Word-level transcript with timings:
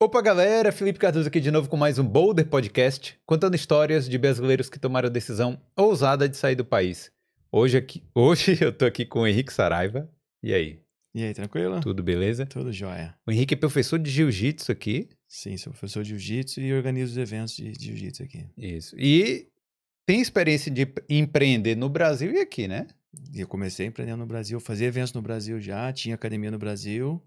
Opa, 0.00 0.22
galera! 0.22 0.70
Felipe 0.70 0.96
Cardoso 0.96 1.26
aqui 1.26 1.40
de 1.40 1.50
novo 1.50 1.68
com 1.68 1.76
mais 1.76 1.98
um 1.98 2.04
Boulder 2.04 2.46
Podcast, 2.46 3.18
contando 3.26 3.56
histórias 3.56 4.08
de 4.08 4.16
brasileiros 4.16 4.70
que 4.70 4.78
tomaram 4.78 5.08
a 5.08 5.10
decisão 5.10 5.60
ousada 5.76 6.28
de 6.28 6.36
sair 6.36 6.54
do 6.54 6.64
país. 6.64 7.10
Hoje, 7.50 7.78
aqui, 7.78 8.04
hoje 8.14 8.56
eu 8.60 8.72
tô 8.72 8.84
aqui 8.84 9.04
com 9.04 9.22
o 9.22 9.26
Henrique 9.26 9.52
Saraiva. 9.52 10.08
E 10.40 10.54
aí? 10.54 10.78
E 11.12 11.24
aí, 11.24 11.34
tranquilo? 11.34 11.80
Tudo 11.80 12.00
beleza? 12.00 12.46
Tudo 12.46 12.72
jóia. 12.72 13.12
O 13.26 13.32
Henrique 13.32 13.54
é 13.54 13.56
professor 13.56 13.98
de 13.98 14.08
jiu-jitsu 14.08 14.70
aqui. 14.70 15.08
Sim, 15.26 15.56
sou 15.56 15.72
professor 15.72 16.04
de 16.04 16.10
jiu-jitsu 16.10 16.60
e 16.60 16.72
organizo 16.72 17.10
os 17.10 17.18
eventos 17.18 17.56
de 17.56 17.72
jiu-jitsu 17.72 18.22
aqui. 18.22 18.46
Isso. 18.56 18.94
E 18.96 19.48
tem 20.06 20.20
experiência 20.20 20.70
de 20.70 20.86
empreender 21.08 21.74
no 21.74 21.88
Brasil 21.88 22.30
e 22.30 22.38
aqui, 22.38 22.68
né? 22.68 22.86
Eu 23.34 23.48
comecei 23.48 23.86
empreendendo 23.86 24.18
no 24.18 24.26
Brasil, 24.26 24.60
fazia 24.60 24.86
eventos 24.86 25.12
no 25.12 25.20
Brasil 25.20 25.60
já, 25.60 25.92
tinha 25.92 26.14
academia 26.14 26.52
no 26.52 26.58
Brasil. 26.58 27.20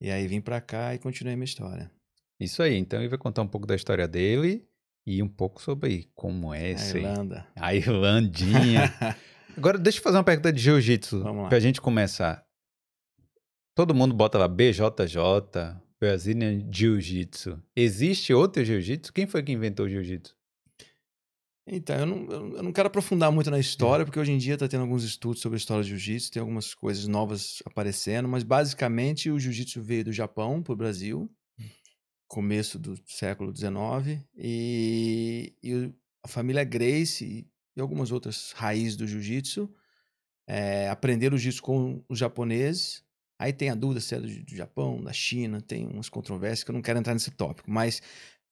E 0.00 0.10
aí 0.10 0.26
vim 0.26 0.40
pra 0.40 0.60
cá 0.60 0.94
e 0.94 0.98
continuei 0.98 1.36
minha 1.36 1.44
história. 1.44 1.90
Isso 2.38 2.62
aí. 2.62 2.76
Então 2.76 2.98
ele 3.00 3.08
vai 3.08 3.18
contar 3.18 3.42
um 3.42 3.46
pouco 3.46 3.66
da 3.66 3.76
história 3.76 4.08
dele 4.08 4.66
e 5.06 5.22
um 5.22 5.28
pouco 5.28 5.60
sobre 5.60 6.10
como 6.14 6.54
é 6.54 6.72
A 6.74 6.78
aí. 6.78 6.96
Irlanda. 6.96 7.46
A 7.56 7.74
Irlandinha. 7.74 8.94
Agora, 9.56 9.76
deixa 9.76 9.98
eu 9.98 10.02
fazer 10.02 10.16
uma 10.16 10.24
pergunta 10.24 10.52
de 10.52 10.60
jiu-jitsu 10.60 11.18
lá. 11.18 11.48
pra 11.48 11.60
gente 11.60 11.80
começar. 11.80 12.44
Todo 13.74 13.94
mundo 13.94 14.14
bota 14.14 14.38
lá 14.38 14.48
BJJ, 14.48 14.82
Brazilian 16.00 16.66
Jiu-Jitsu. 16.72 17.62
Existe 17.76 18.32
outro 18.32 18.64
jiu-jitsu? 18.64 19.12
Quem 19.12 19.26
foi 19.26 19.42
que 19.42 19.52
inventou 19.52 19.86
o 19.86 19.88
jiu-jitsu? 19.88 20.34
Então, 21.72 21.96
eu 21.96 22.06
não, 22.06 22.56
eu 22.56 22.62
não 22.64 22.72
quero 22.72 22.88
aprofundar 22.88 23.30
muito 23.30 23.48
na 23.48 23.58
história, 23.58 24.04
porque 24.04 24.18
hoje 24.18 24.32
em 24.32 24.38
dia 24.38 24.54
está 24.54 24.66
tendo 24.66 24.80
alguns 24.80 25.04
estudos 25.04 25.40
sobre 25.40 25.54
a 25.54 25.58
história 25.58 25.84
do 25.84 25.88
jiu-jitsu, 25.88 26.32
tem 26.32 26.40
algumas 26.40 26.74
coisas 26.74 27.06
novas 27.06 27.62
aparecendo, 27.64 28.28
mas 28.28 28.42
basicamente 28.42 29.30
o 29.30 29.38
jiu-jitsu 29.38 29.80
veio 29.80 30.06
do 30.06 30.12
Japão 30.12 30.60
para 30.64 30.72
o 30.72 30.76
Brasil, 30.76 31.30
começo 32.26 32.76
do 32.76 32.98
século 33.06 33.54
XIX, 33.56 34.20
e, 34.36 35.54
e 35.62 35.94
a 36.24 36.28
família 36.28 36.64
Grace 36.64 37.24
e, 37.24 37.80
algumas 37.80 38.10
outras 38.10 38.52
raízes 38.56 38.96
do 38.96 39.06
jiu-jitsu 39.06 39.72
eh, 40.48 40.88
aprenderam 40.90 41.36
o 41.36 41.38
jiu-jitsu 41.38 41.62
com 41.62 42.04
os 42.08 42.18
japoneses. 42.18 43.02
Aí 43.38 43.54
tem 43.54 43.70
a 43.70 43.74
dúvida 43.74 44.00
se 44.00 44.14
é 44.14 44.20
do, 44.20 44.26
do 44.26 44.54
Japão, 44.54 45.02
da 45.02 45.12
China, 45.14 45.62
tem 45.62 45.86
umas 45.86 46.08
controvérsias 46.08 46.64
que 46.64 46.70
eu 46.70 46.74
não 46.74 46.82
quero 46.82 46.98
entrar 46.98 47.14
nesse 47.14 47.30
tópico, 47.30 47.70
mas 47.70 48.02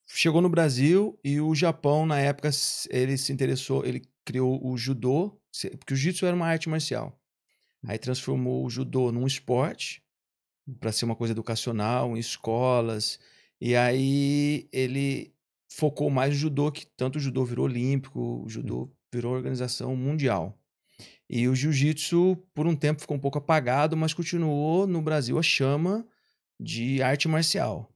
chegou 0.09 0.41
no 0.41 0.49
Brasil 0.49 1.17
e 1.23 1.39
o 1.39 1.53
Japão, 1.53 2.05
na 2.05 2.19
época, 2.19 2.49
ele 2.89 3.17
se 3.17 3.31
interessou, 3.31 3.85
ele 3.85 4.01
criou 4.25 4.59
o 4.65 4.77
judô, 4.77 5.39
porque 5.77 5.93
o 5.93 5.97
jiu-jitsu 5.97 6.25
era 6.25 6.35
uma 6.35 6.47
arte 6.47 6.67
marcial. 6.69 7.19
Aí 7.85 7.97
transformou 7.97 8.65
o 8.65 8.69
judô 8.69 9.11
num 9.11 9.25
esporte, 9.25 10.03
para 10.79 10.91
ser 10.91 11.05
uma 11.05 11.15
coisa 11.15 11.33
educacional, 11.33 12.15
em 12.15 12.19
escolas. 12.19 13.19
E 13.59 13.75
aí 13.75 14.67
ele 14.71 15.33
focou 15.71 16.09
mais 16.09 16.33
no 16.33 16.39
judô, 16.39 16.71
que 16.71 16.85
tanto 16.85 17.17
o 17.17 17.19
judô 17.19 17.45
virou 17.45 17.65
olímpico, 17.65 18.43
o 18.43 18.49
judô 18.49 18.91
virou 19.11 19.33
organização 19.33 19.95
mundial. 19.95 20.59
E 21.29 21.47
o 21.47 21.55
jiu-jitsu, 21.55 22.35
por 22.53 22.67
um 22.67 22.75
tempo, 22.75 23.01
ficou 23.01 23.15
um 23.15 23.19
pouco 23.19 23.37
apagado, 23.37 23.95
mas 23.95 24.13
continuou 24.13 24.85
no 24.85 25.01
Brasil 25.01 25.37
a 25.37 25.43
chama 25.43 26.05
de 26.59 27.01
arte 27.01 27.27
marcial. 27.27 27.89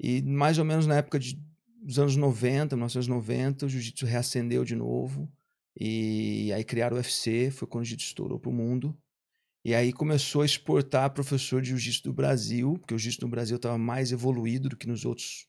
E 0.00 0.22
mais 0.22 0.58
ou 0.58 0.64
menos 0.64 0.86
na 0.86 0.96
época 0.96 1.18
de, 1.18 1.40
dos 1.82 1.98
anos 1.98 2.16
90, 2.16 2.76
1990, 2.76 3.66
o 3.66 3.68
jiu-jitsu 3.68 4.06
reacendeu 4.06 4.64
de 4.64 4.74
novo. 4.74 5.30
E 5.78 6.52
aí 6.52 6.64
criaram 6.64 6.96
o 6.96 6.98
UFC, 6.98 7.50
foi 7.50 7.66
quando 7.66 7.82
o 7.82 7.84
jiu-jitsu 7.84 8.08
estourou 8.08 8.38
para 8.38 8.50
o 8.50 8.52
mundo. 8.52 8.96
E 9.64 9.74
aí 9.74 9.92
começou 9.92 10.42
a 10.42 10.44
exportar 10.44 11.12
professor 11.12 11.62
de 11.62 11.68
jiu-jitsu 11.68 12.02
do 12.04 12.12
Brasil, 12.12 12.74
porque 12.78 12.94
o 12.94 12.98
jiu-jitsu 12.98 13.24
no 13.24 13.30
Brasil 13.30 13.56
estava 13.56 13.78
mais 13.78 14.10
evoluído 14.10 14.68
do 14.68 14.76
que 14.76 14.88
nos 14.88 15.04
outros 15.04 15.46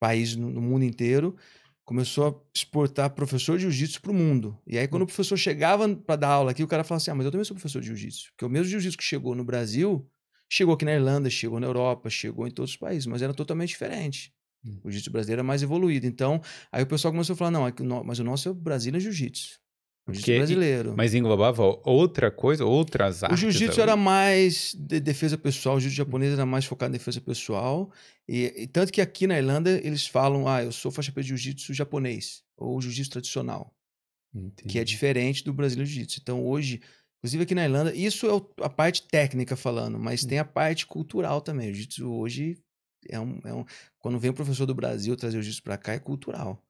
países 0.00 0.36
no, 0.36 0.50
no 0.50 0.60
mundo 0.60 0.84
inteiro. 0.84 1.36
Começou 1.84 2.28
a 2.28 2.34
exportar 2.54 3.10
professor 3.10 3.56
de 3.56 3.62
jiu-jitsu 3.62 4.00
para 4.00 4.12
o 4.12 4.14
mundo. 4.14 4.58
E 4.66 4.78
aí, 4.78 4.86
quando 4.86 5.02
o 5.02 5.06
professor 5.06 5.36
chegava 5.36 5.88
para 5.96 6.16
dar 6.16 6.28
aula 6.28 6.52
aqui, 6.52 6.62
o 6.62 6.68
cara 6.68 6.84
falava 6.84 7.02
assim: 7.02 7.10
Ah, 7.10 7.14
mas 7.14 7.26
eu 7.26 7.32
também 7.32 7.44
sou 7.44 7.54
professor 7.54 7.80
de 7.80 7.88
jiu-jitsu. 7.88 8.30
Porque 8.30 8.44
o 8.44 8.48
mesmo 8.48 8.70
jiu-jitsu 8.70 8.98
que 8.98 9.04
chegou 9.04 9.34
no 9.34 9.44
Brasil, 9.44 10.08
chegou 10.48 10.74
aqui 10.74 10.84
na 10.84 10.92
Irlanda, 10.94 11.28
chegou 11.30 11.58
na 11.60 11.66
Europa, 11.66 12.08
chegou 12.10 12.46
em 12.46 12.50
todos 12.50 12.72
os 12.72 12.76
países, 12.76 13.06
mas 13.06 13.22
era 13.22 13.34
totalmente 13.34 13.70
diferente. 13.70 14.32
Hum. 14.64 14.78
O 14.84 14.90
jiu-jitsu 14.90 15.10
brasileiro 15.12 15.40
era 15.40 15.46
mais 15.46 15.62
evoluído. 15.62 16.06
Então, 16.06 16.40
aí 16.72 16.82
o 16.82 16.86
pessoal 16.86 17.12
começou 17.12 17.34
a 17.34 17.36
falar: 17.36 17.50
não, 17.50 17.66
é 17.66 17.70
o 17.78 18.04
mas 18.04 18.18
o 18.18 18.24
nosso 18.24 18.48
é 18.48 18.52
o 18.52 18.54
Brasília 18.54 18.98
Jiu-Jitsu. 18.98 19.60
O 20.08 20.12
jiu-jitsu 20.12 20.24
Que- 20.32 20.36
brasileiro. 20.38 20.94
Mas 20.96 21.14
englobava 21.14 21.62
outra 21.84 22.30
coisa, 22.30 22.64
outras 22.64 23.22
O 23.22 23.26
artes? 23.26 23.40
jiu-jitsu 23.40 23.72
ali? 23.80 23.90
era 23.90 23.96
mais 23.96 24.74
de 24.78 25.00
defesa 25.00 25.36
pessoal, 25.36 25.76
o 25.76 25.80
jiu-jitsu 25.80 25.96
japonês 26.04 26.32
era 26.32 26.46
mais 26.46 26.64
focado 26.64 26.94
em 26.94 26.98
defesa 26.98 27.20
pessoal. 27.20 27.90
E, 28.28 28.52
e 28.56 28.66
tanto 28.68 28.92
que 28.92 29.00
aqui 29.00 29.26
na 29.26 29.36
Irlanda 29.36 29.70
eles 29.84 30.06
falam: 30.06 30.46
ah, 30.48 30.62
eu 30.62 30.70
sou 30.72 30.90
faixa 30.92 31.10
preta 31.12 31.22
de 31.24 31.28
jiu-jitsu 31.30 31.74
japonês, 31.74 32.42
ou 32.56 32.80
jiu-jitsu 32.80 33.10
tradicional, 33.10 33.74
que 34.32 34.38
é 34.38 34.42
Entendi. 34.46 34.84
diferente 34.84 35.44
do 35.44 35.52
brasileiro 35.52 35.88
jiu-jitsu. 35.90 36.20
Então 36.22 36.44
hoje, 36.46 36.80
inclusive 37.18 37.42
aqui 37.44 37.54
na 37.54 37.64
Irlanda, 37.64 37.94
isso 37.94 38.26
é 38.26 38.64
a 38.64 38.68
parte 38.70 39.06
técnica 39.08 39.56
falando, 39.56 39.98
mas 39.98 40.22
Hum. 40.22 40.26
tem 40.26 40.38
a 40.38 40.44
parte 40.44 40.86
cultural 40.86 41.40
também. 41.40 41.70
O 41.70 41.74
jiu-jitsu 41.74 42.10
hoje 42.12 42.58
é 43.08 43.18
um, 43.20 43.38
é 43.44 43.54
um- 43.54 43.64
Quando 43.98 44.18
vem 44.18 44.30
o 44.30 44.34
professor 44.34 44.66
do 44.66 44.74
Brasil 44.74 45.16
trazer 45.16 45.38
o 45.38 45.42
jiu-jitsu 45.42 45.62
pra 45.62 45.76
cá, 45.78 45.92
é 45.94 45.98
cultural. 45.98 46.62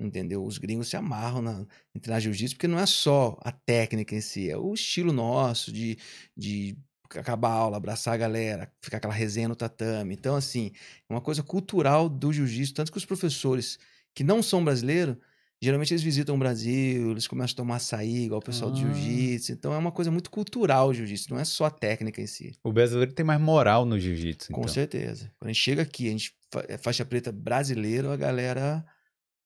Entendeu? 0.00 0.44
Os 0.44 0.58
gringos 0.58 0.88
se 0.88 0.96
amarram 0.96 1.42
na, 1.42 1.66
em 1.94 1.98
treinar 2.00 2.20
jiu-jitsu, 2.20 2.54
porque 2.56 2.68
não 2.68 2.78
é 2.78 2.86
só 2.86 3.36
a 3.42 3.50
técnica 3.52 4.14
em 4.14 4.20
si, 4.20 4.48
é 4.48 4.56
o 4.56 4.72
estilo 4.74 5.12
nosso 5.12 5.72
de, 5.72 5.98
de 6.36 6.78
acabar 7.10 7.48
a 7.50 7.52
aula, 7.54 7.76
abraçar 7.78 8.14
a 8.14 8.16
galera, 8.16 8.72
ficar 8.82 8.98
aquela 8.98 9.12
resenha 9.14 9.48
no 9.48 9.56
tatame. 9.56 10.14
Então, 10.14 10.36
assim, 10.36 10.70
é 11.08 11.12
uma 11.12 11.20
coisa 11.20 11.42
cultural 11.42 12.08
do 12.08 12.32
jiu-jitsu. 12.32 12.74
Tanto 12.74 12.92
que 12.92 12.98
os 12.98 13.04
professores 13.04 13.78
que 14.14 14.22
não 14.22 14.40
são 14.42 14.64
brasileiros, 14.64 15.16
geralmente 15.60 15.92
eles 15.92 16.02
visitam 16.02 16.34
o 16.34 16.38
Brasil, 16.38 17.10
eles 17.10 17.26
começam 17.26 17.54
a 17.54 17.56
tomar 17.56 17.76
açaí, 17.76 18.24
igual 18.24 18.40
o 18.40 18.44
pessoal 18.44 18.70
do 18.70 18.76
Ah. 18.76 18.80
jiu-jitsu. 18.80 19.52
Então, 19.52 19.72
é 19.74 19.78
uma 19.78 19.90
coisa 19.92 20.10
muito 20.10 20.30
cultural 20.30 20.88
o 20.88 20.94
jiu-jitsu, 20.94 21.30
não 21.30 21.40
é 21.40 21.44
só 21.44 21.64
a 21.66 21.70
técnica 21.70 22.20
em 22.20 22.26
si. 22.26 22.52
O 22.62 22.72
brasileiro 22.72 23.12
tem 23.12 23.24
mais 23.26 23.40
moral 23.40 23.84
no 23.84 23.98
jiu-jitsu, 23.98 24.52
Com 24.52 24.60
então. 24.62 24.72
certeza. 24.72 25.30
Quando 25.38 25.50
a 25.50 25.52
gente 25.52 25.62
chega 25.62 25.82
aqui, 25.82 26.08
a 26.08 26.10
gente 26.12 26.32
é 26.68 26.78
faixa 26.78 27.04
preta 27.04 27.30
brasileiro, 27.32 28.10
a 28.10 28.16
galera 28.16 28.84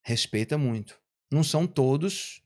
respeita 0.03 0.57
muito. 0.59 0.99
Não 1.31 1.43
são 1.43 1.67
todos 1.67 2.43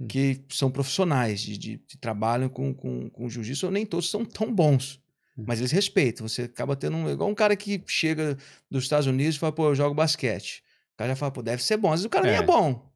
Hum. 0.00 0.06
que 0.06 0.44
são 0.50 0.70
profissionais, 0.70 1.40
de, 1.40 1.58
de- 1.58 1.78
que 1.78 1.98
trabalham 1.98 2.48
com, 2.48 2.72
com, 2.72 3.10
com 3.10 3.28
jiu-jitsu, 3.28 3.68
nem 3.70 3.84
todos 3.84 4.08
são 4.08 4.24
tão 4.24 4.54
bons. 4.54 5.00
Hum. 5.36 5.44
Mas 5.46 5.58
eles 5.58 5.72
respeitam. 5.72 6.26
Você 6.28 6.42
acaba 6.42 6.76
tendo 6.76 6.96
um. 6.96 7.10
Igual 7.10 7.28
um 7.28 7.34
cara 7.34 7.56
que 7.56 7.82
chega 7.86 8.36
dos 8.70 8.84
Estados 8.84 9.06
Unidos 9.08 9.34
e 9.34 9.38
fala, 9.40 9.52
pô, 9.52 9.68
eu 9.68 9.74
jogo 9.74 9.94
basquete. 9.94 10.62
O 10.94 10.98
cara 10.98 11.10
já 11.10 11.16
fala, 11.16 11.32
pô, 11.32 11.42
deve 11.42 11.62
ser 11.64 11.76
bom. 11.76 11.88
Às 11.92 12.00
vezes 12.00 12.06
o 12.06 12.10
cara 12.10 12.26
nem 12.26 12.34
É. 12.34 12.38
é 12.38 12.42
bom. 12.42 12.87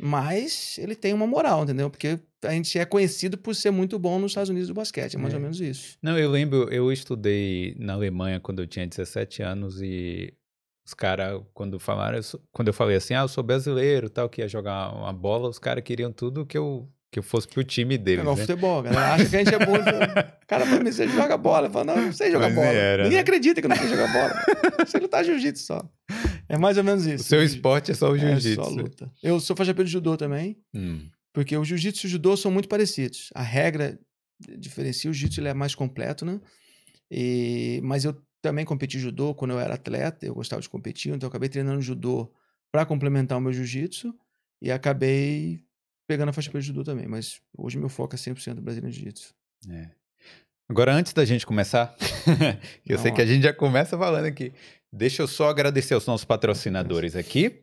Mas 0.00 0.78
ele 0.78 0.94
tem 0.94 1.12
uma 1.12 1.26
moral, 1.26 1.64
entendeu? 1.64 1.90
Porque 1.90 2.18
a 2.44 2.52
gente 2.52 2.78
é 2.78 2.84
conhecido 2.84 3.36
por 3.36 3.54
ser 3.54 3.70
muito 3.72 3.98
bom 3.98 4.18
nos 4.18 4.30
Estados 4.30 4.48
Unidos 4.50 4.68
do 4.68 4.74
basquete. 4.74 5.14
É 5.16 5.18
mais 5.18 5.34
É. 5.34 5.36
ou 5.36 5.42
menos 5.42 5.60
isso. 5.60 5.96
Não, 6.00 6.16
eu 6.16 6.30
lembro, 6.30 6.72
eu 6.72 6.92
estudei 6.92 7.74
na 7.78 7.94
Alemanha 7.94 8.38
quando 8.38 8.62
eu 8.62 8.66
tinha 8.66 8.86
17 8.86 9.42
anos 9.42 9.80
e 9.82 10.32
os 10.86 10.94
caras, 10.94 11.42
quando 11.52 11.78
falaram, 11.80 12.16
eu 12.16 12.22
sou- 12.22 12.40
quando 12.52 12.68
eu 12.68 12.74
falei 12.74 12.96
assim, 12.96 13.12
ah, 13.14 13.20
eu 13.22 13.28
sou 13.28 13.42
brasileiro, 13.44 14.08
tal, 14.08 14.28
que 14.28 14.40
ia 14.40 14.48
jogar 14.48 14.94
uma 14.94 15.12
bola, 15.12 15.48
os 15.48 15.58
caras 15.58 15.82
queriam 15.84 16.10
tudo 16.12 16.46
que 16.46 16.56
eu, 16.56 16.88
que 17.12 17.18
eu 17.18 17.22
fosse 17.22 17.46
pro 17.48 17.62
time 17.64 17.98
deles, 17.98 18.24
Jogar 18.24 18.36
né? 18.36 18.40
futebol, 18.46 18.82
galera 18.82 19.14
acha 19.14 19.28
que 19.28 19.36
a 19.36 19.38
gente 19.44 19.54
é 19.54 19.58
bom. 19.58 19.74
O 19.74 19.78
cara 20.46 20.64
fala, 20.64 20.82
"Mas 20.84 20.94
você 20.94 21.08
joga 21.08 21.36
bola. 21.36 21.66
Eu 21.66 21.70
falo, 21.72 21.84
não, 21.86 21.96
eu 21.96 22.02
não 22.06 22.12
sei 22.12 22.30
jogar 22.30 22.46
Mas 22.48 22.54
bola. 22.54 22.68
era, 22.68 23.02
Ninguém 23.02 23.16
né? 23.16 23.22
acredita 23.22 23.60
que 23.60 23.66
eu 23.66 23.68
não 23.68 23.76
sei 23.76 23.88
jogar 23.88 24.12
bola. 24.12 24.86
Você 24.86 24.98
lutar 24.98 25.24
jiu-jitsu 25.24 25.64
só. 25.66 25.84
É 26.48 26.56
mais 26.56 26.78
ou 26.78 26.84
menos 26.84 27.04
O 27.06 27.10
isso. 27.10 27.24
seu 27.24 27.42
esporte 27.42 27.90
é 27.90 27.94
só 27.94 28.10
o 28.10 28.16
É 28.16 28.18
jiu-jitsu. 28.18 28.62
só 28.64 28.68
luta. 28.70 29.12
Eu 29.22 29.38
sou 29.40 29.54
faixa 29.56 29.74
preta 29.74 29.86
de 29.86 29.92
judô 29.92 30.16
também, 30.16 30.56
Hum, 30.74 31.08
porque 31.32 31.56
o 31.56 31.64
jiu-jitsu 31.64 32.06
e 32.06 32.08
o 32.08 32.10
judô 32.10 32.36
são 32.36 32.50
muito 32.50 32.68
parecidos. 32.68 33.30
A 33.34 33.42
regra 33.42 33.98
diferencia, 34.58 35.10
o 35.10 35.14
jiu-jitsu 35.14 35.46
é 35.46 35.52
mais 35.54 35.74
completo, 35.74 36.24
né? 36.24 36.40
E, 37.10 37.80
mas 37.82 38.04
eu 38.04 38.16
também 38.40 38.64
competi 38.64 38.98
judô 38.98 39.34
quando 39.34 39.50
eu 39.52 39.58
era 39.60 39.74
atleta, 39.74 40.24
eu 40.26 40.34
gostava 40.34 40.62
de 40.62 40.68
competir, 40.68 41.12
então 41.12 41.26
eu 41.26 41.28
acabei 41.28 41.48
treinando 41.48 41.80
judô 41.82 42.32
para 42.72 42.86
complementar 42.86 43.36
o 43.38 43.40
meu 43.40 43.52
jiu-jitsu 43.52 44.14
e 44.62 44.70
acabei 44.70 45.60
pegando 46.08 46.28
a 46.30 46.32
faixa 46.32 46.50
preta 46.50 46.62
de 46.62 46.68
judô 46.68 46.84
também, 46.84 47.06
mas 47.06 47.40
hoje 47.56 47.78
meu 47.78 47.88
foco 47.88 48.14
é 48.14 48.18
100% 48.18 48.60
brasileiro 48.60 48.94
jiu-jitsu. 48.94 49.34
é. 49.70 49.90
Agora, 50.70 50.92
antes 50.94 51.14
da 51.14 51.24
gente 51.24 51.46
começar, 51.46 51.96
eu 52.84 52.98
Vamos 52.98 53.00
sei 53.02 53.10
que 53.12 53.22
a 53.22 53.26
gente 53.26 53.42
já 53.42 53.54
começa 53.54 53.96
falando 53.96 54.26
aqui. 54.26 54.52
Deixa 54.92 55.22
eu 55.22 55.26
só 55.28 55.48
agradecer 55.48 55.94
aos 55.94 56.06
nossos 56.06 56.24
patrocinadores 56.24 57.14
aqui, 57.14 57.62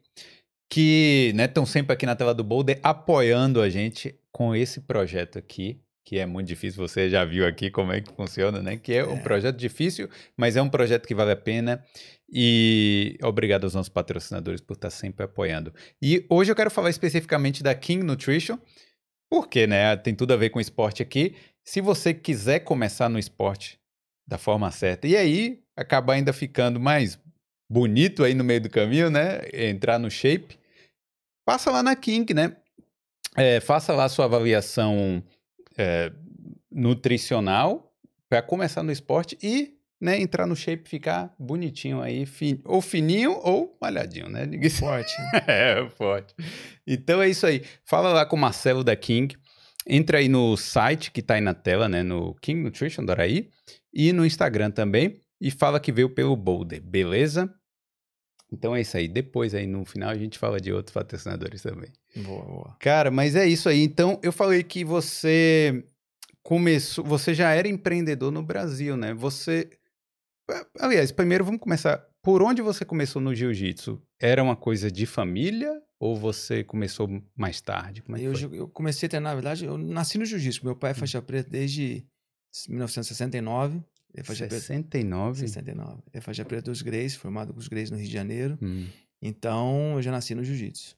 que 0.70 1.34
estão 1.38 1.66
sempre 1.66 1.94
aqui 1.94 2.06
na 2.06 2.16
tela 2.16 2.34
do 2.34 2.44
Boulder 2.44 2.80
apoiando 2.84 3.62
a 3.62 3.70
gente 3.70 4.20
com 4.32 4.56
esse 4.56 4.82
projeto 4.82 5.38
aqui, 5.40 5.80
que 6.06 6.20
é 6.20 6.26
muito 6.26 6.48
difícil, 6.48 6.88
você 6.88 7.10
já 7.10 7.26
viu 7.26 7.48
aqui 7.48 7.72
como 7.72 7.92
é 7.92 8.02
que 8.02 8.14
funciona, 8.14 8.62
né? 8.62 8.78
Que 8.78 8.94
é 8.94 9.06
um 9.06 9.18
É. 9.18 9.22
projeto 9.22 9.56
difícil, 9.58 10.08
mas 10.38 10.56
é 10.56 10.62
um 10.62 10.70
projeto 10.70 11.08
que 11.08 11.16
vale 11.16 11.32
a 11.32 11.36
pena. 11.36 11.84
E 12.32 13.18
obrigado 13.24 13.64
aos 13.64 13.74
nossos 13.74 13.90
patrocinadores 13.90 14.62
por 14.62 14.74
estar 14.74 14.90
sempre 14.92 15.26
apoiando. 15.26 15.74
E 16.02 16.26
hoje 16.30 16.52
eu 16.52 16.56
quero 16.56 16.70
falar 16.70 16.90
especificamente 16.92 17.64
da 17.64 17.74
King 17.74 18.04
Nutrition, 18.04 18.58
porque, 19.32 19.66
né, 19.66 19.96
tem 19.98 20.14
tudo 20.14 20.34
a 20.34 20.38
ver 20.38 20.50
com 20.52 20.60
esporte 20.60 21.02
aqui. 21.02 21.36
Se 21.64 21.82
você 21.82 22.14
quiser 22.14 22.60
começar 22.60 23.10
no 23.10 23.18
esporte 23.18 23.80
da 24.28 24.38
forma 24.38 24.70
certa, 24.72 25.08
e 25.08 25.16
aí 25.18 25.60
acabar 25.76 26.14
ainda 26.14 26.34
ficando 26.34 26.80
mais 26.80 27.20
bonito 27.70 28.24
aí 28.24 28.34
no 28.34 28.44
meio 28.44 28.62
do 28.62 28.70
caminho, 28.70 29.10
né? 29.10 29.42
Entrar 29.54 30.00
no 30.00 30.10
shape. 30.10 30.58
Passa 31.46 31.72
lá 31.72 31.84
na 31.84 31.96
King, 31.96 32.34
né? 32.34 32.56
É, 33.36 33.60
faça 33.60 33.94
lá 33.94 34.06
a 34.06 34.10
sua 34.10 34.26
avaliação 34.26 35.24
é, 35.78 36.12
nutricional 36.72 37.94
para 38.30 38.42
começar 38.42 38.82
no 38.82 38.92
esporte 38.92 39.38
e 39.44 39.76
né, 40.00 40.20
entrar 40.20 40.46
no 40.46 40.56
shape, 40.56 40.90
ficar 40.90 41.34
bonitinho 41.40 42.02
aí, 42.02 42.26
fin... 42.26 42.62
ou 42.66 42.82
fininho 42.82 43.40
ou 43.44 43.78
malhadinho, 43.82 44.30
né? 44.30 44.48
Forte. 44.70 45.14
é, 45.48 45.88
forte. 45.90 46.34
Então 46.86 47.22
é 47.22 47.30
isso 47.30 47.46
aí. 47.46 47.64
Fala 47.86 48.12
lá 48.12 48.26
com 48.26 48.36
o 48.36 48.40
Marcelo 48.40 48.84
da 48.84 48.96
King. 48.96 49.36
Entra 49.88 50.18
aí 50.18 50.28
no 50.28 50.58
site 50.58 51.12
que 51.12 51.22
tá 51.22 51.36
aí 51.36 51.42
na 51.42 51.54
tela, 51.54 51.88
né? 51.88 52.04
No 52.04 52.36
King 52.36 52.62
Nutrition 52.62 53.06
Doraí. 53.06 53.50
E 53.94 54.12
no 54.12 54.26
Instagram 54.26 54.72
também. 54.72 55.20
E 55.40 55.52
fala 55.52 55.80
que 55.80 55.92
veio 55.92 56.10
pelo 56.10 56.36
Boulder, 56.36 56.82
beleza? 56.82 57.54
Então 58.52 58.76
é 58.76 58.82
isso 58.82 58.96
aí. 58.96 59.08
Depois 59.08 59.54
aí 59.54 59.68
no 59.68 59.84
final 59.86 60.10
a 60.10 60.18
gente 60.18 60.40
fala 60.40 60.60
de 60.60 60.72
outros 60.72 60.94
patrocinadores 60.94 61.62
também. 61.62 61.92
Boa, 62.16 62.46
boa. 62.46 62.78
Cara, 62.80 63.12
mas 63.12 63.36
é 63.36 63.46
isso 63.48 63.68
aí. 63.68 63.82
Então 63.82 64.20
eu 64.24 64.32
falei 64.32 64.64
que 64.64 64.86
você 64.86 65.84
começou, 66.44 67.04
você 67.04 67.34
já 67.34 67.52
era 67.52 67.68
empreendedor 67.68 68.32
no 68.32 68.44
Brasil, 68.44 68.96
né? 68.96 69.14
Você 69.14 69.70
Aliás, 70.80 71.12
primeiro 71.12 71.44
vamos 71.44 71.60
começar. 71.60 72.06
Por 72.22 72.42
onde 72.42 72.62
você 72.62 72.86
começou 72.86 73.22
no 73.22 73.34
jiu-jitsu? 73.34 74.02
Era 74.20 74.44
uma 74.44 74.56
coisa 74.56 74.92
de 74.92 75.06
família 75.06 75.82
ou 76.00 76.16
você 76.16 76.64
começou 76.64 77.10
mais 77.36 77.62
tarde? 77.62 78.04
É 78.10 78.22
eu, 78.22 78.34
eu, 78.54 78.68
comecei 78.68 79.08
a 79.08 79.10
treinar, 79.10 79.32
na 79.32 79.36
verdade, 79.36 79.66
eu 79.66 79.78
nasci 79.78 80.18
no 80.18 80.26
jiu-jitsu. 80.26 80.66
Meu 80.66 80.76
pai 80.76 80.92
é 80.92 80.94
hum. 80.94 80.98
faixa 80.98 81.22
preta 81.22 81.50
desde 81.50 82.06
1969. 82.68 83.84
Ele 84.16 84.22
é 84.22 84.24
faixa 84.24 84.50
69? 84.50 85.40
Preta, 85.40 85.54
69. 85.54 85.92
Ele 85.92 86.02
é 86.14 86.22
faixa 86.22 86.46
preta 86.46 86.72
dos 86.72 86.82
Greys, 86.82 87.16
formado 87.16 87.54
com 87.54 87.60
os 87.60 87.68
Greys 87.68 87.92
no 87.92 87.98
Rio 87.98 88.08
de 88.08 88.14
Janeiro. 88.14 88.58
Hum. 88.62 88.88
Então, 89.22 89.96
eu 89.96 90.02
já 90.02 90.10
nasci 90.10 90.34
no 90.34 90.44
jiu-jitsu. 90.44 90.96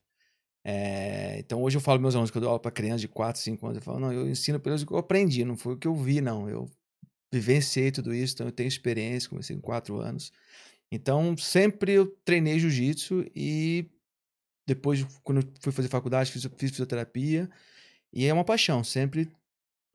É, 0.64 1.40
então, 1.40 1.64
hoje 1.64 1.78
eu 1.78 1.82
falo 1.82 2.00
meus 2.00 2.14
alunos, 2.14 2.30
que 2.30 2.38
eu 2.38 2.42
dou 2.42 2.50
aula 2.50 2.60
para 2.60 2.70
crianças 2.70 3.02
de 3.02 3.08
4, 3.08 3.42
5 3.42 3.66
anos, 3.66 3.78
eu 3.78 3.82
falo, 3.82 4.00
não, 4.00 4.14
eu 4.14 4.30
ensino 4.30 4.60
pelos 4.60 4.84
que 4.84 4.92
eu 4.92 4.98
aprendi, 4.98 5.44
não 5.44 5.58
foi 5.58 5.74
o 5.74 5.78
que 5.78 5.88
eu 5.88 5.96
vi, 5.96 6.22
não. 6.22 6.48
Eu 6.48 6.70
vivenciei 7.34 7.90
tudo 7.90 8.14
isso, 8.14 8.36
então 8.36 8.48
eu 8.48 8.52
tenho 8.52 8.68
experiência, 8.68 9.30
comecei 9.30 9.56
com 9.56 9.62
quatro 9.62 10.00
anos. 10.00 10.32
Então, 10.92 11.36
sempre 11.38 11.94
eu 11.94 12.06
treinei 12.24 12.60
jiu-jitsu 12.60 13.26
e 13.36 13.90
depois, 14.68 15.04
quando 15.24 15.42
eu 15.42 15.50
fui 15.60 15.72
fazer 15.72 15.88
faculdade, 15.88 16.32
fiz, 16.32 16.44
fiz 16.58 16.70
fisioterapia. 16.72 17.50
E 18.14 18.26
é 18.26 18.34
uma 18.34 18.44
paixão, 18.44 18.84
sempre 18.84 19.32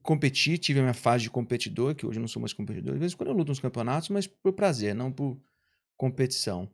competi, 0.03 0.59
tive 0.59 0.81
a 0.81 0.83
minha 0.83 0.95
fase 0.95 1.25
de 1.25 1.31
competidor, 1.31 1.95
que 1.95 2.07
hoje 2.07 2.19
eu 2.19 2.21
não 2.21 2.29
sou 2.29 2.41
mais 2.41 2.53
competidor. 2.53 2.95
Às 2.95 3.01
vezes 3.01 3.15
quando 3.15 3.31
eu 3.31 3.35
luto 3.35 3.51
nos 3.51 3.61
campeonatos, 3.61 4.09
mas 4.09 4.27
por 4.27 4.53
prazer, 4.53 4.95
não 4.95 5.11
por 5.11 5.39
competição. 5.97 6.69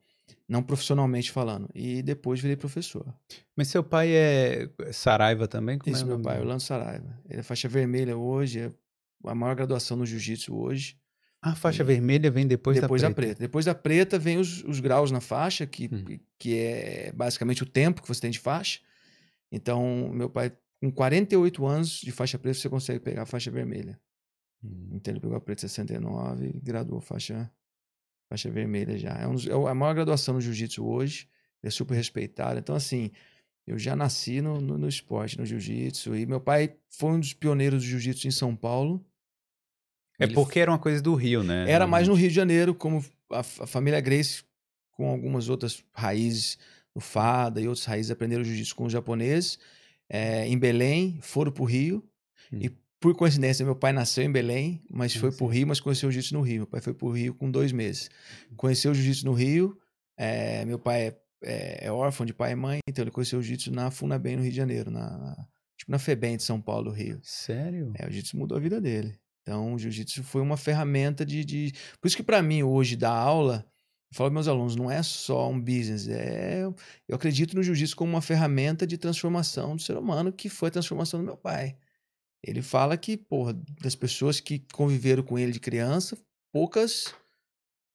Não 0.47 0.63
profissionalmente 0.63 1.31
falando. 1.31 1.69
E 1.75 2.03
depois 2.03 2.41
virei 2.41 2.57
professor. 2.57 3.15
Mas 3.57 3.69
seu 3.69 3.83
pai 3.83 4.13
é 4.13 4.69
Saraiva 4.93 5.49
também? 5.49 5.79
Como 5.79 5.91
é 5.91 5.93
Isso, 5.93 6.05
é 6.05 6.07
meu 6.07 6.21
pai, 6.21 6.39
Orlando 6.39 6.63
Saraiva. 6.63 7.19
Ele 7.29 7.41
é 7.41 7.43
faixa 7.43 7.69
vermelha 7.69 8.17
hoje, 8.17 8.61
é 8.61 8.73
a 9.25 9.35
maior 9.35 9.55
graduação 9.55 9.97
no 9.97 10.07
jiu-jitsu 10.07 10.55
hoje. 10.55 10.99
A 11.41 11.55
faixa 11.55 11.83
e 11.83 11.87
vermelha 11.87 12.31
vem 12.31 12.47
depois, 12.47 12.81
depois 12.81 13.01
da, 13.01 13.11
preta. 13.11 13.21
da 13.21 13.27
preta. 13.29 13.41
Depois 13.41 13.65
da 13.65 13.75
preta 13.75 14.19
vem 14.19 14.39
os, 14.39 14.65
os 14.65 14.81
graus 14.81 15.11
na 15.11 15.21
faixa, 15.21 15.67
que, 15.67 15.89
hum. 15.93 16.19
que 16.39 16.59
é 16.59 17.13
basicamente 17.15 17.63
o 17.63 17.67
tempo 17.67 18.03
que 18.03 18.09
você 18.09 18.21
tem 18.21 18.31
de 18.31 18.41
faixa. 18.41 18.81
Então, 19.51 20.11
meu 20.13 20.29
pai, 20.29 20.53
com 20.81 20.91
48 20.91 21.67
anos 21.67 22.01
de 22.01 22.13
faixa 22.13 22.39
preta, 22.39 22.59
você 22.59 22.69
consegue 22.69 23.01
pegar 23.01 23.23
a 23.23 23.27
faixa 23.27 23.51
vermelha. 23.51 24.01
Hum. 24.63 24.91
Então, 24.93 25.13
ele 25.13 25.21
pegou 25.21 25.37
a 25.37 25.41
preta 25.41 25.63
69 25.63 26.53
e 26.55 26.61
graduou 26.61 27.01
faixa, 27.01 27.51
faixa 28.29 28.51
vermelha 28.51 28.97
já. 28.97 29.11
É, 29.11 29.27
um, 29.27 29.35
é 29.35 29.71
a 29.71 29.75
maior 29.75 29.95
graduação 29.95 30.35
no 30.35 30.41
jiu-jitsu 30.41 30.85
hoje. 30.87 31.29
É 31.63 31.71
super 31.71 31.95
respeitado. 31.95 32.59
Então, 32.59 32.75
assim, 32.75 33.11
eu 33.67 33.79
já 33.79 33.97
nasci 33.97 34.41
no, 34.41 34.61
no, 34.61 34.79
no 34.79 34.89
esporte, 34.89 35.37
no 35.37 35.45
jiu-jitsu. 35.45 36.17
E 36.17 36.25
meu 36.25 36.41
pai 36.41 36.77
foi 36.89 37.11
um 37.11 37.21
dos 37.21 37.33
pioneiros 37.33 37.83
do 37.83 37.89
jiu-jitsu 37.89 38.29
em 38.29 38.31
São 38.31 38.55
Paulo. 38.55 39.05
É 40.19 40.25
Ele 40.25 40.35
porque 40.35 40.61
era 40.61 40.71
uma 40.71 40.79
coisa 40.79 41.03
do 41.03 41.15
Rio, 41.15 41.43
né? 41.43 41.71
Era 41.71 41.87
mais 41.87 42.07
no 42.07 42.15
Rio 42.15 42.29
de 42.29 42.35
Janeiro, 42.35 42.75
como 42.75 43.05
a, 43.31 43.41
a 43.41 43.43
família 43.43 44.01
Grace, 44.01 44.45
com 44.93 45.09
algumas 45.09 45.49
outras 45.49 45.85
raízes 45.93 46.59
no 46.95 47.01
Fada 47.01 47.61
e 47.61 47.69
outras 47.69 47.85
raízes, 47.85 48.11
aprenderam 48.11 48.43
jiu-jitsu 48.45 48.75
com 48.75 48.85
os 48.85 48.93
japoneses. 48.93 49.59
É, 50.09 50.47
em 50.47 50.59
Belém, 50.59 51.19
foram 51.23 51.53
para 51.53 51.63
o 51.63 51.67
Rio. 51.67 52.05
Hum. 52.53 52.59
E 52.63 52.71
por 53.01 53.15
coincidência, 53.15 53.65
meu 53.65 53.77
pai 53.77 53.93
nasceu 53.93 54.25
em 54.25 54.33
Belém, 54.33 54.83
mas 54.91 55.15
foi 55.15 55.31
para 55.31 55.45
o 55.45 55.49
Rio, 55.49 55.67
mas 55.67 55.81
conheceu 55.81 56.09
o 56.09 56.13
jiu-jitsu 56.13 56.35
no 56.35 56.41
Rio. 56.41 56.59
Meu 56.59 56.67
pai 56.67 56.81
foi 56.81 56.93
para 56.93 57.07
o 57.07 57.11
Rio 57.13 57.35
com 57.35 57.51
dois 57.51 57.73
meses. 57.73 58.11
Hum. 58.51 58.57
Conheceu 58.57 58.91
o 58.91 58.95
jiu-jitsu 58.95 59.27
no 59.27 59.33
Rio. 59.33 59.79
É, 60.17 60.65
meu 60.65 60.79
pai 60.79 61.09
é, 61.09 61.21
é, 61.45 61.87
é, 61.87 61.93
órfão 61.93 62.27
de 62.27 62.35
pai 62.35 62.53
e 62.53 62.57
mãe, 62.57 62.81
então 62.89 63.05
ele 63.05 63.11
conheceu 63.11 63.39
o 63.39 63.43
jiu-jitsu 63.43 63.73
na 63.73 63.91
Funabem, 63.91 64.37
no 64.37 64.43
Rio 64.43 64.51
de 64.51 64.57
Janeiro, 64.57 64.91
na, 64.91 65.17
na, 65.17 65.35
tipo 65.77 65.93
na 65.93 65.99
FEBEM 65.99 66.37
de 66.37 66.43
São 66.43 66.61
Paulo, 66.61 66.91
Rio. 66.91 67.21
Sério? 67.23 67.93
É, 67.95 68.05
o 68.05 68.11
jiu-jitsu 68.11 68.37
mudou 68.37 68.59
a 68.59 68.61
vida 68.61 68.81
dele. 68.81 69.17
Então, 69.43 69.75
o 69.75 69.79
jiu-jitsu 69.79 70.25
foi 70.25 70.43
uma 70.43 70.57
ferramenta 70.57 71.25
de, 71.25 71.45
de... 71.45 71.73
Por 72.01 72.09
isso 72.09 72.17
que 72.17 72.23
para 72.23 72.43
mim, 72.43 72.63
hoje, 72.63 72.97
dar 72.97 73.15
aula, 73.15 73.65
eu 74.11 74.17
falo 74.17 74.31
para 74.31 74.35
meus 74.35 74.49
alunos, 74.49 74.75
não 74.75 74.91
é 74.91 75.03
só 75.03 75.51
um 75.51 75.61
business, 75.61 76.09
é... 76.09 76.65
Eu 77.07 77.17
acredito 77.17 77.55
no 77.55 77.63
jiu-jitsu 77.63 77.97
como 77.97 78.13
uma 78.13 78.23
ferramenta 78.23 78.87
de 78.87 78.97
transformação 78.97 79.77
do 79.77 79.83
ser 79.83 79.97
humano, 79.97 80.33
que 80.33 80.49
foi 80.49 80.69
a 80.69 80.73
transformação 80.73 81.21
do 81.21 81.27
meu 81.27 81.37
pai. 81.37 81.77
Ele 82.43 82.63
fala 82.63 82.97
que, 82.97 83.17
porra, 83.17 83.53
das 83.83 83.95
pessoas 83.95 84.41
que 84.41 84.61
conviveram 84.73 85.23
com 85.23 85.39
ele 85.39 85.53
de 85.53 85.61
criança, 85.61 86.17
poucas 86.53 87.15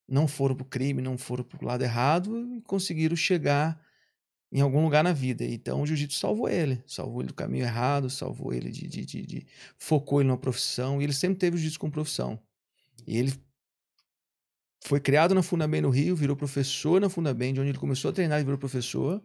não 0.08 0.28
foram 0.28 0.56
pro 0.56 0.66
crime, 0.66 1.02
não 1.02 1.18
foram 1.18 1.44
pro 1.44 1.66
lado 1.66 1.84
errado 1.84 2.56
e 2.56 2.62
conseguiram 2.62 3.16
chegar 3.16 3.82
em 4.52 4.62
algum 4.62 4.84
lugar 4.84 5.04
na 5.04 5.14
vida. 5.14 5.44
Então 5.44 5.82
o 5.82 5.86
jiu-jitsu 5.88 6.20
salvou 6.20 6.48
ele, 6.48 6.84
salvou 6.86 7.22
ele 7.22 7.30
do 7.30 7.34
caminho 7.34 7.64
errado, 7.64 8.10
salvou 8.10 8.54
ele 8.54 8.70
de, 8.70 8.88
de, 8.88 9.06
de, 9.06 9.26
de, 9.26 9.48
focou 9.80 10.22
ele 10.22 10.28
numa 10.28 10.38
profissão. 10.38 11.02
E 11.02 11.06
ele 11.06 11.14
sempre 11.14 11.40
teve 11.40 11.56
o 11.56 11.58
jiu-jitsu 11.58 11.80
como 11.80 11.92
profissão. 11.92 12.40
E 13.08 13.18
ele 13.18 13.34
foi 14.86 15.00
criado 15.00 15.34
na 15.34 15.42
Fundabem 15.42 15.82
no 15.82 15.90
Rio, 15.90 16.16
virou 16.16 16.36
professor 16.36 17.00
na 17.00 17.10
Fundabem, 17.10 17.54
de 17.54 17.60
onde 17.62 17.70
ele 17.70 17.78
começou 17.78 18.10
a 18.10 18.14
treinar 18.14 18.42
e 18.42 18.44
virou 18.44 18.58
professor. 18.58 19.24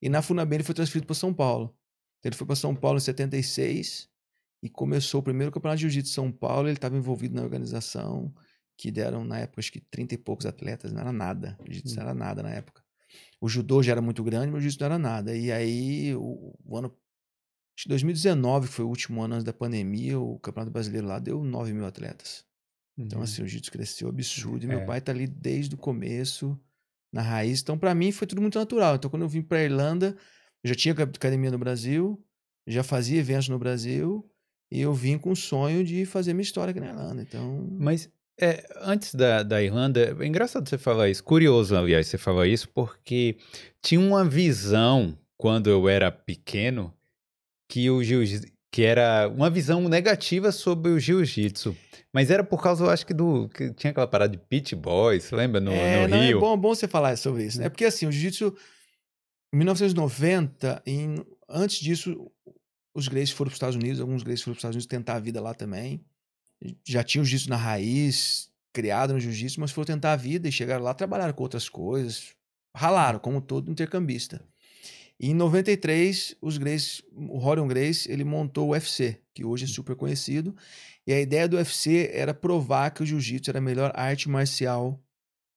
E 0.00 0.08
na 0.08 0.22
Fundabem 0.22 0.58
ele 0.58 0.64
foi 0.64 0.74
transferido 0.74 1.06
para 1.06 1.14
São 1.14 1.34
Paulo. 1.34 1.76
Então, 2.18 2.30
ele 2.30 2.36
foi 2.36 2.46
para 2.46 2.54
São 2.54 2.74
Paulo 2.74 2.98
em 2.98 3.00
76 3.00 4.08
e 4.62 4.68
começou 4.68 5.20
o 5.20 5.22
primeiro 5.24 5.50
campeonato 5.50 5.78
de 5.78 5.82
jiu-jitsu 5.82 6.08
de 6.08 6.14
São 6.14 6.30
Paulo. 6.30 6.68
Ele 6.68 6.76
estava 6.76 6.96
envolvido 6.96 7.34
na 7.34 7.42
organização, 7.42 8.32
que 8.76 8.92
deram 8.92 9.24
na 9.24 9.40
época 9.40 9.60
acho 9.60 9.72
que 9.72 9.80
30 9.80 10.14
e 10.14 10.18
poucos 10.18 10.46
atletas, 10.46 10.92
não 10.92 11.00
era 11.00 11.12
nada. 11.12 11.58
Jiu-jitsu 11.64 11.96
não 11.96 12.02
era 12.02 12.14
nada 12.14 12.42
na 12.42 12.50
época. 12.50 12.80
O 13.40 13.48
judô 13.48 13.82
já 13.82 13.92
era 13.92 14.00
muito 14.00 14.22
grande, 14.22 14.52
mas 14.52 14.58
o 14.58 14.60
jiu-jitsu 14.60 14.80
não 14.80 14.86
era 14.86 14.98
nada. 14.98 15.36
E 15.36 15.50
aí, 15.50 16.14
o, 16.14 16.56
o 16.64 16.76
ano. 16.76 16.96
Acho 17.76 17.84
que 17.84 17.88
2019 17.88 18.68
foi 18.68 18.84
o 18.84 18.88
último 18.88 19.20
ano 19.22 19.34
antes 19.34 19.44
da 19.44 19.52
pandemia, 19.52 20.20
o 20.20 20.38
Campeonato 20.38 20.70
Brasileiro 20.70 21.08
lá 21.08 21.18
deu 21.18 21.42
9 21.42 21.72
mil 21.72 21.86
atletas. 21.86 22.44
Então, 22.96 23.04
uhum. 23.04 23.06
Então, 23.06 23.22
assim, 23.22 23.42
o 23.42 23.46
jiu-jitsu 23.46 23.72
cresceu 23.72 24.08
absurdo. 24.08 24.64
E 24.64 24.68
meu 24.68 24.80
é. 24.80 24.84
pai 24.84 25.00
tá 25.00 25.12
ali 25.12 25.26
desde 25.26 25.74
o 25.74 25.78
começo, 25.78 26.58
na 27.12 27.22
raiz. 27.22 27.60
Então, 27.60 27.78
para 27.78 27.94
mim, 27.94 28.12
foi 28.12 28.26
tudo 28.26 28.40
muito 28.40 28.58
natural. 28.58 28.96
Então, 28.96 29.10
quando 29.10 29.22
eu 29.22 29.28
vim 29.28 29.42
pra 29.42 29.62
Irlanda, 29.62 30.16
eu 30.64 30.68
já 30.68 30.74
tinha 30.74 30.94
academia 30.94 31.50
no 31.50 31.58
Brasil, 31.58 32.22
já 32.66 32.82
fazia 32.82 33.18
eventos 33.18 33.48
no 33.48 33.58
Brasil, 33.58 34.28
e 34.70 34.80
eu 34.80 34.94
vim 34.94 35.18
com 35.18 35.32
o 35.32 35.36
sonho 35.36 35.84
de 35.84 36.06
fazer 36.06 36.32
minha 36.32 36.42
história 36.42 36.70
aqui 36.70 36.80
na 36.80 36.88
Irlanda. 36.88 37.22
Então. 37.22 37.68
Mas 37.78 38.10
é, 38.40 38.66
antes 38.80 39.14
da, 39.14 39.42
da 39.42 39.62
Irlanda, 39.62 40.16
é 40.18 40.26
engraçado 40.26 40.68
você 40.68 40.78
falar 40.78 41.08
isso, 41.08 41.22
curioso, 41.22 41.76
aliás, 41.76 42.06
você 42.06 42.16
falar 42.16 42.46
isso, 42.46 42.68
porque 42.70 43.36
tinha 43.82 44.00
uma 44.00 44.24
visão, 44.24 45.18
quando 45.36 45.68
eu 45.68 45.88
era 45.88 46.10
pequeno, 46.10 46.92
que 47.68 47.90
o 47.90 48.02
jiu 48.02 48.22
que 48.72 48.82
era 48.82 49.28
uma 49.28 49.48
visão 49.48 49.88
negativa 49.88 50.50
sobre 50.50 50.90
o 50.90 50.98
jiu-jitsu. 50.98 51.76
Mas 52.12 52.30
era 52.30 52.42
por 52.42 52.60
causa, 52.60 52.84
eu 52.84 52.90
acho 52.90 53.06
que 53.06 53.14
do. 53.14 53.48
Que 53.50 53.72
tinha 53.72 53.92
aquela 53.92 54.08
parada 54.08 54.32
de 54.32 54.38
pit 54.38 54.74
boys, 54.74 55.30
lembra? 55.30 55.60
No, 55.60 55.70
é, 55.70 56.02
no 56.02 56.08
não, 56.08 56.16
é 56.16 56.26
Rio. 56.26 56.38
É 56.38 56.40
bom, 56.40 56.56
bom 56.56 56.74
você 56.74 56.88
falar 56.88 57.16
sobre 57.16 57.44
isso, 57.44 57.60
né? 57.60 57.68
Porque 57.68 57.84
assim, 57.84 58.06
o 58.06 58.12
jiu-jitsu, 58.12 58.56
em 59.54 59.56
1990, 59.58 60.82
em, 60.84 61.24
antes 61.48 61.78
disso, 61.78 62.30
os 62.94 63.06
greys 63.06 63.30
foram 63.30 63.50
para 63.50 63.52
os 63.52 63.56
Estados 63.56 63.76
Unidos, 63.76 64.00
alguns 64.00 64.24
greys 64.24 64.42
foram 64.42 64.54
para 64.54 64.58
os 64.58 64.60
Estados 64.60 64.74
Unidos 64.74 64.86
tentar 64.86 65.14
a 65.14 65.20
vida 65.20 65.40
lá 65.40 65.54
também 65.54 66.04
já 66.86 67.02
tinham 67.02 67.24
jiu-jitsu 67.24 67.50
na 67.50 67.56
raiz, 67.56 68.50
criado 68.72 69.12
no 69.12 69.20
jiu-jitsu, 69.20 69.60
mas 69.60 69.70
foram 69.70 69.86
tentar 69.86 70.12
a 70.12 70.16
vida 70.16 70.48
e 70.48 70.52
chegaram 70.52 70.84
lá, 70.84 70.94
trabalharam 70.94 71.32
com 71.32 71.42
outras 71.42 71.68
coisas, 71.68 72.34
ralaram, 72.74 73.18
como 73.18 73.40
todo 73.40 73.70
intercambista. 73.70 74.42
E 75.22 75.30
em 75.30 75.34
93, 75.34 76.34
os 76.42 76.58
Grace, 76.58 77.00
o 77.12 77.38
Rorion 77.38 77.68
Grace, 77.68 78.10
ele 78.10 78.24
montou 78.24 78.66
o 78.66 78.70
UFC, 78.72 79.20
que 79.32 79.44
hoje 79.44 79.66
é 79.66 79.68
super 79.68 79.94
conhecido, 79.94 80.52
e 81.06 81.12
a 81.12 81.20
ideia 81.20 81.46
do 81.46 81.56
UFC 81.56 82.10
era 82.12 82.34
provar 82.34 82.90
que 82.90 83.04
o 83.04 83.06
jiu-jitsu 83.06 83.48
era 83.48 83.60
a 83.60 83.62
melhor 83.62 83.92
arte 83.94 84.28
marcial 84.28 85.00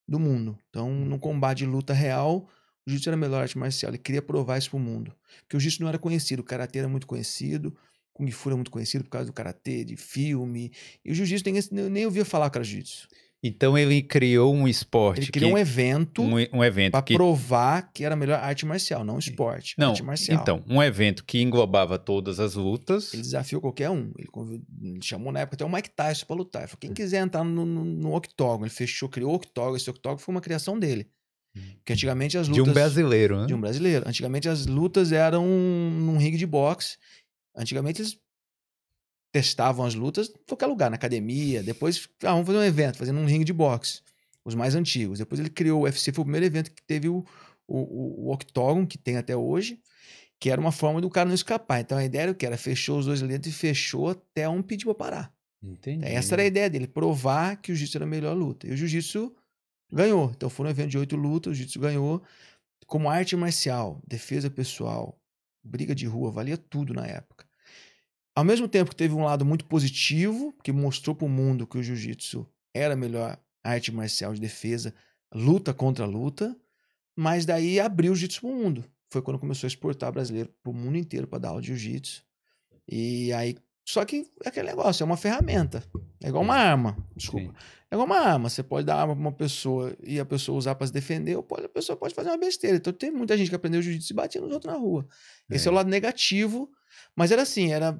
do 0.06 0.20
mundo. 0.20 0.56
Então, 0.70 0.88
no 0.88 1.18
combate 1.18 1.58
de 1.58 1.66
luta 1.66 1.92
real, 1.92 2.48
o 2.86 2.90
jiu-jitsu 2.90 3.08
era 3.08 3.16
a 3.16 3.18
melhor 3.18 3.42
arte 3.42 3.58
marcial. 3.58 3.90
Ele 3.90 3.98
queria 3.98 4.22
provar 4.22 4.56
isso 4.56 4.70
para 4.70 4.76
o 4.76 4.80
mundo. 4.80 5.12
Porque 5.40 5.56
o 5.56 5.60
jiu-jitsu 5.60 5.82
não 5.82 5.88
era 5.88 5.98
conhecido, 5.98 6.40
o 6.40 6.44
karatê 6.44 6.78
era 6.78 6.88
muito 6.88 7.08
conhecido, 7.08 7.76
Kung 8.12 8.30
Fu 8.30 8.50
é 8.50 8.54
muito 8.54 8.70
conhecido 8.70 9.02
por 9.02 9.10
causa 9.10 9.26
do 9.26 9.32
karatê, 9.32 9.84
de 9.84 9.96
filme. 9.96 10.70
E 11.04 11.10
o 11.10 11.14
jiu-jitsu 11.14 11.44
nem, 11.50 11.90
nem 11.90 12.06
ouvia 12.06 12.24
falar 12.24 12.48
que 12.50 12.56
era 12.56 12.64
jiu-jitsu. 12.64 13.08
Então 13.42 13.76
ele 13.76 14.02
criou 14.02 14.54
um 14.54 14.66
esporte. 14.66 15.20
Ele 15.20 15.30
criou 15.30 15.50
que, 15.50 15.54
um 15.54 15.58
evento 15.58 16.22
um, 16.22 16.34
um 16.52 16.64
evento 16.64 16.92
para 16.92 17.02
provar 17.02 17.92
que 17.92 18.04
era 18.04 18.16
melhor 18.16 18.40
arte 18.40 18.64
marcial, 18.64 19.04
não 19.04 19.18
esporte. 19.18 19.74
não, 19.78 19.90
arte 19.90 20.02
marcial. 20.02 20.40
então 20.40 20.64
um 20.66 20.82
evento 20.82 21.24
que 21.24 21.40
englobava 21.40 21.98
todas 21.98 22.40
as 22.40 22.54
lutas. 22.54 23.12
Ele 23.12 23.22
desafiou 23.22 23.60
qualquer 23.60 23.90
um. 23.90 24.12
Ele, 24.18 24.28
convid... 24.28 24.62
ele 24.82 25.02
chamou 25.02 25.32
na 25.32 25.40
época 25.40 25.56
até 25.56 25.64
o 25.64 25.68
Mike 25.68 25.90
Tyson 25.90 26.26
para 26.26 26.36
lutar. 26.36 26.62
Ele 26.62 26.68
falou: 26.68 26.80
quem 26.80 26.94
quiser 26.94 27.22
entrar 27.22 27.44
no, 27.44 27.64
no, 27.64 27.84
no 27.84 28.14
octógono, 28.14 28.64
ele 28.64 28.74
fechou, 28.74 29.08
criou 29.08 29.32
o 29.32 29.36
octógono. 29.36 29.76
Esse 29.76 29.90
octógono 29.90 30.18
foi 30.18 30.34
uma 30.34 30.40
criação 30.40 30.78
dele. 30.78 31.08
Porque 31.76 31.92
antigamente 31.92 32.36
as 32.36 32.48
lutas. 32.48 32.64
de 32.64 32.70
um 32.70 32.72
brasileiro, 32.72 33.40
né? 33.40 33.46
De 33.46 33.54
um 33.54 33.60
brasileiro. 33.60 34.06
Antigamente 34.06 34.48
as 34.48 34.66
lutas 34.66 35.12
eram 35.12 35.46
num 35.46 36.18
ringue 36.18 36.36
de 36.36 36.46
boxe. 36.46 36.98
Antigamente 37.56 38.02
eles 38.02 38.18
testavam 39.44 39.84
as 39.84 39.94
lutas 39.94 40.28
em 40.28 40.46
qualquer 40.46 40.66
lugar, 40.66 40.90
na 40.90 40.96
academia. 40.96 41.62
Depois, 41.62 42.08
ah, 42.22 42.32
vamos 42.32 42.46
fazer 42.46 42.58
um 42.58 42.64
evento, 42.64 42.98
fazendo 42.98 43.18
um 43.18 43.26
ringue 43.26 43.44
de 43.44 43.52
boxe. 43.52 44.00
Os 44.44 44.54
mais 44.54 44.74
antigos. 44.74 45.18
Depois 45.18 45.40
ele 45.40 45.50
criou 45.50 45.80
o 45.80 45.84
UFC, 45.84 46.12
foi 46.12 46.22
o 46.22 46.24
primeiro 46.24 46.46
evento 46.46 46.70
que 46.70 46.82
teve 46.82 47.08
o, 47.08 47.24
o, 47.66 48.26
o 48.26 48.32
octógono, 48.32 48.86
que 48.86 48.96
tem 48.96 49.16
até 49.16 49.36
hoje, 49.36 49.80
que 50.38 50.50
era 50.50 50.60
uma 50.60 50.72
forma 50.72 51.00
do 51.00 51.10
cara 51.10 51.28
não 51.28 51.34
escapar. 51.34 51.80
Então 51.80 51.98
a 51.98 52.04
ideia 52.04 52.22
era 52.22 52.32
o 52.32 52.34
que? 52.34 52.46
Era 52.46 52.56
fechou 52.56 52.98
os 52.98 53.06
dois 53.06 53.20
dentro 53.22 53.48
e 53.48 53.52
fechou 53.52 54.10
até 54.10 54.48
um 54.48 54.62
pedir 54.62 54.84
pra 54.84 54.94
parar. 54.94 55.36
Entendi. 55.62 56.04
Essa 56.04 56.34
era 56.34 56.42
a 56.42 56.46
ideia 56.46 56.70
dele, 56.70 56.86
provar 56.86 57.56
que 57.56 57.72
o 57.72 57.74
jiu-jitsu 57.74 57.98
era 57.98 58.04
a 58.04 58.08
melhor 58.08 58.36
luta. 58.36 58.66
E 58.66 58.70
o 58.70 58.76
jiu-jitsu 58.76 59.34
ganhou. 59.92 60.30
Então 60.30 60.48
foi 60.48 60.66
um 60.66 60.68
evento 60.68 60.90
de 60.90 60.98
oito 60.98 61.16
lutas, 61.16 61.52
o 61.52 61.54
jiu-jitsu 61.54 61.80
ganhou. 61.80 62.22
Como 62.86 63.10
arte 63.10 63.34
marcial, 63.34 64.00
defesa 64.06 64.48
pessoal, 64.48 65.18
briga 65.64 65.94
de 65.94 66.06
rua, 66.06 66.30
valia 66.30 66.56
tudo 66.56 66.94
na 66.94 67.06
época. 67.06 67.45
Ao 68.36 68.44
mesmo 68.44 68.68
tempo 68.68 68.90
que 68.90 68.96
teve 68.96 69.14
um 69.14 69.24
lado 69.24 69.46
muito 69.46 69.64
positivo, 69.64 70.54
que 70.62 70.70
mostrou 70.70 71.16
para 71.16 71.24
o 71.24 71.28
mundo 71.28 71.66
que 71.66 71.78
o 71.78 71.82
jiu-jitsu 71.82 72.46
era 72.74 72.92
a 72.92 72.96
melhor 72.96 73.38
arte 73.64 73.90
marcial 73.90 74.34
de 74.34 74.40
defesa, 74.42 74.92
luta 75.34 75.72
contra 75.72 76.04
luta, 76.04 76.54
mas 77.16 77.46
daí 77.46 77.80
abriu 77.80 78.12
o 78.12 78.14
jiu-jitsu 78.14 78.42
para 78.42 78.50
o 78.50 78.54
mundo. 78.54 78.84
Foi 79.10 79.22
quando 79.22 79.38
começou 79.38 79.66
a 79.66 79.68
exportar 79.68 80.12
brasileiro 80.12 80.52
para 80.62 80.70
o 80.70 80.74
mundo 80.74 80.98
inteiro 80.98 81.26
para 81.26 81.38
dar 81.38 81.48
aula 81.48 81.62
de 81.62 81.68
jiu-jitsu. 81.68 82.22
E 82.86 83.32
aí, 83.32 83.56
só 83.88 84.04
que 84.04 84.30
é 84.44 84.50
aquele 84.50 84.68
negócio, 84.68 85.02
é 85.02 85.06
uma 85.06 85.16
ferramenta. 85.16 85.82
É 86.22 86.28
igual 86.28 86.44
uma 86.44 86.56
arma, 86.56 86.94
desculpa. 87.16 87.48
Sim. 87.48 87.54
É 87.90 87.94
igual 87.94 88.06
uma 88.06 88.18
arma. 88.18 88.50
Você 88.50 88.62
pode 88.62 88.84
dar 88.84 88.96
arma 88.96 89.14
para 89.14 89.20
uma 89.20 89.32
pessoa 89.32 89.96
e 90.02 90.20
a 90.20 90.26
pessoa 90.26 90.58
usar 90.58 90.74
para 90.74 90.86
se 90.86 90.92
defender, 90.92 91.36
ou 91.36 91.42
pode, 91.42 91.64
a 91.64 91.70
pessoa 91.70 91.96
pode 91.96 92.12
fazer 92.14 92.28
uma 92.28 92.36
besteira. 92.36 92.76
Então 92.76 92.92
tem 92.92 93.10
muita 93.10 93.34
gente 93.34 93.48
que 93.48 93.56
aprendeu 93.56 93.80
jiu-jitsu 93.80 94.12
e 94.12 94.14
batia 94.14 94.42
nos 94.42 94.52
outros 94.52 94.70
na 94.70 94.78
rua. 94.78 95.08
Esse 95.50 95.68
é. 95.68 95.70
é 95.70 95.72
o 95.72 95.74
lado 95.74 95.88
negativo. 95.88 96.70
Mas 97.14 97.32
era 97.32 97.42
assim, 97.42 97.72
era 97.72 97.98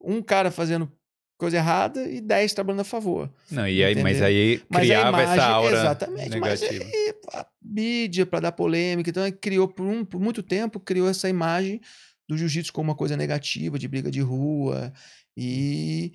um 0.00 0.22
cara 0.22 0.50
fazendo 0.50 0.90
coisa 1.36 1.56
errada 1.56 2.02
e 2.08 2.20
10 2.20 2.52
trabalhando 2.52 2.80
a 2.80 2.84
favor. 2.84 3.32
Não, 3.50 3.66
e 3.68 3.84
aí, 3.84 4.02
mas 4.02 4.20
aí 4.20 4.60
Mas 4.68 4.82
criava 4.82 5.08
imagem- 5.22 5.34
essa 5.34 5.46
aura 5.46 5.76
Exatamente, 5.78 6.30
negativa. 6.30 6.40
mas 6.40 6.62
aí 6.92 7.14
a 7.32 7.46
mídia 7.62 8.26
para 8.26 8.40
dar 8.40 8.52
polêmica, 8.52 9.10
então 9.10 9.24
ele 9.26 9.36
criou 9.36 9.68
por, 9.68 9.86
um- 9.86 10.04
por 10.04 10.20
muito 10.20 10.42
tempo, 10.42 10.80
criou 10.80 11.08
essa 11.08 11.28
imagem 11.28 11.80
do 12.28 12.36
jiu-jitsu 12.36 12.72
como 12.72 12.90
uma 12.90 12.96
coisa 12.96 13.16
negativa, 13.16 13.78
de 13.78 13.86
briga 13.88 14.10
de 14.10 14.20
rua, 14.20 14.92
e, 15.36 16.12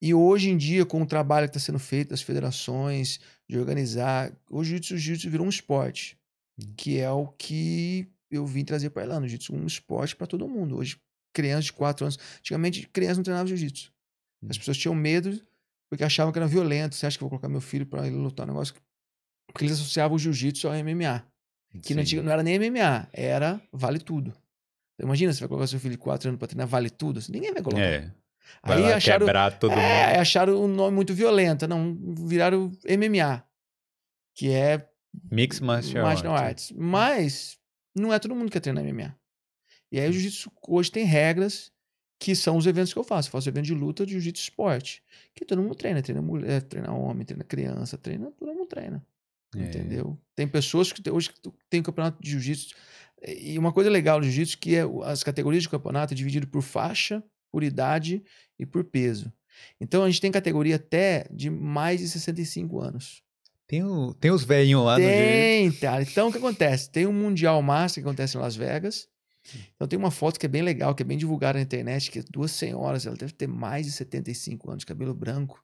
e 0.00 0.14
hoje 0.14 0.48
em 0.50 0.56
dia, 0.56 0.84
com 0.86 1.02
o 1.02 1.06
trabalho 1.06 1.46
que 1.48 1.56
está 1.56 1.66
sendo 1.66 1.78
feito 1.78 2.08
das 2.10 2.22
federações, 2.22 3.20
de 3.48 3.58
organizar, 3.58 4.32
o 4.50 4.64
jiu-jitsu, 4.64 4.94
o 4.94 4.98
jiu-jitsu 4.98 5.30
virou 5.30 5.46
um 5.46 5.50
esporte, 5.50 6.16
Hum. 6.58 6.72
que 6.76 6.98
é 6.98 7.10
o 7.10 7.26
que 7.28 8.06
eu 8.30 8.44
vim 8.46 8.64
trazer 8.64 8.90
para 8.90 9.02
Irlanda, 9.02 9.26
o 9.26 9.28
jiu-jitsu 9.28 9.54
é 9.54 9.58
um 9.58 9.66
esporte 9.66 10.16
para 10.16 10.26
todo 10.26 10.48
mundo, 10.48 10.76
hoje 10.78 10.96
crianças 11.32 11.66
de 11.66 11.72
4 11.72 12.04
anos, 12.04 12.18
antigamente 12.38 12.86
crianças 12.88 13.16
não 13.18 13.24
treinavam 13.24 13.46
jiu-jitsu, 13.48 13.92
as 14.48 14.56
Hum. 14.56 14.58
pessoas 14.60 14.76
tinham 14.78 14.94
medo 14.94 15.40
porque 15.90 16.04
achavam 16.04 16.32
que 16.32 16.38
era 16.38 16.46
violento. 16.48 16.94
Você 16.94 17.06
acha 17.06 17.16
que 17.18 17.22
eu 17.22 17.28
vou 17.28 17.38
colocar 17.38 17.48
meu 17.48 17.60
filho 17.60 17.84
para 17.86 18.06
ele 18.06 18.16
lutar 18.16 18.44
um 18.46 18.52
negócio? 18.52 18.74
Porque 19.46 19.64
eles 19.64 19.76
associavam 19.78 20.16
o 20.16 20.18
jiu-jitsu 20.18 20.66
ao 20.68 20.74
MMA. 20.74 21.24
Que 21.82 21.94
não, 21.94 22.02
tinha- 22.04 22.22
não 22.22 22.32
era 22.32 22.42
nem 22.42 22.54
MMA, 22.58 23.08
era 23.12 23.60
vale 23.72 23.98
tudo. 23.98 24.28
Então, 24.94 25.06
imagina, 25.06 25.32
você 25.32 25.40
vai 25.40 25.48
colocar 25.48 25.66
seu 25.66 25.78
filho 25.80 25.92
de 25.92 25.98
4 25.98 26.28
anos 26.28 26.38
para 26.38 26.48
treinar 26.48 26.66
vale 26.66 26.90
tudo? 26.90 27.18
Assim, 27.18 27.32
ninguém 27.32 27.52
vai 27.52 27.62
colocar. 27.62 27.82
É. 27.82 28.12
Vai 28.64 28.78
Aí 28.84 28.92
acharam, 28.92 29.26
quebrar 29.26 29.58
todo 29.58 29.72
é, 29.72 30.08
mundo. 30.08 30.20
acharam 30.20 30.62
o 30.64 30.68
nome 30.68 30.94
muito 30.96 31.14
violento. 31.14 31.66
Não, 31.68 31.96
viraram 32.26 32.70
MMA, 32.84 33.42
que 34.34 34.50
é 34.50 34.88
Mix 35.30 35.60
martial, 35.60 36.04
Martial 36.04 36.34
arts. 36.34 36.70
Arts. 36.70 36.72
Mas 36.76 37.58
não 37.94 38.12
é 38.12 38.18
todo 38.18 38.34
mundo 38.34 38.46
que 38.46 38.52
quer 38.52 38.60
treinar 38.60 38.82
MMA. 38.84 39.14
E 39.92 40.00
aí 40.00 40.08
o 40.08 40.12
jiu-jitsu 40.12 40.50
hoje 40.66 40.90
tem 40.90 41.04
regras 41.04 41.70
que 42.18 42.34
são 42.34 42.56
os 42.56 42.66
eventos 42.66 42.92
que 42.92 42.98
eu 42.98 43.04
faço. 43.04 43.28
Eu 43.28 43.32
faço 43.32 43.48
evento 43.48 43.66
de 43.66 43.74
luta 43.74 44.06
de 44.06 44.12
jiu-jitsu 44.12 44.42
esporte. 44.44 45.02
Que 45.34 45.44
todo 45.44 45.60
mundo 45.60 45.74
treina. 45.74 46.00
Treina 46.00 46.22
mulher, 46.22 46.62
treina 46.62 46.92
homem, 46.92 47.24
treina 47.26 47.44
criança, 47.44 47.98
treina, 47.98 48.30
todo 48.38 48.54
mundo 48.54 48.66
treina. 48.66 49.04
É. 49.54 49.60
Entendeu? 49.64 50.18
Tem 50.34 50.48
pessoas 50.48 50.92
que 50.92 51.02
tem- 51.02 51.12
hoje 51.12 51.30
tem 51.68 51.80
um 51.80 51.82
campeonato 51.82 52.22
de 52.22 52.30
jiu-jitsu. 52.30 52.74
E 53.26 53.58
uma 53.58 53.72
coisa 53.72 53.90
legal 53.90 54.18
do 54.18 54.24
jiu-jitsu 54.24 54.58
que 54.58 54.74
é 54.76 54.82
as 55.04 55.22
categorias 55.22 55.62
de 55.64 55.68
campeonato 55.68 56.14
é 56.14 56.16
dividido 56.16 56.46
por 56.48 56.62
faixa, 56.62 57.22
por 57.50 57.62
idade 57.62 58.22
e 58.58 58.64
por 58.64 58.82
peso. 58.84 59.30
Então 59.80 60.02
a 60.02 60.08
gente 60.08 60.20
tem 60.20 60.32
categoria 60.32 60.76
até 60.76 61.26
de 61.30 61.50
mais 61.50 62.00
de 62.00 62.08
65 62.08 62.80
anos. 62.80 63.22
Tem, 63.66 63.82
o- 63.84 64.14
tem 64.14 64.30
os 64.30 64.42
velhinhos 64.44 64.84
lá 64.84 64.96
no 64.98 65.04
jiu- 65.04 65.10
Tem, 65.12 65.72
cara. 65.72 66.02
Então, 66.02 66.28
o 66.28 66.32
que 66.32 66.38
acontece? 66.38 66.90
Tem 66.90 67.06
um 67.06 67.12
Mundial 67.12 67.60
Master 67.62 68.02
que 68.02 68.08
acontece 68.08 68.36
em 68.36 68.40
Las 68.40 68.54
Vegas. 68.56 69.08
Então, 69.74 69.88
tem 69.88 69.98
uma 69.98 70.10
foto 70.10 70.38
que 70.38 70.46
é 70.46 70.48
bem 70.48 70.62
legal, 70.62 70.94
que 70.94 71.02
é 71.02 71.06
bem 71.06 71.18
divulgada 71.18 71.58
na 71.58 71.62
internet, 71.62 72.10
que 72.10 72.20
é 72.20 72.24
duas 72.30 72.52
senhoras, 72.52 73.06
ela 73.06 73.16
deve 73.16 73.32
ter 73.32 73.46
mais 73.46 73.86
de 73.86 73.92
75 73.92 74.70
anos, 74.70 74.84
cabelo 74.84 75.14
branco, 75.14 75.62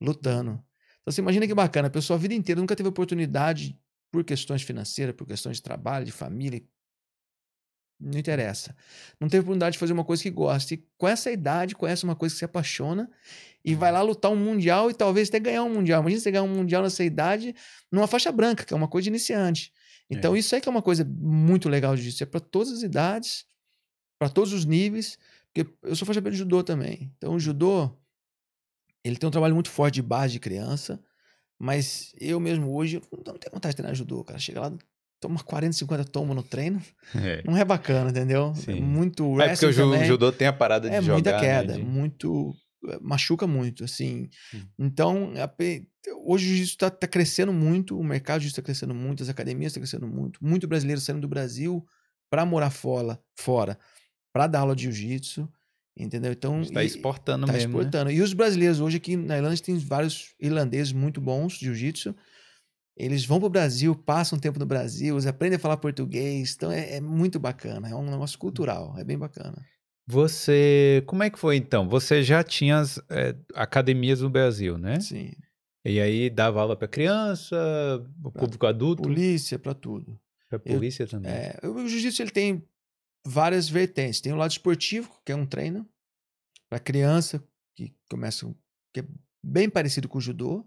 lutando. 0.00 0.62
Então, 1.00 1.12
você 1.12 1.20
imagina 1.20 1.46
que 1.46 1.54
bacana. 1.54 1.88
A 1.88 1.90
pessoa 1.90 2.18
a 2.18 2.20
vida 2.20 2.34
inteira 2.34 2.60
nunca 2.60 2.76
teve 2.76 2.88
oportunidade, 2.88 3.78
por 4.14 4.22
questões 4.22 4.62
financeiras, 4.62 5.12
por 5.16 5.26
questões 5.26 5.56
de 5.56 5.62
trabalho, 5.64 6.04
de 6.06 6.12
família. 6.12 6.62
Não 7.98 8.16
interessa. 8.16 8.76
Não 9.20 9.28
teve 9.28 9.40
oportunidade 9.40 9.72
de 9.72 9.78
fazer 9.80 9.92
uma 9.92 10.04
coisa 10.04 10.22
que 10.22 10.30
gosta. 10.30 10.74
E 10.74 10.86
com 10.96 11.08
essa 11.08 11.32
idade, 11.32 11.74
conhece 11.74 12.04
uma 12.04 12.14
coisa 12.14 12.32
que 12.32 12.38
se 12.38 12.44
apaixona 12.44 13.10
e 13.64 13.74
vai 13.74 13.90
lá 13.90 14.02
lutar 14.02 14.30
um 14.30 14.36
mundial 14.36 14.88
e 14.88 14.94
talvez 14.94 15.28
até 15.28 15.40
ganhar 15.40 15.64
um 15.64 15.74
mundial. 15.74 16.00
Imagina 16.00 16.20
você 16.20 16.30
ganhar 16.30 16.44
um 16.44 16.54
mundial 16.54 16.84
nessa 16.84 17.02
idade 17.02 17.56
numa 17.90 18.06
faixa 18.06 18.30
branca, 18.30 18.64
que 18.64 18.72
é 18.72 18.76
uma 18.76 18.86
coisa 18.86 19.04
de 19.04 19.08
iniciante. 19.08 19.72
Então, 20.10 20.34
É. 20.34 20.38
isso 20.38 20.54
aí 20.54 20.60
que 20.60 20.68
é 20.68 20.70
uma 20.72 20.82
coisa 20.82 21.04
muito 21.04 21.68
legal 21.68 21.96
disso. 21.96 22.22
É 22.22 22.26
para 22.26 22.40
todas 22.40 22.72
as 22.72 22.82
idades, 22.82 23.46
para 24.18 24.28
todos 24.28 24.52
os 24.52 24.64
níveis. 24.64 25.18
Porque 25.52 25.70
eu 25.82 25.94
sou 25.96 26.06
faixa 26.06 26.20
preta 26.20 26.32
de 26.32 26.38
judô 26.38 26.62
também. 26.62 27.12
Então, 27.16 27.34
o 27.34 27.40
judô, 27.40 27.90
ele 29.02 29.16
tem 29.16 29.28
um 29.28 29.32
trabalho 29.32 29.54
muito 29.54 29.70
forte 29.70 29.94
de 29.96 30.02
base 30.02 30.32
de 30.34 30.40
criança. 30.40 31.00
Mas 31.58 32.12
eu 32.20 32.40
mesmo 32.40 32.74
hoje, 32.74 32.96
eu 32.96 33.02
não 33.26 33.38
tenho 33.38 33.52
vontade 33.52 33.72
de 33.72 33.76
treinar 33.76 33.94
judô, 33.94 34.24
cara. 34.24 34.38
Chega 34.38 34.60
lá, 34.60 34.72
toma 35.20 35.38
40, 35.42 35.72
50 35.72 36.04
tomos 36.04 36.34
no 36.34 36.42
treino. 36.42 36.82
É. 37.14 37.42
Não 37.44 37.56
é 37.56 37.64
bacana, 37.64 38.10
entendeu? 38.10 38.50
É 38.50 38.60
Sim. 38.60 38.80
muito 38.80 39.40
É 39.40 39.50
porque 39.50 39.66
o 39.66 40.04
judô 40.04 40.32
tem 40.32 40.48
a 40.48 40.52
parada 40.52 40.88
de 40.90 40.96
É 40.96 41.00
jogar. 41.00 41.12
muita 41.14 41.32
né, 41.32 41.40
queda, 41.40 41.72
de- 41.74 41.82
muito. 41.82 42.54
Eh, 42.88 42.98
machuca 43.00 43.46
muito, 43.46 43.84
assim. 43.84 44.28
Hum. 44.54 44.60
Então, 44.78 45.32
a 45.36 45.50
hoje 45.56 45.86
o 46.16 46.38
jiu-jitsu 46.38 46.74
está 46.74 46.90
tá 46.90 47.06
crescendo 47.06 47.52
muito, 47.52 47.98
o 47.98 48.04
mercado 48.04 48.40
de 48.40 48.44
jiu-jitsu 48.44 48.60
está 48.60 48.62
crescendo 48.62 48.94
muito, 48.94 49.22
as 49.22 49.28
academias 49.28 49.72
estão 49.72 49.80
crescendo 49.80 50.06
muito, 50.06 50.44
muito 50.44 50.66
brasileiro 50.68 51.00
saindo 51.00 51.20
do 51.20 51.28
Brasil 51.28 51.84
para 52.30 52.44
morar 52.44 52.70
fora, 52.70 53.20
fora 53.38 53.78
para 54.32 54.48
dar 54.48 54.60
aula 54.60 54.74
de 54.74 54.82
jiu-jitsu, 54.82 55.48
entendeu? 55.96 56.32
Então, 56.32 56.60
Está 56.60 56.82
exportando 56.82 57.46
tá 57.46 57.52
mesmo. 57.52 57.68
né? 57.68 57.78
exportando. 57.78 58.10
E 58.10 58.20
os 58.20 58.32
brasileiros 58.32 58.80
hoje 58.80 58.96
aqui 58.96 59.16
na 59.16 59.36
Irlanda 59.36 59.56
tem 59.58 59.78
vários 59.78 60.34
irlandeses 60.40 60.92
muito 60.92 61.20
bons 61.20 61.54
de 61.54 61.66
jiu-jitsu. 61.66 62.14
Eles 62.96 63.24
vão 63.24 63.38
para 63.38 63.46
o 63.46 63.50
Brasil, 63.50 63.94
passam 63.94 64.38
tempo 64.38 64.58
no 64.58 64.66
Brasil, 64.66 65.14
eles 65.14 65.26
aprendem 65.26 65.56
a 65.56 65.60
falar 65.60 65.76
português. 65.76 66.54
Então 66.56 66.70
é, 66.70 66.96
é 66.96 67.00
muito 67.00 67.38
bacana, 67.38 67.88
é 67.88 67.94
um 67.94 68.10
negócio 68.10 68.38
cultural, 68.38 68.94
é 68.98 69.04
bem 69.04 69.18
bacana. 69.18 69.64
Você. 70.06 71.02
Como 71.06 71.22
é 71.22 71.30
que 71.30 71.38
foi 71.38 71.56
então? 71.56 71.88
Você 71.88 72.22
já 72.22 72.42
tinha 72.42 72.78
as 72.78 72.98
é, 73.10 73.34
academias 73.54 74.20
no 74.20 74.28
Brasil, 74.28 74.76
né? 74.76 75.00
Sim. 75.00 75.32
E 75.84 76.00
aí 76.00 76.30
dava 76.30 76.60
aula 76.60 76.76
para 76.76 76.88
criança, 76.88 77.56
o 78.22 78.30
público 78.30 78.66
adulto, 78.66 79.02
Polícia, 79.02 79.58
para 79.58 79.74
tudo. 79.74 80.18
para 80.48 80.58
polícia 80.58 81.06
também. 81.06 81.30
É, 81.30 81.58
o 81.62 81.72
o 81.72 81.88
jiu-jitsu 81.88 82.22
ele 82.22 82.30
tem 82.30 82.66
várias 83.26 83.68
vertentes. 83.68 84.20
Tem 84.20 84.32
o 84.32 84.36
lado 84.36 84.50
esportivo, 84.50 85.10
que 85.24 85.32
é 85.32 85.36
um 85.36 85.46
treino 85.46 85.86
para 86.70 86.78
criança 86.78 87.42
que 87.74 87.94
começa 88.08 88.46
que 88.92 89.00
é 89.00 89.04
bem 89.42 89.68
parecido 89.68 90.08
com 90.08 90.18
o 90.18 90.20
judô. 90.20 90.64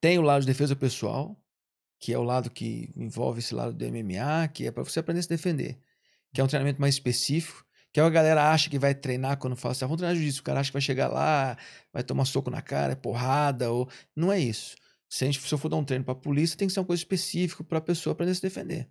Tem 0.00 0.18
o 0.18 0.22
lado 0.22 0.40
de 0.42 0.46
defesa 0.46 0.76
pessoal, 0.76 1.40
que 1.98 2.12
é 2.12 2.18
o 2.18 2.22
lado 2.22 2.50
que 2.50 2.90
envolve 2.96 3.38
esse 3.38 3.54
lado 3.54 3.72
do 3.72 3.84
MMA, 3.86 4.48
que 4.48 4.66
é 4.66 4.70
para 4.70 4.82
você 4.82 5.00
aprender 5.00 5.20
a 5.20 5.22
se 5.22 5.28
defender, 5.28 5.78
que 6.32 6.40
é 6.40 6.44
um 6.44 6.46
treinamento 6.46 6.80
mais 6.80 6.94
específico, 6.94 7.64
que 7.94 8.00
a 8.00 8.10
galera 8.10 8.50
acha 8.50 8.68
que 8.68 8.76
vai 8.76 8.92
treinar 8.92 9.38
quando 9.38 9.54
fala 9.54 9.70
assim, 9.70 9.84
ah, 9.84 9.86
vamos 9.86 10.00
treinar 10.00 10.16
jiu-jitsu, 10.16 10.40
o 10.40 10.42
cara 10.42 10.58
acha 10.58 10.68
que 10.68 10.72
vai 10.72 10.82
chegar 10.82 11.06
lá, 11.06 11.56
vai 11.92 12.02
tomar 12.02 12.24
soco 12.24 12.50
na 12.50 12.60
cara, 12.60 12.94
é 12.94 12.96
porrada, 12.96 13.70
ou 13.70 13.88
não 14.16 14.32
é 14.32 14.40
isso. 14.40 14.74
Se, 15.08 15.22
a 15.22 15.26
gente, 15.28 15.40
se 15.40 15.54
eu 15.54 15.56
for 15.56 15.68
dar 15.68 15.76
um 15.76 15.84
treino 15.84 16.04
para 16.04 16.12
polícia, 16.12 16.58
tem 16.58 16.66
que 16.66 16.74
ser 16.74 16.80
uma 16.80 16.86
coisa 16.86 17.00
específica 17.00 17.62
para 17.62 17.78
a 17.78 17.80
pessoa 17.80 18.12
aprender 18.12 18.32
a 18.32 18.34
se 18.34 18.42
defender. 18.42 18.90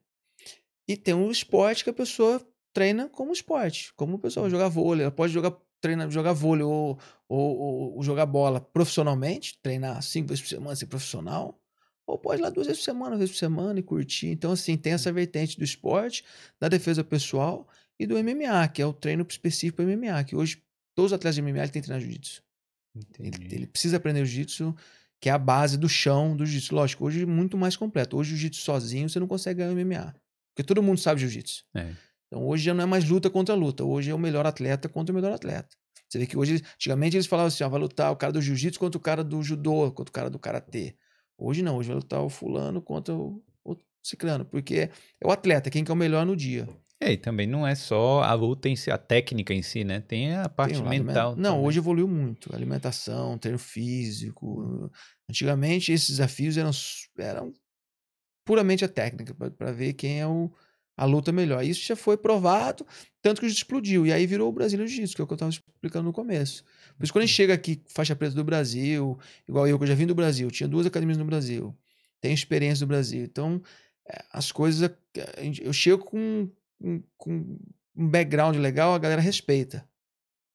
E 0.87 0.95
tem 0.95 1.13
um 1.13 1.29
esporte 1.29 1.83
que 1.83 1.89
a 1.89 1.93
pessoa 1.93 2.41
treina 2.71 3.09
como 3.09 3.33
esporte, 3.33 3.93
como 3.97 4.15
a 4.15 4.19
pessoa 4.19 4.43
vai 4.43 4.51
jogar 4.51 4.69
vôlei, 4.69 5.03
ela 5.03 5.11
pode 5.11 5.33
jogar 5.33 5.53
treinar, 5.81 6.09
jogar 6.09 6.31
vôlei 6.31 6.63
ou, 6.63 6.97
ou, 7.27 7.57
ou, 7.59 7.95
ou 7.97 8.03
jogar 8.03 8.25
bola 8.25 8.61
profissionalmente, 8.61 9.59
treinar 9.61 10.01
cinco 10.01 10.29
vezes 10.29 10.43
por 10.43 10.47
semana, 10.47 10.75
ser 10.77 10.85
profissional, 10.85 11.59
ou 12.07 12.17
pode 12.17 12.39
ir 12.39 12.43
lá 12.43 12.49
duas 12.49 12.67
vezes 12.67 12.81
por 12.81 12.85
semana, 12.85 13.11
uma 13.11 13.17
vez 13.17 13.31
por 13.31 13.37
semana 13.37 13.79
e 13.81 13.83
curtir. 13.83 14.27
Então, 14.27 14.53
assim, 14.53 14.77
tem 14.77 14.93
essa 14.93 15.11
vertente 15.11 15.57
do 15.57 15.63
esporte, 15.65 16.23
da 16.57 16.69
defesa 16.69 17.03
pessoal 17.03 17.67
e 17.99 18.05
do 18.05 18.15
MMA, 18.15 18.67
que 18.69 18.81
é 18.81 18.85
o 18.85 18.93
treino 18.93 19.25
específico 19.27 19.77
para 19.77 19.85
MMA, 19.85 20.23
que 20.23 20.35
hoje 20.35 20.61
todos 20.95 21.11
os 21.11 21.15
atletas 21.15 21.35
de 21.35 21.41
MMA 21.41 21.67
têm 21.67 21.81
que 21.81 21.87
treinar 21.87 22.01
jiu-jitsu. 22.01 22.41
Ele, 23.19 23.55
ele, 23.55 23.67
precisa 23.67 23.97
aprender 23.97 24.25
jiu-jitsu, 24.25 24.75
que 25.19 25.29
é 25.29 25.31
a 25.31 25.37
base 25.37 25.77
do 25.77 25.89
chão 25.89 26.35
do 26.35 26.45
jiu-jitsu. 26.45 26.75
Lógico, 26.75 27.05
hoje 27.05 27.23
é 27.23 27.25
muito 27.25 27.57
mais 27.57 27.75
completo. 27.75 28.17
Hoje 28.17 28.33
o 28.33 28.37
jiu-jitsu 28.37 28.61
sozinho 28.61 29.09
você 29.09 29.19
não 29.19 29.27
consegue 29.27 29.59
ganhar 29.59 29.71
o 29.71 29.75
MMA. 29.75 30.13
Porque 30.53 30.63
todo 30.65 30.83
mundo 30.83 30.99
sabe 30.99 31.21
jiu-jitsu. 31.21 31.65
É. 31.75 31.93
Então 32.27 32.47
hoje 32.47 32.63
já 32.63 32.73
não 32.73 32.83
é 32.83 32.85
mais 32.85 33.07
luta 33.07 33.29
contra 33.29 33.55
luta. 33.55 33.83
Hoje 33.83 34.11
é 34.11 34.13
o 34.13 34.19
melhor 34.19 34.45
atleta 34.45 34.87
contra 34.87 35.11
o 35.11 35.15
melhor 35.15 35.33
atleta. 35.33 35.75
Você 36.09 36.19
vê 36.19 36.27
que 36.27 36.37
hoje, 36.37 36.63
antigamente 36.75 37.15
eles 37.15 37.25
falavam 37.25 37.47
assim: 37.47 37.63
ó, 37.63 37.69
vai 37.69 37.79
lutar 37.79 38.11
o 38.11 38.15
cara 38.15 38.31
do 38.31 38.41
jiu-jitsu 38.41 38.79
contra 38.79 38.97
o 38.97 39.01
cara 39.01 39.23
do 39.23 39.41
judô, 39.41 39.91
contra 39.91 40.11
o 40.11 40.13
cara 40.13 40.29
do 40.29 40.37
karatê. 40.37 40.95
Hoje 41.37 41.63
não, 41.63 41.77
hoje 41.77 41.87
vai 41.87 41.95
lutar 41.95 42.21
o 42.21 42.29
fulano 42.29 42.81
contra 42.81 43.15
o, 43.15 43.43
o 43.63 43.75
ciclano, 44.03 44.45
porque 44.45 44.91
é 45.19 45.27
o 45.27 45.31
atleta, 45.31 45.71
quem 45.71 45.83
que 45.83 45.89
é 45.89 45.93
o 45.93 45.97
melhor 45.97 46.25
no 46.25 46.35
dia. 46.35 46.69
É, 47.03 47.11
e 47.11 47.17
também 47.17 47.45
não 47.45 47.67
é 47.67 47.75
só 47.75 48.23
a 48.23 48.33
luta 48.33 48.69
em 48.69 48.77
si, 48.77 48.89
a 48.89 48.97
técnica 48.97 49.53
em 49.53 49.61
si, 49.61 49.83
né? 49.83 49.99
Tem 49.99 50.35
a 50.35 50.47
parte 50.47 50.81
Tem 50.81 51.01
mental. 51.01 51.35
Não, 51.35 51.51
também. 51.55 51.65
hoje 51.67 51.79
evoluiu 51.79 52.07
muito. 52.07 52.55
Alimentação, 52.55 53.37
treino 53.37 53.59
físico. 53.59 54.89
Antigamente 55.29 55.91
esses 55.91 56.11
desafios 56.11 56.55
eram, 56.55 56.71
eram 57.17 57.53
puramente 58.45 58.85
a 58.85 58.87
técnica, 58.87 59.33
para 59.33 59.73
ver 59.73 59.93
quem 59.93 60.21
é 60.21 60.25
o, 60.25 60.49
a 60.95 61.03
luta 61.03 61.33
melhor. 61.33 61.61
Isso 61.61 61.85
já 61.85 61.95
foi 61.95 62.15
provado, 62.15 62.87
tanto 63.21 63.41
que 63.41 63.47
explodiu. 63.47 64.05
E 64.05 64.13
aí 64.13 64.25
virou 64.25 64.47
o 64.47 64.53
Brasil 64.53 64.79
Jiu-Jitsu, 64.79 65.13
que 65.13 65.21
é 65.21 65.25
o 65.25 65.27
que 65.27 65.33
eu 65.33 65.35
estava 65.35 65.51
explicando 65.51 66.05
no 66.05 66.13
começo. 66.13 66.63
Por 66.97 67.03
isso, 67.03 67.11
quando 67.11 67.23
a 67.23 67.25
gente 67.25 67.35
chega 67.35 67.53
aqui, 67.53 67.81
faixa 67.89 68.15
preta 68.15 68.33
do 68.33 68.45
Brasil, 68.45 69.19
igual 69.45 69.67
eu, 69.67 69.77
que 69.77 69.83
eu 69.83 69.89
já 69.89 69.95
vim 69.95 70.07
do 70.07 70.15
Brasil, 70.15 70.49
tinha 70.49 70.69
duas 70.69 70.85
academias 70.85 71.17
no 71.17 71.25
Brasil, 71.25 71.75
tenho 72.21 72.33
experiência 72.33 72.85
no 72.85 72.87
Brasil. 72.87 73.25
Então, 73.25 73.61
eh, 74.07 74.23
as 74.31 74.53
coisas. 74.53 74.89
Eu 75.61 75.73
chego 75.73 76.05
com 76.05 76.49
com 77.17 77.57
um 77.95 78.07
background 78.07 78.57
legal, 78.57 78.93
a 78.93 78.99
galera 78.99 79.21
respeita. 79.21 79.87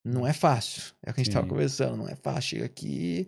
Não 0.05 0.27
é 0.27 0.33
fácil. 0.33 0.95
É 1.05 1.11
o 1.11 1.15
que 1.15 1.21
a 1.21 1.25
gente 1.25 1.29
estava 1.29 1.47
conversando. 1.47 1.97
Não 1.97 2.09
é 2.09 2.17
fácil. 2.17 2.51
Chega 2.51 2.65
aqui, 2.65 3.27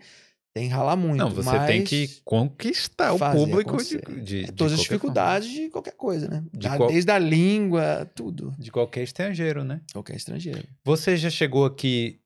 tem 0.54 0.69
que 0.69 0.75
ralar 0.75 0.97
muito. 0.97 1.19
Não, 1.19 1.30
você 1.30 1.66
tem 1.66 1.85
que 1.85 2.21
conquistar 2.25 3.12
o 3.12 3.19
público 3.19 3.76
de, 3.76 3.99
de, 4.23 4.45
é, 4.45 4.52
Todas 4.52 4.75
as 4.75 4.80
dificuldades 4.80 5.49
forma. 5.49 5.64
de 5.64 5.71
qualquer 5.71 5.95
coisa, 5.95 6.28
né? 6.28 6.45
De 6.52 6.69
qual... 6.69 6.88
Desde 6.88 7.11
a 7.11 7.19
língua, 7.19 8.11
tudo. 8.14 8.54
De 8.59 8.71
qualquer 8.71 9.02
estrangeiro, 9.02 9.62
né? 9.62 9.80
Qualquer 9.92 10.16
estrangeiro. 10.16 10.66
Você 10.85 11.16
já 11.16 11.30
chegou 11.30 11.64
aqui 11.64 12.21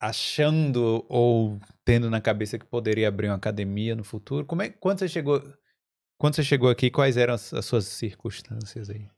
achando 0.00 1.04
ou 1.08 1.58
tendo 1.84 2.10
na 2.10 2.20
cabeça 2.20 2.58
que 2.58 2.66
poderia 2.66 3.08
abrir 3.08 3.28
uma 3.28 3.36
academia 3.36 3.94
no 3.94 4.04
futuro? 4.04 4.44
Como 4.44 4.60
é, 4.60 4.68
quando 4.68 4.98
você 4.98 5.08
chegou, 5.08 5.42
quando 6.18 6.34
você 6.34 6.42
chegou 6.42 6.68
aqui, 6.68 6.90
quais 6.90 7.16
eram 7.16 7.34
as, 7.34 7.54
as 7.54 7.64
suas 7.64 7.86
circunstâncias 7.86 8.90
aí? 8.90 9.08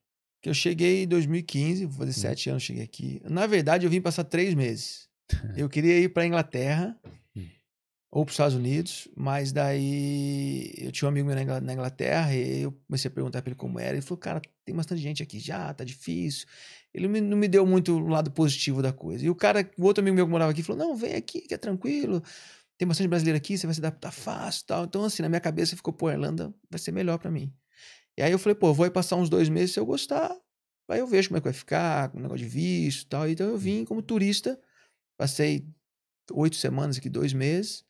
Que 0.47 0.51
eu 0.51 0.55
cheguei 0.55 1.03
em 1.03 1.09
2015, 1.09 1.87
vou 1.87 1.99
fazer 2.07 2.11
hum. 2.11 2.23
sete 2.23 2.51
anos, 2.51 2.63
cheguei 2.63 2.85
aqui. 2.85 3.21
Na 3.25 3.49
verdade, 3.49 3.85
eu 3.85 3.91
vim 3.91 4.01
passar 4.01 4.23
três 4.23 4.55
meses. 4.55 5.09
eu 5.59 5.69
queria 5.69 5.99
ir 5.99 6.11
para 6.11 6.25
Inglaterra 6.25 6.97
hum. 7.37 7.49
ou 8.13 8.25
para 8.25 8.31
os 8.31 8.35
Estados 8.35 8.55
Unidos, 8.55 9.09
mas 9.17 9.51
daí 9.51 10.73
eu 10.79 10.93
tinha 10.93 11.09
um 11.09 11.11
amigo 11.11 11.27
meu 11.27 11.61
na 11.61 11.73
Inglaterra 11.73 12.33
e 12.33 12.61
eu 12.61 12.71
comecei 12.87 13.09
a 13.09 13.11
perguntar 13.11 13.43
para 13.43 13.51
ele 13.51 13.59
como 13.59 13.81
era. 13.81 13.95
Ele 13.95 14.03
falou, 14.03 14.19
cara, 14.19 14.41
tem 14.65 14.73
bastante 14.73 15.03
gente 15.03 15.21
aqui 15.21 15.41
já, 15.41 15.75
tá 15.75 15.83
difícil. 15.83 16.47
Ele 16.95 17.09
não 17.09 17.37
me 17.37 17.49
deu 17.49 17.67
muito 17.67 17.97
o 17.97 18.07
lado 18.07 18.31
positivo 18.31 18.81
da 18.81 18.93
coisa. 18.93 19.27
E 19.27 19.29
o 19.29 19.35
cara, 19.35 19.69
o 19.77 19.85
outro 19.85 20.01
amigo 20.01 20.15
meu 20.15 20.27
que 20.27 20.31
morava 20.31 20.53
aqui, 20.53 20.63
falou, 20.63 20.87
não, 20.87 20.95
vem 20.95 21.17
aqui, 21.17 21.41
que 21.41 21.55
é 21.55 21.59
tranquilo. 21.59 22.23
Tem 22.79 22.87
bastante 22.87 23.09
brasileiro 23.09 23.37
aqui, 23.37 23.59
você 23.59 23.67
vai 23.67 23.75
se 23.75 23.81
adaptar 23.81 24.13
fácil 24.13 24.65
tal. 24.65 24.85
Então, 24.85 25.03
assim, 25.03 25.23
na 25.23 25.29
minha 25.29 25.41
cabeça 25.41 25.75
ficou, 25.75 25.93
pô, 25.93 26.09
Irlanda 26.09 26.55
vai 26.71 26.79
ser 26.79 26.93
melhor 26.93 27.19
para 27.19 27.33
mim. 27.33 27.53
E 28.17 28.23
aí 28.23 28.33
eu 28.33 28.39
falei, 28.39 28.55
pô, 28.55 28.73
vou 28.73 28.85
aí 28.85 28.91
passar 28.91 29.17
uns 29.17 29.29
dois 29.29 29.49
meses, 29.49 29.73
se 29.73 29.81
eu 29.81 29.87
gostar, 29.87 30.35
aí 30.89 31.01
eu 31.01 31.07
vejo 31.07 31.29
como 31.29 31.39
é 31.39 31.41
que 31.41 31.45
vai 31.45 31.53
ficar, 31.53 32.09
com 32.09 32.19
o 32.19 32.23
negócio 32.23 32.45
de 32.45 32.51
visto 32.51 33.03
e 33.03 33.07
tal. 33.07 33.29
Então 33.29 33.49
eu 33.49 33.59
vim 33.59 33.85
como 33.85 34.01
turista, 34.01 34.59
passei 35.19 35.67
oito 36.33 36.57
semanas 36.57 36.99
aqui, 36.99 37.09
dois 37.09 37.33
meses. 37.33 37.85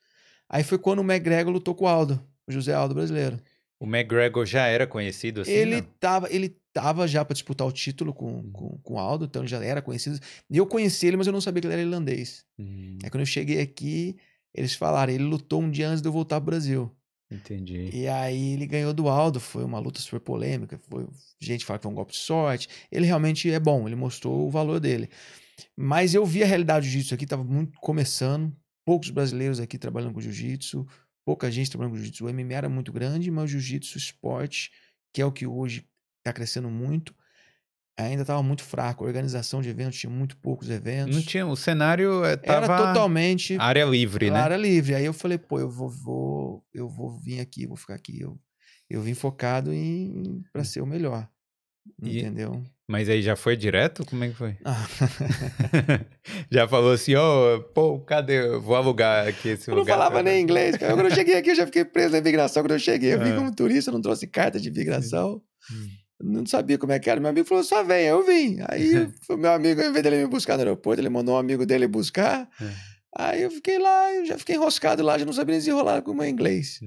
Aí 0.49 0.63
foi 0.63 0.79
quando 0.79 1.01
o 1.01 1.05
McGregor 1.05 1.53
lutou 1.53 1.75
com 1.75 1.85
o 1.85 1.89
Aldo, 1.89 2.25
o 2.47 2.53
José 2.53 2.73
Aldo 2.73 2.95
brasileiro. 2.95 3.41
O 3.79 3.85
McGregor 3.85 4.47
já 4.47 4.67
era 4.67 4.87
conhecido 4.87 5.43
assim? 5.43 5.51
Ele 5.51 5.83
não? 5.83 5.89
tava, 6.01 6.33
ele 6.33 6.57
tava 6.73 7.07
já 7.07 7.25
para 7.25 7.35
disputar 7.35 7.67
o 7.67 7.73
título 7.73 8.15
com, 8.15 8.39
hum. 8.39 8.51
com, 8.53 8.79
com 8.79 8.95
o 8.95 8.99
Aldo, 8.99 9.27
então 9.27 9.43
ele 9.43 9.49
já 9.49 9.63
era 9.63 9.83
conhecido. 9.83 10.19
E 10.49 10.57
eu 10.57 10.67
conheci 10.67 11.07
ele, 11.07 11.17
mas 11.17 11.27
eu 11.27 11.33
não 11.33 11.41
sabia 11.41 11.61
que 11.61 11.67
ele 11.67 11.75
era 11.75 11.83
irlandês. 11.83 12.45
Hum. 12.59 12.99
Aí 13.03 13.11
quando 13.11 13.21
eu 13.21 13.27
cheguei 13.27 13.61
aqui, 13.61 14.17
eles 14.55 14.75
falaram, 14.75 15.13
ele 15.13 15.25
lutou 15.25 15.61
um 15.61 15.71
dia 15.71 15.89
antes 15.89 16.01
de 16.01 16.09
eu 16.09 16.13
voltar 16.13 16.41
pro 16.41 16.47
Brasil. 16.47 16.91
Entendi. 17.31 17.91
E 17.93 18.07
aí 18.07 18.53
ele 18.53 18.67
ganhou 18.67 18.95
do 18.95 19.09
Aldo, 19.09 19.41
foi 19.41 19.65
uma 19.65 19.79
luta 19.79 20.01
super 20.01 20.21
polêmica, 20.21 20.79
foi 20.89 21.07
gente 21.41 21.65
fala 21.65 21.79
que 21.79 21.83
foi 21.83 21.93
um 21.93 21.95
golpe 21.95 22.13
de 22.13 22.19
sorte. 22.19 22.69
Ele 22.91 23.05
realmente 23.05 23.51
é 23.51 23.59
bom, 23.59 23.87
ele 23.87 23.97
mostrou 23.97 24.47
o 24.47 24.51
valor 24.51 24.79
dele. 24.79 25.11
Mas 25.77 26.15
eu 26.15 26.25
vi 26.25 26.43
a 26.43 26.47
realidade 26.47 26.87
do 26.87 26.91
jiu-jitsu 26.91 27.15
aqui, 27.15 27.25
estava 27.25 27.43
muito 27.43 27.79
começando, 27.81 28.55
poucos 28.85 29.11
brasileiros 29.11 29.59
aqui 29.59 29.79
trabalhando 29.79 30.15
com 30.15 30.21
jiu-jitsu, 30.21 30.87
pouca 31.25 31.51
gente 31.51 31.71
trabalhando 31.71 31.93
com 31.93 31.99
jiu-jitsu. 31.99 32.27
O 32.27 32.33
MMA 32.33 32.55
era 32.55 32.69
muito 32.69 32.93
grande, 32.93 33.31
mas 33.31 33.45
o 33.45 33.49
jiu-jitsu 33.49 33.99
esporte, 33.99 34.71
que 35.13 35.21
é 35.21 35.27
o 35.27 35.33
que 35.33 35.47
hoje 35.47 35.85
está 36.19 36.33
crescendo 36.33 36.71
muito, 36.71 37.15
ainda 38.05 38.23
estava 38.23 38.43
muito 38.43 38.63
fraco. 38.63 39.05
A 39.05 39.07
organização 39.07 39.63
de 39.63 39.69
eventos 39.69 39.99
tinha 39.99 40.11
muito 40.11 40.37
poucos 40.37 40.69
eventos. 40.69 41.17
Não 41.17 41.23
tinha, 41.23 41.47
o 41.47 41.57
cenário 41.57 42.25
estava 42.25 42.67
era 42.67 42.77
totalmente 42.77 43.57
área 43.59 43.85
livre, 43.85 44.31
né? 44.31 44.39
Área 44.39 44.57
livre. 44.57 44.95
Aí 44.95 45.05
eu 45.05 45.15
falei, 45.15 45.39
pô, 45.39 45.59
eu 45.59 45.71
vou, 45.71 45.89
vou 45.89 46.65
eu 46.75 46.89
vou 46.89 47.19
vir 47.19 47.41
aqui, 47.41 47.67
vou 47.67 47.77
ficar 47.77 47.95
aqui. 47.95 48.21
Eu, 48.21 48.39
eu 48.91 49.01
vim 49.01 49.15
focado 49.15 49.73
em 49.73 50.43
para 50.53 50.63
hum. 50.63 50.65
ser 50.65 50.81
o 50.83 50.87
melhor. 50.87 51.29
E, 52.03 52.19
entendeu? 52.19 52.63
Mas 52.89 53.09
aí 53.09 53.23
já 53.23 53.37
foi 53.37 53.57
direto? 53.57 54.05
Como 54.05 54.23
é 54.25 54.29
que 54.29 54.35
foi? 54.35 54.57
Ah. 54.65 54.87
já 56.51 56.69
falou 56.69 56.93
assim, 56.93 57.15
ó, 57.15 57.57
oh, 57.57 57.63
pô, 57.63 58.01
cadê? 58.01 58.45
Eu 58.45 58.61
vou 58.61 58.77
alugar 58.77 59.27
aqui 59.27 59.51
esse 59.51 59.71
eu 59.71 59.75
lugar. 59.75 59.95
Eu 59.95 59.99
não 59.99 60.05
falava 60.05 60.23
nem 60.23 60.43
inglês. 60.43 60.77
Quando 60.77 61.01
eu 61.01 61.11
cheguei 61.11 61.37
aqui, 61.37 61.51
eu 61.51 61.55
já 61.55 61.65
fiquei 61.65 61.85
preso 61.85 62.13
na 62.13 62.19
imigração. 62.19 62.63
Quando 62.63 62.73
eu 62.73 62.79
cheguei, 62.79 63.15
eu 63.15 63.21
vim 63.21 63.31
ah. 63.31 63.37
como 63.37 63.55
turista, 63.55 63.91
não 63.91 64.01
trouxe 64.01 64.27
carta 64.27 64.61
de 64.61 64.69
imigração. 64.69 65.41
Hum 65.71 66.06
não 66.23 66.47
sabia 66.47 66.79
como 66.79 66.93
é 66.93 66.99
que 66.99 67.11
era. 67.11 67.21
Meu 67.21 67.31
amigo 67.31 67.47
falou, 67.47 67.63
só 67.63 67.83
vem. 67.83 68.07
Eu 68.07 68.25
vim. 68.25 68.59
Aí 68.69 68.91
meu 69.37 69.53
amigo, 69.53 69.81
ao 69.81 69.89
invés 69.89 70.03
dele 70.03 70.17
me 70.19 70.27
buscar 70.27 70.55
no 70.57 70.61
aeroporto, 70.61 71.01
ele 71.01 71.09
mandou 71.09 71.35
um 71.35 71.39
amigo 71.39 71.67
dele 71.67 71.87
buscar. 71.87 72.49
É. 72.61 72.97
Aí 73.19 73.43
eu 73.43 73.51
fiquei 73.51 73.79
lá, 73.79 74.13
eu 74.15 74.27
já 74.27 74.39
fiquei 74.39 74.57
enroscado 74.57 75.03
lá, 75.03 75.17
já 75.17 75.25
não 75.25 75.33
sabia 75.33 75.57
desenrolar 75.57 76.03
com 76.03 76.11
o 76.11 76.15
meu 76.15 76.27
inglês. 76.27 76.81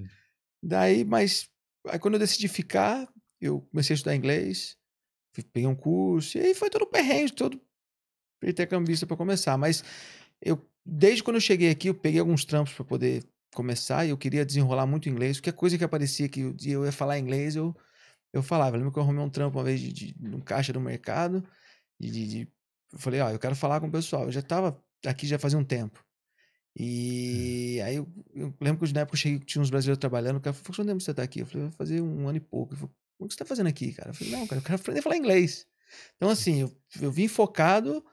Daí, 0.62 1.04
mas 1.04 1.50
aí 1.88 1.98
quando 1.98 2.16
eu 2.16 2.20
decidi 2.20 2.48
ficar, 2.48 3.08
eu 3.42 3.62
comecei 3.72 3.94
a 3.94 3.96
estudar 3.96 4.16
inglês, 4.16 4.78
peguei 5.52 5.68
um 5.68 5.76
curso, 5.76 6.38
e 6.38 6.42
aí 6.42 6.54
foi 6.54 6.70
todo 6.70 6.86
perrengue, 6.86 7.32
todo 7.32 7.60
intercambista 8.44 9.08
para 9.08 9.18
começar. 9.18 9.58
Mas 9.58 9.84
eu, 10.40 10.64
desde 10.86 11.24
quando 11.24 11.38
eu 11.38 11.42
cheguei 11.42 11.72
aqui, 11.72 11.90
eu 11.90 11.96
peguei 11.96 12.20
alguns 12.20 12.46
trampos 12.46 12.74
para 12.74 12.86
poder 12.86 13.24
começar 13.54 14.06
e 14.06 14.12
eu 14.12 14.18
queria 14.18 14.46
desenrolar 14.46 14.86
muito 14.86 15.10
inglês. 15.10 15.40
Qualquer 15.40 15.54
coisa 15.54 15.78
que 15.78 15.84
aparecia 15.84 16.30
que 16.30 16.54
eu 16.66 16.86
ia 16.86 16.92
falar 16.92 17.18
inglês, 17.18 17.56
eu 17.56 17.76
eu 18.34 18.44
falava. 18.44 18.76
Eu 18.76 18.80
lembro 18.80 18.94
que 18.94 19.00
eu 19.00 19.04
arrumei 19.04 19.24
um 19.24 19.30
trampo 19.30 19.58
uma 19.58 19.64
vez 19.64 19.80
de, 19.80 19.92
de, 19.92 20.14
de 20.14 20.36
um 20.36 20.42
caixa 20.42 20.72
do 20.74 20.80
mercado. 20.80 21.44
De, 22.00 22.10
de, 22.10 22.28
de, 22.28 22.54
eu 22.94 23.00
falei, 23.00 23.20
ó, 23.22 23.30
eu 23.30 23.40
quero 23.40 23.56
falar 23.56 23.80
com 23.80 23.88
o 23.88 23.92
pessoal. 23.92 24.26
Eu 24.26 24.32
já 24.32 24.42
tava 24.42 24.82
aqui 25.06 25.28
já 25.28 25.40
fazia 25.40 25.58
um 25.58 25.64
tempo. 25.64 26.04
Hum. 26.78 26.84
E 26.84 27.82
aí 27.82 27.96
eu, 27.96 28.08
eu 28.34 28.54
lembro 28.62 28.86
que 28.86 28.94
na 28.94 29.02
época 29.02 29.16
eu 29.16 29.20
cheguei, 29.20 29.40
tinha 29.40 29.62
uns 29.62 29.70
brasileiros 29.70 30.00
trabalhando. 30.00 30.38
O 30.38 30.42
cara 30.42 30.54
falou, 30.54 30.76
quanto 30.76 30.88
tempo 30.88 31.02
você 31.02 31.14
tá 31.14 31.24
aqui? 31.24 31.42
Eu 31.42 31.46
falei, 31.46 31.68
vai 31.68 31.76
fazer 31.76 32.02
um 32.02 32.28
ano 32.28 32.38
e 32.38 32.42
pouco. 32.42 32.74
Ele 32.74 32.80
falou, 32.82 32.96
o 33.20 33.28
que 33.28 33.34
você 33.34 33.40
tá 33.40 33.46
fazendo 33.46 33.68
aqui, 33.68 33.94
cara? 33.94 34.12
Eu 34.12 34.14
falei, 34.14 34.34
não, 34.34 34.48
cara, 34.48 34.62
eu 34.62 34.66
quero 34.66 34.76
aprender 34.76 35.00
a 35.00 35.04
falar 35.04 35.18
inglês. 35.18 35.68
Então, 36.16 36.30
assim, 36.30 36.62
eu, 36.62 36.72
eu 37.02 37.12
vim 37.12 37.28
focado 37.28 38.04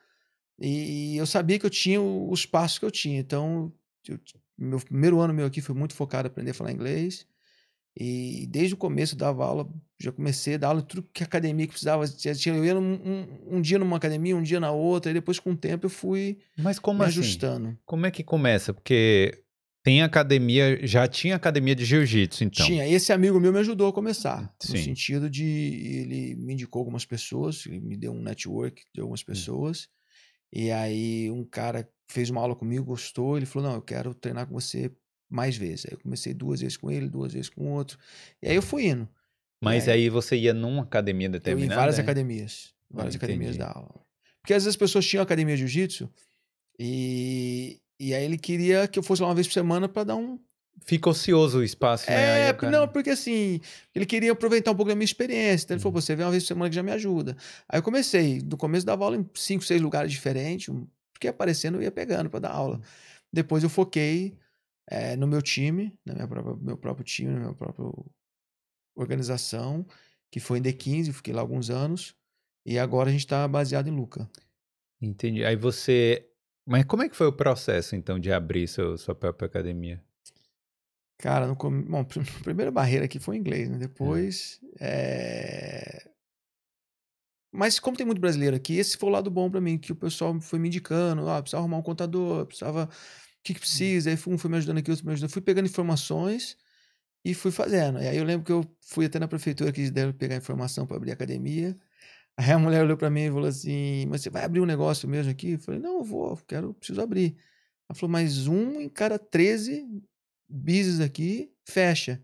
e 0.59 1.17
eu 1.17 1.27
sabia 1.27 1.59
que 1.59 1.67
eu 1.67 1.71
tinha 1.71 2.01
os 2.01 2.47
passos 2.47 2.79
que 2.79 2.85
eu 2.85 2.91
tinha. 2.91 3.21
Então, 3.21 3.73
eu, 4.09 4.19
meu 4.59 4.81
primeiro 4.81 5.21
ano 5.21 5.35
meu 5.35 5.47
aqui 5.47 5.61
foi 5.61 5.75
muito 5.75 5.95
focado 5.95 6.27
em 6.27 6.31
aprender 6.31 6.51
a 6.51 6.55
falar 6.55 6.73
inglês. 6.73 7.27
E 7.99 8.47
desde 8.51 8.75
o 8.75 8.77
começo 8.77 9.15
eu 9.15 9.19
dava 9.19 9.45
aula, 9.45 9.67
já 9.99 10.13
comecei 10.13 10.55
a 10.55 10.59
dar 10.59 10.69
aula 10.69 10.83
tudo 10.83 11.03
que 11.15 11.23
a 11.23 11.27
academia 11.27 11.67
que 11.67 11.73
precisava. 11.73 12.05
Eu 12.05 12.65
ia 12.65 12.77
um, 12.77 12.93
um, 12.93 13.57
um, 13.57 13.61
dia 13.61 13.79
numa 13.79 13.97
academia, 13.97 14.37
um 14.37 14.43
dia 14.43 14.61
na 14.61 14.71
outra, 14.71 15.11
e 15.11 15.15
depois 15.15 15.39
com 15.39 15.53
o 15.53 15.57
tempo 15.57 15.87
eu 15.87 15.91
fui 15.91 16.39
Mas 16.59 16.79
como 16.79 16.99
me 16.99 17.07
assim? 17.07 17.21
ajustando. 17.21 17.79
Como 17.87 18.05
é 18.05 18.11
que 18.11 18.23
começa? 18.23 18.75
Porque 18.75 19.43
tem 19.83 20.03
academia, 20.03 20.85
já 20.87 21.09
tinha 21.09 21.37
academia 21.37 21.75
de 21.75 21.87
jiu-jitsu, 21.87 22.45
então. 22.45 22.67
Tinha. 22.67 22.87
Esse 22.87 23.15
amigo 23.15 23.41
meu 23.41 23.51
me 23.53 23.61
ajudou 23.61 23.89
a 23.89 23.93
começar. 23.93 24.55
Sim. 24.61 24.73
No 24.73 24.79
sentido 24.79 25.31
de 25.31 25.45
ele 25.45 26.35
me 26.35 26.53
indicou 26.53 26.81
algumas 26.81 27.07
pessoas, 27.07 27.65
ele 27.65 27.81
me 27.81 27.97
deu 27.97 28.13
um 28.13 28.21
network 28.21 28.83
de 28.95 29.01
algumas 29.01 29.23
pessoas. 29.23 29.85
Hum. 29.85 30.59
E 30.59 30.71
aí 30.71 31.31
um 31.31 31.45
cara 31.45 31.89
fez 32.11 32.29
uma 32.29 32.43
aula 32.43 32.55
comigo, 32.55 32.85
gostou, 32.85 33.39
ele 33.39 33.47
falou: 33.47 33.71
"Não, 33.71 33.77
eu 33.77 33.83
quero 33.83 34.13
treinar 34.13 34.47
com 34.47 34.53
você 34.53 34.93
mais 35.29 35.57
vezes. 35.57 35.87
Aí 35.87 35.93
eu 35.95 35.99
comecei 35.99 36.33
duas 36.35 36.61
vezes 36.61 36.77
com 36.77 36.91
ele, 36.91 37.09
duas 37.09 37.33
vezes 37.33 37.49
com 37.49 37.73
outro. 37.73 37.99
E 38.43 38.49
aí 38.49 38.55
eu 38.57 38.63
fui 38.63 38.87
indo. 38.87 39.09
Mas 39.61 39.89
aí, 39.89 40.03
aí, 40.05 40.09
você 40.11 40.37
ia 40.37 40.53
numa 40.53 40.83
academia 40.83 41.29
determinada? 41.29 41.73
Eu 41.73 41.75
em 41.75 41.77
várias 41.77 41.99
é? 41.99 42.03
academias. 42.03 42.75
Várias 42.91 43.15
ah, 43.15 43.19
academias 43.19 43.57
da 43.57 43.69
aula. 43.69 44.01
Porque 44.41 44.53
às 44.55 44.63
vezes 44.63 44.69
as 44.69 44.77
pessoas 44.77 45.05
tinham 45.07 45.23
academia 45.23 45.57
de 45.57 45.61
jiu-jitsu 45.67 46.09
E, 46.79 47.81
e 47.99 48.15
aí 48.15 48.25
ele 48.25 48.39
queria 48.39 48.87
que 48.87 48.99
eu 48.99 49.03
fosse 49.03 49.23
lá 49.23 49.29
uma 49.29 49.35
vez 49.35 49.47
por 49.47 49.55
semana 49.55 49.89
para 49.89 50.05
dar 50.05 50.17
um. 50.17 50.39
Fica 50.85 51.09
ocioso 51.09 51.59
o 51.61 51.65
espaço, 51.65 52.09
né? 52.11 52.49
É, 52.49 52.53
cara- 52.53 52.71
não, 52.71 52.87
porque 52.87 53.11
assim, 53.11 53.61
ele 53.95 54.05
queria 54.05 54.33
aproveitar 54.33 54.71
um 54.71 54.75
pouco 54.77 54.91
da 54.91 54.95
minha 54.95 55.07
experiência. 55.07 55.65
Então 55.65 55.75
ele 55.77 55.83
falou, 55.83 55.95
Uhum. 55.95 56.01
"Pô, 56.01 56.03
você 56.03 56.15
vem 56.15 56.25
uma 56.27 56.31
vez 56.31 56.43
por 56.45 56.49
semana 56.49 56.69
que 56.69 56.77
já 56.77 56.83
me 56.83 56.93
ajuda. 56.93 57.35
Aí 57.67 57.79
eu 57.79 57.83
comecei, 57.83 58.41
no 58.43 58.59
começo 58.59 58.85
dava 58.85 59.05
aula 59.05 59.17
em 59.17 59.27
cinco, 59.35 59.65
seis 59.65 59.81
lugares 59.81 60.13
diferentes, 60.13 60.73
porque 61.13 61.29
aparecendo 61.29 61.79
eu 61.79 61.83
ia 61.83 61.91
pegando 61.91 62.29
para 62.29 62.41
dar 62.41 62.51
aula. 62.51 62.81
Depois 63.33 63.63
eu 63.63 63.71
foquei 63.71 64.37
eh, 64.89 65.17
no 65.17 65.27
meu 65.27 65.43
time, 65.43 65.99
na 66.05 66.15
minha 66.15 66.29
própria, 66.29 66.57
meu 66.57 66.77
próprio 66.77 67.05
time, 67.05 67.33
na 67.33 67.41
minha 67.41 67.55
própria 67.55 67.87
organização, 68.95 69.87
que 70.31 70.41
foi 70.41 70.59
em 70.59 70.63
D15, 70.63 71.13
fiquei 71.13 71.35
lá 71.35 71.41
alguns 71.41 71.71
anos. 71.71 72.15
E 72.65 72.79
agora 72.79 73.09
a 73.09 73.13
gente 73.13 73.21
está 73.21 73.47
baseado 73.47 73.89
em 73.89 73.95
Luca. 73.95 74.29
Entendi. 75.01 75.45
Aí 75.45 75.57
você. 75.57 76.29
Mas 76.67 76.85
como 76.85 77.03
é 77.03 77.09
que 77.09 77.17
foi 77.17 77.29
o 77.29 77.33
processo, 77.33 77.95
então, 77.95 78.19
de 78.19 78.33
abrir 78.33 78.67
seu, 78.67 78.99
sua 78.99 79.15
própria 79.15 79.47
academia? 79.47 80.03
Cara, 81.19 81.47
no 81.47 81.57
come... 81.57 81.83
Bom, 81.85 82.01
a 82.01 82.05
primeira 82.43 82.71
barreira 82.71 83.05
aqui 83.05 83.19
foi 83.19 83.37
inglês, 83.37 83.69
né? 83.69 83.79
Depois. 83.79 84.61
é, 84.81 86.11
Mas 87.53 87.79
como 87.79 87.97
tem 87.97 88.05
muito 88.05 88.21
brasileiro 88.21 88.57
aqui, 88.57 88.77
esse 88.77 88.99
foi 88.99 89.09
o 89.09 89.13
lado 89.13 89.31
bom 89.31 89.51
pra 89.51 89.61
mim, 89.61 89.79
que 89.79 89.93
o 89.93 89.97
pessoal 89.97 90.39
foi 90.41 90.59
me 90.59 90.69
indicando, 90.69 91.29
ah, 91.29 91.41
precisava 91.41 91.63
arrumar 91.63 91.79
um 91.79 91.83
contador, 91.83 92.47
precisava. 92.47 92.89
O 93.47 93.49
que, 93.49 93.55
que 93.55 93.61
precisa? 93.61 94.11
Aí 94.11 94.19
um 94.27 94.37
foi 94.37 94.51
me 94.51 94.57
ajudando 94.57 94.79
aqui, 94.79 94.91
outro 94.91 95.07
me 95.07 95.13
ajudando. 95.13 95.31
Fui 95.31 95.41
pegando 95.41 95.67
informações 95.67 96.57
e 97.25 97.33
fui 97.33 97.53
fazendo. 97.53 98.03
E 98.03 98.09
aí 98.09 98.17
eu 98.17 98.25
lembro 98.25 98.45
que 98.45 98.51
eu 98.51 98.65
fui 98.81 99.07
até 99.07 99.21
na 99.21 99.29
prefeitura 99.29 99.71
que 99.71 99.81
eles 99.81 99.93
deram 99.93 100.13
pegar 100.13 100.35
informação 100.35 100.85
pra 100.85 100.97
abrir 100.97 101.13
a 101.13 101.15
academia. 101.15 101.77
Aí 102.37 102.51
a 102.51 102.59
mulher 102.59 102.83
olhou 102.83 102.97
pra 102.99 103.09
mim 103.09 103.27
e 103.27 103.31
falou 103.31 103.47
assim: 103.47 104.05
Mas 104.07 104.21
você 104.21 104.31
vai 104.31 104.45
abrir 104.45 104.61
um 104.61 104.67
negócio 104.67 105.09
mesmo 105.09 105.31
aqui? 105.31 105.53
Eu 105.53 105.59
falei: 105.61 105.81
Não, 105.81 105.99
eu 105.99 106.05
vou, 106.05 106.37
quero, 106.47 106.75
preciso 106.75 107.01
abrir. 107.01 107.37
Ela 107.89 107.97
falou: 107.97 108.13
Mas 108.13 108.49
um 108.49 108.81
em 108.81 108.89
cada 108.89 109.19
13 109.19 109.87
business 110.49 111.01
aqui 111.01 111.51
fecha. 111.65 112.21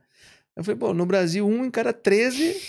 Eu 0.57 0.65
falei: 0.65 0.79
Pô, 0.79 0.93
no 0.93 1.07
Brasil, 1.07 1.47
um 1.47 1.65
em 1.65 1.71
cada 1.71 1.93
13 1.93 2.61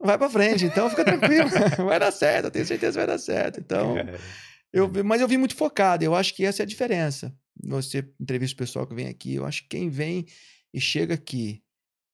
vai 0.00 0.16
pra 0.16 0.30
frente, 0.30 0.64
então 0.64 0.88
fica 0.88 1.04
tranquilo, 1.04 1.50
vai 1.84 1.98
dar 1.98 2.12
certo, 2.12 2.46
eu 2.46 2.50
tenho 2.50 2.64
certeza 2.64 2.92
que 2.92 3.06
vai 3.06 3.06
dar 3.06 3.18
certo. 3.18 3.60
Então, 3.60 3.96
Cara, 3.96 4.18
eu, 4.72 4.90
mas 5.04 5.20
eu 5.20 5.28
vim 5.28 5.36
muito 5.36 5.54
focado, 5.54 6.04
eu 6.04 6.14
acho 6.14 6.34
que 6.34 6.44
essa 6.44 6.62
é 6.62 6.64
a 6.64 6.66
diferença. 6.66 7.36
Você 7.64 8.08
entrevista 8.20 8.54
o 8.54 8.58
pessoal 8.58 8.86
que 8.86 8.94
vem 8.94 9.08
aqui, 9.08 9.34
eu 9.34 9.44
acho 9.44 9.62
que 9.62 9.68
quem 9.68 9.88
vem 9.88 10.26
e 10.72 10.80
chega 10.80 11.14
aqui 11.14 11.62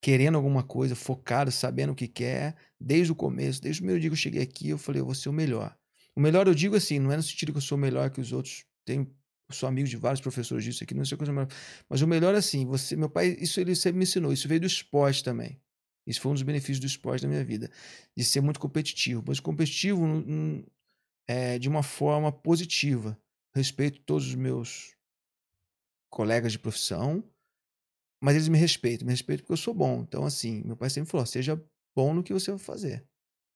querendo 0.01 0.37
alguma 0.37 0.63
coisa, 0.63 0.95
focado, 0.95 1.51
sabendo 1.51 1.93
o 1.93 1.95
que 1.95 2.07
quer, 2.07 2.55
desde 2.81 3.13
o 3.13 3.15
começo, 3.15 3.61
desde 3.61 3.81
o 3.81 3.83
primeiro 3.83 4.01
dia 4.01 4.11
que 4.11 4.15
eu 4.15 4.19
cheguei 4.19 4.43
aqui, 4.43 4.69
eu 4.69 4.79
falei, 4.79 5.01
eu 5.01 5.07
vou 5.07 5.15
ser 5.15 5.29
o 5.29 5.33
melhor. 5.33 5.77
O 6.15 6.21
melhor 6.21 6.47
eu 6.47 6.55
digo 6.55 6.77
assim, 6.77 6.99
não 6.99 7.13
é 7.13 7.17
no 7.17 7.23
sentido 7.23 7.53
que 7.53 7.59
eu 7.59 7.63
sou 7.63 7.77
melhor 7.77 8.11
que 8.11 8.21
os 8.21 8.33
outros, 8.33 8.65
tenho, 8.85 9.13
sou 9.51 9.69
amigo 9.69 9.89
de 9.89 9.97
vários 9.97 10.21
professores 10.21 10.65
disso 10.65 10.85
aqui, 10.85 10.95
não 10.95 11.05
sei 11.05 11.19
coisa 11.19 11.33
melhor, 11.33 11.49
mas 11.89 12.01
o 12.01 12.07
melhor 12.07 12.35
é 12.35 12.39
assim, 12.39 12.65
você, 12.67 12.97
meu 12.97 13.11
pai, 13.11 13.37
isso 13.41 13.61
ele 13.61 13.75
sempre 13.75 13.99
me 13.99 14.05
ensinou, 14.05 14.33
isso 14.33 14.49
veio 14.49 14.61
do 14.61 14.67
esporte 14.67 15.23
também. 15.23 15.61
Isso 16.07 16.21
foi 16.21 16.31
um 16.31 16.35
dos 16.35 16.43
benefícios 16.43 16.81
do 16.81 16.87
esporte 16.87 17.23
da 17.23 17.29
minha 17.29 17.45
vida, 17.45 17.71
de 18.17 18.25
ser 18.25 18.41
muito 18.41 18.59
competitivo, 18.59 19.23
mas 19.27 19.41
competitivo 19.41 20.03
hum, 20.03 20.25
hum, 20.27 20.65
é, 21.29 21.59
de 21.59 21.69
uma 21.69 21.83
forma 21.83 22.33
positiva. 22.33 23.19
Respeito 23.55 24.01
todos 24.01 24.27
os 24.27 24.35
meus 24.35 24.97
colegas 26.11 26.53
de 26.53 26.59
profissão, 26.59 27.23
mas 28.23 28.35
eles 28.35 28.49
me 28.49 28.59
respeitam, 28.59 29.07
me 29.07 29.13
respeitam 29.13 29.43
porque 29.45 29.53
eu 29.53 29.57
sou 29.57 29.75
bom. 29.75 30.03
Então, 30.03 30.25
assim, 30.25 30.63
meu 30.65 30.77
pai 30.77 30.91
sempre 30.91 31.11
falou: 31.11 31.27
seja 31.27 31.63
bom 31.97 32.15
no 32.15 32.23
que 32.23 32.33
você 32.33 32.51
vai 32.51 32.59
fazer. 32.59 33.05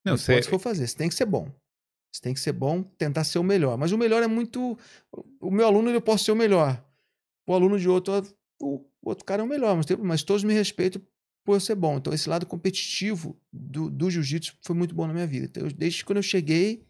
Não, 0.05 0.17
você. 0.17 0.41
que 0.41 0.49
for 0.49 0.59
fazer, 0.59 0.87
você 0.87 0.97
tem 0.97 1.09
que 1.09 1.15
ser 1.15 1.27
bom. 1.27 1.49
Você 2.15 2.21
tem 2.21 2.35
que 2.35 2.41
ser 2.41 2.53
bom, 2.53 2.83
tentar 2.83 3.25
ser 3.25 3.39
o 3.39 3.43
melhor. 3.45 3.79
Mas 3.79 3.91
o 3.93 3.99
melhor 3.99 4.23
é 4.23 4.27
muito. 4.27 4.79
O 5.41 5.51
meu 5.51 5.67
aluno, 5.67 5.89
ele 5.89 6.01
pode 6.01 6.23
ser 6.23 6.33
o 6.33 6.37
melhor. 6.37 6.85
O 7.47 7.55
aluno 7.55 7.79
de 7.79 7.89
outro, 7.89 8.13
o 8.61 8.85
outro 9.03 9.25
cara 9.25 9.43
é 9.43 9.45
o 9.45 9.49
melhor. 9.49 9.77
Mas, 9.77 9.87
mas 9.99 10.23
todos 10.23 10.45
me 10.45 10.53
respeitam 10.53 11.01
por 11.45 11.55
eu 11.57 11.61
ser 11.61 11.75
bom. 11.75 11.97
Então, 11.97 12.13
esse 12.13 12.29
lado 12.29 12.47
competitivo 12.47 13.41
do, 13.53 13.89
do 13.91 14.11
jiu-jitsu 14.11 14.57
foi 14.63 14.77
muito 14.77 14.95
bom 14.95 15.07
na 15.07 15.15
minha 15.15 15.27
vida. 15.27 15.47
Então, 15.47 15.65
eu- 15.65 15.73
desde 15.73 16.05
quando 16.05 16.19
eu 16.19 16.23
cheguei, 16.23 16.87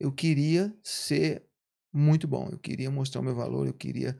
eu 0.00 0.12
queria 0.12 0.74
ser 0.82 1.44
muito 1.92 2.26
bom. 2.26 2.48
Eu 2.50 2.58
queria 2.58 2.90
mostrar 2.90 3.20
o 3.20 3.24
meu 3.24 3.34
valor, 3.34 3.66
eu 3.66 3.74
queria 3.74 4.18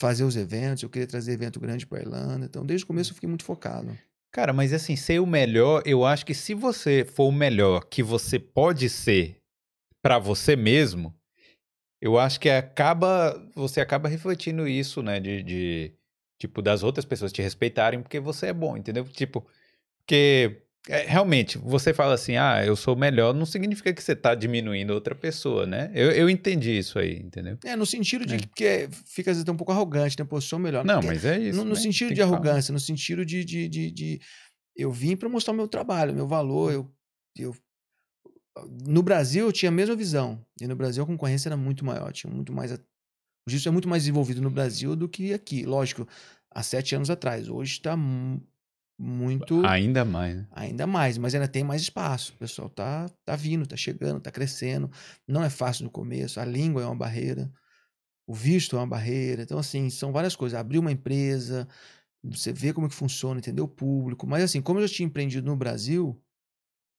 fazer 0.00 0.24
os 0.24 0.36
eventos, 0.36 0.82
eu 0.82 0.90
queria 0.90 1.06
trazer 1.06 1.32
evento 1.32 1.60
grande 1.60 1.86
para 1.86 2.00
Irlanda. 2.00 2.46
Então, 2.46 2.64
desde 2.64 2.84
o 2.84 2.86
começo, 2.86 3.10
eu 3.10 3.14
fiquei 3.14 3.28
muito 3.28 3.44
focado. 3.44 3.96
Cara, 4.32 4.52
mas 4.52 4.72
assim, 4.72 4.96
ser 4.96 5.20
o 5.20 5.26
melhor, 5.26 5.82
eu 5.86 6.04
acho 6.04 6.26
que 6.26 6.34
se 6.34 6.54
você 6.54 7.04
for 7.04 7.28
o 7.28 7.32
melhor 7.32 7.84
que 7.84 8.02
você 8.02 8.38
pode 8.38 8.88
ser 8.88 9.40
pra 10.02 10.18
você 10.18 10.56
mesmo, 10.56 11.14
eu 12.00 12.18
acho 12.18 12.40
que 12.40 12.50
acaba, 12.50 13.40
você 13.54 13.80
acaba 13.80 14.08
refletindo 14.08 14.66
isso, 14.66 15.02
né, 15.02 15.20
de, 15.20 15.42
de, 15.42 15.94
tipo, 16.38 16.60
das 16.60 16.82
outras 16.82 17.04
pessoas 17.04 17.32
te 17.32 17.40
respeitarem 17.40 18.02
porque 18.02 18.18
você 18.18 18.48
é 18.48 18.52
bom, 18.52 18.76
entendeu? 18.76 19.04
Tipo, 19.04 19.46
porque 20.00 20.63
é, 20.88 21.06
realmente, 21.06 21.56
você 21.58 21.94
fala 21.94 22.14
assim, 22.14 22.36
ah, 22.36 22.62
eu 22.64 22.76
sou 22.76 22.94
melhor, 22.94 23.32
não 23.32 23.46
significa 23.46 23.92
que 23.92 24.02
você 24.02 24.14
tá 24.14 24.34
diminuindo 24.34 24.92
outra 24.92 25.14
pessoa, 25.14 25.66
né? 25.66 25.90
Eu, 25.94 26.10
eu 26.10 26.28
entendi 26.30 26.76
isso 26.78 26.98
aí, 26.98 27.16
entendeu? 27.16 27.56
É, 27.64 27.74
no 27.74 27.86
sentido 27.86 28.26
de 28.26 28.34
É. 28.34 28.38
que 28.38 28.46
porque 28.48 28.88
fica 29.06 29.30
às 29.30 29.38
vezes 29.38 29.48
um 29.48 29.56
pouco 29.56 29.72
arrogante, 29.72 30.16
né? 30.18 30.24
Pô, 30.24 30.36
eu 30.36 30.40
sou 30.42 30.58
melhor. 30.58 30.84
Não, 30.84 31.00
mas 31.02 31.24
é 31.24 31.38
isso. 31.38 31.56
no, 31.58 31.64
no 31.64 31.74
né? 31.74 31.80
sentido 31.80 32.08
Tem 32.08 32.16
de 32.16 32.22
arrogância, 32.22 32.72
no 32.72 32.78
sentido 32.80 33.24
de, 33.24 33.44
de, 33.44 33.68
de, 33.68 33.90
de- 33.90 34.20
eu 34.76 34.90
vim 34.92 35.16
para 35.16 35.28
mostrar 35.28 35.52
o 35.54 35.56
meu 35.56 35.68
trabalho, 35.68 36.12
meu 36.14 36.26
valor. 36.26 36.72
Eu, 36.72 36.90
eu, 37.38 37.56
no 38.86 39.02
Brasil 39.02 39.46
eu 39.46 39.52
tinha 39.52 39.68
a 39.70 39.72
mesma 39.72 39.96
visão. 39.96 40.44
E 40.60 40.66
no 40.66 40.76
Brasil 40.76 41.02
a 41.02 41.06
concorrência 41.06 41.48
era 41.48 41.56
muito 41.56 41.84
maior, 41.84 42.12
tinha 42.12 42.32
muito 42.32 42.52
mais. 42.52 42.72
a- 42.72 42.76
O 42.76 43.50
jiu-jitsu 43.50 43.68
é 43.68 43.72
muito 43.72 43.88
mais 43.88 44.02
desenvolvido 44.02 44.40
no 44.42 44.50
Brasil 44.50 44.94
do 44.96 45.08
que 45.08 45.32
aqui. 45.32 45.64
Lógico, 45.64 46.06
há 46.50 46.62
sete 46.62 46.94
anos 46.94 47.10
atrás. 47.10 47.48
Hoje 47.48 47.72
está 47.72 47.96
muito. 48.98 49.64
Ainda 49.64 50.04
mais, 50.04 50.36
né? 50.36 50.46
Ainda 50.52 50.86
mais, 50.86 51.18
mas 51.18 51.34
ainda 51.34 51.48
tem 51.48 51.64
mais 51.64 51.82
espaço. 51.82 52.32
O 52.34 52.38
pessoal 52.38 52.68
tá, 52.68 53.08
tá 53.24 53.36
vindo, 53.36 53.66
tá 53.66 53.76
chegando, 53.76 54.20
tá 54.20 54.30
crescendo. 54.30 54.90
Não 55.26 55.42
é 55.42 55.50
fácil 55.50 55.84
no 55.84 55.90
começo. 55.90 56.40
A 56.40 56.44
língua 56.44 56.82
é 56.82 56.86
uma 56.86 56.96
barreira. 56.96 57.52
O 58.26 58.34
visto 58.34 58.76
é 58.76 58.78
uma 58.78 58.86
barreira. 58.86 59.42
Então, 59.42 59.58
assim, 59.58 59.90
são 59.90 60.12
várias 60.12 60.36
coisas. 60.36 60.58
Abrir 60.58 60.78
uma 60.78 60.92
empresa, 60.92 61.68
você 62.22 62.52
vê 62.52 62.72
como 62.72 62.88
que 62.88 62.94
funciona, 62.94 63.38
entender 63.38 63.60
o 63.60 63.68
público. 63.68 64.26
Mas, 64.26 64.44
assim, 64.44 64.62
como 64.62 64.80
eu 64.80 64.86
já 64.86 64.94
tinha 64.94 65.06
empreendido 65.06 65.46
no 65.46 65.56
Brasil, 65.56 66.20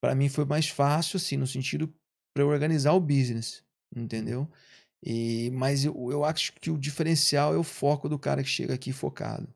para 0.02 0.14
mim 0.14 0.30
foi 0.30 0.46
mais 0.46 0.68
fácil, 0.68 1.18
assim, 1.18 1.38
no 1.38 1.48
sentido 1.48 1.94
para 2.34 2.44
eu 2.44 2.50
organizar 2.50 2.92
o 2.94 3.00
business, 3.00 3.64
entendeu? 3.96 4.50
E, 5.02 5.50
mas 5.52 5.86
eu, 5.86 6.12
eu 6.12 6.26
acho 6.26 6.54
que 6.54 6.70
o 6.70 6.78
diferencial 6.78 7.54
é 7.54 7.58
o 7.58 7.64
foco 7.64 8.10
do 8.10 8.20
cara 8.20 8.44
que 8.44 8.50
chega 8.50 8.74
aqui 8.74 8.92
focado. 8.92 9.48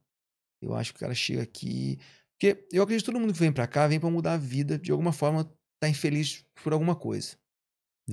Eu 0.62 0.76
acho 0.76 0.94
que 0.94 0.98
o 0.98 1.00
cara 1.00 1.16
chega 1.16 1.42
aqui. 1.42 2.00
Porque 2.40 2.66
eu 2.72 2.82
acredito 2.84 3.06
que 3.06 3.12
todo 3.12 3.20
mundo 3.20 3.34
que 3.34 3.40
vem 3.40 3.52
para 3.52 3.68
cá 3.68 3.86
vem 3.86 4.00
para 4.00 4.10
mudar 4.10 4.34
a 4.34 4.38
vida, 4.38 4.78
de 4.80 4.92
alguma 4.92 5.12
forma 5.12 5.52
tá 5.78 5.90
infeliz 5.90 6.46
por 6.64 6.72
alguma 6.72 6.96
coisa. 6.96 7.36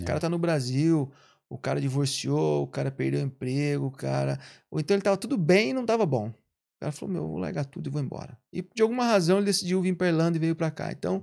O 0.00 0.02
É. 0.02 0.04
cara 0.04 0.20
tá 0.20 0.28
no 0.28 0.38
Brasil, 0.38 1.12
o 1.50 1.58
cara 1.58 1.80
divorciou, 1.80 2.64
o 2.64 2.68
cara 2.68 2.90
perdeu 2.90 3.20
o 3.20 3.24
emprego, 3.24 3.86
o 3.86 3.90
cara. 3.92 4.38
Ou 4.70 4.80
então 4.80 4.96
ele 4.96 5.02
tava 5.02 5.16
tudo 5.16 5.38
bem 5.38 5.70
e 5.70 5.74
não 5.74 5.86
tava 5.86 6.06
bom. 6.06 6.28
O 6.30 6.34
cara 6.80 6.92
falou: 6.92 7.12
Meu, 7.14 7.22
eu 7.24 7.28
vou 7.28 7.38
largar 7.38 7.64
tudo 7.66 7.88
e 7.88 7.92
vou 7.92 8.02
embora. 8.02 8.38
E 8.52 8.62
de 8.62 8.82
alguma 8.82 9.04
razão 9.06 9.38
ele 9.38 9.46
decidiu 9.46 9.82
vir 9.82 9.96
pra 9.96 10.08
Irlanda 10.08 10.36
e 10.38 10.40
veio 10.40 10.56
pra 10.56 10.70
cá. 10.70 10.92
Então. 10.92 11.22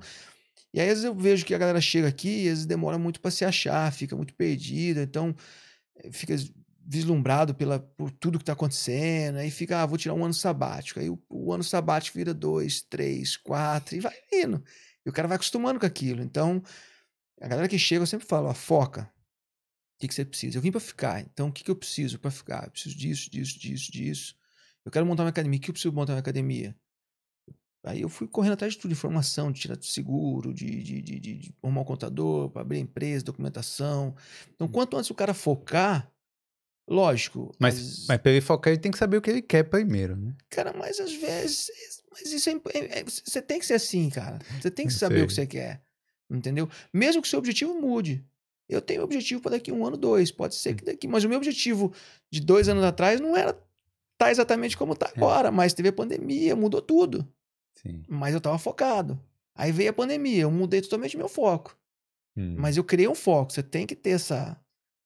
E 0.73 0.81
aí, 0.81 0.87
às 0.89 0.95
vezes 0.99 1.05
eu 1.05 1.15
vejo 1.15 1.45
que 1.45 1.53
a 1.55 1.57
galera 1.59 1.81
chega 1.81 2.07
aqui 2.07 2.29
e 2.45 2.47
às 2.47 2.49
vezes 2.49 2.65
demora 2.65 2.97
muito 2.99 3.21
pra 3.21 3.31
se 3.31 3.45
achar, 3.45 3.91
fica 3.93 4.15
muito 4.15 4.33
perdida, 4.35 5.03
então 5.03 5.35
eh, 5.97 6.11
fica 6.11 6.35
vislumbrado 6.85 7.55
pela, 7.55 7.79
por 7.79 8.11
tudo 8.11 8.37
que 8.37 8.45
tá 8.45 8.53
acontecendo, 8.53 9.37
aí 9.37 9.49
fica, 9.49 9.81
ah, 9.81 9.85
vou 9.85 9.97
tirar 9.97 10.13
um 10.13 10.23
ano 10.23 10.33
sabático. 10.33 10.99
Aí 10.99 11.09
o, 11.09 11.21
o 11.29 11.53
ano 11.53 11.63
sabático 11.63 12.17
vira 12.17 12.33
dois, 12.33 12.81
três, 12.81 13.37
quatro, 13.37 13.95
e 13.95 13.99
vai 13.99 14.13
indo. 14.31 14.63
E 15.05 15.09
o 15.09 15.13
cara 15.13 15.27
vai 15.27 15.35
acostumando 15.35 15.79
com 15.79 15.85
aquilo. 15.85 16.21
Então, 16.21 16.61
a 17.41 17.47
galera 17.47 17.67
que 17.67 17.79
chega, 17.79 18.03
eu 18.03 18.07
sempre 18.07 18.27
falo, 18.27 18.47
ó, 18.47 18.53
foca. 18.53 19.11
O 19.95 19.99
que, 19.99 20.07
que 20.07 20.13
você 20.13 20.25
precisa? 20.25 20.57
Eu 20.57 20.61
vim 20.61 20.71
pra 20.71 20.79
ficar. 20.81 21.21
Então, 21.21 21.49
o 21.49 21.51
que, 21.51 21.63
que 21.63 21.71
eu 21.71 21.75
preciso 21.75 22.19
pra 22.19 22.31
ficar? 22.31 22.65
Eu 22.65 22.71
preciso 22.71 22.97
disso, 22.97 23.29
disso, 23.29 23.59
disso, 23.59 23.91
disso. 23.91 24.35
Eu 24.85 24.91
quero 24.91 25.05
montar 25.05 25.23
uma 25.23 25.29
academia. 25.29 25.59
O 25.59 25.61
que 25.61 25.69
eu 25.69 25.73
preciso 25.73 25.93
montar 25.93 26.13
uma 26.13 26.19
academia? 26.19 26.75
Aí 27.85 28.01
eu 28.01 28.07
fui 28.07 28.27
correndo 28.27 28.53
atrás 28.53 28.73
de 28.73 28.79
tudo, 28.79 28.93
informação, 28.93 29.51
de 29.51 29.59
tirar 29.59 29.75
de 29.75 29.85
seguro, 29.85 30.53
de, 30.53 30.81
de, 30.81 31.01
de, 31.01 31.19
de, 31.19 31.37
de 31.37 31.55
arrumar 31.61 31.81
um 31.81 31.85
contador, 31.85 32.49
para 32.49 32.61
abrir 32.61 32.79
empresa, 32.79 33.25
documentação. 33.25 34.15
Então, 34.55 34.69
quanto 34.69 34.95
antes 34.95 35.09
o 35.09 35.13
cara 35.13 35.33
focar, 35.33 36.09
lógico. 36.87 37.53
Mas, 37.59 37.75
às- 37.79 38.05
mas 38.07 38.17
pra 38.19 38.31
ele 38.31 38.41
focar, 38.41 38.71
ele 38.73 38.81
tem 38.81 38.91
que 38.91 38.97
saber 38.97 39.17
o 39.17 39.21
que 39.21 39.29
ele 39.29 39.41
quer 39.41 39.63
primeiro, 39.63 40.15
né? 40.15 40.35
Cara, 40.49 40.73
mas 40.73 40.99
às 40.99 41.13
vezes. 41.13 41.69
Mas 42.11 42.31
isso 42.31 42.49
é, 42.49 42.53
é- 42.73 42.99
é- 42.99 43.03
Você 43.03 43.41
tem 43.41 43.59
que 43.59 43.65
ser 43.65 43.73
assim, 43.75 44.09
cara. 44.09 44.39
Você 44.61 44.69
tem 44.69 44.85
que 44.87 44.93
saber 44.93 45.23
o 45.23 45.27
que 45.27 45.33
você 45.33 45.47
quer. 45.47 45.81
Entendeu? 46.29 46.69
Mesmo 46.93 47.21
que 47.21 47.27
o 47.27 47.29
seu 47.29 47.39
objetivo 47.39 47.73
mude. 47.79 48.23
Eu 48.69 48.81
tenho 48.81 49.03
objetivo 49.03 49.41
para 49.41 49.51
daqui 49.51 49.71
um 49.71 49.85
ano, 49.85 49.97
dois. 49.97 50.31
Pode 50.31 50.55
ser 50.55 50.73
que 50.75 50.83
daqui. 50.85 51.07
Mas 51.07 51.23
o 51.23 51.29
meu 51.29 51.37
objetivo 51.37 51.93
de 52.31 52.39
dois 52.39 52.69
anos 52.69 52.83
atrás 52.83 53.19
não 53.19 53.35
era 53.35 53.57
tá 54.17 54.31
exatamente 54.31 54.77
como 54.77 54.95
tá 54.95 55.11
agora. 55.15 55.51
Mas 55.51 55.73
teve 55.73 55.89
a 55.89 55.93
pandemia, 55.93 56.55
mudou 56.55 56.81
tudo. 56.81 57.27
Sim. 57.75 58.03
Mas 58.07 58.33
eu 58.33 58.39
tava 58.41 58.57
focado. 58.57 59.19
Aí 59.55 59.71
veio 59.71 59.89
a 59.89 59.93
pandemia, 59.93 60.43
eu 60.43 60.51
mudei 60.51 60.81
totalmente 60.81 61.17
meu 61.17 61.27
foco. 61.27 61.77
Hum. 62.37 62.55
Mas 62.57 62.77
eu 62.77 62.83
criei 62.83 63.07
um 63.07 63.13
foco. 63.15 63.51
Você 63.53 63.61
tem 63.61 63.85
que 63.85 63.95
ter 63.95 64.11
essa. 64.11 64.57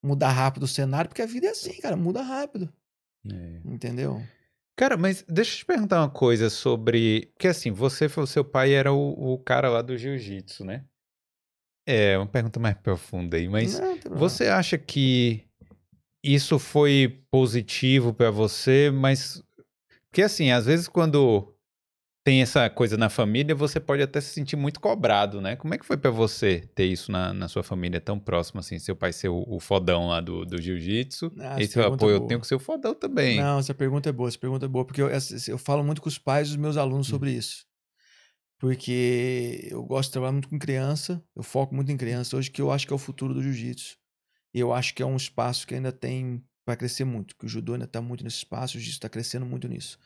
Mudar 0.02 0.30
rápido 0.30 0.64
o 0.64 0.68
cenário, 0.68 1.08
porque 1.08 1.22
a 1.22 1.26
vida 1.26 1.46
é 1.46 1.50
assim, 1.50 1.80
cara, 1.80 1.96
muda 1.96 2.22
rápido. 2.22 2.72
É. 3.30 3.60
Entendeu? 3.64 4.22
Cara, 4.76 4.96
mas 4.96 5.24
deixa 5.28 5.54
eu 5.54 5.58
te 5.58 5.64
perguntar 5.64 6.00
uma 6.00 6.10
coisa 6.10 6.48
sobre. 6.48 7.32
Porque 7.34 7.48
assim, 7.48 7.72
você 7.72 8.08
foi 8.08 8.22
o 8.24 8.28
seu 8.28 8.44
pai 8.44 8.72
era 8.72 8.92
o, 8.92 9.34
o 9.34 9.38
cara 9.38 9.68
lá 9.68 9.82
do 9.82 9.96
jiu-jitsu, 9.98 10.64
né? 10.64 10.84
É, 11.84 12.16
uma 12.16 12.26
pergunta 12.26 12.60
mais 12.60 12.76
profunda 12.76 13.36
aí, 13.36 13.48
mas 13.48 13.80
Não, 13.80 13.98
você 14.16 14.46
acha 14.46 14.76
que 14.78 15.44
isso 16.22 16.58
foi 16.58 17.24
positivo 17.30 18.14
pra 18.14 18.30
você, 18.30 18.90
mas. 18.90 19.42
Porque 20.08 20.22
assim, 20.22 20.52
às 20.52 20.66
vezes 20.66 20.86
quando 20.86 21.52
tem 22.24 22.42
essa 22.42 22.68
coisa 22.68 22.96
na 22.96 23.08
família, 23.08 23.54
você 23.54 23.80
pode 23.80 24.02
até 24.02 24.20
se 24.20 24.30
sentir 24.30 24.56
muito 24.56 24.80
cobrado, 24.80 25.40
né? 25.40 25.56
Como 25.56 25.72
é 25.72 25.78
que 25.78 25.86
foi 25.86 25.96
pra 25.96 26.10
você 26.10 26.68
ter 26.74 26.84
isso 26.84 27.10
na, 27.10 27.32
na 27.32 27.48
sua 27.48 27.62
família 27.62 28.00
tão 28.00 28.18
próximo, 28.18 28.60
assim, 28.60 28.78
seu 28.78 28.94
pai 28.94 29.12
ser 29.12 29.28
o, 29.28 29.44
o 29.48 29.58
fodão 29.58 30.08
lá 30.08 30.20
do, 30.20 30.44
do 30.44 30.60
jiu-jitsu? 30.60 31.32
Ah, 31.38 31.60
e 31.60 31.66
seu 31.66 31.82
pergunta 31.82 32.04
apoio, 32.04 32.16
é 32.16 32.18
eu 32.18 32.26
tenho 32.26 32.44
ser 32.44 32.54
o 32.54 32.58
fodão 32.58 32.94
também. 32.94 33.38
Não, 33.38 33.58
essa 33.58 33.72
pergunta 33.72 34.08
é 34.08 34.12
boa, 34.12 34.28
essa 34.28 34.38
pergunta 34.38 34.66
é 34.66 34.68
boa, 34.68 34.84
porque 34.84 35.00
eu, 35.00 35.08
eu 35.08 35.58
falo 35.58 35.82
muito 35.82 36.02
com 36.02 36.08
os 36.08 36.18
pais 36.18 36.48
dos 36.48 36.56
meus 36.56 36.76
alunos 36.76 37.06
sobre 37.06 37.32
isso. 37.32 37.66
Porque 38.58 39.68
eu 39.70 39.84
gosto 39.84 40.08
de 40.08 40.12
trabalhar 40.12 40.32
muito 40.32 40.48
com 40.48 40.58
criança, 40.58 41.22
eu 41.34 41.42
foco 41.42 41.74
muito 41.74 41.92
em 41.92 41.96
criança 41.96 42.36
hoje, 42.36 42.50
que 42.50 42.60
eu 42.60 42.72
acho 42.72 42.86
que 42.86 42.92
é 42.92 42.96
o 42.96 42.98
futuro 42.98 43.32
do 43.32 43.42
jiu-jitsu. 43.42 43.96
E 44.52 44.58
eu 44.58 44.72
acho 44.72 44.94
que 44.94 45.02
é 45.02 45.06
um 45.06 45.16
espaço 45.16 45.66
que 45.66 45.74
ainda 45.74 45.92
tem 45.92 46.42
para 46.66 46.76
crescer 46.76 47.04
muito, 47.04 47.36
que 47.36 47.46
o 47.46 47.48
judô 47.48 47.72
ainda 47.72 47.84
está 47.84 48.02
muito 48.02 48.24
nesse 48.24 48.38
espaço, 48.38 48.76
o 48.76 48.80
jiu-jitsu 48.80 48.98
está 48.98 49.08
crescendo 49.08 49.46
muito 49.46 49.68
nisso. 49.68 49.98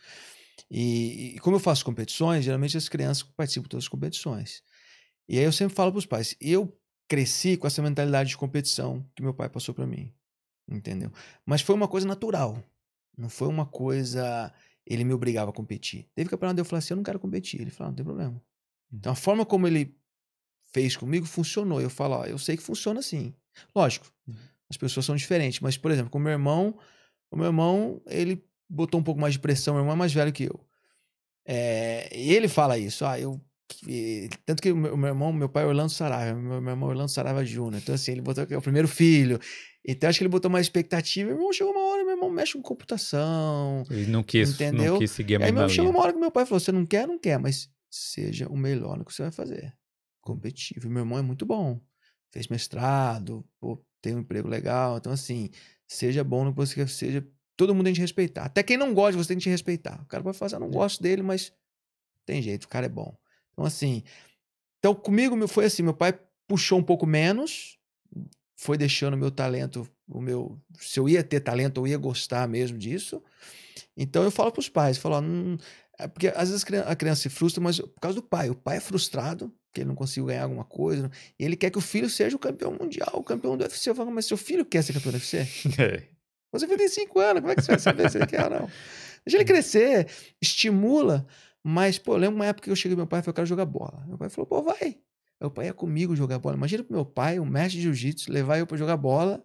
E, 0.71 1.35
e 1.37 1.39
como 1.41 1.57
eu 1.57 1.61
faço 1.61 1.85
competições, 1.85 2.45
geralmente 2.45 2.77
as 2.77 2.89
crianças 2.89 3.23
participam 3.23 3.65
de 3.65 3.69
todas 3.71 3.85
as 3.85 3.89
competições. 3.89 4.63
E 5.29 5.39
aí 5.39 5.45
eu 5.45 5.53
sempre 5.53 5.75
falo 5.75 5.93
para 5.93 5.99
os 5.99 6.07
pais, 6.07 6.37
eu 6.41 6.77
cresci 7.09 7.57
com 7.57 7.67
essa 7.67 7.83
mentalidade 7.83 8.31
de 8.31 8.37
competição 8.37 9.07
que 9.15 9.23
meu 9.23 9.35
pai 9.35 9.49
passou 9.49 9.75
para 9.75 9.87
mim, 9.87 10.13
entendeu? 10.69 11.13
Mas 11.45 11.61
foi 11.61 11.75
uma 11.75 11.89
coisa 11.89 12.07
natural. 12.07 12.63
Não 13.17 13.29
foi 13.29 13.49
uma 13.49 13.67
coisa. 13.67 14.53
Ele 14.87 15.05
me 15.05 15.13
obrigava 15.13 15.51
a 15.51 15.55
competir. 15.55 16.09
Teve 16.15 16.31
campeonato 16.31 16.61
eu 16.61 16.65
falei 16.65 16.79
assim: 16.79 16.95
eu 16.95 16.97
não 16.97 17.05
quero 17.05 17.21
competir. 17.21 17.61
Ele 17.61 17.71
falou: 17.71 17.91
não 17.91 17.97
tem 17.97 18.05
problema. 18.05 18.43
Então 18.91 19.13
a 19.13 19.15
forma 19.15 19.45
como 19.45 19.67
ele 19.67 19.95
fez 20.73 20.97
comigo 20.97 21.27
funcionou. 21.27 21.81
Eu 21.81 21.91
falo: 21.91 22.17
ó, 22.17 22.25
eu 22.25 22.39
sei 22.39 22.57
que 22.57 22.63
funciona 22.63 23.01
assim. 23.01 23.35
Lógico, 23.75 24.11
as 24.71 24.77
pessoas 24.77 25.05
são 25.05 25.15
diferentes. 25.15 25.61
Mas, 25.61 25.77
por 25.77 25.91
exemplo, 25.91 26.11
com 26.11 26.19
o 26.19 26.23
meu 26.23 26.33
irmão, 26.33 26.79
o 27.31 27.37
meu 27.37 27.47
irmão, 27.47 28.01
ele 28.07 28.43
botou 28.73 28.99
um 29.01 29.03
pouco 29.03 29.21
mais 29.21 29.35
de 29.35 29.41
pressão. 29.41 29.75
Meu 29.75 29.83
irmão 29.83 29.95
é 29.95 29.99
mais 29.99 30.13
velho 30.13 30.33
que 30.33 30.45
eu. 30.45 30.61
É, 31.47 32.09
e 32.17 32.33
ele 32.33 32.49
fala 32.49 32.79
isso: 32.79 33.05
ah, 33.05 33.19
eu. 33.19 33.41
e- 33.87 34.29
Tanto 34.47 34.63
que 34.63 34.71
o 34.73 34.77
meu, 34.77 34.97
meu 34.97 35.09
irmão, 35.09 35.33
meu 35.33 35.49
pai 35.49 35.65
é 35.65 35.67
Orlando 35.67 35.91
Saraiva, 35.91 36.39
meu, 36.39 36.61
meu 36.61 36.71
irmão 36.73 36.89
é 36.89 36.93
Orlando 36.93 37.11
Saraiva 37.11 37.45
Júnior. 37.45 37.81
Então, 37.83 37.95
assim, 37.95 38.13
ele 38.13 38.21
botou 38.23 38.47
que 38.47 38.55
é 38.55 38.59
o 38.59 38.63
primeiro 38.63 38.89
filho. 38.89 39.39
Então, 39.85 40.09
acho 40.09 40.19
que 40.19 40.23
ele 40.25 40.29
botou 40.31 40.51
mais 40.51 40.67
expectativa. 40.67 41.29
Meu 41.29 41.37
irmão 41.39 41.53
chegou 41.53 41.73
uma 41.73 41.83
hora, 41.91 42.05
meu 42.05 42.15
irmão 42.15 42.31
mexe 42.31 42.53
com 42.53 42.63
computação. 42.63 43.83
Ele 43.91 44.07
não 44.07 44.23
quis, 44.23 44.55
Entendeu? 44.55 44.93
não 44.95 44.99
quis 45.01 45.11
seguir 45.11 45.43
a 45.43 45.47
aí, 45.47 45.53
meu, 45.53 45.69
chegou 45.69 45.87
linha. 45.87 45.97
uma 45.99 46.03
hora 46.05 46.13
que 46.13 46.19
meu 46.21 46.31
pai 46.31 46.47
falou: 46.47 46.61
você 46.61 46.71
não 46.73 46.87
quer, 46.87 47.07
não 47.09 47.19
quer, 47.19 47.39
mas 47.39 47.69
seja 47.91 48.49
o 48.49 48.57
melhor 48.57 48.97
no 48.97 49.05
que 49.05 49.13
você 49.13 49.23
vai 49.23 49.33
fazer. 49.33 49.75
Competitivo. 50.21 50.89
Meu 50.89 51.01
irmão 51.03 51.19
é 51.19 51.23
muito 51.23 51.45
bom. 51.45 51.81
Fez 52.31 52.47
mestrado, 52.49 53.45
pô, 53.61 53.85
tem 54.01 54.15
um 54.15 54.21
emprego 54.21 54.49
legal. 54.49 54.97
Então, 54.99 55.13
assim, 55.13 55.51
seja 55.89 56.23
bom 56.23 56.45
no 56.45 56.53
que 56.53 56.57
você 56.59 56.75
quer, 56.77 56.89
seja. 56.89 57.27
Todo 57.63 57.75
mundo 57.77 57.85
tem 57.85 57.95
que 57.95 58.01
respeitar. 58.01 58.45
Até 58.47 58.61
quem 58.61 58.77
não 58.77 58.93
gosta, 58.93 59.17
você 59.17 59.29
tem 59.29 59.37
que 59.37 59.45
te 59.45 59.49
respeitar. 59.51 60.01
O 60.03 60.07
cara 60.07 60.21
vai 60.21 60.33
fazer, 60.33 60.57
eu 60.57 60.61
não 60.61 60.69
gosto 60.71 61.01
dele, 61.01 61.23
mas 61.23 61.53
tem 62.27 62.43
jeito, 62.43 62.65
o 62.65 62.69
cara 62.69 62.87
é 62.87 62.89
bom. 62.89 63.17
Então, 63.53 63.65
assim. 63.65 64.03
Então, 64.81 64.95
comigo 64.97 65.47
foi 65.47 65.67
assim: 65.67 65.85
meu 65.85 65.95
pai 65.95 66.19
puxou 66.49 66.77
um 66.77 66.83
pouco 66.83 67.07
menos, 67.07 67.79
foi 68.57 68.77
deixando 68.77 69.15
o 69.15 69.17
meu 69.17 69.31
talento, 69.31 69.89
o 70.09 70.21
meu. 70.21 70.61
Se 70.81 70.99
eu 70.99 71.09
ia 71.09 71.23
ter 71.23 71.39
talento, 71.39 71.81
eu 71.81 71.87
ia 71.87 71.97
gostar 71.99 72.49
mesmo 72.49 72.77
disso. 72.77 73.23
Então 73.97 74.25
eu 74.25 74.31
falo 74.33 74.51
para 74.51 74.61
os 74.61 74.69
pais, 74.69 74.99
falo, 74.99 75.21
não- 75.21 75.57
é 75.99 76.09
porque 76.09 76.29
às 76.29 76.49
vezes 76.49 76.65
a 76.65 76.67
criança, 76.67 76.89
a 76.89 76.97
criança 76.97 77.23
se 77.23 77.29
frustra, 77.29 77.63
mas 77.63 77.79
por 77.79 78.01
causa 78.01 78.17
do 78.17 78.23
pai. 78.27 78.51
O 78.51 78.57
pai 78.57 78.79
é 78.79 78.81
frustrado, 78.81 79.55
que 79.73 79.83
ele 79.83 79.89
não 79.89 79.95
conseguiu 79.95 80.25
ganhar 80.27 80.43
alguma 80.45 80.65
coisa, 80.65 81.11
e 81.39 81.45
ele 81.45 81.57
quer 81.57 81.71
que 81.71 81.79
o 81.79 81.81
filho 81.83 82.11
seja 82.11 82.35
o 82.35 82.39
campeão 82.41 82.73
mundial, 82.81 83.13
o 83.15 83.23
campeão 83.23 83.57
do 83.57 83.63
UFC. 83.63 83.89
Eu 83.91 83.95
falo, 83.95 84.11
mas 84.11 84.27
seu 84.27 84.37
filho 84.37 84.65
quer 84.65 84.83
ser 84.83 84.95
campeão 84.95 85.13
do 85.13 85.17
UFC? 85.17 85.47
É. 85.79 86.03
Você 86.53 86.67
tem 86.67 86.89
cinco 86.89 87.19
anos, 87.19 87.41
como 87.41 87.53
é 87.53 87.57
que 87.57 87.63
você 87.63 87.73
vai 87.73 87.79
saber 87.79 88.11
se 88.11 88.19
ele 88.19 88.27
quer 88.27 88.45
ou 88.45 88.51
não? 88.51 88.71
Deixa 89.25 89.39
ele 89.39 89.45
crescer, 89.45 90.07
estimula. 90.41 91.27
Mas, 91.65 91.99
pô, 91.99 92.15
eu 92.15 92.19
lembro 92.19 92.37
uma 92.37 92.47
época 92.47 92.65
que 92.65 92.71
eu 92.71 92.77
cheguei 92.77 92.97
meu 92.97 93.07
pai 93.07 93.21
e 93.21 93.23
falei, 93.23 93.31
eu 93.31 93.35
quero 93.35 93.47
jogar 93.47 93.65
bola. 93.65 94.05
Meu 94.07 94.19
pai 94.19 94.29
falou, 94.29 94.47
pô, 94.47 94.63
vai. 94.63 94.99
Meu 95.41 95.51
pai 95.51 95.67
ia 95.67 95.73
comigo 95.73 96.15
jogar 96.15 96.39
bola. 96.39 96.57
Imagina 96.57 96.83
pro 96.85 96.95
meu 96.95 97.05
pai, 97.05 97.39
um 97.39 97.47
mestre 97.47 97.79
de 97.79 97.83
jiu-jitsu, 97.83 98.31
levar 98.33 98.59
eu 98.59 98.67
pra 98.67 98.77
jogar 98.77 98.97
bola. 98.97 99.45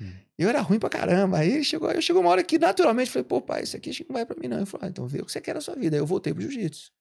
Hum. 0.00 0.12
Eu 0.38 0.48
era 0.48 0.60
ruim 0.60 0.78
pra 0.78 0.88
caramba. 0.90 1.38
Aí 1.38 1.52
ele 1.52 1.64
chegou, 1.64 1.90
eu 1.90 2.02
chegou 2.02 2.22
uma 2.22 2.30
hora 2.30 2.42
que 2.42 2.58
naturalmente 2.58 3.10
falei, 3.10 3.24
pô, 3.24 3.40
pai, 3.40 3.62
isso 3.62 3.76
aqui 3.76 3.90
não 4.08 4.14
vai 4.14 4.26
pra 4.26 4.36
mim, 4.38 4.48
não. 4.48 4.58
Ele 4.58 4.66
falou, 4.66 4.86
ah, 4.86 4.88
então 4.88 5.06
vê 5.06 5.20
o 5.20 5.26
que 5.26 5.32
você 5.32 5.40
quer 5.40 5.54
na 5.54 5.60
sua 5.60 5.74
vida. 5.74 5.96
Aí 5.96 6.00
eu 6.00 6.06
voltei 6.06 6.32
pro 6.32 6.42
jiu-jitsu. 6.42 6.92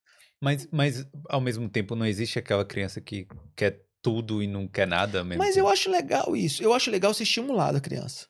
Mas, 0.42 0.68
mas, 0.72 1.06
ao 1.30 1.40
mesmo 1.40 1.70
tempo, 1.70 1.96
não 1.96 2.06
existe 2.06 2.40
aquela 2.40 2.66
criança 2.66 3.00
que 3.00 3.28
quer 3.56 3.82
tudo 4.02 4.44
e 4.44 4.48
não 4.48 4.68
quer 4.68 4.86
nada 4.88 5.24
mesmo 5.24 5.42
Mas 5.42 5.56
tempo. 5.56 5.68
eu 5.68 5.72
acho 5.72 5.90
legal 5.90 6.36
isso. 6.36 6.62
Eu 6.62 6.74
acho 6.74 6.92
legal 6.92 7.14
ser 7.14 7.24
estimulado 7.24 7.78
a 7.78 7.82
criança. 7.82 8.28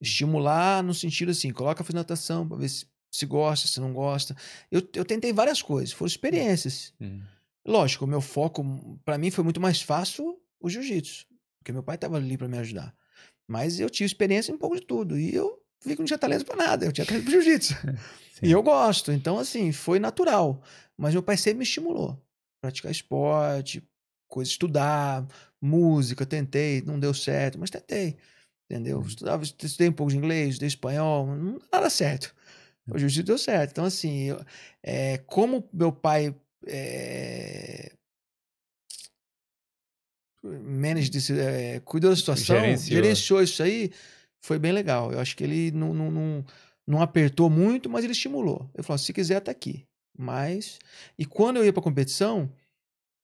Estimular 0.00 0.82
no 0.82 0.94
sentido 0.94 1.30
assim, 1.30 1.52
coloca 1.52 1.84
fazer 1.84 1.98
natação 1.98 2.48
pra 2.48 2.56
ver 2.56 2.68
se, 2.68 2.86
se 3.12 3.26
gosta, 3.26 3.68
se 3.68 3.80
não 3.80 3.92
gosta. 3.92 4.34
Eu, 4.70 4.82
eu 4.94 5.04
tentei 5.04 5.32
várias 5.32 5.60
coisas, 5.60 5.92
foram 5.92 6.08
experiências. 6.08 6.94
Hum. 7.00 7.20
Lógico, 7.66 8.04
o 8.04 8.08
meu 8.08 8.20
foco, 8.20 8.64
pra 9.04 9.18
mim, 9.18 9.30
foi 9.30 9.44
muito 9.44 9.60
mais 9.60 9.82
fácil 9.82 10.40
o 10.58 10.68
jiu-jitsu, 10.68 11.26
porque 11.58 11.72
meu 11.72 11.82
pai 11.82 11.96
estava 11.96 12.16
ali 12.16 12.36
pra 12.38 12.48
me 12.48 12.58
ajudar. 12.58 12.94
Mas 13.46 13.78
eu 13.78 13.90
tive 13.90 14.06
experiência 14.06 14.52
em 14.52 14.54
um 14.54 14.58
pouco 14.58 14.76
de 14.76 14.86
tudo, 14.86 15.18
e 15.18 15.34
eu 15.34 15.60
vi 15.84 15.94
que 15.94 15.98
não 15.98 16.06
tinha 16.06 16.18
talento 16.18 16.44
pra 16.44 16.56
nada, 16.56 16.86
eu 16.86 16.92
tinha 16.92 17.06
talento 17.06 17.24
pro 17.24 17.32
jiu-jitsu. 17.32 17.74
E 18.42 18.50
eu 18.50 18.62
gosto, 18.62 19.12
então, 19.12 19.38
assim, 19.38 19.70
foi 19.70 19.98
natural. 19.98 20.62
Mas 20.96 21.12
meu 21.12 21.22
pai 21.22 21.36
sempre 21.36 21.58
me 21.58 21.64
estimulou. 21.64 22.18
Praticar 22.62 22.90
esporte, 22.90 23.82
coisa, 24.26 24.50
estudar, 24.50 25.26
música, 25.60 26.24
tentei, 26.24 26.80
não 26.80 26.98
deu 26.98 27.12
certo, 27.12 27.58
mas 27.58 27.68
tentei. 27.68 28.16
Entendeu? 28.70 28.98
Uhum. 28.98 29.06
Estudava, 29.06 29.42
estudei 29.42 29.88
um 29.88 29.92
pouco 29.92 30.12
de 30.12 30.16
inglês, 30.16 30.50
estudei 30.50 30.68
espanhol, 30.68 31.26
nada 31.72 31.90
certo. 31.90 32.32
O 32.88 32.96
jiu-jitsu 32.96 33.26
deu 33.26 33.36
certo. 33.38 33.72
Então, 33.72 33.84
assim, 33.84 34.26
eu- 34.26 34.44
é, 34.80 35.18
como 35.18 35.68
meu 35.72 35.90
pai 35.90 36.32
é, 36.66 37.92
manage 40.42 41.10
desse, 41.10 41.38
é, 41.38 41.80
cuidou 41.80 42.10
da 42.10 42.16
situação, 42.16 42.56
Gerenciou. 42.56 43.02
gerenciou 43.02 43.42
isso 43.42 43.62
aí, 43.62 43.90
foi 44.40 44.58
bem 44.58 44.70
legal. 44.70 45.12
Eu 45.12 45.18
acho 45.18 45.36
que 45.36 45.42
ele 45.42 45.72
não, 45.72 45.92
não, 45.92 46.10
não, 46.10 46.44
não 46.86 47.02
apertou 47.02 47.50
muito, 47.50 47.90
mas 47.90 48.04
ele 48.04 48.12
estimulou. 48.12 48.70
Ele 48.74 48.82
falou: 48.84 48.98
se 48.98 49.12
quiser, 49.12 49.40
tá 49.40 49.50
aqui. 49.50 49.84
Mas. 50.16 50.78
E 51.18 51.24
quando 51.24 51.56
eu 51.56 51.64
ia 51.64 51.72
pra 51.72 51.82
competição, 51.82 52.50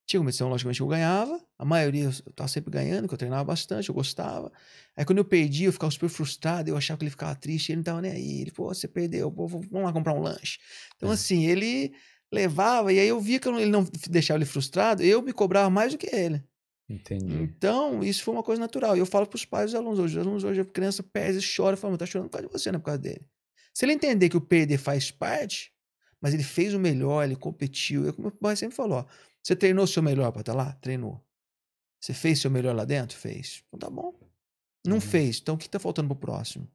tinha 0.07 0.21
competição, 0.21 0.49
logicamente, 0.49 0.81
eu 0.81 0.87
ganhava. 0.87 1.40
A 1.59 1.64
maioria 1.64 2.05
eu 2.05 2.33
tava 2.33 2.49
sempre 2.49 2.71
ganhando, 2.71 3.03
porque 3.03 3.14
eu 3.14 3.19
treinava 3.19 3.45
bastante, 3.45 3.88
eu 3.88 3.95
gostava. 3.95 4.53
Aí 4.97 5.05
quando 5.05 5.19
eu 5.19 5.25
perdi, 5.25 5.64
eu 5.64 5.73
ficava 5.73 5.90
super 5.90 6.09
frustrado, 6.09 6.71
eu 6.71 6.77
achava 6.77 6.97
que 6.99 7.05
ele 7.05 7.11
ficava 7.11 7.35
triste, 7.35 7.73
ele 7.73 7.77
não 7.79 7.85
tava 7.85 8.01
nem 8.03 8.12
aí. 8.12 8.40
Ele, 8.42 8.51
pô, 8.53 8.66
você 8.73 8.87
perdeu, 8.87 9.31
pô, 9.33 9.47
vamos 9.49 9.69
lá 9.73 9.92
comprar 9.92 10.12
um 10.14 10.21
lanche. 10.21 10.59
Então, 10.97 11.11
É. 11.11 11.14
assim, 11.14 11.45
ele 11.47 11.92
levava, 12.33 12.92
e 12.92 12.99
aí 12.99 13.09
eu 13.09 13.21
via 13.21 13.38
que 13.40 13.49
ele 13.49 13.66
não 13.66 13.85
deixava 14.09 14.38
ele 14.38 14.45
frustrado, 14.47 15.03
eu 15.03 15.21
me 15.23 15.33
cobrava 15.33 15.69
mais 15.71 15.92
do 15.92 15.99
que 15.99 16.14
ele. 16.14 16.42
Entendi. 16.88 17.35
Então, 17.35 18.03
isso 18.03 18.23
foi 18.23 18.33
uma 18.33 18.42
coisa 18.45 18.61
natural. 18.61 18.97
E 18.97 19.01
eu 19.01 19.07
falo 19.07 19.27
para 19.27 19.37
os 19.37 19.45
pais 19.45 19.73
dos 19.73 19.75
alunos 19.75 19.99
hoje. 19.99 20.19
Os 20.19 20.25
alunos 20.25 20.45
hoje, 20.45 20.61
a 20.61 20.64
criança 20.64 21.03
perde, 21.03 21.45
chora, 21.57 21.77
fala, 21.77 21.99
tá 21.99 22.07
chorando 22.07 22.29
por 22.29 22.38
causa 22.38 22.47
de 22.47 22.53
você, 22.53 22.71
não 22.71 22.77
é 22.77 22.81
por 22.81 22.87
causa 22.87 23.01
dele. 23.01 23.27
Se 23.75 23.85
ele 23.85 23.92
entender 23.92 24.29
que 24.29 24.37
o 24.37 24.40
perder 24.40 24.79
faz 24.79 25.11
parte, 25.11 25.73
mas 26.21 26.33
ele 26.33 26.45
fez 26.45 26.75
o 26.75 26.79
melhor, 26.79 27.25
ele 27.25 27.35
competiu. 27.37 28.05
Eu, 28.07 28.14
como 28.14 28.29
o 28.29 28.31
pai 28.33 28.55
sempre 28.57 28.77
falou, 28.77 28.99
ó, 29.01 29.05
você 29.46 29.54
treinou 29.54 29.85
o 29.85 29.87
seu 29.87 30.02
melhor 30.02 30.32
para 30.32 30.40
estar 30.40 30.54
lá? 30.54 30.72
Treinou. 30.72 31.24
Você 32.00 32.12
fez 32.12 32.40
seu 32.40 32.50
melhor 32.50 32.74
lá 32.74 32.85
dentro? 32.85 33.16
Fez. 33.16 33.62
Então 33.68 33.78
tá 33.78 33.88
bom. 33.88 34.12
Não 34.85 34.96
Uhum. 34.96 35.00
fez. 35.00 35.38
Então 35.38 35.54
o 35.54 35.59
que 35.59 35.68
tá 35.68 35.78
faltando 35.78 36.09
pro 36.09 36.16
próximo? 36.16 36.68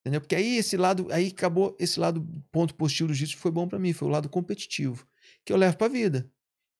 Entendeu? 0.00 0.22
Porque 0.22 0.34
aí 0.34 0.56
esse 0.56 0.74
lado, 0.78 1.06
aí 1.12 1.28
acabou 1.28 1.76
esse 1.78 2.00
lado 2.00 2.26
ponto 2.50 2.74
positivo 2.74 3.08
do 3.08 3.14
jiu-jitsu 3.14 3.38
foi 3.40 3.50
bom 3.50 3.68
para 3.68 3.78
mim, 3.78 3.92
foi 3.92 4.08
o 4.08 4.10
lado 4.10 4.28
competitivo, 4.30 5.06
que 5.44 5.52
eu 5.52 5.56
levo 5.58 5.76
para 5.76 5.92
vida, 5.92 6.30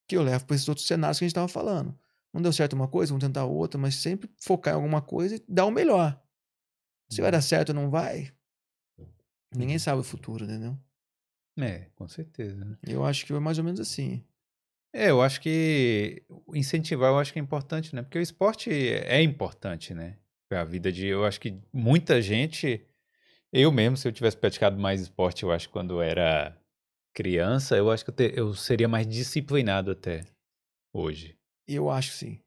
que 0.07 0.17
eu 0.17 0.23
levo 0.23 0.45
para 0.45 0.55
esses 0.55 0.67
outros 0.67 0.87
cenários 0.87 1.19
que 1.19 1.25
a 1.25 1.27
gente 1.27 1.35
tava 1.35 1.47
falando. 1.47 1.95
Não 2.33 2.41
deu 2.41 2.51
certo 2.51 2.73
uma 2.73 2.87
coisa, 2.87 3.11
vamos 3.13 3.23
tentar 3.23 3.45
outra, 3.45 3.79
mas 3.79 3.95
sempre 3.95 4.27
focar 4.39 4.73
em 4.73 4.77
alguma 4.77 5.01
coisa 5.01 5.35
e 5.35 5.43
dar 5.47 5.65
o 5.65 5.71
melhor. 5.71 6.19
Se 7.07 7.21
vai 7.21 7.31
dar 7.31 7.41
certo 7.41 7.69
ou 7.69 7.75
não 7.75 7.89
vai, 7.91 8.31
ninguém 9.55 9.77
sabe 9.77 10.01
o 10.01 10.03
futuro, 10.03 10.43
entendeu? 10.43 10.75
É, 11.57 11.87
com 11.95 12.07
certeza. 12.07 12.65
né? 12.65 12.77
Eu 12.83 13.05
acho 13.05 13.21
que 13.25 13.31
foi 13.31 13.39
mais 13.39 13.57
ou 13.59 13.63
menos 13.63 13.79
assim. 13.79 14.23
É, 14.97 15.09
eu 15.09 15.21
acho 15.21 15.41
que 15.41 16.23
incentivar 16.53 17.11
eu 17.11 17.19
acho 17.19 17.33
que 17.33 17.37
é 17.39 17.41
importante, 17.41 17.93
né? 17.93 18.01
Porque 18.01 18.17
o 18.17 18.21
esporte 18.21 18.69
é 18.71 19.21
importante, 19.21 19.93
né? 19.93 20.17
Pra 20.49 20.63
vida 20.63 20.89
de. 20.89 21.05
Eu 21.07 21.25
acho 21.25 21.39
que 21.41 21.59
muita 21.73 22.21
gente. 22.21 22.85
Eu 23.51 23.73
mesmo, 23.73 23.97
se 23.97 24.07
eu 24.07 24.11
tivesse 24.13 24.37
praticado 24.37 24.79
mais 24.79 25.01
esporte, 25.01 25.43
eu 25.43 25.51
acho 25.51 25.69
quando 25.69 26.01
era 26.01 26.57
criança, 27.13 27.75
eu 27.75 27.91
acho 27.91 28.05
que 28.05 28.09
eu, 28.11 28.15
te- 28.15 28.33
eu 28.35 28.53
seria 28.53 28.87
mais 28.87 29.05
disciplinado 29.05 29.91
até 29.91 30.23
hoje. 30.93 31.37
Eu 31.67 31.89
acho 31.89 32.11
que 32.11 32.17
sim. 32.17 32.39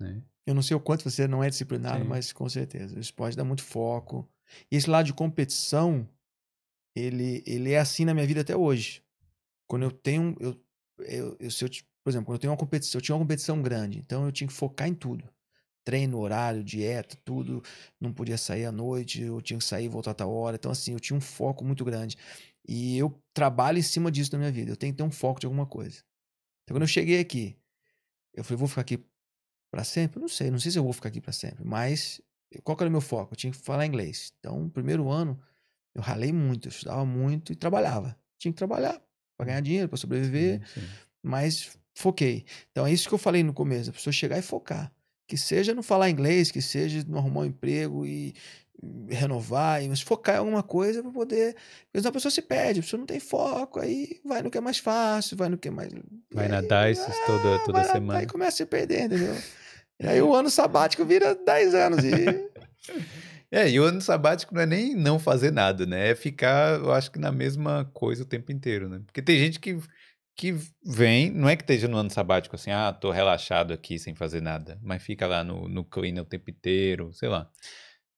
né? 0.00 0.22
Eu 0.44 0.54
não 0.54 0.62
sei 0.62 0.76
o 0.76 0.80
quanto 0.80 1.08
você 1.08 1.28
não 1.28 1.42
é 1.42 1.48
disciplinado, 1.50 2.02
Sim. 2.02 2.08
mas 2.08 2.32
com 2.32 2.48
certeza. 2.48 2.96
O 2.96 3.00
esporte 3.00 3.36
dá 3.36 3.44
muito 3.44 3.62
foco. 3.62 4.28
E 4.70 4.76
esse 4.76 4.88
lado 4.88 5.06
de 5.06 5.12
competição, 5.14 6.08
ele, 6.96 7.42
ele 7.46 7.72
é 7.72 7.78
assim 7.78 8.04
na 8.04 8.14
minha 8.14 8.26
vida 8.26 8.40
até 8.40 8.56
hoje. 8.56 9.02
Quando 9.68 9.82
eu 9.84 9.90
tenho. 9.90 10.36
Eu, 10.40 10.60
eu, 10.98 11.36
eu, 11.38 11.50
se 11.50 11.64
eu, 11.64 11.68
por 12.02 12.10
exemplo, 12.10 12.26
quando 12.26 12.36
eu 12.36 12.40
tenho 12.40 12.52
uma 12.52 12.56
competição, 12.58 12.98
eu 12.98 13.02
tinha 13.02 13.14
uma 13.14 13.22
competição 13.24 13.60
grande, 13.62 13.98
então 13.98 14.24
eu 14.24 14.32
tinha 14.32 14.46
que 14.48 14.54
focar 14.54 14.88
em 14.88 14.94
tudo. 14.94 15.28
Treino, 15.84 16.18
horário, 16.18 16.64
dieta, 16.64 17.16
tudo. 17.24 17.62
Não 18.00 18.12
podia 18.12 18.36
sair 18.36 18.64
à 18.64 18.72
noite, 18.72 19.22
eu 19.22 19.40
tinha 19.40 19.58
que 19.58 19.64
sair 19.64 19.84
e 19.84 19.88
voltar 19.88 20.10
a 20.12 20.14
tal 20.14 20.32
hora. 20.32 20.56
Então, 20.56 20.70
assim, 20.70 20.92
eu 20.92 21.00
tinha 21.00 21.16
um 21.16 21.20
foco 21.20 21.64
muito 21.64 21.84
grande. 21.84 22.16
E 22.68 22.98
eu 22.98 23.16
trabalho 23.32 23.78
em 23.78 23.82
cima 23.82 24.10
disso 24.10 24.32
na 24.32 24.38
minha 24.38 24.50
vida. 24.50 24.72
Eu 24.72 24.76
tenho 24.76 24.92
que 24.92 24.96
ter 24.96 25.04
um 25.04 25.10
foco 25.12 25.38
de 25.38 25.46
alguma 25.46 25.64
coisa. 25.64 26.02
Então, 26.64 26.74
quando 26.74 26.82
eu 26.82 26.88
cheguei 26.88 27.20
aqui, 27.20 27.56
eu 28.34 28.42
falei, 28.42 28.58
vou 28.58 28.66
ficar 28.68 28.80
aqui 28.80 28.98
para 29.70 29.84
sempre? 29.84 30.20
Não 30.20 30.28
sei, 30.28 30.50
não 30.50 30.58
sei 30.58 30.72
se 30.72 30.78
eu 30.78 30.82
vou 30.82 30.92
ficar 30.92 31.08
aqui 31.08 31.20
para 31.20 31.32
sempre, 31.32 31.64
mas 31.64 32.20
qual 32.64 32.76
que 32.76 32.82
era 32.82 32.88
o 32.88 32.92
meu 32.92 33.00
foco? 33.00 33.34
Eu 33.34 33.36
tinha 33.36 33.52
que 33.52 33.58
falar 33.58 33.86
inglês. 33.86 34.32
Então, 34.40 34.60
no 34.60 34.70
primeiro 34.70 35.08
ano, 35.08 35.40
eu 35.94 36.02
ralei 36.02 36.32
muito, 36.32 36.66
eu 36.66 36.70
estudava 36.70 37.04
muito 37.04 37.52
e 37.52 37.56
trabalhava. 37.56 38.18
Tinha 38.38 38.52
que 38.52 38.58
trabalhar 38.58 39.00
para 39.36 39.46
ganhar 39.46 39.60
dinheiro, 39.60 39.88
para 39.88 39.98
sobreviver, 39.98 40.60
Sim, 40.72 40.80
sim. 40.80 40.86
mas 41.22 41.78
foquei. 41.94 42.44
Então, 42.70 42.86
é 42.86 42.92
isso 42.92 43.08
que 43.08 43.14
eu 43.14 43.18
falei 43.18 43.42
no 43.42 43.52
começo, 43.52 43.90
a 43.90 43.92
pessoa 43.92 44.12
chegar 44.12 44.38
e 44.38 44.42
focar. 44.42 44.92
Que 45.26 45.36
seja 45.36 45.74
não 45.74 45.82
falar 45.82 46.08
inglês, 46.08 46.50
que 46.50 46.62
seja 46.62 47.04
não 47.08 47.18
arrumar 47.18 47.40
um 47.40 47.46
emprego 47.46 48.06
e 48.06 48.34
e 48.82 49.14
renovar, 49.14 49.82
mas 49.88 50.00
focar 50.00 50.36
em 50.36 50.38
alguma 50.38 50.62
coisa 50.62 51.02
para 51.02 51.10
poder. 51.10 51.54
Porque 51.54 51.98
senão 51.98 52.10
a 52.10 52.12
pessoa 52.12 52.30
se 52.30 52.42
perde, 52.42 52.80
a 52.80 52.82
pessoa 52.82 52.98
não 52.98 53.06
tem 53.06 53.18
foco, 53.18 53.80
aí 53.80 54.20
vai 54.24 54.42
no 54.42 54.50
que 54.50 54.58
é 54.58 54.60
mais 54.60 54.78
fácil, 54.78 55.36
vai 55.36 55.48
no 55.48 55.56
que 55.56 55.68
é 55.68 55.70
mais. 55.70 55.92
Vai 56.32 56.48
na 56.48 56.58
aí, 56.58 56.92
Dices 56.92 57.16
toda, 57.26 57.56
ah, 57.56 57.58
toda 57.60 57.82
vai 57.82 57.90
semana. 57.90 58.20
Aí 58.20 58.26
começa 58.26 58.50
a 58.50 58.56
se 58.56 58.66
perder, 58.66 59.04
entendeu? 59.04 59.34
E 59.98 60.06
aí 60.06 60.20
o 60.20 60.34
ano 60.34 60.50
sabático 60.50 61.04
vira 61.04 61.34
10 61.34 61.74
anos. 61.74 62.04
E 62.04 62.50
É, 63.50 63.68
e 63.70 63.78
o 63.78 63.84
ano 63.84 64.00
sabático 64.00 64.54
não 64.54 64.62
é 64.62 64.66
nem 64.66 64.94
não 64.94 65.18
fazer 65.18 65.50
nada, 65.52 65.86
né? 65.86 66.10
É 66.10 66.14
ficar, 66.14 66.78
eu 66.80 66.92
acho 66.92 67.10
que 67.10 67.18
na 67.18 67.32
mesma 67.32 67.84
coisa 67.94 68.22
o 68.22 68.26
tempo 68.26 68.52
inteiro, 68.52 68.88
né? 68.88 69.00
Porque 69.06 69.22
tem 69.22 69.38
gente 69.38 69.60
que, 69.60 69.78
que 70.36 70.54
vem, 70.84 71.30
não 71.30 71.48
é 71.48 71.56
que 71.56 71.62
esteja 71.62 71.88
no 71.88 71.96
ano 71.96 72.10
sabático 72.10 72.56
assim, 72.56 72.70
ah, 72.70 72.92
tô 72.92 73.10
relaxado 73.10 73.72
aqui 73.72 73.98
sem 73.98 74.14
fazer 74.14 74.40
nada, 74.42 74.78
mas 74.82 75.02
fica 75.02 75.26
lá 75.26 75.42
no, 75.44 75.68
no 75.68 75.84
clean 75.84 76.20
o 76.20 76.24
tempo 76.24 76.50
inteiro, 76.50 77.12
sei 77.14 77.28
lá. 77.28 77.50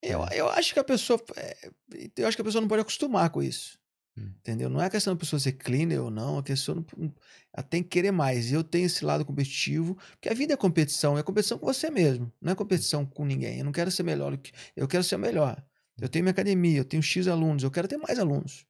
eu, 0.01 0.23
É. 0.25 0.39
eu 0.39 0.49
acho 0.49 0.73
que 0.73 0.79
a 0.79 0.83
pessoa. 0.83 1.19
é, 1.37 1.69
Eu 2.17 2.27
acho 2.27 2.37
que 2.37 2.41
a 2.41 2.45
pessoa 2.45 2.61
não 2.61 2.67
pode 2.67 2.81
acostumar 2.81 3.29
com 3.29 3.41
isso. 3.41 3.78
Hum. 4.19 4.31
Entendeu? 4.39 4.69
Não 4.69 4.81
é 4.81 4.89
questão 4.89 5.13
da 5.13 5.19
pessoa 5.19 5.39
ser 5.39 5.53
cleaner 5.53 6.03
ou 6.03 6.11
não, 6.11 6.37
a 6.37 6.43
questão 6.43 6.75
não, 6.75 7.13
ela 7.53 7.63
tem 7.63 7.81
que 7.81 7.89
querer 7.89 8.11
mais. 8.11 8.51
E 8.51 8.53
eu 8.53 8.63
tenho 8.63 8.85
esse 8.85 9.05
lado 9.05 9.23
competitivo, 9.23 9.95
porque 10.11 10.27
a 10.29 10.33
vida 10.33 10.53
é 10.53 10.57
competição, 10.57 11.17
é 11.17 11.23
competição 11.23 11.57
com 11.57 11.65
você 11.65 11.89
mesmo, 11.89 12.31
não 12.41 12.51
é 12.51 12.55
competição 12.55 13.05
com 13.05 13.25
ninguém. 13.25 13.59
Eu 13.59 13.65
não 13.65 13.71
quero 13.71 13.89
ser 13.89 14.03
melhor, 14.03 14.37
eu 14.75 14.87
quero 14.87 15.03
ser 15.03 15.17
melhor. 15.17 15.63
Eu 15.99 16.09
tenho 16.09 16.23
minha 16.23 16.31
academia, 16.31 16.77
eu 16.77 16.85
tenho 16.85 17.03
X 17.03 17.27
alunos, 17.27 17.63
eu 17.63 17.71
quero 17.71 17.87
ter 17.87 17.97
mais 17.97 18.19
alunos. 18.19 18.65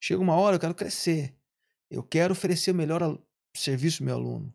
Chega 0.00 0.20
uma 0.20 0.34
hora, 0.34 0.56
eu 0.56 0.60
quero 0.60 0.74
crescer. 0.74 1.34
Eu 1.90 2.02
quero 2.02 2.32
oferecer 2.32 2.70
o 2.70 2.74
melhor 2.74 3.18
serviço 3.54 4.02
ao 4.02 4.06
meu 4.06 4.14
aluno. 4.16 4.54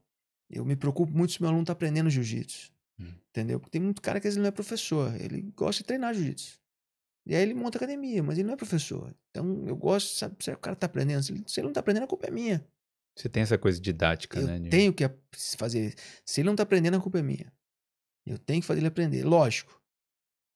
Eu 0.49 0.63
me 0.63 0.75
preocupo 0.75 1.11
muito 1.11 1.33
se 1.33 1.41
meu 1.41 1.49
aluno 1.49 1.63
está 1.63 1.73
aprendendo 1.73 2.09
jiu-jitsu. 2.09 2.71
Hum. 2.99 3.13
Entendeu? 3.29 3.59
Porque 3.59 3.71
tem 3.71 3.81
muito 3.81 4.01
cara 4.01 4.19
que 4.19 4.25
vezes 4.25 4.37
não 4.37 4.45
é 4.45 4.51
professor, 4.51 5.13
ele 5.19 5.41
gosta 5.55 5.81
de 5.81 5.87
treinar 5.87 6.13
jiu-jitsu. 6.13 6.62
E 7.25 7.35
aí 7.35 7.41
ele 7.41 7.53
monta 7.53 7.77
academia, 7.77 8.21
mas 8.21 8.37
ele 8.37 8.47
não 8.47 8.53
é 8.53 8.57
professor. 8.57 9.13
Então 9.29 9.63
eu 9.67 9.75
gosto, 9.75 10.15
sabe, 10.17 10.35
se 10.43 10.51
o 10.51 10.57
cara 10.57 10.75
tá 10.75 10.85
aprendendo, 10.87 11.23
se 11.23 11.31
ele, 11.31 11.65
não 11.67 11.73
tá 11.73 11.79
aprendendo, 11.79 12.03
a 12.03 12.07
culpa 12.07 12.27
é 12.27 12.31
minha. 12.31 12.65
Você 13.15 13.29
tem 13.29 13.43
essa 13.43 13.57
coisa 13.57 13.79
didática, 13.79 14.39
Eu 14.39 14.47
né? 14.47 14.59
de- 14.59 14.69
tenho 14.69 14.91
que 14.93 15.09
fazer. 15.57 15.93
Se 16.25 16.41
ele 16.41 16.47
não 16.49 16.55
tá 16.55 16.63
aprendendo, 16.63 16.97
a 16.97 17.01
culpa 17.01 17.19
é 17.19 17.21
minha. 17.21 17.51
Eu 18.25 18.37
tenho 18.37 18.59
que 18.61 18.67
fazer 18.67 18.79
ele 18.79 18.87
aprender. 18.87 19.23
Lógico. 19.23 19.81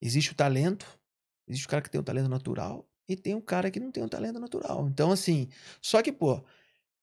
Existe 0.02 0.32
o 0.32 0.36
talento, 0.36 0.86
existe 1.48 1.66
o 1.66 1.70
cara 1.70 1.82
que 1.82 1.90
tem 1.90 2.00
o 2.00 2.04
talento 2.04 2.28
natural 2.30 2.88
e 3.08 3.16
tem 3.16 3.34
o 3.36 3.42
cara 3.42 3.72
que 3.72 3.80
não 3.80 3.92
tem 3.92 4.04
o 4.04 4.10
talento 4.10 4.40
natural. 4.40 4.88
Então, 4.90 5.12
assim, 5.12 5.48
só 5.82 6.02
que, 6.02 6.12
pô, 6.12 6.44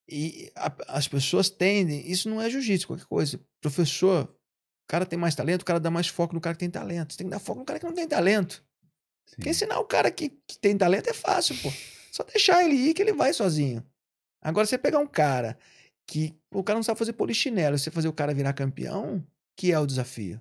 e 0.08 0.52
a- 0.54 0.74
as 0.88 1.08
pessoas 1.08 1.48
tendem. 1.48 2.08
Isso 2.10 2.28
não 2.28 2.40
é 2.40 2.50
jiu-jitsu, 2.50 2.86
qualquer 2.86 3.06
coisa. 3.06 3.40
Professor, 3.60 4.24
o 4.24 4.86
cara 4.86 5.06
tem 5.06 5.18
mais 5.18 5.34
talento, 5.34 5.62
o 5.62 5.64
cara 5.64 5.80
dá 5.80 5.90
mais 5.90 6.08
foco 6.08 6.34
no 6.34 6.40
cara 6.40 6.54
que 6.54 6.60
tem 6.60 6.70
talento. 6.70 7.12
Você 7.12 7.18
tem 7.18 7.26
que 7.26 7.30
dar 7.30 7.38
foco 7.38 7.60
no 7.60 7.64
cara 7.64 7.78
que 7.80 7.86
não 7.86 7.94
tem 7.94 8.06
talento. 8.06 8.62
Porque 9.30 9.50
ensinar 9.50 9.78
o 9.80 9.84
cara 9.84 10.10
que, 10.10 10.30
que 10.46 10.58
tem 10.58 10.76
talento 10.76 11.08
é 11.08 11.14
fácil, 11.14 11.56
pô. 11.62 11.70
Só 12.12 12.22
deixar 12.24 12.64
ele 12.64 12.74
ir 12.76 12.94
que 12.94 13.02
ele 13.02 13.12
vai 13.12 13.32
sozinho. 13.32 13.84
Agora, 14.40 14.66
você 14.66 14.78
pegar 14.78 14.98
um 14.98 15.06
cara 15.06 15.58
que 16.06 16.34
o 16.52 16.62
cara 16.62 16.78
não 16.78 16.82
sabe 16.82 16.98
fazer 16.98 17.14
polichinelo, 17.14 17.78
você 17.78 17.90
fazer 17.90 18.08
o 18.08 18.12
cara 18.12 18.34
virar 18.34 18.52
campeão, 18.52 19.26
que 19.56 19.72
é 19.72 19.78
o 19.78 19.86
desafio. 19.86 20.40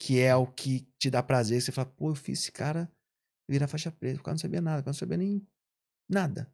Que 0.00 0.20
é 0.20 0.36
o 0.36 0.46
que 0.46 0.86
te 0.98 1.10
dá 1.10 1.22
prazer. 1.22 1.60
Você 1.60 1.72
fala, 1.72 1.86
pô, 1.86 2.10
eu 2.10 2.14
fiz 2.14 2.40
esse 2.40 2.52
cara 2.52 2.88
virar 3.48 3.66
faixa 3.66 3.90
preta. 3.90 4.20
O 4.20 4.22
cara 4.22 4.34
não 4.34 4.38
sabia 4.38 4.60
nada, 4.60 4.80
o 4.80 4.84
cara 4.84 4.92
não 4.92 4.98
sabia 4.98 5.16
nem 5.16 5.46
nada. 6.08 6.48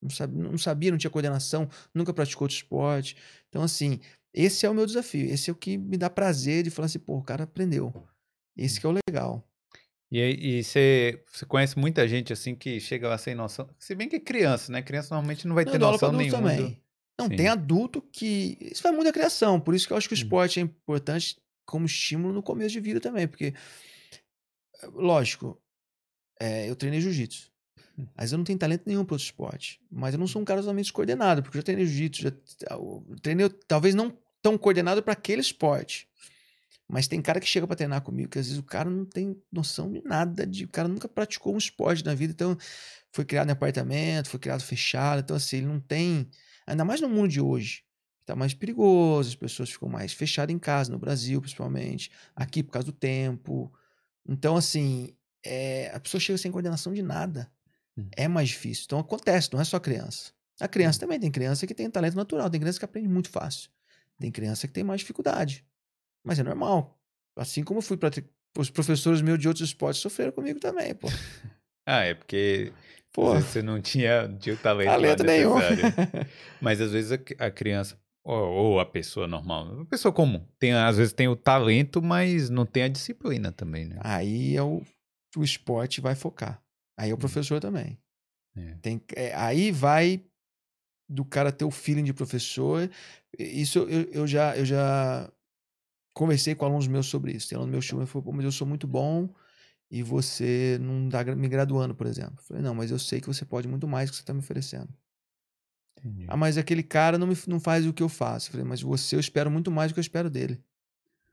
Não 0.00 0.10
sabia, 0.10 0.42
não, 0.42 0.58
sabia, 0.58 0.90
não 0.90 0.98
tinha 0.98 1.10
coordenação, 1.10 1.68
nunca 1.94 2.12
praticou 2.12 2.44
outro 2.44 2.56
esporte. 2.56 3.16
Então, 3.48 3.62
assim, 3.62 4.00
esse 4.34 4.66
é 4.66 4.70
o 4.70 4.74
meu 4.74 4.84
desafio. 4.84 5.26
Esse 5.26 5.48
é 5.48 5.52
o 5.52 5.56
que 5.56 5.78
me 5.78 5.96
dá 5.96 6.10
prazer 6.10 6.62
de 6.62 6.70
falar 6.70 6.86
assim, 6.86 6.98
pô, 6.98 7.16
o 7.16 7.24
cara 7.24 7.44
aprendeu. 7.44 7.92
Esse 8.56 8.78
que 8.78 8.86
é 8.86 8.88
o 8.88 8.98
legal. 9.08 9.42
E, 10.16 10.58
e 10.58 10.62
você, 10.62 11.24
você 11.26 11.44
conhece 11.44 11.76
muita 11.76 12.06
gente 12.06 12.32
assim 12.32 12.54
que 12.54 12.78
chega 12.78 13.08
lá 13.08 13.18
sem 13.18 13.34
noção. 13.34 13.68
Se 13.80 13.96
bem 13.96 14.08
que 14.08 14.14
é 14.14 14.20
criança, 14.20 14.70
né? 14.70 14.80
Criança 14.80 15.12
normalmente 15.12 15.44
não 15.48 15.56
vai 15.56 15.64
Não, 15.64 15.72
ter 15.72 15.78
noção 15.78 16.12
nenhuma. 16.12 16.50
também. 16.50 16.80
Não, 17.18 17.26
Sim. 17.26 17.34
tem 17.36 17.48
adulto 17.48 18.00
que. 18.00 18.56
Isso 18.60 18.80
vai 18.80 18.92
muito 18.92 19.06
da 19.06 19.12
criação. 19.12 19.58
Por 19.58 19.74
isso 19.74 19.88
que 19.88 19.92
eu 19.92 19.96
acho 19.96 20.08
que 20.08 20.14
o 20.14 20.16
Hum. 20.16 20.22
esporte 20.22 20.60
é 20.60 20.62
importante 20.62 21.36
como 21.66 21.84
estímulo 21.84 22.32
no 22.32 22.44
começo 22.44 22.70
de 22.70 22.78
vida 22.78 23.00
também. 23.00 23.26
Porque, 23.26 23.54
lógico, 24.92 25.60
eh, 26.40 26.68
eu 26.70 26.76
treinei 26.76 27.00
jiu-jitsu. 27.00 27.50
Hum. 27.98 28.06
Mas 28.16 28.30
eu 28.30 28.38
não 28.38 28.44
tenho 28.44 28.58
talento 28.58 28.84
nenhum 28.86 29.04
para 29.04 29.14
outro 29.14 29.24
esporte. 29.24 29.80
Mas 29.90 30.14
eu 30.14 30.20
não 30.20 30.28
sou 30.28 30.40
um 30.42 30.44
cara 30.44 30.60
totalmente 30.60 30.92
coordenado, 30.92 31.42
porque 31.42 31.56
eu 31.56 31.60
já 31.60 31.64
treinei 31.64 31.86
jiu-jitsu, 31.86 32.22
já 32.22 32.32
eu 32.76 33.04
treinei, 33.20 33.48
talvez 33.66 33.96
não 33.96 34.16
tão 34.40 34.56
coordenado 34.56 35.02
para 35.02 35.12
aquele 35.12 35.40
esporte. 35.40 36.08
Mas 36.94 37.08
tem 37.08 37.20
cara 37.20 37.40
que 37.40 37.46
chega 37.48 37.66
para 37.66 37.74
treinar 37.74 38.02
comigo, 38.02 38.30
que 38.30 38.38
às 38.38 38.46
vezes 38.46 38.60
o 38.60 38.62
cara 38.62 38.88
não 38.88 39.04
tem 39.04 39.36
noção 39.50 39.90
de 39.90 40.00
nada, 40.04 40.46
de, 40.46 40.64
o 40.64 40.68
cara 40.68 40.86
nunca 40.86 41.08
praticou 41.08 41.52
um 41.52 41.58
esporte 41.58 42.04
na 42.04 42.14
vida, 42.14 42.32
então 42.32 42.56
foi 43.10 43.24
criado 43.24 43.48
em 43.48 43.50
apartamento, 43.50 44.28
foi 44.28 44.38
criado 44.38 44.62
fechado, 44.62 45.18
então 45.18 45.34
assim, 45.34 45.56
ele 45.56 45.66
não 45.66 45.80
tem, 45.80 46.30
ainda 46.64 46.84
mais 46.84 47.00
no 47.00 47.08
mundo 47.08 47.26
de 47.26 47.40
hoje, 47.40 47.78
que 48.20 48.26
tá 48.26 48.36
mais 48.36 48.54
perigoso, 48.54 49.30
as 49.30 49.34
pessoas 49.34 49.70
ficam 49.70 49.88
mais 49.88 50.12
fechadas 50.12 50.54
em 50.54 50.58
casa, 50.60 50.92
no 50.92 50.96
Brasil 51.00 51.40
principalmente, 51.40 52.12
aqui 52.36 52.62
por 52.62 52.70
causa 52.70 52.86
do 52.86 52.92
tempo. 52.92 53.72
Então 54.24 54.56
assim, 54.56 55.16
é, 55.44 55.90
a 55.92 55.98
pessoa 55.98 56.20
chega 56.20 56.38
sem 56.38 56.52
coordenação 56.52 56.94
de 56.94 57.02
nada. 57.02 57.50
Hum. 57.98 58.06
É 58.16 58.28
mais 58.28 58.50
difícil. 58.50 58.84
Então 58.86 59.00
acontece, 59.00 59.52
não 59.52 59.60
é 59.60 59.64
só 59.64 59.80
criança. 59.80 60.30
A 60.60 60.68
criança 60.68 61.00
também 61.00 61.18
tem 61.18 61.32
criança 61.32 61.66
que 61.66 61.74
tem 61.74 61.90
talento 61.90 62.14
natural, 62.14 62.48
tem 62.48 62.60
criança 62.60 62.78
que 62.78 62.84
aprende 62.84 63.08
muito 63.08 63.30
fácil. 63.30 63.68
Tem 64.20 64.30
criança 64.30 64.68
que 64.68 64.72
tem 64.72 64.84
mais 64.84 65.00
dificuldade. 65.00 65.66
Mas 66.24 66.38
é 66.38 66.42
normal. 66.42 66.98
Assim 67.36 67.62
como 67.62 67.78
eu 67.78 67.82
fui 67.82 67.96
para 67.96 68.10
os 68.56 68.70
professores 68.70 69.20
meus 69.20 69.38
de 69.38 69.48
outros 69.48 69.68
esportes 69.68 70.00
sofreram 70.00 70.32
comigo 70.32 70.58
também, 70.58 70.94
pô. 70.94 71.08
Ah, 71.86 72.02
é 72.02 72.14
porque 72.14 72.72
Pô, 73.12 73.34
você 73.34 73.62
não 73.62 73.78
tinha, 73.78 74.26
não 74.26 74.38
tinha 74.38 74.54
o 74.54 74.58
talento, 74.58 74.88
talento 74.88 75.22
nenhum. 75.22 75.54
Mas 76.62 76.80
às 76.80 76.92
vezes 76.92 77.12
a, 77.12 77.46
a 77.46 77.50
criança, 77.50 78.00
ou, 78.24 78.38
ou 78.38 78.80
a 78.80 78.86
pessoa 78.86 79.28
normal, 79.28 79.82
a 79.82 79.84
pessoa 79.84 80.10
comum, 80.10 80.44
tem, 80.58 80.72
às 80.72 80.96
vezes 80.96 81.12
tem 81.12 81.28
o 81.28 81.36
talento, 81.36 82.00
mas 82.00 82.48
não 82.48 82.64
tem 82.64 82.84
a 82.84 82.88
disciplina 82.88 83.52
também, 83.52 83.84
né? 83.84 83.98
Aí 84.00 84.56
é 84.56 84.62
o, 84.62 84.82
o 85.36 85.44
esporte 85.44 86.00
vai 86.00 86.14
focar. 86.14 86.60
Aí 86.98 87.10
é 87.10 87.14
o 87.14 87.18
professor 87.18 87.60
também. 87.60 87.98
É. 88.56 88.74
Tem, 88.80 89.02
é, 89.14 89.34
aí 89.34 89.70
vai 89.70 90.24
do 91.08 91.24
cara 91.24 91.52
ter 91.52 91.64
o 91.64 91.70
feeling 91.70 92.04
de 92.04 92.14
professor. 92.14 92.90
Isso 93.38 93.80
eu, 93.80 94.02
eu, 94.10 94.26
já, 94.26 94.56
eu 94.56 94.64
já 94.64 95.30
conversei 96.14 96.54
com 96.54 96.64
alunos 96.64 96.86
meus 96.86 97.06
sobre 97.06 97.32
isso. 97.32 97.48
Tem 97.48 97.56
aluno 97.56 97.72
meu 97.72 97.80
que 97.80 97.86
chama 97.86 98.04
e 98.04 98.06
falou, 98.06 98.32
mas 98.32 98.44
eu 98.44 98.52
sou 98.52 98.66
muito 98.66 98.86
bom 98.86 99.28
e 99.90 100.02
você 100.02 100.78
não 100.80 101.06
está 101.06 101.24
me 101.34 101.48
graduando, 101.48 101.94
por 101.94 102.06
exemplo. 102.06 102.36
Eu 102.38 102.42
falei, 102.42 102.62
não, 102.62 102.74
mas 102.74 102.90
eu 102.90 102.98
sei 102.98 103.20
que 103.20 103.26
você 103.26 103.44
pode 103.44 103.68
muito 103.68 103.86
mais 103.86 104.08
do 104.08 104.12
que 104.12 104.16
você 104.16 104.22
está 104.22 104.32
me 104.32 104.38
oferecendo. 104.38 104.88
Entendi. 105.98 106.26
Ah, 106.28 106.36
mas 106.36 106.56
aquele 106.56 106.82
cara 106.82 107.18
não, 107.18 107.26
me, 107.26 107.36
não 107.46 107.58
faz 107.58 107.86
o 107.86 107.92
que 107.92 108.02
eu 108.02 108.08
faço. 108.08 108.48
Eu 108.48 108.52
falei, 108.52 108.66
mas 108.66 108.80
você 108.80 109.16
eu 109.16 109.20
espero 109.20 109.50
muito 109.50 109.70
mais 109.70 109.90
do 109.90 109.94
que 109.94 110.00
eu 110.00 110.02
espero 110.02 110.30
dele. 110.30 110.62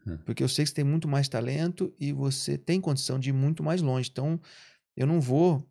Hum. 0.05 0.17
Porque 0.25 0.43
eu 0.43 0.49
sei 0.49 0.65
que 0.65 0.69
você 0.69 0.75
tem 0.75 0.84
muito 0.84 1.07
mais 1.07 1.29
talento 1.29 1.93
e 1.99 2.11
você 2.11 2.57
tem 2.57 2.82
condição 2.82 3.19
de 3.19 3.29
ir 3.29 3.34
muito 3.34 3.61
mais 3.61 3.82
longe. 3.82 4.09
Então, 4.11 4.39
eu 4.95 5.05
não 5.05 5.21
vou 5.21 5.63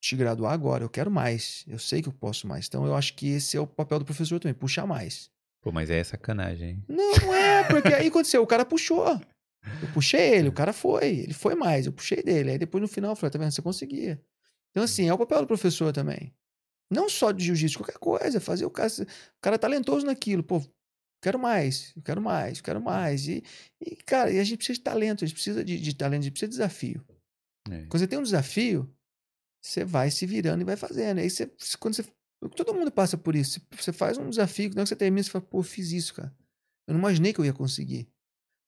te 0.00 0.16
graduar 0.16 0.52
agora, 0.52 0.84
eu 0.84 0.88
quero 0.88 1.10
mais. 1.10 1.64
Eu 1.66 1.78
sei 1.78 2.02
que 2.02 2.08
eu 2.08 2.12
posso 2.12 2.46
mais. 2.46 2.66
Então, 2.66 2.84
eu 2.86 2.94
acho 2.94 3.14
que 3.14 3.28
esse 3.28 3.56
é 3.56 3.60
o 3.60 3.66
papel 3.66 3.98
do 3.98 4.04
professor 4.04 4.40
também, 4.40 4.54
puxar 4.54 4.86
mais. 4.86 5.30
Pô, 5.60 5.72
mas 5.72 5.90
é 5.90 6.02
sacanagem, 6.02 6.70
hein? 6.70 6.84
Não, 6.88 7.12
não 7.16 7.34
é, 7.34 7.64
porque 7.64 7.92
aí 7.92 8.08
aconteceu, 8.08 8.42
o 8.42 8.46
cara 8.46 8.64
puxou. 8.64 9.20
Eu 9.82 9.92
puxei 9.92 10.34
ele, 10.36 10.48
o 10.48 10.52
cara 10.52 10.72
foi, 10.72 11.18
ele 11.18 11.34
foi 11.34 11.54
mais, 11.54 11.86
eu 11.86 11.92
puxei 11.92 12.22
dele. 12.22 12.52
Aí 12.52 12.58
depois 12.58 12.80
no 12.80 12.88
final 12.88 13.12
eu 13.12 13.16
falei, 13.16 13.32
tá 13.32 13.38
vendo, 13.38 13.50
você 13.50 13.62
conseguia. 13.62 14.22
Então, 14.70 14.84
assim, 14.84 15.08
é 15.08 15.12
o 15.12 15.18
papel 15.18 15.40
do 15.40 15.46
professor 15.46 15.92
também. 15.92 16.32
Não 16.90 17.08
só 17.08 17.32
de 17.32 17.44
jiu-jitsu, 17.44 17.78
qualquer 17.78 17.98
coisa, 17.98 18.40
fazer 18.40 18.64
o 18.64 18.70
cara. 18.70 18.88
O 18.88 19.40
cara 19.42 19.56
é 19.56 19.58
talentoso 19.58 20.06
naquilo, 20.06 20.42
pô, 20.42 20.62
quero 21.22 21.38
mais, 21.38 21.94
quero 22.04 22.22
mais, 22.22 22.60
quero 22.60 22.80
mais. 22.80 23.28
E, 23.28 23.42
e, 23.80 23.96
cara, 23.96 24.30
e 24.30 24.38
a 24.38 24.44
gente 24.44 24.58
precisa 24.58 24.78
de 24.78 24.84
talento, 24.84 25.24
a 25.24 25.26
gente 25.26 25.34
precisa 25.34 25.64
de, 25.64 25.78
de 25.78 25.94
talento, 25.94 26.20
a 26.20 26.24
gente 26.24 26.32
precisa 26.32 26.50
de 26.50 26.56
desafio. 26.56 27.04
É. 27.70 27.84
Quando 27.86 27.98
você 27.98 28.06
tem 28.06 28.18
um 28.18 28.22
desafio, 28.22 28.90
você 29.62 29.84
vai 29.84 30.10
se 30.10 30.24
virando 30.24 30.62
e 30.62 30.64
vai 30.64 30.76
fazendo. 30.76 31.18
Aí 31.18 31.28
você, 31.28 31.50
quando 31.78 31.94
você. 31.94 32.04
Todo 32.54 32.74
mundo 32.74 32.90
passa 32.90 33.16
por 33.18 33.34
isso. 33.34 33.60
Você 33.72 33.92
faz 33.92 34.16
um 34.18 34.28
desafio, 34.30 34.70
quando 34.72 34.86
você 34.86 34.94
termina, 34.96 35.22
você 35.22 35.30
fala, 35.30 35.44
pô, 35.44 35.62
fiz 35.62 35.90
isso, 35.92 36.14
cara. 36.14 36.32
Eu 36.86 36.94
não 36.94 37.00
imaginei 37.00 37.32
que 37.32 37.40
eu 37.40 37.44
ia 37.44 37.52
conseguir. 37.52 38.08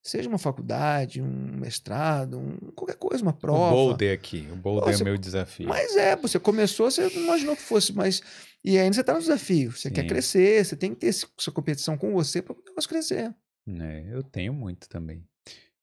Seja 0.02 0.28
uma 0.28 0.38
faculdade, 0.38 1.20
um 1.20 1.58
mestrado, 1.58 2.38
um, 2.38 2.56
qualquer 2.74 2.96
coisa, 2.96 3.22
uma 3.22 3.32
prova. 3.34 3.66
O 3.68 3.70
Boulder 3.70 4.14
aqui. 4.14 4.48
O 4.50 4.56
Boulder 4.56 4.94
Você- 4.96 5.02
é 5.02 5.04
meu 5.04 5.16
desafio. 5.18 5.68
Mas 5.68 5.94
é, 5.96 6.16
você 6.16 6.38
começou, 6.40 6.90
você 6.90 7.02
não 7.10 7.22
imaginou 7.24 7.54
que 7.54 7.62
fosse, 7.62 7.92
mas. 7.92 8.22
E 8.64 8.78
ainda 8.78 8.94
você 8.94 9.04
tá 9.04 9.12
no 9.12 9.20
desafio. 9.20 9.72
Você 9.72 9.90
quer 9.90 10.02
Sim. 10.02 10.08
crescer, 10.08 10.64
você 10.64 10.74
tem 10.76 10.94
que 10.94 11.00
ter 11.00 11.08
esse- 11.08 11.26
essa 11.38 11.50
competição 11.52 11.96
com 11.98 12.12
você 12.12 12.40
para 12.42 12.54
o 12.54 12.62
negócio 12.66 12.88
crescer. 12.88 13.34
É, 13.68 14.06
eu 14.14 14.22
tenho 14.22 14.52
muito 14.54 14.88
também. 14.88 15.22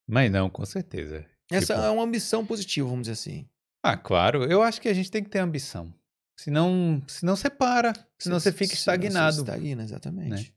Mas 0.08 0.32
não, 0.32 0.50
com 0.50 0.66
certeza. 0.66 1.24
Essa 1.52 1.76
Tipo- 1.76 1.86
é 1.86 1.90
uma 1.92 2.04
ambição 2.04 2.46
positiva, 2.46 2.88
vamos 2.90 3.04
dizer 3.08 3.14
assim. 3.14 3.48
Ah, 3.84 3.96
claro. 3.96 4.44
Eu 4.46 4.62
acho 4.64 4.82
que 4.82 4.90
a 4.90 4.94
gente 4.94 5.12
tem 5.12 5.24
que 5.24 5.30
ter 5.30 5.40
ambição. 5.40 5.94
Senão, 6.40 7.02
senão 7.08 7.36
você 7.36 7.50
para. 7.50 7.94
Senão 8.20 8.40
você 8.40 8.52
fica 8.52 8.76
Senão 8.76 8.80
estagnado. 8.96 9.36
Você 9.38 9.42
estagna, 9.42 9.84
exatamente. 9.84 10.54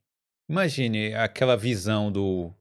Imagine 0.48 1.14
aquela 1.14 1.56
visão 1.56 2.10
do. 2.12 2.52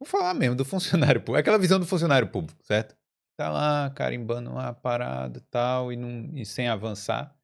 Vou 0.00 0.06
falar 0.06 0.34
mesmo, 0.34 0.56
do 0.56 0.64
funcionário 0.64 1.20
público. 1.20 1.40
Aquela 1.40 1.58
visão 1.58 1.78
do 1.78 1.86
funcionário 1.86 2.28
público, 2.28 2.58
certo? 2.64 2.96
Tá 3.38 3.50
lá 3.50 3.90
carimbando 3.90 4.50
uma 4.50 4.72
parada 4.72 5.38
e 5.38 5.42
tal, 5.50 5.92
e, 5.92 5.96
não, 5.96 6.30
e 6.34 6.46
sem 6.46 6.68
avançar. 6.68 7.34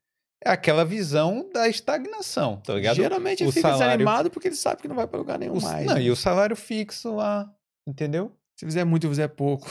É 0.42 0.50
aquela 0.50 0.84
visão 0.86 1.50
da 1.52 1.68
estagnação, 1.68 2.56
tá 2.60 2.72
ligado? 2.74 2.96
Geralmente 2.96 3.42
O 3.42 3.46
ele 3.46 3.52
fica 3.52 3.68
salário- 3.68 3.98
desanimado 3.98 4.30
porque 4.30 4.48
ele 4.48 4.54
sabe 4.56 4.80
que 4.80 4.88
não 4.88 4.96
vai 4.96 5.06
para 5.06 5.18
lugar 5.18 5.38
nenhum 5.38 5.58
O- 5.58 5.62
mais. 5.62 5.84
não, 5.86 5.94
né? 5.96 6.02
e 6.02 6.10
o 6.10 6.16
salário 6.16 6.56
fixo 6.56 7.14
lá, 7.16 7.52
entendeu? 7.86 8.32
Se 8.58 8.64
fizer 8.64 8.84
muito, 8.84 9.06
fizer 9.08 9.28
pouco. 9.28 9.68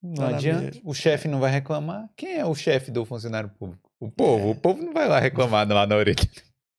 Não 0.00 0.14
Tá 0.14 0.28
adianta. 0.36 0.78
O 0.84 0.92
chefe 0.94 1.26
não 1.28 1.40
vai 1.40 1.50
reclamar. 1.50 2.08
Quem 2.16 2.34
é 2.36 2.44
o 2.44 2.54
chefe 2.54 2.90
do 2.90 3.04
funcionário 3.04 3.48
público? 3.50 3.88
O 4.04 4.10
povo. 4.10 4.48
É. 4.48 4.50
O 4.50 4.54
povo 4.54 4.82
não 4.82 4.92
vai 4.92 5.06
lá 5.08 5.20
reclamar 5.20 5.68
lá 5.68 5.86
na 5.86 5.96
orelha. 5.96 6.16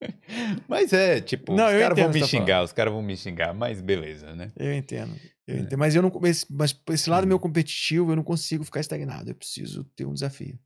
Mas 0.68 0.92
é, 0.92 1.22
tipo, 1.22 1.54
Não, 1.56 1.68
os 1.68 1.80
caras 1.80 1.98
vão 1.98 2.10
me 2.12 2.20
tá 2.20 2.28
xingar, 2.28 2.64
os 2.64 2.74
caras 2.74 2.92
vão 2.94 3.02
me 3.02 3.16
xingar, 3.16 3.54
mas 3.54 3.80
beleza, 3.80 4.36
né? 4.36 4.52
Eu 4.58 4.74
entendo. 4.74 5.16
Eu 5.48 5.56
É. 5.56 5.60
entendo. 5.60 5.80
Mas 5.80 5.96
eu 5.96 6.02
não. 6.02 6.12
Esse, 6.26 6.46
mas 6.52 6.78
esse 6.90 7.10
lado 7.10 7.24
Hum. 7.24 7.28
meu 7.30 7.40
competitivo, 7.40 8.12
eu 8.12 8.16
não 8.18 8.24
consigo 8.24 8.66
ficar 8.66 8.82
estagnado. 8.82 9.30
Eu 9.32 9.36
preciso 9.36 9.86
ter 9.96 10.06
um 10.06 10.14
desafio. 10.14 10.60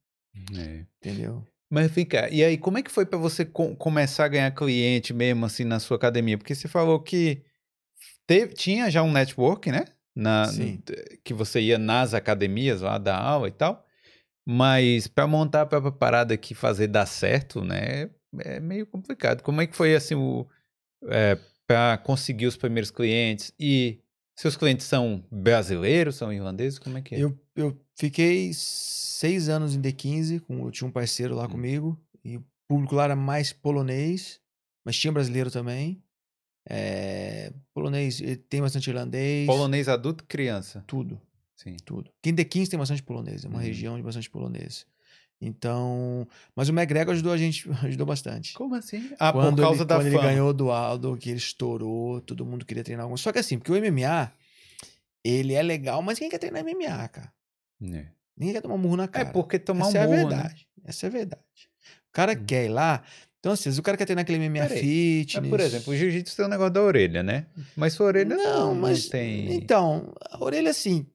É. 0.57 0.85
Entendeu? 0.99 1.43
Mas 1.69 1.91
vem 1.91 2.05
cá, 2.05 2.29
e 2.29 2.43
aí, 2.43 2.57
como 2.57 2.77
é 2.77 2.81
que 2.81 2.89
foi 2.89 3.05
pra 3.05 3.19
você 3.19 3.43
co- 3.45 3.75
começar 3.75 4.25
a 4.25 4.29
ganhar 4.29 4.49
cliente 4.51 5.13
mesmo, 5.13 5.45
assim, 5.45 5.65
na 5.65 5.79
sua 5.79 5.97
academia? 5.97 6.37
Porque 6.37 6.55
você 6.55 6.67
falou 6.67 6.99
que 6.99 7.43
teve- 8.25 8.53
tinha 8.53 8.89
já 8.89 9.03
um 9.03 9.11
network, 9.11 9.69
né? 9.71 9.85
Na, 10.15 10.45
Sim. 10.45 10.81
Que 11.23 11.33
você 11.33 11.59
ia 11.61 11.77
nas 11.77 12.13
academias 12.13 12.81
lá 12.81 12.97
dar 12.97 13.17
aula 13.19 13.47
e 13.49 13.51
tal. 13.51 13.85
Mas 14.49 15.07
pra 15.07 15.27
montar 15.27 15.63
a 15.63 15.65
própria 15.65 15.91
parada 15.91 16.33
aqui, 16.33 16.55
fazer 16.55 16.87
dar 16.87 17.05
certo, 17.05 17.65
né? 17.65 18.09
É 18.39 18.61
meio 18.61 18.87
complicado. 18.87 19.41
Como 19.43 19.59
é 19.59 19.67
que 19.67 19.75
foi, 19.75 19.93
assim, 19.93 20.15
o, 20.15 20.47
é, 21.09 21.37
pra 21.67 21.97
conseguir 21.97 22.45
os 22.45 22.55
primeiros 22.55 22.89
clientes? 22.89 23.53
E 23.59 23.99
seus 24.39 24.55
clientes 24.55 24.85
são 24.85 25.21
brasileiros, 25.29 26.15
são 26.15 26.31
irlandeses? 26.31 26.79
Como 26.79 26.97
é 26.97 27.01
que 27.01 27.15
é? 27.15 27.19
Eu, 27.23 27.37
eu 27.57 27.77
fiquei 27.93 28.51
seis 28.53 29.49
anos 29.49 29.75
em 29.75 29.81
D15, 29.81 30.39
com, 30.39 30.63
eu 30.65 30.71
tinha 30.71 30.87
um 30.87 30.91
parceiro 30.91 31.35
lá 31.35 31.45
Hum. 31.45 31.49
comigo, 31.49 32.01
e 32.23 32.37
o 32.37 32.45
público 32.69 32.95
lá 32.95 33.03
era 33.03 33.17
mais 33.17 33.51
polonês, 33.51 34.39
mas 34.85 34.97
tinha 34.97 35.11
brasileiro 35.11 35.51
também. 35.51 36.01
É, 36.69 37.51
polonês, 37.73 38.21
tem 38.47 38.61
bastante 38.61 38.89
irlandês. 38.89 39.45
Polonês 39.45 39.89
adulto 39.89 40.23
criança? 40.25 40.83
Tudo, 40.87 41.19
Sim. 41.57 41.75
tudo. 41.83 42.09
D15 42.23 42.69
tem 42.69 42.79
bastante 42.79 43.03
polonês, 43.03 43.43
é 43.43 43.47
uma 43.49 43.57
Uhum. 43.57 43.63
região 43.65 43.97
de 43.97 44.03
bastante 44.03 44.29
polonês. 44.29 44.85
Então, 45.39 46.27
mas 46.55 46.67
o 46.69 46.71
McGregor 46.71 47.13
ajudou 47.13 47.31
a 47.33 47.37
gente, 47.37 47.69
ajudou 47.83 48.07
bastante. 48.07 48.53
Como 48.53 48.73
assim? 48.75 49.11
Ah, 49.19 49.31
por 49.31 49.41
quando 49.41 49.61
causa 49.61 49.81
ele, 49.81 49.85
da 49.85 49.95
quando 49.95 50.05
fama. 50.07 50.15
ele 50.15 50.23
ganhou 50.23 50.53
do 50.53 50.71
Aldo, 50.71 51.15
que 51.17 51.29
ele 51.29 51.37
estourou, 51.37 52.21
todo 52.21 52.45
mundo 52.45 52.65
queria 52.65 52.83
treinar 52.83 53.03
algum. 53.03 53.17
Só 53.17 53.31
que 53.31 53.39
assim, 53.39 53.57
porque 53.59 53.71
o 53.71 53.75
MMA, 53.75 54.31
ele 55.23 55.53
é 55.53 55.61
legal, 55.61 56.01
mas 56.01 56.17
quem 56.17 56.29
quer 56.29 56.39
treinar 56.39 56.63
MMA, 56.63 57.07
cara? 57.09 57.31
É. 57.83 58.07
Ninguém 58.35 58.53
quer 58.55 58.61
tomar 58.61 58.75
um 58.75 58.79
murro 58.79 58.97
na 58.97 59.03
É 59.03 59.07
cara. 59.07 59.29
porque 59.31 59.59
tomar 59.59 59.87
Essa 59.87 59.97
um 59.99 60.01
é 60.01 60.05
a 60.05 60.07
né? 60.07 60.15
verdade. 60.17 60.67
Essa 60.83 61.05
é 61.05 61.07
a 61.07 61.11
verdade. 61.11 61.41
O 62.09 62.11
cara 62.11 62.33
Hum. 62.33 62.45
quer 62.45 62.65
ir 62.65 62.69
lá. 62.69 63.03
Então, 63.39 63.51
assim, 63.51 63.71
se 63.71 63.79
o 63.79 63.83
cara 63.83 63.95
quer 63.97 64.05
treinar 64.05 64.23
aquele 64.23 64.39
MMA 64.49 64.67
Peraí, 64.67 64.79
fitness. 64.79 65.41
Mas, 65.41 65.49
por 65.49 65.59
exemplo, 65.59 65.93
o 65.93 65.95
jiu-jitsu 65.95 66.35
tem 66.35 66.45
um 66.45 66.49
negócio 66.49 66.73
da 66.73 66.81
orelha, 66.81 67.21
né? 67.21 67.45
Mas 67.75 67.93
sua 67.93 68.07
orelha 68.07 68.35
não, 68.35 68.43
Não, 68.43 68.67
não 68.73 68.75
mas. 68.81 69.07
tem. 69.07 69.53
Então, 69.53 70.13
a 70.31 70.43
orelha, 70.43 70.71
assim. 70.71 71.05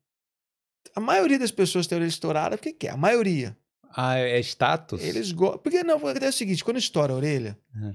A 0.95 1.01
maioria 1.01 1.39
das 1.39 1.51
pessoas 1.51 1.87
tem 1.87 1.97
a 1.97 1.99
orelha 2.01 2.09
estourada 2.09 2.57
porque 2.59 2.73
quer. 2.73 2.91
A 2.91 2.97
maioria. 2.97 3.57
Ah, 3.95 4.17
é 4.19 4.39
status? 4.41 5.03
Eles 5.03 5.33
gostam. 5.33 5.59
Porque 5.59 5.83
não, 5.83 6.01
é 6.09 6.29
o 6.29 6.33
seguinte: 6.33 6.65
quando 6.65 6.79
estoura 6.79 7.13
a 7.13 7.17
orelha, 7.17 7.59
Uhum. 7.75 7.95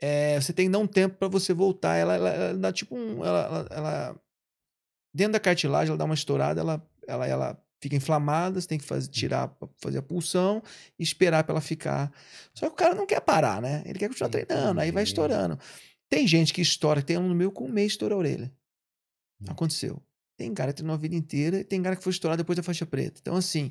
é, 0.00 0.40
você 0.40 0.52
tem 0.52 0.66
que 0.66 0.72
dar 0.72 0.78
um 0.78 0.86
tempo 0.86 1.16
pra 1.16 1.28
você 1.28 1.52
voltar. 1.52 1.96
Ela, 1.96 2.14
ela, 2.14 2.28
ela 2.30 2.54
dá 2.58 2.72
tipo 2.72 2.96
um. 2.96 3.24
Ela, 3.24 3.66
ela, 3.70 4.20
dentro 5.14 5.32
da 5.34 5.40
cartilagem, 5.40 5.88
ela 5.90 5.98
dá 5.98 6.04
uma 6.04 6.14
estourada, 6.14 6.60
ela, 6.60 6.86
ela, 7.06 7.26
ela 7.26 7.62
fica 7.80 7.96
inflamada, 7.96 8.60
você 8.60 8.66
tem 8.68 8.78
que 8.78 8.84
fazer, 8.84 9.08
tirar, 9.08 9.48
pra 9.48 9.68
fazer 9.78 9.98
a 9.98 10.02
pulsão 10.02 10.62
e 10.98 11.02
esperar 11.02 11.44
pra 11.44 11.52
ela 11.54 11.60
ficar. 11.60 12.12
Só 12.54 12.66
que 12.66 12.72
o 12.72 12.76
cara 12.76 12.94
não 12.94 13.06
quer 13.06 13.20
parar, 13.20 13.60
né? 13.60 13.82
Ele 13.84 13.98
quer 13.98 14.08
continuar 14.08 14.30
treinando, 14.30 14.80
aí 14.80 14.90
vai 14.90 15.02
Entendi. 15.02 15.08
estourando. 15.10 15.58
Tem 16.08 16.26
gente 16.26 16.52
que 16.54 16.60
estoura, 16.62 17.02
tem 17.02 17.18
um 17.18 17.28
no 17.28 17.34
meu 17.34 17.50
com 17.50 17.64
um 17.64 17.72
mês 17.72 17.92
estoura 17.92 18.14
a 18.14 18.18
orelha. 18.18 18.52
Hum. 19.40 19.46
Aconteceu. 19.48 20.00
Tem 20.36 20.52
cara 20.52 20.70
que 20.72 20.76
treinou 20.76 20.94
a 20.94 20.98
vida 20.98 21.14
inteira 21.14 21.60
e 21.60 21.64
tem 21.64 21.82
cara 21.82 21.96
que 21.96 22.02
foi 22.04 22.10
estourar 22.12 22.36
depois 22.36 22.56
da 22.56 22.62
faixa 22.62 22.84
preta. 22.84 23.18
Então, 23.22 23.36
assim, 23.36 23.70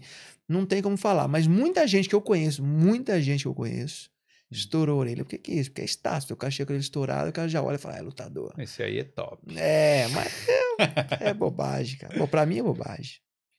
não 0.50 0.66
tem 0.66 0.82
como 0.82 0.98
falar. 0.98 1.28
Mas 1.28 1.46
muita 1.46 1.86
gente 1.88 2.10
que 2.10 2.16
eu 2.16 2.22
conheço, 2.22 2.64
muita 2.64 3.22
gente 3.22 3.42
que 3.44 3.48
eu 3.48 3.54
conheço, 3.54 4.10
Hum. 4.46 4.48
estourou 4.52 4.98
a 4.98 5.00
orelha. 5.02 5.24
Por 5.24 5.30
que, 5.32 5.38
que 5.40 5.52
é 5.52 5.56
isso? 5.56 5.72
Porque 5.72 5.82
é 5.82 5.86
status. 5.86 6.30
O 6.30 6.36
cara 6.36 6.52
chega 6.52 6.68
com 6.68 6.74
ele 6.74 6.82
estourado, 6.82 7.30
o 7.30 7.34
cara 7.34 7.48
já 7.50 7.62
olha 7.64 7.76
e 7.76 7.80
fala, 7.80 7.96
ah, 7.96 7.98
é 8.00 8.02
lutador. 8.02 8.54
Esse 8.60 8.84
aí 8.84 9.00
é 9.00 9.04
top. 9.04 9.42
É, 9.58 10.08
mas 10.10 10.32
é, 10.48 11.30
é 11.30 11.34
bobagem, 11.34 11.98
cara. 11.98 12.18
Bom, 12.18 12.28
pra 12.28 12.46
mim 12.46 12.60
é 12.60 12.64
bobagem. 12.64 13.16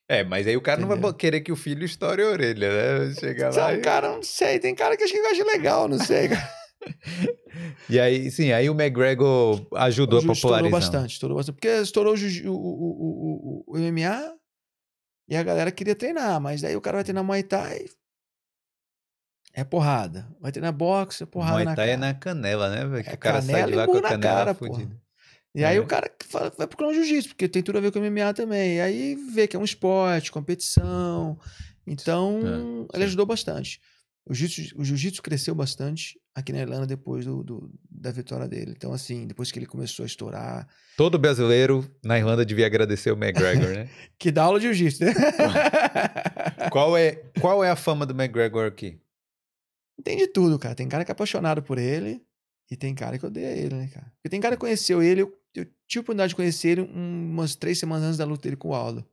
É, 0.08 0.22
mas 0.22 0.46
aí 0.46 0.56
o 0.56 0.60
cara 0.60 0.80
não 0.80 0.86
vai 0.86 0.96
Entendeu? 0.96 1.14
querer 1.14 1.40
que 1.40 1.50
o 1.50 1.56
filho 1.56 1.84
estoure 1.84 2.22
a 2.22 2.28
orelha, 2.28 2.70
né? 3.08 3.14
Chegar 3.18 3.52
lá 3.52 3.74
e... 3.74 3.80
cara, 3.80 4.12
não 4.12 4.22
sei. 4.22 4.60
Tem 4.60 4.72
cara 4.76 4.96
que 4.96 5.02
acha 5.02 5.12
que 5.12 5.18
acha 5.18 5.44
legal, 5.44 5.88
não 5.88 5.98
sei. 5.98 6.28
cara. 6.28 6.48
E 7.88 7.98
aí, 7.98 8.30
sim, 8.30 8.52
aí 8.52 8.68
o 8.68 8.74
McGregor 8.74 9.66
ajudou 9.76 10.18
a 10.18 10.22
Ju- 10.22 10.32
Estourou 10.32 10.58
popularizar. 10.58 10.70
bastante, 10.70 11.12
estourou 11.12 11.36
bastante. 11.36 11.54
Porque 11.54 11.68
estourou 11.68 12.14
o, 12.14 12.50
o, 12.50 12.52
o, 12.52 13.64
o, 13.66 13.78
MMA 13.78 14.34
e 15.28 15.36
a 15.36 15.42
galera 15.42 15.70
queria 15.72 15.94
treinar, 15.94 16.40
mas 16.40 16.60
daí 16.60 16.76
o 16.76 16.80
cara 16.80 16.98
vai 16.98 17.04
treinar 17.04 17.24
Muay 17.24 17.42
Thai. 17.42 17.86
É 19.54 19.64
porrada. 19.64 20.28
Vai 20.40 20.52
treinar 20.52 20.72
boxe, 20.72 21.22
é 21.22 21.26
porrada 21.26 21.54
Muay 21.54 21.64
na 21.64 21.74
Thai 21.74 21.86
cara. 21.86 21.92
é 21.92 21.96
na 21.96 22.14
canela, 22.14 22.68
né? 22.70 22.84
velho? 22.86 23.04
Que 23.04 23.10
É 23.10 23.14
o 23.14 23.18
cara 23.18 23.40
sai 23.42 23.64
de 23.66 23.74
lá 23.74 23.86
com 23.86 23.92
a 23.96 24.00
na 24.02 24.08
canela 24.10 24.54
cara. 24.54 24.88
E 25.54 25.64
aí 25.64 25.76
É. 25.78 25.80
o 25.80 25.86
cara 25.86 26.10
fala- 26.28 26.52
vai 26.58 26.66
procurar 26.66 26.90
um 26.90 26.94
jiu-jitsu, 26.94 27.30
porque 27.30 27.48
tem 27.48 27.62
tudo 27.62 27.78
a 27.78 27.80
ver 27.80 27.90
com 27.90 27.98
o 27.98 28.02
MMA 28.04 28.34
também. 28.34 28.76
E 28.76 28.80
aí 28.82 29.14
vê 29.32 29.46
que 29.48 29.56
é 29.56 29.58
um 29.58 29.64
esporte, 29.64 30.30
competição. 30.30 31.38
Então, 31.86 32.86
É, 32.92 32.96
ele 32.96 33.04
ajudou 33.04 33.24
bastante. 33.24 33.80
O 34.28 34.34
jiu-jitsu, 34.34 35.22
cresceu 35.22 35.54
bastante 35.54 36.18
aqui 36.34 36.52
na 36.52 36.58
Irlanda 36.58 36.84
depois 36.86 37.24
do, 37.24 37.44
do- 37.44 37.70
da 37.88 38.10
vitória 38.10 38.48
dele. 38.48 38.72
Então, 38.76 38.92
assim, 38.92 39.24
depois 39.26 39.52
que 39.52 39.58
ele 39.58 39.66
começou 39.66 40.02
a 40.02 40.06
estourar. 40.06 40.66
Todo 40.96 41.16
brasileiro 41.18 41.88
na 42.04 42.18
Irlanda 42.18 42.44
devia 42.44 42.66
agradecer 42.66 43.12
o 43.12 43.16
McGregor, 43.16 43.68
né? 43.72 43.88
Que 44.18 44.32
dá 44.32 44.42
aula 44.42 44.58
de 44.58 44.66
jiu-jitsu, 44.66 45.04
né? 45.04 45.14
qual, 46.70 46.96
é, 46.96 47.12
qual 47.40 47.62
é 47.64 47.70
a 47.70 47.76
fama 47.76 48.04
do 48.04 48.14
McGregor 48.20 48.66
aqui? 48.66 48.98
tem 50.04 50.18
de 50.18 50.26
tudo, 50.28 50.58
cara. 50.58 50.74
Tem 50.74 50.88
cara 50.88 51.04
que 51.04 51.10
é 51.10 51.14
apaixonado 51.14 51.62
por 51.62 51.78
ele 51.78 52.20
e 52.70 52.76
tem 52.76 52.94
cara 52.94 53.18
que 53.18 53.26
odeia 53.26 53.56
ele, 53.56 53.74
né, 53.74 53.88
cara? 53.92 54.12
Porque 54.16 54.28
tem 54.28 54.40
cara 54.40 54.54
que 54.56 54.60
conheceu 54.60 55.02
ele, 55.02 55.22
eu, 55.22 55.32
eu 55.54 55.64
tive 55.86 55.98
a 55.98 56.00
oportunidade 56.00 56.30
de 56.30 56.36
conhecer 56.36 56.68
ele 56.70 56.80
umas 56.82 57.54
três 57.56 57.78
semanas 57.78 58.04
antes 58.04 58.18
da 58.18 58.24
luta 58.24 58.42
dele 58.42 58.56
com 58.56 58.68
o 58.68 58.74
Aldo. 58.74 59.04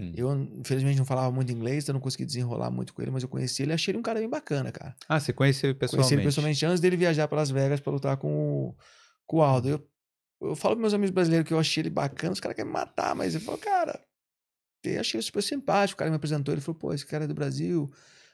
Hum. 0.00 0.12
Eu, 0.16 0.32
infelizmente, 0.58 0.96
não 0.96 1.04
falava 1.04 1.30
muito 1.30 1.52
inglês, 1.52 1.84
então 1.84 1.92
não 1.92 2.00
consegui 2.00 2.24
desenrolar 2.24 2.70
muito 2.70 2.94
com 2.94 3.02
ele, 3.02 3.10
mas 3.10 3.22
eu 3.22 3.28
conheci 3.28 3.62
ele 3.62 3.72
e 3.72 3.74
achei 3.74 3.92
ele 3.92 3.98
um 3.98 4.02
cara 4.02 4.18
bem 4.18 4.28
bacana, 4.28 4.72
cara. 4.72 4.96
Ah, 5.06 5.20
você 5.20 5.32
conheceu 5.32 5.70
ele 5.70 5.78
Conheci 5.78 5.96
pessoalmente? 5.96 6.14
ele 6.14 6.22
pessoalmente 6.24 6.66
antes 6.66 6.80
dele 6.80 6.96
viajar 6.96 7.28
para 7.28 7.38
Las 7.38 7.50
Vegas 7.50 7.80
para 7.80 7.92
lutar 7.92 8.16
com 8.16 8.68
o, 8.68 8.76
com 9.26 9.36
o 9.36 9.42
Aldo. 9.42 9.68
Eu, 9.68 9.88
eu 10.40 10.56
falo 10.56 10.74
pros 10.74 10.80
meus 10.80 10.94
amigos 10.94 11.10
brasileiros 11.10 11.46
que 11.46 11.52
eu 11.52 11.58
achei 11.58 11.82
ele 11.82 11.90
bacana, 11.90 12.32
os 12.32 12.40
caras 12.40 12.56
querem 12.56 12.70
me 12.70 12.72
matar, 12.72 13.14
mas 13.14 13.34
eu 13.34 13.40
falo, 13.42 13.58
cara, 13.58 14.00
eu 14.82 15.00
achei 15.00 15.18
ele 15.18 15.24
super 15.24 15.42
simpático. 15.42 15.96
O 15.96 15.98
cara 15.98 16.10
me 16.10 16.16
apresentou, 16.16 16.54
ele 16.54 16.62
falou, 16.62 16.78
pô, 16.78 16.94
esse 16.94 17.04
cara 17.04 17.24
é 17.24 17.26
do 17.26 17.34
Brasil, 17.34 17.90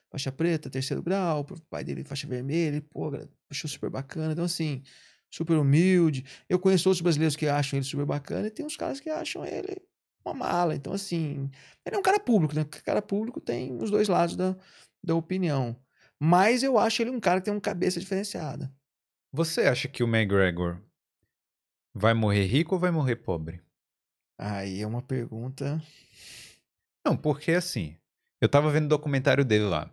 faixa 0.08 0.30
preta, 0.30 0.70
terceiro 0.70 1.02
grau, 1.02 1.40
o 1.40 1.60
pai 1.62 1.82
dele 1.82 2.04
faixa 2.04 2.28
vermelha, 2.28 2.76
ele, 2.76 2.80
pô, 2.80 3.10
achou 3.50 3.68
super 3.68 3.90
bacana. 3.90 4.32
Então, 4.32 4.44
assim, 4.44 4.84
super 5.28 5.56
humilde. 5.56 6.24
Eu 6.48 6.60
conheço 6.60 6.88
outros 6.88 7.02
brasileiros 7.02 7.34
que 7.34 7.48
acham 7.48 7.76
ele 7.76 7.84
super 7.84 8.06
bacana 8.06 8.46
e 8.46 8.50
tem 8.50 8.64
uns 8.64 8.76
caras 8.76 9.00
que 9.00 9.10
acham 9.10 9.44
ele 9.44 9.82
uma 10.26 10.34
mala. 10.34 10.74
Então, 10.74 10.92
assim, 10.92 11.50
ele 11.84 11.96
é 11.96 11.98
um 11.98 12.02
cara 12.02 12.20
público, 12.20 12.54
né? 12.54 12.64
Porque 12.64 12.80
cara 12.82 13.02
público 13.02 13.40
tem 13.40 13.76
os 13.80 13.90
dois 13.90 14.08
lados 14.08 14.36
da, 14.36 14.56
da 15.02 15.14
opinião. 15.14 15.76
Mas 16.20 16.62
eu 16.62 16.78
acho 16.78 17.02
ele 17.02 17.10
um 17.10 17.20
cara 17.20 17.40
que 17.40 17.46
tem 17.46 17.54
uma 17.54 17.60
cabeça 17.60 18.00
diferenciada. 18.00 18.72
Você 19.32 19.62
acha 19.62 19.88
que 19.88 20.02
o 20.02 20.08
McGregor 20.08 20.80
Vai 21.98 22.12
morrer 22.12 22.44
rico 22.44 22.74
ou 22.74 22.78
vai 22.78 22.90
morrer 22.90 23.16
pobre? 23.16 23.58
Aí 24.38 24.82
é 24.82 24.86
uma 24.86 25.00
pergunta. 25.00 25.82
Não, 27.06 27.16
porque 27.16 27.52
assim, 27.52 27.96
eu 28.38 28.50
tava 28.50 28.70
vendo 28.70 28.84
o 28.84 28.90
documentário 28.90 29.42
dele 29.42 29.64
lá. 29.64 29.90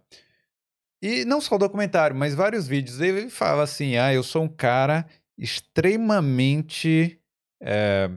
E 1.01 1.23
não 1.23 1.39
só 1.39 1.55
o 1.55 1.59
documentário, 1.59 2.13
mas 2.13 2.35
vários 2.35 2.67
vídeos. 2.67 2.99
Ele 2.99 3.29
fala 3.29 3.63
assim: 3.63 3.95
ah, 3.95 4.13
eu 4.13 4.21
sou 4.21 4.43
um 4.43 4.49
cara 4.49 5.07
extremamente. 5.37 7.21
É, 7.61 8.11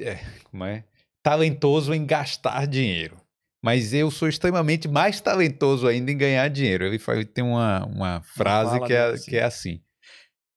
é, 0.00 0.16
como 0.50 0.64
é? 0.64 0.84
Talentoso 1.22 1.92
em 1.94 2.06
gastar 2.06 2.66
dinheiro. 2.66 3.20
Mas 3.62 3.92
eu 3.92 4.10
sou 4.10 4.28
extremamente 4.28 4.86
mais 4.86 5.20
talentoso 5.20 5.86
ainda 5.86 6.12
em 6.12 6.16
ganhar 6.16 6.48
dinheiro. 6.48 6.84
Ele 6.84 7.24
tem 7.24 7.44
uma, 7.44 7.84
uma 7.86 8.22
frase 8.22 8.80
que 8.86 8.92
é, 8.92 9.04
assim. 9.04 9.30
que 9.30 9.36
é 9.36 9.44
assim. 9.44 9.82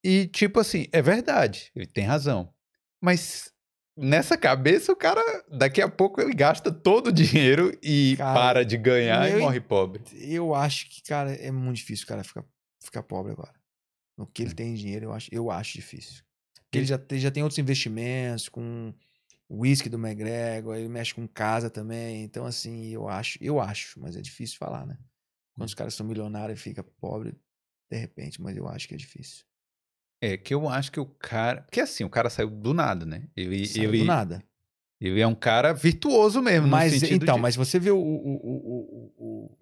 E, 0.03 0.27
tipo 0.27 0.59
assim, 0.59 0.87
é 0.91 1.01
verdade, 1.01 1.71
ele 1.75 1.87
tem 1.87 2.05
razão. 2.05 2.53
Mas 3.01 3.51
nessa 3.97 4.37
cabeça, 4.37 4.91
o 4.91 4.95
cara, 4.95 5.21
daqui 5.49 5.81
a 5.81 5.89
pouco, 5.89 6.21
ele 6.21 6.33
gasta 6.33 6.71
todo 6.71 7.07
o 7.07 7.11
dinheiro 7.11 7.77
e 7.83 8.15
cara, 8.17 8.33
para 8.33 8.65
de 8.65 8.77
ganhar 8.77 9.29
eu, 9.29 9.39
e 9.39 9.41
morre 9.41 9.59
pobre. 9.59 10.03
Eu 10.13 10.55
acho 10.55 10.89
que, 10.89 11.01
cara, 11.03 11.33
é 11.33 11.51
muito 11.51 11.77
difícil 11.77 12.05
o 12.05 12.07
cara 12.07 12.23
ficar, 12.23 12.43
ficar 12.83 13.03
pobre 13.03 13.31
agora. 13.31 13.53
No 14.17 14.25
que 14.27 14.43
ele 14.43 14.51
hum. 14.51 14.55
tem 14.55 14.73
dinheiro, 14.73 15.05
eu 15.05 15.13
acho, 15.13 15.29
eu 15.31 15.51
acho 15.51 15.73
difícil. 15.73 16.23
Porque 16.63 16.79
ele 16.79 16.85
já, 16.85 16.99
ele 17.09 17.19
já 17.19 17.31
tem 17.31 17.43
outros 17.43 17.59
investimentos, 17.59 18.47
com 18.47 18.93
whisky 19.51 19.89
do 19.89 19.97
McGregor, 19.97 20.75
ele 20.75 20.87
mexe 20.87 21.13
com 21.13 21.27
casa 21.27 21.69
também. 21.69 22.23
Então, 22.23 22.45
assim, 22.45 22.87
eu 22.87 23.07
acho, 23.09 23.37
eu 23.41 23.59
acho, 23.59 23.99
mas 23.99 24.15
é 24.15 24.21
difícil 24.21 24.57
falar, 24.57 24.85
né? 24.85 24.97
Quando 25.53 25.67
os 25.67 25.73
hum. 25.73 25.77
caras 25.77 25.93
são 25.93 26.05
milionários 26.05 26.59
e 26.59 26.63
fica 26.63 26.83
pobre, 26.83 27.35
de 27.89 27.97
repente, 27.97 28.41
mas 28.41 28.55
eu 28.55 28.67
acho 28.67 28.87
que 28.87 28.93
é 28.93 28.97
difícil. 28.97 29.43
É, 30.21 30.37
que 30.37 30.53
eu 30.53 30.69
acho 30.69 30.91
que 30.91 30.99
o 30.99 31.05
cara. 31.05 31.63
Porque 31.63 31.81
assim, 31.81 32.03
o 32.03 32.09
cara 32.09 32.29
saiu 32.29 32.49
do 32.49 32.73
nada, 32.73 33.05
né? 33.05 33.27
Ele, 33.35 33.65
saiu 33.65 33.89
ele, 33.89 33.99
do 33.99 34.05
nada. 34.05 34.43
Ele 34.99 35.19
é 35.19 35.25
um 35.25 35.35
cara 35.35 35.73
virtuoso 35.73 36.41
mesmo. 36.41 36.67
Mas 36.67 37.01
então, 37.01 37.35
de... 37.35 37.41
mas 37.41 37.55
você 37.55 37.79
vê 37.79 37.89
o, 37.89 37.97
o, 37.97 38.35
o, 38.35 39.13
o, 39.17 39.57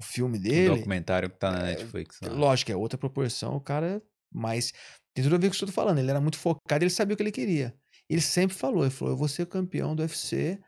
o 0.00 0.02
filme 0.02 0.36
dele. 0.36 0.70
O 0.70 0.76
documentário 0.76 1.30
que 1.30 1.38
tá 1.38 1.52
na 1.52 1.60
é, 1.60 1.76
Netflix. 1.76 2.20
Né? 2.20 2.28
Lógico, 2.30 2.72
é 2.72 2.76
outra 2.76 2.98
proporção, 2.98 3.54
o 3.54 3.60
cara. 3.60 4.02
Mas 4.32 4.74
tem 5.14 5.22
tudo 5.22 5.36
a 5.36 5.38
ver 5.38 5.48
com 5.48 5.54
o 5.54 5.58
que 5.58 5.64
eu 5.64 5.68
tô 5.68 5.72
falando. 5.72 5.98
Ele 5.98 6.10
era 6.10 6.20
muito 6.20 6.38
focado, 6.38 6.82
ele 6.82 6.90
sabia 6.90 7.14
o 7.14 7.16
que 7.16 7.22
ele 7.22 7.32
queria. 7.32 7.72
Ele 8.08 8.20
sempre 8.20 8.56
falou, 8.56 8.84
ele 8.84 8.90
falou, 8.90 9.12
eu 9.12 9.18
vou 9.18 9.28
ser 9.28 9.46
campeão 9.46 9.94
do 9.94 10.00
UFC 10.00 10.58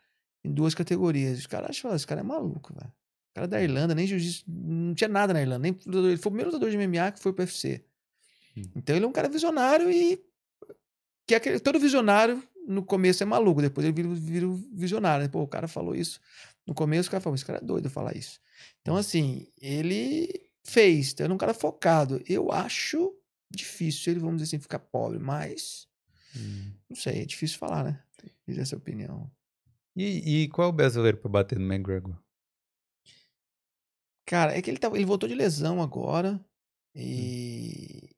em 0.45 0.53
duas 0.53 0.74
categorias. 0.74 1.38
Os 1.38 1.47
caras 1.47 1.70
acham, 1.70 1.95
esse 1.95 2.07
cara 2.07 2.20
é 2.20 2.24
maluco, 2.24 2.74
velho. 2.74 2.93
O 3.30 3.34
cara 3.34 3.45
é 3.47 3.49
da 3.49 3.62
Irlanda, 3.62 3.95
nem 3.95 4.07
jiu-jitsu, 4.07 4.45
não 4.49 4.95
tinha 4.95 5.09
nada 5.09 5.32
na 5.32 5.41
Irlanda. 5.41 5.61
Nem, 5.61 5.78
ele 5.86 6.16
foi 6.16 6.30
o 6.30 6.32
primeiro 6.32 6.51
lutador 6.51 6.70
de 6.70 6.76
MMA 6.76 7.12
que 7.12 7.20
foi 7.20 7.32
pro 7.32 7.43
UFC. 7.43 7.84
Hum. 8.57 8.62
Então 8.76 8.97
ele 8.97 9.05
é 9.05 9.09
um 9.09 9.12
cara 9.12 9.28
visionário 9.28 9.91
e 9.91 10.22
que 11.26 11.34
é 11.34 11.59
todo 11.61 11.78
visionário 11.78 12.43
no 12.66 12.84
começo 12.84 13.22
é 13.22 13.26
maluco, 13.26 13.62
depois 13.62 13.86
ele 13.86 13.95
vira, 13.95 14.09
vira 14.09 14.47
visionário. 14.72 15.24
Né? 15.24 15.28
Pô, 15.28 15.43
o 15.43 15.49
cara 15.49 15.68
falou 15.68 15.95
isso. 15.95 16.20
No 16.66 16.74
começo 16.74 17.09
o 17.09 17.11
cara 17.11 17.20
falou, 17.20 17.34
esse 17.34 17.45
cara 17.45 17.59
é 17.59 17.64
doido 17.64 17.88
falar 17.88 18.16
isso. 18.16 18.41
Então, 18.80 18.95
hum. 18.95 18.99
assim, 18.99 19.47
ele 19.61 20.51
fez, 20.64 21.12
então 21.12 21.26
ele 21.26 21.32
é 21.32 21.34
um 21.34 21.38
cara 21.38 21.55
focado. 21.55 22.22
Eu 22.28 22.53
acho 22.53 23.14
difícil 23.51 24.12
ele, 24.12 24.20
vamos 24.20 24.36
dizer 24.43 24.57
assim, 24.57 24.62
ficar 24.62 24.78
pobre, 24.78 25.18
mas 25.18 25.88
hum. 26.37 26.72
não 26.89 26.97
sei, 26.97 27.22
é 27.22 27.24
difícil 27.24 27.59
falar, 27.59 27.85
né? 27.85 28.03
Fiz 28.45 28.59
essa 28.59 28.76
opinião. 28.76 29.31
E, 29.97 30.43
e 30.43 30.49
qual 30.49 30.68
é 30.68 30.70
o 30.70 30.74
brasileiro 30.74 31.18
para 31.18 31.31
bater 31.31 31.59
no 31.59 31.72
McGregor? 31.72 32.16
Cara, 34.26 34.57
é 34.57 34.62
que 34.62 34.70
ele, 34.70 34.78
tá, 34.78 34.89
ele 34.89 35.05
voltou 35.05 35.28
de 35.28 35.35
lesão 35.35 35.83
agora. 35.83 36.35
Hum. 36.95 37.01
E 37.01 38.11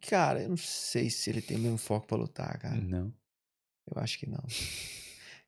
Cara, 0.00 0.42
eu 0.42 0.48
não 0.48 0.56
sei 0.56 1.10
se 1.10 1.28
ele 1.28 1.42
tem 1.42 1.56
o 1.56 1.60
mesmo 1.60 1.78
foco 1.78 2.06
pra 2.06 2.16
lutar, 2.16 2.58
cara. 2.58 2.76
Não. 2.76 3.12
Eu 3.86 4.02
acho 4.02 4.18
que 4.18 4.28
não. 4.28 4.42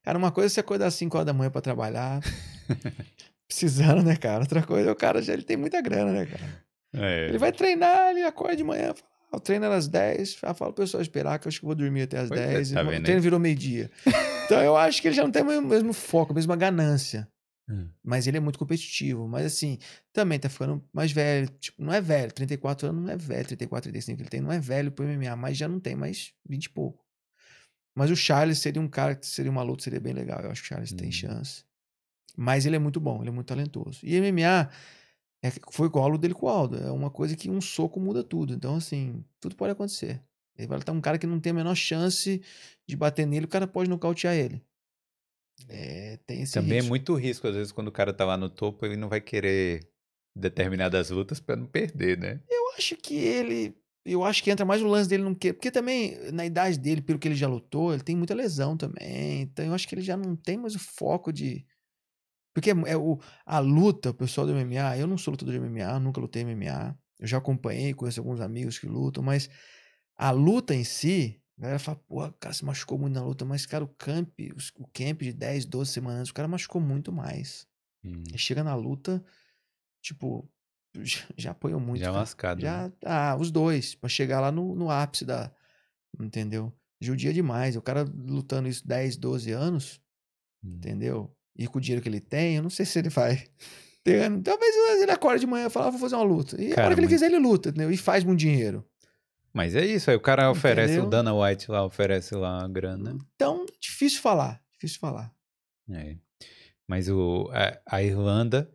Cara, 0.03 0.19
uma 0.19 0.33
coisa 0.33 0.49
é 0.49 0.51
você 0.51 0.61
acordar 0.61 0.87
às 0.87 0.95
5 0.95 1.17
horas 1.17 1.27
da 1.27 1.33
manhã 1.33 1.51
pra 1.51 1.61
trabalhar. 1.61 2.21
precisando, 3.47 4.03
né, 4.03 4.17
cara? 4.17 4.41
Outra 4.41 4.63
coisa, 4.63 4.91
o 4.91 4.97
cara 4.97 5.23
já 5.23 5.33
ele 5.33 5.43
tem 5.43 5.57
muita 5.57 5.81
grana, 5.81 6.13
né, 6.13 6.27
cara? 6.27 6.65
É. 6.95 7.29
Ele 7.29 7.39
vai 7.39 7.53
treinar, 7.53 8.11
ele 8.11 8.23
acorda 8.23 8.57
de 8.57 8.65
manhã, 8.65 8.95
fala, 8.95 9.12
ah, 9.33 9.37
o 9.39 9.41
treino 9.41 9.67
às 9.67 9.89
10, 9.89 10.35
fala 10.35 10.55
pro 10.55 10.73
pessoal 10.75 11.01
esperar 11.01 11.39
que 11.39 11.47
eu 11.47 11.49
acho 11.49 11.61
que 11.61 11.67
vou 11.67 11.75
dormir 11.75 12.03
até 12.03 12.19
às 12.19 12.29
pois 12.29 12.41
10. 12.41 12.73
É, 12.73 12.75
tá 12.75 12.83
o 12.83 13.03
treino 13.03 13.21
virou 13.23 13.41
meio-dia. 13.41 13.91
então 14.45 14.61
eu 14.63 14.77
acho 14.77 15.01
que 15.01 15.09
ele 15.09 15.15
já 15.15 15.23
não 15.23 15.31
tem 15.31 15.43
o 15.43 15.47
mesmo, 15.47 15.67
mesmo 15.67 15.93
foco, 15.93 16.33
a 16.33 16.35
mesma 16.35 16.55
ganância. 16.55 17.27
Hum. 17.69 17.89
Mas 18.05 18.27
ele 18.27 18.37
é 18.37 18.41
muito 18.41 18.59
competitivo. 18.59 19.27
Mas 19.27 19.47
assim, 19.47 19.79
também 20.13 20.39
tá 20.39 20.49
ficando 20.49 20.85
mais 20.93 21.13
velho. 21.13 21.49
Tipo, 21.61 21.83
não 21.83 21.93
é 21.93 22.01
velho. 22.01 22.33
34 22.33 22.89
anos 22.89 23.05
não 23.05 23.11
é 23.11 23.17
velho. 23.17 23.47
34, 23.47 23.91
35 23.91 24.17
que 24.17 24.23
ele 24.23 24.31
tem 24.31 24.41
não 24.41 24.53
é 24.53 24.61
velho 24.61 24.93
pro 24.93 25.07
MMA, 25.07 25.35
mas 25.37 25.57
já 25.57 25.67
não 25.67 25.81
tem 25.81 25.97
mais 25.97 26.33
20 26.47 26.65
e 26.65 26.71
pouco. 26.71 27.03
Mas 27.95 28.11
o 28.11 28.17
Charles 28.17 28.59
seria 28.59 28.81
um 28.81 28.89
cara 28.89 29.15
que 29.15 29.27
seria 29.27 29.51
uma 29.51 29.63
luta, 29.63 29.85
seria 29.85 30.01
bem 30.01 30.13
legal. 30.13 30.41
Eu 30.41 30.51
acho 30.51 30.63
que 30.63 30.67
o 30.67 30.69
Charles 30.69 30.93
hum. 30.93 30.97
tem 30.97 31.11
chance. 31.11 31.65
Mas 32.37 32.67
ele 32.67 32.77
é 32.77 32.79
muito 32.79 33.01
bom, 33.01 33.21
ele 33.21 33.29
é 33.29 33.33
muito 33.33 33.47
talentoso. 33.47 34.01
E 34.03 34.19
MMA 34.21 34.71
é, 35.43 35.51
foi 35.71 35.89
igual 35.89 36.05
a 36.05 36.09
luta 36.09 36.23
dele 36.23 36.35
com 36.35 36.47
o 36.47 36.49
Aldo. 36.49 36.77
É 36.79 36.91
uma 36.91 37.11
coisa 37.11 37.37
que 37.37 37.51
um 37.51 37.61
soco 37.61 37.99
muda 37.99 38.23
tudo. 38.23 38.55
Então, 38.55 38.77
assim, 38.77 39.25
tudo 39.41 39.57
pode 39.57 39.73
acontecer. 39.73 40.23
Ele 40.57 40.69
vai 40.69 40.79
estar 40.79 40.93
um 40.93 41.01
cara 41.01 41.19
que 41.19 41.27
não 41.27 41.41
tem 41.41 41.51
a 41.51 41.55
menor 41.55 41.75
chance 41.75 42.41
de 42.87 42.97
bater 42.97 43.27
nele, 43.27 43.47
o 43.47 43.49
cara 43.49 43.67
pode 43.67 43.89
nocautear 43.91 44.35
ele. 44.35 44.63
É, 45.69 46.19
tem 46.27 46.43
esse 46.43 46.55
Também 46.55 46.75
risco. 46.75 46.87
é 46.87 46.89
muito 46.89 47.15
risco, 47.15 47.47
às 47.49 47.55
vezes, 47.55 47.73
quando 47.73 47.89
o 47.89 47.93
cara 47.93 48.13
tá 48.13 48.25
lá 48.25 48.37
no 48.37 48.49
topo, 48.49 48.85
ele 48.85 48.97
não 48.97 49.09
vai 49.09 49.21
querer 49.21 49.89
determinadas 50.37 51.11
lutas 51.11 51.41
para 51.41 51.57
não 51.57 51.67
perder, 51.67 52.19
né? 52.19 52.41
Eu 52.49 52.73
acho 52.77 52.97
que 52.97 53.15
ele. 53.15 53.75
Eu 54.05 54.25
acho 54.25 54.43
que 54.43 54.51
entra 54.51 54.65
mais 54.67 54.83
o 54.83 54.87
lance 54.87 55.09
dele 55.09 55.23
não 55.23 55.35
querer. 55.35 55.55
Porque 55.55 55.71
também, 55.71 56.19
na 56.33 56.45
idade 56.45 56.79
dele, 56.79 57.01
pelo 57.01 57.19
que 57.19 57.29
ele 57.29 57.35
já 57.37 57.47
lutou, 57.47 57.93
ele 57.93 58.03
tem 58.03 58.17
muita 58.17 58.35
lesão 58.35 58.77
também. 58.77 59.43
Então 59.43 59.65
eu 59.65 59.75
acho 59.75 59.87
que 59.87 59.95
ele 59.95 60.03
já 60.03 60.17
não 60.17 60.35
tem 60.35 60.57
mais 60.57 60.75
o 60.75 60.79
foco 60.79 61.33
de. 61.33 61.65
Porque 62.53 62.71
é, 62.71 62.75
é 62.87 62.97
o, 62.97 63.19
a 63.47 63.59
luta, 63.59 64.11
o 64.11 64.15
pessoal 64.15 64.47
do 64.47 64.53
MMA, 64.53 64.99
eu 64.99 65.07
não 65.07 65.17
sou 65.17 65.33
lutador 65.33 65.55
de 65.55 65.61
MMA, 65.61 65.99
nunca 65.99 66.21
lutei 66.21 66.45
MMA. 66.45 66.97
Eu 67.19 67.27
já 67.27 67.39
acompanhei, 67.39 67.95
conheço 67.95 68.21
alguns 68.21 68.41
amigos 68.41 68.79
que 68.79 68.87
lutam, 68.87 69.23
mas 69.23 69.49
a 70.17 70.31
luta 70.31 70.75
em 70.75 70.85
si, 70.85 71.41
a 71.59 71.63
galera 71.63 71.79
fala, 71.79 71.99
pô, 72.09 72.27
o 72.27 72.33
cara 72.33 72.53
se 72.53 72.65
machucou 72.65 72.99
muito 72.99 73.15
na 73.15 73.25
luta, 73.25 73.45
mas, 73.45 73.65
cara, 73.65 73.85
o 73.85 73.89
camp, 73.89 74.29
o 74.77 74.87
camp 74.89 75.23
de 75.23 75.33
10, 75.33 75.65
12 75.67 75.93
semanas, 75.93 76.29
o 76.29 76.35
cara 76.35 76.49
machucou 76.49 76.81
muito 76.81 77.13
mais. 77.13 77.67
Hum. 78.05 78.25
Chega 78.37 78.65
na 78.65 78.75
luta, 78.75 79.25
tipo, 80.03 80.51
já, 81.01 81.21
já 81.37 81.51
apoiou 81.53 81.81
muito. 81.81 82.01
Já 82.01 82.11
lascado. 82.11 82.61
Já, 82.61 82.89
né? 82.89 82.93
ah, 83.05 83.37
os 83.39 83.51
dois, 83.51 83.95
pra 83.95 84.09
chegar 84.09 84.41
lá 84.41 84.53
no, 84.53 84.75
no 84.75 84.91
ápice 84.91 85.25
da. 85.25 85.55
Entendeu? 86.21 86.73
Judia 87.01 87.33
demais. 87.33 87.75
O 87.77 87.83
cara 87.83 88.05
lutando 88.05 88.69
isso 88.69 88.87
10, 88.87 89.17
12 89.17 89.51
anos, 89.53 90.01
hum. 90.63 90.75
entendeu? 90.75 91.35
E 91.57 91.67
com 91.67 91.79
o 91.79 91.81
dinheiro 91.81 92.03
que 92.03 92.09
ele 92.09 92.21
tem, 92.21 92.57
eu 92.57 92.63
não 92.63 92.71
sei 92.71 92.87
se 92.87 92.99
ele 92.99 93.09
vai. 93.09 93.45
Talvez 94.45 94.77
ele 95.01 95.13
acorde 95.13 95.41
de 95.41 95.47
manhã 95.47 95.67
e 95.67 95.71
fala, 95.71 95.87
ah, 95.87 95.91
vou 95.91 96.01
fazer 96.01 96.17
uma 96.17 96.25
luta. 96.25 96.61
E 96.61 96.71
cara, 96.71 96.83
a 96.83 96.85
hora 96.87 96.95
que 96.95 97.01
ele 97.01 97.09
quiser, 97.09 97.27
ele 97.27 97.39
luta, 97.39 97.69
entendeu? 97.69 97.91
E 97.91 97.97
faz 97.97 98.25
muito 98.25 98.41
dinheiro. 98.41 98.85
Mas 99.53 99.77
é 99.77 99.85
isso, 99.85 100.11
aí 100.11 100.17
o 100.17 100.21
cara 100.21 100.51
oferece, 100.51 100.95
Entendeu? 100.95 101.07
o 101.07 101.11
Dana 101.11 101.35
White 101.35 101.71
lá 101.71 101.85
oferece 101.85 102.35
lá 102.35 102.65
a 102.65 102.69
grana. 102.69 103.17
Então, 103.35 103.67
difícil 103.79 104.21
falar, 104.21 104.61
difícil 104.73 104.99
falar. 104.99 105.31
É. 105.91 106.17
Mas 106.89 107.09
o, 107.09 107.51
a, 107.53 107.97
a 107.97 108.03
Irlanda, 108.03 108.71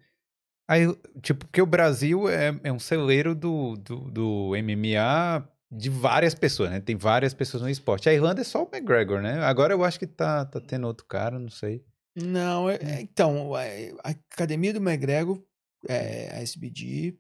a, 0.68 0.76
tipo, 1.22 1.46
porque 1.46 1.62
o 1.62 1.66
Brasil 1.66 2.30
é, 2.30 2.60
é 2.64 2.72
um 2.72 2.80
celeiro 2.80 3.34
do, 3.34 3.76
do, 3.78 4.12
do, 4.12 4.52
MMA 4.52 5.50
de 5.72 5.90
várias 5.90 6.36
pessoas, 6.36 6.70
né? 6.70 6.80
Tem 6.80 6.96
várias 6.96 7.34
pessoas 7.34 7.64
no 7.64 7.70
esporte. 7.70 8.08
A 8.08 8.14
Irlanda 8.14 8.42
é 8.42 8.44
só 8.44 8.64
o 8.64 8.70
McGregor, 8.72 9.22
né? 9.22 9.40
Agora 9.44 9.74
eu 9.74 9.84
acho 9.84 9.98
que 9.98 10.08
tá, 10.08 10.46
tá 10.46 10.62
tendo 10.62 10.86
outro 10.88 11.06
cara, 11.06 11.40
não 11.40 11.50
sei. 11.50 11.84
Não, 12.20 12.68
é, 12.68 12.78
é 12.78 13.02
então, 13.02 13.54
a, 13.54 13.62
a 14.04 14.10
academia 14.10 14.74
do 14.74 14.80
McGregor, 14.80 15.40
é, 15.88 16.36
a 16.36 16.42
SBD, 16.42 17.16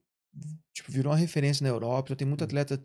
tipo, 0.73 0.91
virou 0.91 1.11
uma 1.11 1.19
referência 1.19 1.63
na 1.63 1.69
Europa, 1.69 2.07
então 2.07 2.17
tem 2.17 2.27
muito 2.27 2.41
hum. 2.41 2.45
atleta 2.45 2.81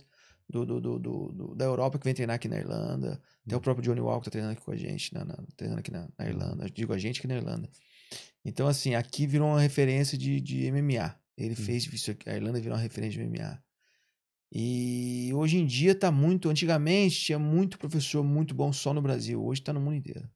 do, 0.47 0.67
do, 0.67 0.81
do, 0.81 0.99
do, 0.99 1.55
da 1.55 1.65
Europa 1.65 1.99
que 1.99 2.05
vem 2.05 2.13
treinar 2.13 2.37
aqui 2.37 2.49
na 2.49 2.59
Irlanda. 2.59 3.19
Até 3.47 3.55
o 3.55 3.59
hum. 3.59 3.63
próprio 3.63 3.83
Johnny 3.83 4.01
Walker 4.01 4.27
tá 4.27 4.31
treinando 4.31 4.53
aqui 4.53 4.63
com 4.63 4.73
a 4.73 4.77
gente, 4.77 5.15
na, 5.15 5.25
na 5.25 5.39
treinando 5.57 5.81
aqui 5.81 5.91
na, 5.91 6.07
na, 6.19 6.29
Irlanda. 6.29 6.71
Digo 6.71 6.93
a 6.93 6.99
gente 6.99 7.19
aqui 7.19 7.27
na 7.27 7.37
Irlanda. 7.37 7.71
Então, 8.45 8.69
assim, 8.69 8.95
aqui 8.95 9.27
virou 9.27 9.49
uma 9.49 9.61
referência 9.61 10.19
de, 10.19 10.39
de 10.39 10.71
MMA. 10.71 11.19
Ele 11.35 11.55
hum. 11.55 11.65
fez 11.65 11.87
isso 11.87 12.11
aqui, 12.11 12.29
a 12.29 12.37
Irlanda 12.37 12.61
virou 12.61 12.77
uma 12.77 12.83
referência 12.83 13.19
de 13.19 13.27
MMA. 13.27 13.59
E 14.55 15.31
hoje 15.33 15.57
em 15.57 15.65
dia 15.65 15.95
tá 15.95 16.13
muito. 16.13 16.51
Antigamente 16.51 17.19
tinha 17.19 17.39
muito 17.39 17.79
professor 17.79 18.23
muito 18.23 18.55
bom 18.55 18.71
só 18.71 18.93
no 18.93 19.01
Brasil. 19.01 19.43
Hoje 19.43 19.63
tá 19.63 19.73
no 19.73 19.81
mundo 19.81 19.97
inteiro. 19.97 20.29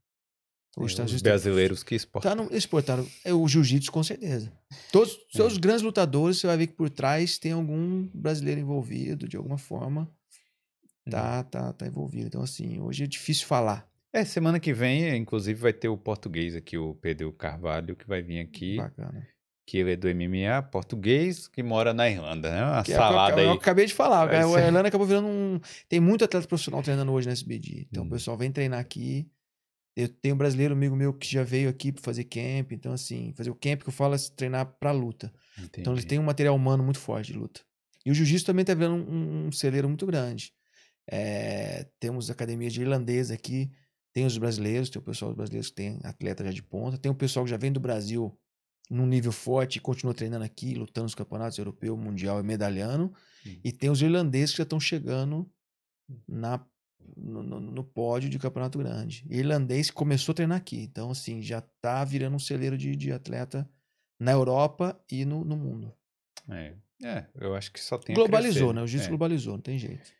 Hoje 0.78 0.94
é, 0.94 0.96
tá, 0.98 1.04
os 1.04 1.22
brasileiros 1.22 1.82
que 1.82 1.94
exportaram. 1.94 2.44
Tá 2.44 2.50
no, 2.50 2.56
exportaram. 2.56 3.06
É 3.24 3.32
o 3.32 3.48
jiu-jitsu, 3.48 3.90
com 3.90 4.02
certeza. 4.02 4.52
Todos 4.92 5.14
os 5.14 5.20
é. 5.34 5.36
seus 5.38 5.56
grandes 5.56 5.82
lutadores, 5.82 6.38
você 6.38 6.46
vai 6.46 6.56
ver 6.58 6.66
que 6.66 6.74
por 6.74 6.90
trás 6.90 7.38
tem 7.38 7.52
algum 7.52 8.06
brasileiro 8.12 8.60
envolvido, 8.60 9.26
de 9.26 9.36
alguma 9.38 9.56
forma. 9.56 10.06
Tá, 11.10 11.38
uhum. 11.38 11.44
tá, 11.44 11.72
tá 11.72 11.86
envolvido. 11.86 12.26
Então, 12.26 12.42
assim, 12.42 12.80
hoje 12.80 13.04
é 13.04 13.06
difícil 13.06 13.46
falar. 13.46 13.88
É, 14.12 14.24
semana 14.24 14.58
que 14.60 14.72
vem, 14.72 15.16
inclusive, 15.16 15.58
vai 15.60 15.72
ter 15.72 15.88
o 15.88 15.96
português 15.96 16.54
aqui, 16.54 16.76
o 16.76 16.94
Pedro 16.94 17.32
Carvalho, 17.32 17.94
que 17.96 18.06
vai 18.06 18.22
vir 18.22 18.40
aqui. 18.40 18.76
Bacana. 18.76 19.26
que 19.68 19.78
ele 19.78 19.94
é 19.94 19.96
do 19.96 20.06
MMA, 20.08 20.62
português, 20.70 21.48
que 21.48 21.60
mora 21.60 21.92
na 21.92 22.08
Irlanda, 22.08 22.52
né? 22.52 22.62
Uma 22.64 22.82
Que 22.84 22.92
é 22.92 22.94
o 22.94 22.98
que 22.98 23.02
eu- 23.02 23.08
salada 23.08 23.42
eu, 23.42 23.50
aí. 23.50 23.56
acabei 23.56 23.84
de 23.84 23.92
falar. 23.94 24.30
A. 24.30 24.60
Irlanda 24.60 24.86
acabou 24.86 25.04
virando 25.06 25.26
um. 25.26 25.58
Tem 25.88 25.98
muito 25.98 26.24
atleta 26.24 26.46
profissional 26.46 26.82
treinando 26.84 27.10
hoje 27.10 27.26
na 27.26 27.32
SBD. 27.32 27.88
Então 27.90 28.04
Hum. 28.04 28.06
o 28.06 28.10
pessoal 28.10 28.36
vem 28.36 28.52
treinar 28.52 28.78
aqui. 28.78 29.28
Eu 29.96 30.08
tenho 30.08 30.34
um 30.34 30.38
brasileiro 30.38 30.74
amigo 30.74 30.94
meu 30.94 31.14
que 31.14 31.26
já 31.26 31.42
veio 31.42 31.70
aqui 31.70 31.90
para 31.90 32.02
fazer 32.02 32.24
camp. 32.24 32.72
Então, 32.72 32.92
assim, 32.92 33.32
fazer 33.34 33.50
o 33.50 33.54
camp 33.54 33.82
que 33.82 33.88
eu 33.88 33.92
falo 33.92 34.14
é 34.14 34.18
treinar 34.36 34.66
pra 34.78 34.92
luta. 34.92 35.32
Então 35.58 35.94
eles 35.94 36.04
Entendi. 36.04 36.06
têm 36.06 36.18
um 36.18 36.24
material 36.24 36.54
humano 36.54 36.84
muito 36.84 36.98
forte 36.98 37.32
de 37.32 37.38
luta. 37.38 37.62
E 38.04 38.10
o 38.10 38.14
jiu-jitsu 38.14 38.44
também 38.44 38.64
tá 38.64 38.74
virando 38.74 39.10
um, 39.10 39.46
um 39.46 39.52
celeiro 39.52 39.88
muito 39.88 40.04
grande. 40.06 40.52
É, 41.10 41.88
temos 41.98 42.30
academias 42.30 42.72
de 42.72 42.82
irlandês 42.82 43.30
aqui, 43.30 43.70
tem 44.12 44.26
os 44.26 44.36
brasileiros, 44.36 44.90
tem 44.90 45.00
o 45.00 45.04
pessoal 45.04 45.30
dos 45.30 45.36
brasileiros 45.36 45.70
que 45.70 45.76
tem 45.76 45.98
atleta 46.04 46.44
já 46.44 46.50
de 46.50 46.62
ponta, 46.62 46.98
tem 46.98 47.10
o 47.10 47.14
pessoal 47.14 47.44
que 47.44 47.50
já 47.50 47.56
vem 47.56 47.72
do 47.72 47.80
Brasil 47.80 48.38
num 48.90 49.06
nível 49.06 49.32
forte 49.32 49.76
e 49.76 49.80
continua 49.80 50.14
treinando 50.14 50.44
aqui, 50.44 50.74
lutando 50.74 51.04
nos 51.04 51.14
campeonatos 51.14 51.58
europeu, 51.58 51.96
mundial 51.96 52.38
e 52.38 52.42
medalhando. 52.42 53.12
E 53.64 53.72
tem 53.72 53.90
os 53.90 54.02
irlandeses 54.02 54.52
que 54.52 54.58
já 54.58 54.62
estão 54.62 54.78
chegando 54.78 55.50
na, 56.28 56.64
no, 57.16 57.42
no- 57.42 57.60
no 57.60 57.84
pódio 57.84 58.28
de 58.30 58.38
campeonato 58.38 58.78
grande. 58.78 59.26
Irlandês 59.30 59.90
começou 59.90 60.32
a 60.32 60.36
treinar 60.36 60.58
aqui. 60.58 60.80
Então, 60.82 61.10
assim, 61.10 61.42
já 61.42 61.60
tá 61.80 62.04
virando 62.04 62.36
um 62.36 62.38
celeiro 62.38 62.76
de, 62.78 62.96
de 62.96 63.12
atleta 63.12 63.68
na 64.18 64.32
Europa 64.32 64.98
e 65.10 65.24
no, 65.24 65.44
no 65.44 65.56
mundo. 65.56 65.92
É. 66.48 66.74
É, 67.04 67.26
eu 67.38 67.54
acho 67.54 67.70
que 67.72 67.78
só 67.80 67.98
tem 67.98 68.16
Globalizou, 68.16 68.72
né? 68.72 68.80
O 68.80 68.86
jiu-jitsu 68.86 69.06
É. 69.06 69.08
globalizou, 69.10 69.52
não 69.54 69.60
tem 69.60 69.78
jeito. 69.78 70.10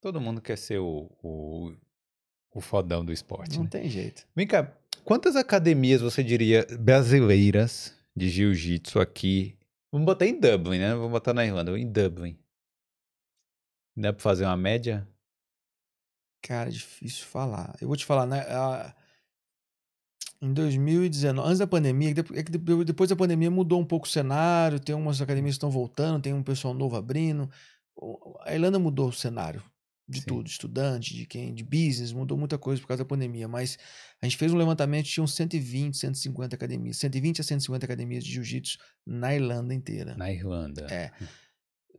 Todo 0.00 0.20
mundo 0.20 0.42
quer 0.42 0.58
ser 0.58 0.78
o, 0.78 1.10
o, 1.22 1.72
o 2.54 2.60
fodão 2.60 3.02
do 3.02 3.10
esporte, 3.12 3.56
Não 3.56 3.64
né? 3.64 3.70
tem 3.70 3.88
jeito. 3.88 4.26
Vem 4.36 4.46
cá, 4.46 4.70
quantas 5.04 5.36
academias 5.36 6.02
você 6.02 6.22
diria 6.22 6.66
brasileiras 6.78 7.96
de 8.14 8.28
jiu-jitsu 8.28 9.00
aqui? 9.00 9.56
Vamos 9.90 10.04
botar 10.04 10.26
em 10.26 10.38
Dublin, 10.38 10.78
né? 10.78 10.94
Vamos 10.94 11.10
botar 11.12 11.32
na 11.32 11.46
Irlanda, 11.46 11.78
em 11.78 11.90
Dublin. 11.90 12.38
Dá 13.96 14.12
pra 14.12 14.22
fazer 14.22 14.44
uma 14.44 14.56
média? 14.56 15.08
Cara, 16.42 16.70
difícil 16.70 17.26
falar. 17.26 17.76
Eu 17.80 17.88
vou 17.88 17.96
te 17.96 18.04
falar, 18.04 18.26
né? 18.26 18.40
a- 18.48 18.94
Em 20.40 20.52
2019, 20.52 21.48
antes 21.48 21.58
da 21.58 21.66
pandemia, 21.66 22.10
é 22.10 22.42
depois 22.84 23.10
da 23.10 23.16
pandemia 23.16 23.50
mudou 23.50 23.80
um 23.80 23.84
pouco 23.84 24.06
o 24.06 24.10
cenário, 24.10 24.78
tem 24.78 24.94
umas 24.94 25.20
academias 25.20 25.54
que 25.54 25.56
estão 25.56 25.70
voltando, 25.70 26.22
tem 26.22 26.32
um 26.32 26.44
pessoal 26.44 26.72
novo 26.72 26.94
abrindo. 26.94 27.50
A 28.42 28.54
Irlanda 28.54 28.78
mudou 28.78 29.08
o 29.08 29.12
cenário 29.12 29.60
de 30.08 30.20
Sim. 30.20 30.26
tudo, 30.26 30.46
estudante, 30.46 31.12
de 31.14 31.26
quem, 31.26 31.52
de 31.52 31.64
business, 31.64 32.12
mudou 32.12 32.38
muita 32.38 32.56
coisa 32.56 32.80
por 32.80 32.86
causa 32.88 33.02
da 33.02 33.08
pandemia, 33.08 33.46
mas 33.48 33.76
a 34.22 34.26
gente 34.26 34.36
fez 34.38 34.52
um 34.52 34.56
levantamento, 34.56 35.06
tinha 35.06 35.22
uns 35.24 35.34
120, 35.34 35.96
150 35.98 36.54
academias, 36.54 36.96
120 36.98 37.40
a 37.40 37.44
150 37.44 37.84
academias 37.84 38.24
de 38.24 38.32
jiu-jitsu 38.32 38.78
na 39.04 39.34
Irlanda 39.34 39.74
inteira. 39.74 40.14
Na 40.16 40.32
Irlanda. 40.32 40.86
É. 40.88 41.10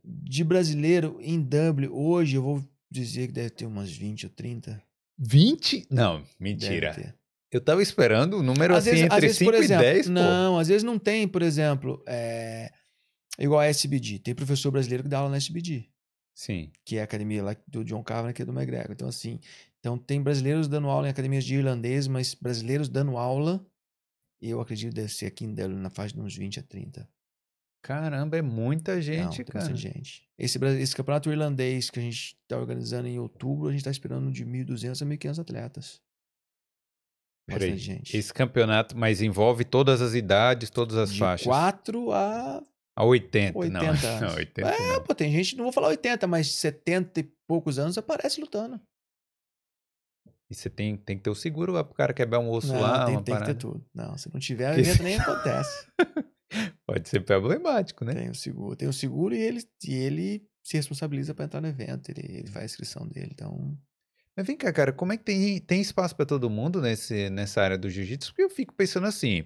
De 0.02 0.42
brasileiro 0.42 1.18
em 1.20 1.40
Dublin, 1.40 1.88
hoje 1.88 2.36
eu 2.36 2.42
vou 2.42 2.64
dizer 2.90 3.28
que 3.28 3.32
deve 3.32 3.50
ter 3.50 3.66
umas 3.66 3.90
20 3.90 4.26
ou 4.26 4.32
30. 4.32 4.82
20? 5.18 5.86
Não, 5.90 6.24
mentira. 6.38 7.14
Eu 7.52 7.60
tava 7.60 7.82
esperando 7.82 8.38
um 8.38 8.42
número 8.42 8.74
Às 8.74 8.86
assim 8.86 8.90
vezes, 8.90 9.04
entre 9.06 9.20
vezes, 9.20 9.36
5 9.38 9.50
por 9.50 9.58
exemplo, 9.58 9.84
e 9.84 9.92
10, 9.92 10.06
pô. 10.06 10.12
Não, 10.12 10.58
às 10.58 10.68
vezes 10.68 10.82
não 10.82 10.98
tem, 10.98 11.26
por 11.26 11.42
exemplo, 11.42 12.02
é, 12.06 12.70
igual 13.38 13.60
a 13.60 13.66
SBD. 13.66 14.20
Tem 14.20 14.34
professor 14.34 14.70
brasileiro 14.70 15.02
que 15.02 15.08
dá 15.08 15.18
aula 15.18 15.30
na 15.30 15.36
SBD, 15.36 15.88
Sim. 16.32 16.70
que 16.84 16.96
é 16.96 17.00
a 17.00 17.04
academia 17.04 17.42
lá 17.42 17.56
do 17.66 17.84
John 17.84 18.04
Carver, 18.04 18.32
que 18.32 18.42
é 18.42 18.44
do 18.44 18.52
McGregor. 18.52 18.92
Então, 18.92 19.08
assim, 19.08 19.40
então 19.80 19.98
tem 19.98 20.22
brasileiros 20.22 20.68
dando 20.68 20.88
aula 20.88 21.08
em 21.08 21.10
academias 21.10 21.44
de 21.44 21.56
irlandês, 21.56 22.06
mas 22.06 22.34
brasileiros 22.34 22.88
dando 22.88 23.16
aula, 23.16 23.66
eu 24.40 24.60
acredito 24.60 24.90
que 24.90 25.00
deve 25.00 25.12
ser 25.12 25.26
aqui 25.26 25.44
em 25.44 25.52
Dublin, 25.52 25.76
na 25.80 25.90
faixa 25.90 26.14
de 26.14 26.20
uns 26.20 26.36
20 26.36 26.60
a 26.60 26.62
30. 26.62 27.08
Caramba, 27.82 28.36
é 28.36 28.42
muita 28.42 28.96
Não, 28.96 29.02
gente, 29.02 29.36
tem 29.36 29.44
cara. 29.46 29.58
bastante 29.60 29.80
gente. 29.80 30.28
Esse, 30.38 30.58
esse 30.80 30.94
campeonato 30.94 31.30
irlandês 31.30 31.88
que 31.90 31.98
a 31.98 32.02
gente 32.02 32.36
está 32.42 32.58
organizando 32.58 33.08
em 33.08 33.18
outubro, 33.18 33.68
a 33.68 33.70
gente 33.70 33.80
está 33.80 33.90
esperando 33.90 34.30
de 34.30 34.44
1.200 34.44 35.00
a 35.02 35.06
1.500 35.06 35.38
atletas. 35.40 36.00
Peraí, 37.48 37.76
gente. 37.76 38.16
esse 38.16 38.32
campeonato, 38.32 38.96
mas 38.96 39.20
envolve 39.20 39.64
todas 39.64 40.00
as 40.00 40.14
idades, 40.14 40.70
todas 40.70 40.96
as 40.96 41.12
de 41.12 41.18
faixas. 41.18 41.46
4 41.46 42.12
a 42.12 42.62
A 42.96 43.04
80, 43.04 43.58
80 43.58 43.78
não. 43.78 43.88
anos. 43.90 44.02
Não, 44.20 44.34
80 44.36 44.68
É, 44.70 44.92
não. 44.92 45.02
pô, 45.02 45.14
tem 45.14 45.32
gente, 45.32 45.56
não 45.56 45.64
vou 45.64 45.72
falar 45.72 45.88
80, 45.88 46.26
mas 46.26 46.52
70 46.52 47.20
e 47.20 47.32
poucos 47.48 47.78
anos 47.78 47.98
aparece 47.98 48.40
lutando. 48.40 48.80
E 50.48 50.54
você 50.54 50.68
tem, 50.68 50.96
tem 50.96 51.16
que 51.16 51.22
ter 51.24 51.30
o 51.30 51.34
seguro 51.34 51.72
lá 51.72 51.82
pro 51.82 51.94
cara 51.94 52.12
quebrar 52.12 52.40
um 52.40 52.50
osso 52.50 52.72
Não, 52.72 52.80
lá, 52.80 53.06
tem, 53.06 53.16
uma 53.16 53.22
tem 53.22 53.36
que 53.36 53.44
ter 53.44 53.54
tudo. 53.54 53.84
Não, 53.94 54.16
se 54.18 54.32
não 54.32 54.40
tiver, 54.40 54.74
o 54.76 54.78
evento 54.78 55.02
nem 55.02 55.16
acontece. 55.18 55.86
Pode 56.86 57.08
ser 57.08 57.20
problemático, 57.20 58.04
né? 58.04 58.14
Tem 58.14 58.30
o 58.30 58.34
seguro. 58.34 58.76
Tem 58.76 58.88
o 58.88 58.92
seguro 58.92 59.34
e 59.34 59.40
ele, 59.40 59.60
e 59.84 59.94
ele 59.94 60.48
se 60.62 60.76
responsabiliza 60.76 61.34
para 61.34 61.44
entrar 61.44 61.60
no 61.60 61.68
evento. 61.68 62.10
Ele, 62.10 62.38
ele 62.38 62.48
faz 62.48 62.62
a 62.62 62.66
inscrição 62.66 63.06
dele. 63.06 63.30
Então, 63.32 63.76
Mas 64.36 64.46
vem 64.46 64.56
cá, 64.56 64.72
cara, 64.72 64.92
como 64.92 65.12
é 65.12 65.16
que 65.16 65.24
tem, 65.24 65.60
tem 65.60 65.80
espaço 65.80 66.14
pra 66.16 66.26
todo 66.26 66.50
mundo 66.50 66.80
nesse, 66.80 67.30
nessa 67.30 67.62
área 67.62 67.78
do 67.78 67.88
jiu-jitsu? 67.88 68.30
Porque 68.30 68.42
eu 68.42 68.50
fico 68.50 68.74
pensando 68.74 69.06
assim, 69.06 69.44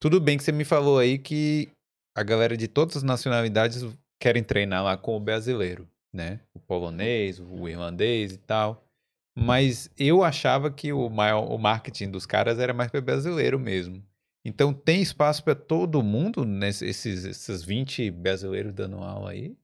tudo 0.00 0.20
bem 0.20 0.36
que 0.36 0.44
você 0.44 0.52
me 0.52 0.64
falou 0.64 0.98
aí 0.98 1.18
que 1.18 1.68
a 2.16 2.22
galera 2.22 2.56
de 2.56 2.66
todas 2.66 2.96
as 2.96 3.02
nacionalidades 3.02 3.84
querem 4.20 4.42
treinar 4.42 4.82
lá 4.82 4.96
com 4.96 5.16
o 5.16 5.20
brasileiro, 5.20 5.88
né? 6.12 6.40
O 6.54 6.58
polonês, 6.58 7.38
o 7.38 7.68
irlandês 7.68 8.32
e 8.32 8.38
tal. 8.38 8.84
Mas 9.36 9.88
eu 9.96 10.24
achava 10.24 10.68
que 10.68 10.92
o 10.92 11.08
maior, 11.08 11.48
o 11.48 11.56
marketing 11.56 12.10
dos 12.10 12.26
caras 12.26 12.58
era 12.58 12.74
mais 12.74 12.90
para 12.90 13.00
brasileiro 13.00 13.56
mesmo. 13.56 14.02
Então 14.44 14.72
tem 14.72 15.02
espaço 15.02 15.42
para 15.44 15.54
todo 15.54 16.02
mundo 16.02 16.44
nesses 16.44 17.04
esses 17.24 17.62
20 17.62 18.10
brasileiros 18.10 18.72
dando 18.72 18.96
aula 18.98 19.30
aí? 19.32 19.56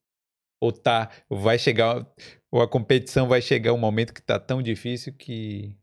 Ou 0.60 0.72
tá, 0.72 1.10
vai 1.28 1.58
chegar, 1.58 2.06
ou 2.50 2.62
a 2.62 2.68
competição 2.68 3.28
vai 3.28 3.42
chegar 3.42 3.72
um 3.72 3.78
momento 3.78 4.14
que 4.14 4.22
tá 4.22 4.38
tão 4.38 4.62
difícil 4.62 5.12
que, 5.12 5.76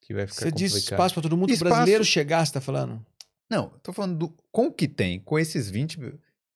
que 0.00 0.14
vai 0.14 0.26
ficar 0.26 0.42
você 0.44 0.52
diz 0.52 0.72
complicado. 0.72 0.92
espaço 0.92 1.14
para 1.14 1.22
todo 1.22 1.36
mundo. 1.36 1.50
Espaço- 1.50 1.64
brasileiro 1.74 2.04
chegar, 2.04 2.44
você 2.46 2.52
tá 2.52 2.60
falando? 2.60 3.04
Não, 3.50 3.68
tô 3.82 3.92
falando 3.92 4.16
do, 4.16 4.34
com 4.50 4.66
o 4.66 4.72
que 4.72 4.88
tem, 4.88 5.20
com 5.20 5.38
esses 5.38 5.68
20, 5.68 5.98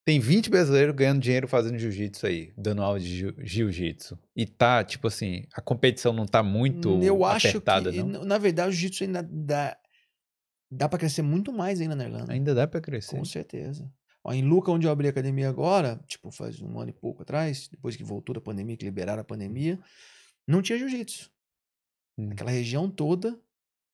tem 0.07 0.19
20 0.19 0.49
brasileiros 0.49 0.95
ganhando 0.97 1.21
dinheiro 1.21 1.47
fazendo 1.47 1.79
jiu-jitsu 1.79 2.27
aí, 2.27 2.53
dando 2.57 2.81
aula 2.83 2.99
de 2.99 3.15
jiu- 3.19 3.35
jiu-jitsu. 3.39 4.19
E 4.35 4.47
tá, 4.47 4.83
tipo 4.83 5.07
assim, 5.09 5.45
a 5.53 5.61
competição 5.61 6.15
não 6.15 6.25
tá 6.25 6.43
muito 6.43 7.03
Eu 7.03 7.23
acho 7.27 7.49
apertada, 7.49 7.93
que, 7.93 8.03
não? 8.03 8.25
na 8.25 8.39
verdade, 8.39 8.71
o 8.71 8.73
jiu-jitsu 8.73 9.05
ainda 9.05 9.23
dá, 9.23 9.77
dá 10.71 10.89
para 10.89 10.99
crescer 10.99 11.23
muito 11.23 11.53
mais 11.53 11.81
ainda 11.81 11.95
na 11.95 12.05
Irlanda. 12.05 12.33
Ainda 12.33 12.55
dá 12.55 12.67
pra 12.67 12.81
crescer. 12.81 13.17
Com 13.17 13.25
certeza. 13.25 13.91
Ó, 14.25 14.33
em 14.33 14.43
Luca, 14.43 14.73
onde 14.73 14.87
eu 14.87 14.91
abri 14.91 15.07
a 15.07 15.11
academia 15.11 15.49
agora, 15.49 16.03
tipo, 16.07 16.31
faz 16.31 16.61
um 16.61 16.81
ano 16.81 16.91
e 16.91 16.93
pouco 16.93 17.23
atrás, 17.23 17.69
depois 17.69 17.95
que 17.95 18.03
voltou 18.03 18.35
da 18.35 18.41
pandemia, 18.41 18.77
que 18.77 18.85
liberaram 18.85 19.21
a 19.21 19.25
pandemia, 19.25 19.79
não 20.47 20.61
tinha 20.61 20.79
jiu-jitsu. 20.79 21.31
Hum. 22.19 22.31
Aquela 22.33 22.51
região 22.51 22.91
toda, 22.91 23.41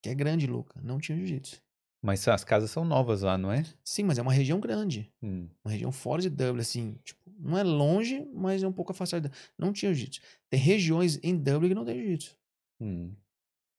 que 0.03 0.09
é 0.09 0.15
grande, 0.15 0.47
Luca, 0.47 0.81
não 0.83 0.99
tinha 0.99 1.19
jiu-jitsu. 1.19 1.63
Mas 2.03 2.27
as 2.27 2.43
casas 2.43 2.71
são 2.71 2.85
novas 2.85 3.23
lá, 3.23 3.39
não 3.39 3.53
é? 3.53 3.63
Sim, 3.85 4.05
mas 4.05 4.19
é 4.19 4.23
uma 4.23 4.33
região 4.33 4.59
grande. 4.59 5.13
Hum. 5.23 5.49
Uma 5.65 5.71
região 5.71 5.93
fora 5.93 6.21
de 6.23 6.31
Dublin, 6.31 6.63
assim, 6.63 6.99
tipo, 7.05 7.21
não 7.39 7.59
é 7.59 7.63
longe, 7.63 8.27
mas 8.33 8.63
é 8.63 8.67
um 8.67 8.73
pouco 8.73 8.91
afastado. 8.93 9.31
Não 9.57 9.73
tinha 9.73 9.93
jiu-jitsu. 9.93 10.21
Tem 10.49 10.59
regiões 10.59 11.21
em 11.23 11.37
Dublin 11.37 11.69
que 11.69 11.75
não 11.75 11.85
tem 11.85 11.97
jiu-jitsu. 11.97 12.37
Hum. 12.81 13.15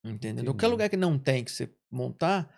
Entendeu? 0.06 0.46
Qualquer 0.46 0.68
lugar 0.68 0.89
que 0.89 0.98
não 0.98 1.18
tem, 1.18 1.44
que 1.44 1.52
você 1.52 1.70
montar, 1.89 2.50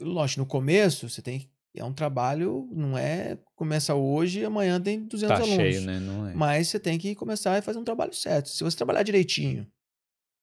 lógico, 0.00 0.40
no 0.40 0.46
começo 0.46 1.08
você 1.08 1.22
tem. 1.22 1.50
É 1.74 1.84
um 1.84 1.92
trabalho, 1.92 2.66
não 2.72 2.96
é. 2.96 3.36
Começa 3.54 3.94
hoje 3.94 4.40
e 4.40 4.44
amanhã 4.46 4.80
tem 4.80 5.04
200 5.04 5.28
Tá 5.36 5.42
alunos. 5.42 5.56
cheio, 5.56 5.82
né? 5.82 6.00
Não 6.00 6.26
é? 6.26 6.32
Mas 6.34 6.68
você 6.68 6.80
tem 6.80 6.98
que 6.98 7.14
começar 7.14 7.54
a 7.54 7.60
fazer 7.60 7.78
um 7.78 7.84
trabalho 7.84 8.14
certo. 8.14 8.48
Se 8.48 8.64
você 8.64 8.74
trabalhar 8.76 9.02
direitinho, 9.02 9.66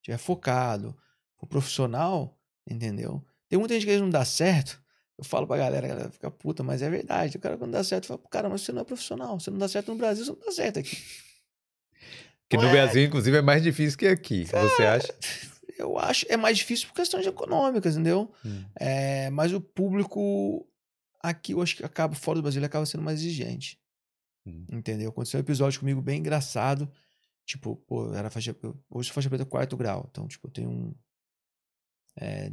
tiver 0.04 0.20
focado, 0.20 0.96
for 1.40 1.48
profissional, 1.48 2.38
entendeu? 2.70 3.26
Tem 3.50 3.58
muita 3.58 3.74
gente 3.74 3.86
que 3.88 3.98
não 3.98 4.12
dá 4.12 4.24
certo. 4.24 4.80
Eu 5.18 5.24
falo 5.24 5.48
pra 5.48 5.58
galera, 5.58 5.86
a 5.86 5.90
galera 5.90 6.12
fica 6.12 6.30
puta, 6.30 6.62
mas 6.64 6.84
é 6.84 6.90
verdade. 6.90 7.38
O 7.38 7.40
cara 7.40 7.58
quando 7.58 7.72
dá 7.72 7.84
certo, 7.84 8.06
fala, 8.08 8.20
cara, 8.30 8.48
mas 8.50 8.62
você 8.62 8.72
não 8.72 8.82
é 8.82 8.86
profissional. 8.86 9.40
Você 9.40 9.50
não 9.50 9.58
dá 9.58 9.68
certo 9.68 9.92
no 9.92 9.98
Brasil, 9.98 10.26
você 10.26 10.32
não 10.32 10.40
dá 10.40 10.52
certo 10.52 10.80
aqui. 10.80 10.98
Que 12.48 12.58
no 12.58 12.70
Brasil, 12.70 13.04
inclusive, 13.06 13.38
é 13.38 13.42
mais 13.42 13.64
difícil 13.64 13.98
que 13.98 14.06
aqui. 14.06 14.46
Você 14.46 14.84
acha? 14.84 15.14
Eu 15.84 15.98
acho 15.98 16.26
é 16.30 16.38
mais 16.38 16.58
difícil 16.58 16.88
por 16.88 16.94
questões 16.96 17.26
econômicas, 17.28 17.96
entendeu? 17.96 18.32
Hum. 18.46 18.64
É, 18.80 19.30
mas 19.30 19.52
o 19.54 19.60
público 19.62 20.68
aqui, 21.22 21.52
eu 21.54 21.62
acho 21.62 21.76
que 21.78 21.84
acaba 21.86 22.16
fora 22.16 22.40
do 22.40 22.42
Brasil, 22.42 22.60
ele 22.60 22.66
acaba 22.66 22.86
sendo 22.86 23.04
mais 23.04 23.20
exigente. 23.20 23.80
Hum. 24.46 24.66
Entendeu? 24.72 25.10
Aconteceu 25.10 25.40
um 25.40 25.42
episódio 25.44 25.80
comigo 25.80 26.02
bem 26.02 26.20
engraçado. 26.20 26.92
Tipo, 27.46 27.76
pô, 27.76 28.14
era 28.14 28.30
faixa. 28.30 28.56
eu- 28.64 28.78
hoje 28.90 29.08
sou 29.08 29.14
faixa 29.16 29.30
preta 29.30 29.46
quarto 29.46 29.76
grau. 29.76 30.08
Então, 30.10 30.28
tipo, 30.28 30.48
eu 30.48 30.52
tenho 30.52 30.70
um. 30.70 30.96
É, 32.20 32.52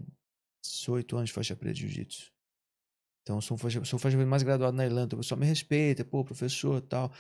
18 0.63 1.17
anos 1.17 1.29
de 1.31 1.33
faixa 1.35 1.55
preta 1.57 1.75
de 1.75 1.81
jiu-jitsu. 1.83 2.33
Então, 3.23 3.41
sou, 3.41 3.55
um 3.55 3.59
faixa, 3.59 3.85
sou 3.85 3.99
faixa 3.99 4.17
preta 4.17 4.29
mais 4.31 4.43
graduado 4.43 4.77
na 4.77 4.85
Irlanda. 4.85 5.15
O 5.15 5.19
pessoal 5.19 5.39
me 5.39 5.47
respeita, 5.47 6.05
pô, 6.05 6.25
professor 6.25 6.79
e 6.79 6.87
tal. 6.87 7.13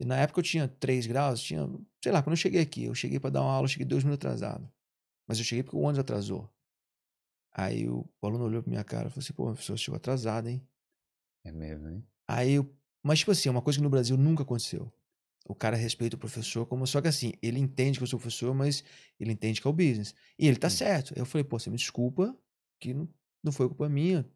E 0.00 0.04
na 0.04 0.16
época 0.16 0.38
eu 0.40 0.44
tinha 0.44 0.68
3 0.68 1.06
graus, 1.06 1.40
tinha. 1.42 1.68
Sei 2.02 2.12
lá, 2.12 2.22
quando 2.22 2.32
eu 2.34 2.36
cheguei 2.36 2.60
aqui, 2.60 2.84
eu 2.84 2.94
cheguei 2.94 3.18
pra 3.18 3.30
dar 3.30 3.42
uma 3.42 3.52
aula, 3.52 3.64
eu 3.64 3.68
cheguei 3.68 3.84
dois 3.86 4.04
minutos 4.04 4.24
atrasado. 4.26 4.70
Mas 5.28 5.38
eu 5.38 5.44
cheguei 5.44 5.62
porque 5.62 5.76
o 5.76 5.80
ônibus 5.82 6.00
atrasou. 6.00 6.50
Aí 7.52 7.88
o, 7.88 8.08
o 8.20 8.26
aluno 8.26 8.44
olhou 8.44 8.62
pra 8.62 8.70
minha 8.70 8.84
cara 8.84 9.08
e 9.08 9.10
falou 9.10 9.22
assim: 9.22 9.32
pô, 9.32 9.44
professor, 9.46 9.76
chegou 9.76 9.96
atrasado, 9.96 10.48
hein? 10.48 10.66
É 11.44 11.52
mesmo, 11.52 11.88
hein? 11.88 12.04
Aí, 12.28 12.52
eu- 12.54 12.74
mas 13.02 13.20
tipo 13.20 13.30
assim, 13.30 13.48
é 13.48 13.52
uma 13.52 13.62
coisa 13.62 13.78
que 13.78 13.82
no 13.82 13.90
Brasil 13.90 14.16
nunca 14.16 14.42
aconteceu. 14.42 14.92
O 15.48 15.54
cara 15.54 15.76
respeita 15.76 16.16
o 16.16 16.18
professor 16.18 16.66
como 16.66 16.86
só 16.86 17.00
que 17.00 17.08
assim, 17.08 17.32
ele 17.42 17.58
entende 17.58 17.98
que 17.98 18.04
eu 18.04 18.08
sou 18.08 18.18
professor, 18.20 18.54
mas 18.54 18.84
ele 19.18 19.32
entende 19.32 19.60
que 19.60 19.66
é 19.66 19.70
o 19.70 19.72
business. 19.72 20.14
E 20.38 20.46
ele 20.48 20.58
tá 20.58 20.68
Hum. 20.68 20.70
certo. 20.70 21.14
Eu 21.16 21.26
falei, 21.26 21.44
pô, 21.44 21.58
você 21.58 21.70
me 21.70 21.76
desculpa, 21.76 22.36
que 22.80 22.94
não, 22.94 23.08
não 23.42 23.52
foi 23.52 23.68
culpa 23.68 23.88
minha. 23.88 24.26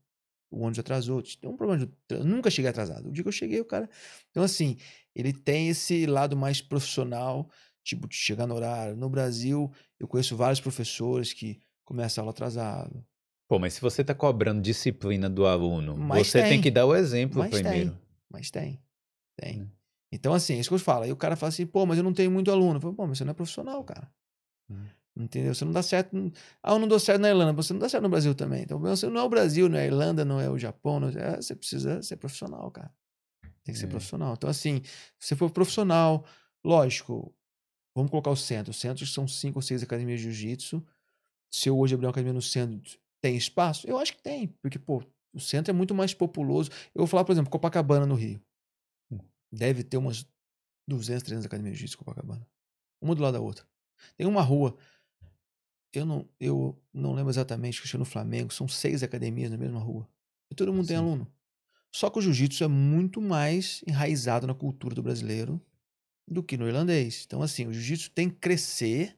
O 0.51 0.59
ônibus 0.61 0.79
atrasou. 0.81 1.23
Tem 1.23 1.49
um 1.51 1.57
problema 1.57 1.87
de... 1.87 1.93
Eu 2.11 2.25
nunca 2.25 2.51
cheguei 2.51 2.71
atrasado. 2.71 3.09
O 3.09 3.13
dia 3.13 3.23
que 3.25 3.29
eu 3.29 3.33
cheguei, 3.33 3.61
o 3.61 3.65
cara. 3.65 3.89
Então, 4.31 4.43
assim, 4.43 4.77
ele 5.15 5.33
tem 5.33 5.69
esse 5.69 6.07
lado 6.07 6.37
mais 6.37 6.61
profissional, 6.61 7.51
tipo, 7.83 8.07
de 8.09 8.15
chegar 8.17 8.47
no 8.47 8.55
horário. 8.55 8.97
No 8.97 9.09
Brasil, 9.09 9.73
eu 10.03 10.09
conheço 10.09 10.37
vários 10.37 10.61
professores 10.61 11.33
que 11.33 11.61
começam 11.85 12.21
a 12.21 12.25
aula 12.25 12.31
atrasado. 12.33 13.05
Pô, 13.49 13.59
mas 13.59 13.75
se 13.75 13.81
você 13.81 14.03
tá 14.03 14.15
cobrando 14.15 14.63
disciplina 14.63 15.29
do 15.29 15.47
aluno, 15.47 15.97
Mas 15.97 16.29
você 16.29 16.41
tem. 16.41 16.51
tem. 16.53 16.61
que 16.61 16.71
dar 16.71 16.87
o 16.87 16.95
exemplo 16.95 17.39
Mas 17.41 17.51
primeiro. 17.51 17.91
tem. 17.91 18.01
Mas 18.31 18.51
tem. 18.51 18.83
Tem. 19.37 19.59
Né? 19.61 19.67
Então, 20.11 20.33
assim, 20.35 20.55
é 20.55 20.59
isso 20.59 20.69
que 20.71 20.75
eu 20.75 20.79
falo. 20.79 21.05
Aí 21.05 21.13
o 21.13 21.17
cara 21.17 21.37
fala 21.37 21.49
assim, 21.49 21.67
pô, 21.67 21.85
mas 21.87 21.99
eu 21.99 22.05
não 22.05 22.13
tenho 22.13 22.31
muito 22.31 22.51
aluno. 22.51 22.77
Eu 22.77 22.81
falo, 22.81 22.95
pô, 22.95 23.07
mas 23.07 23.19
você 23.19 23.25
não 23.25 23.31
é 23.33 23.35
profissional, 23.35 23.83
cara. 23.85 24.11
Hum. 24.71 24.85
Entendeu? 25.15 25.55
Você 25.55 25.65
não 25.65 25.73
dá 25.73 25.83
certo. 25.83 26.33
Ah, 26.63 26.73
eu 26.73 26.79
não 26.79 26.89
dou 26.89 26.99
certo 26.99 27.21
na 27.21 27.29
Irlanda, 27.29 27.53
você 27.53 27.73
não 27.75 27.81
dá 27.81 27.89
certo 27.89 28.03
no 28.05 28.09
Brasil 28.09 28.35
também. 28.35 28.63
Então, 28.63 28.79
você 28.79 29.07
não 29.09 29.21
é 29.21 29.25
o 29.25 29.29
Brasil, 29.29 29.69
não 29.69 29.77
é 29.79 29.83
a 29.83 29.87
Irlanda, 29.87 30.25
não 30.25 30.41
é 30.41 30.49
o 30.49 30.59
Japão. 30.59 30.99
Não 31.01 31.09
é... 31.09 31.37
Você 31.37 31.55
precisa 31.55 32.03
ser 32.03 32.17
profissional, 32.17 32.71
cara. 32.71 32.91
Tem 33.65 33.73
que 33.75 33.79
ser 33.79 33.87
É. 33.87 33.89
profissional. 33.89 34.33
Então, 34.35 34.49
assim, 34.49 34.81
se 35.19 35.29
você 35.29 35.37
for 35.37 35.51
profissional, 35.51 36.25
lógico, 36.65 37.35
vamos 37.95 38.11
colocar 38.11 38.31
o 38.31 38.37
centro. 38.37 38.71
Os 38.71 38.79
centros 38.79 39.13
são 39.13 39.27
cinco 39.27 39.59
ou 39.59 39.63
seis 39.63 39.83
academias 39.83 40.21
de 40.21 40.25
jiu-jitsu. 40.25 40.85
Se 41.51 41.69
eu 41.69 41.79
hoje 41.79 41.95
abrir 41.95 42.07
uma 42.07 42.11
academia 42.11 42.33
no 42.33 42.43
centro, 42.43 42.99
tem 43.21 43.37
espaço? 43.37 43.87
Eu 43.87 43.99
acho 43.99 44.15
que 44.15 44.23
tem, 44.23 44.49
porque, 44.61 44.79
pô, 44.79 45.03
o 45.33 45.41
centro 45.41 45.71
é 45.71 45.75
muito 45.75 45.95
mais 45.95 46.13
populoso. 46.13 46.71
Eu 46.95 47.01
vou 47.01 47.07
falar, 47.07 47.25
por 47.25 47.33
exemplo, 47.33 47.51
Copacabana, 47.51 48.07
no 48.07 48.15
Rio. 48.15 48.43
Hum. 49.11 49.19
Deve 49.51 49.83
ter 49.83 49.97
umas 49.97 50.27
200, 50.89 51.23
300 51.23 51.47
academias 51.47 51.75
de 51.75 51.81
jiu-jitsu 51.81 51.99
Copacabana. 51.99 52.47
Uma 53.01 53.15
do 53.15 53.23
lado 53.23 53.35
da 53.35 53.41
outra. 53.41 53.67
Tem 54.17 54.27
uma 54.27 54.43
rua. 54.43 54.77
Eu 55.93 56.07
não, 56.07 56.29
eu 56.41 56.81
não 56.93 57.13
lembro 57.13 57.31
exatamente, 57.31 57.81
que 57.81 57.95
eu 57.95 57.99
no 57.99 58.05
Flamengo, 58.05 58.53
são 58.53 58.67
seis 58.67 59.03
academias 59.03 59.51
na 59.51 59.59
mesma 59.59 59.79
rua. 59.79 60.09
E 60.51 60.55
todo 60.55 60.73
mundo 60.73 60.87
tem 60.87 60.97
Sim. 60.97 61.03
aluno. 61.03 61.31
Só 61.95 62.09
que 62.09 62.19
o 62.19 62.23
jiu-jitsu 62.23 62.65
é 62.65 62.69
muito 62.69 63.21
mais 63.21 63.83
enraizado 63.87 64.47
na 64.47 64.55
cultura 64.55 64.95
do 64.95 65.03
brasileiro 65.03 65.61
do 66.27 66.43
que 66.43 66.57
no 66.57 66.67
irlandês. 66.67 67.25
Então, 67.27 67.43
assim, 67.43 67.67
o 67.67 67.73
jiu-jitsu 67.73 68.11
tem 68.11 68.29
que 68.31 68.37
crescer. 68.37 69.17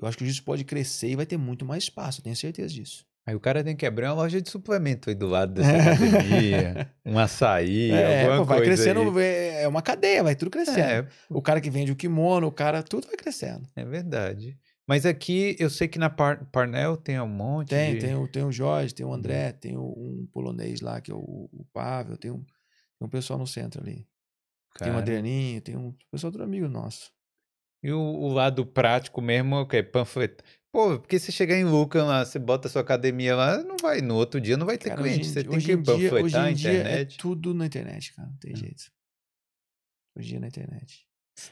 Eu 0.00 0.06
acho 0.06 0.16
que 0.16 0.22
o 0.22 0.26
jiu-jitsu 0.26 0.44
pode 0.44 0.64
crescer 0.64 1.08
e 1.10 1.16
vai 1.16 1.26
ter 1.26 1.36
muito 1.36 1.64
mais 1.64 1.84
espaço, 1.84 2.22
tenho 2.22 2.36
certeza 2.36 2.72
disso. 2.72 3.06
Aí 3.26 3.34
o 3.34 3.40
cara 3.40 3.62
tem 3.62 3.76
que 3.76 3.84
abrir 3.84 4.06
uma 4.06 4.14
loja 4.14 4.40
de 4.40 4.48
suplemento 4.48 5.10
aí 5.10 5.14
do 5.14 5.26
lado 5.26 5.52
dessa 5.60 5.70
academia, 5.70 6.90
um 7.04 7.18
açaí, 7.18 7.90
É, 7.90 8.22
alguma 8.22 8.38
pô, 8.38 8.44
vai 8.46 8.58
coisa 8.58 8.72
crescendo, 8.82 9.18
aí. 9.18 9.24
é 9.24 9.62
é 9.64 9.68
uma 9.68 9.82
cadeia, 9.82 10.22
vai 10.22 10.34
tudo 10.34 10.50
crescendo. 10.50 10.78
É, 10.80 11.06
O 11.28 11.42
cara 11.42 11.60
que 11.60 11.68
vende 11.68 11.92
o 11.92 11.96
kimono, 11.96 12.46
o 12.46 12.52
cara, 12.52 12.82
tudo 12.82 13.06
vai 13.06 13.16
crescendo. 13.16 13.68
é 13.76 13.84
verdade. 13.84 14.58
Mas 14.86 15.04
aqui 15.04 15.54
eu 15.58 15.68
sei 15.68 15.86
que 15.88 15.98
na 15.98 16.08
Par- 16.08 16.46
Parnell 16.50 16.96
tem 16.96 17.20
um 17.20 17.26
monte 17.28 17.68
Tem, 17.68 17.94
de... 17.94 18.00
tem 18.00 18.14
o, 18.14 18.26
tem 18.26 18.42
o 18.44 18.50
Jorge, 18.50 18.94
tem 18.94 19.04
o 19.04 19.12
André, 19.12 19.52
tem 19.52 19.76
o, 19.76 19.82
um 19.82 20.26
polonês 20.32 20.80
lá, 20.80 20.98
que 20.98 21.10
é 21.10 21.14
o, 21.14 21.50
o 21.52 21.66
Pavel, 21.74 22.16
tem 22.16 22.30
um, 22.30 22.38
tem 22.42 23.06
um 23.06 23.08
pessoal 23.10 23.38
no 23.38 23.46
centro 23.46 23.82
ali. 23.82 24.06
Tem 24.76 24.88
o 24.88 24.90
Cara. 24.92 24.98
Adrianinho, 24.98 25.60
tem 25.60 25.76
um 25.76 25.94
pessoal 26.10 26.32
todo 26.32 26.42
amigo 26.42 26.68
nosso. 26.68 27.10
E 27.82 27.90
o, 27.92 27.98
o 28.00 28.28
lado 28.32 28.66
prático 28.66 29.20
mesmo, 29.20 29.54
é 29.56 29.60
o 29.60 29.66
quê? 29.66 29.82
Panfleto. 29.82 30.42
Pô, 30.70 30.98
porque 31.00 31.18
você 31.18 31.32
chegar 31.32 31.56
em 31.56 31.64
Lucan 31.64 32.04
lá, 32.04 32.24
você 32.24 32.38
bota 32.38 32.68
sua 32.68 32.82
academia 32.82 33.34
lá, 33.34 33.62
não 33.62 33.76
vai, 33.80 34.00
no 34.00 34.14
outro 34.16 34.40
dia 34.40 34.56
não 34.56 34.66
vai 34.66 34.76
ter 34.76 34.90
Cara, 34.90 35.00
cliente. 35.00 35.20
hoje 35.20 35.30
Você 35.30 35.44
tem 35.44 35.58
que 35.58 35.76
dia- 35.76 35.76
hoje 35.76 36.04
panfletar 36.04 36.44
a 36.44 36.50
em 36.50 36.54
dia 36.54 36.70
é 36.72 36.74
internet. 36.80 37.16
tudo 37.18 37.54
na 37.54 37.66
internet, 37.66 38.12
cara, 38.14 38.28
não 38.28 38.36
tem 38.36 38.52
É. 38.52 38.56
jeito. 38.56 38.84
Hoje 40.16 40.26
em 40.26 40.30
dia 40.30 40.36
é 40.38 40.40
na 40.40 40.48
internet. 40.48 41.06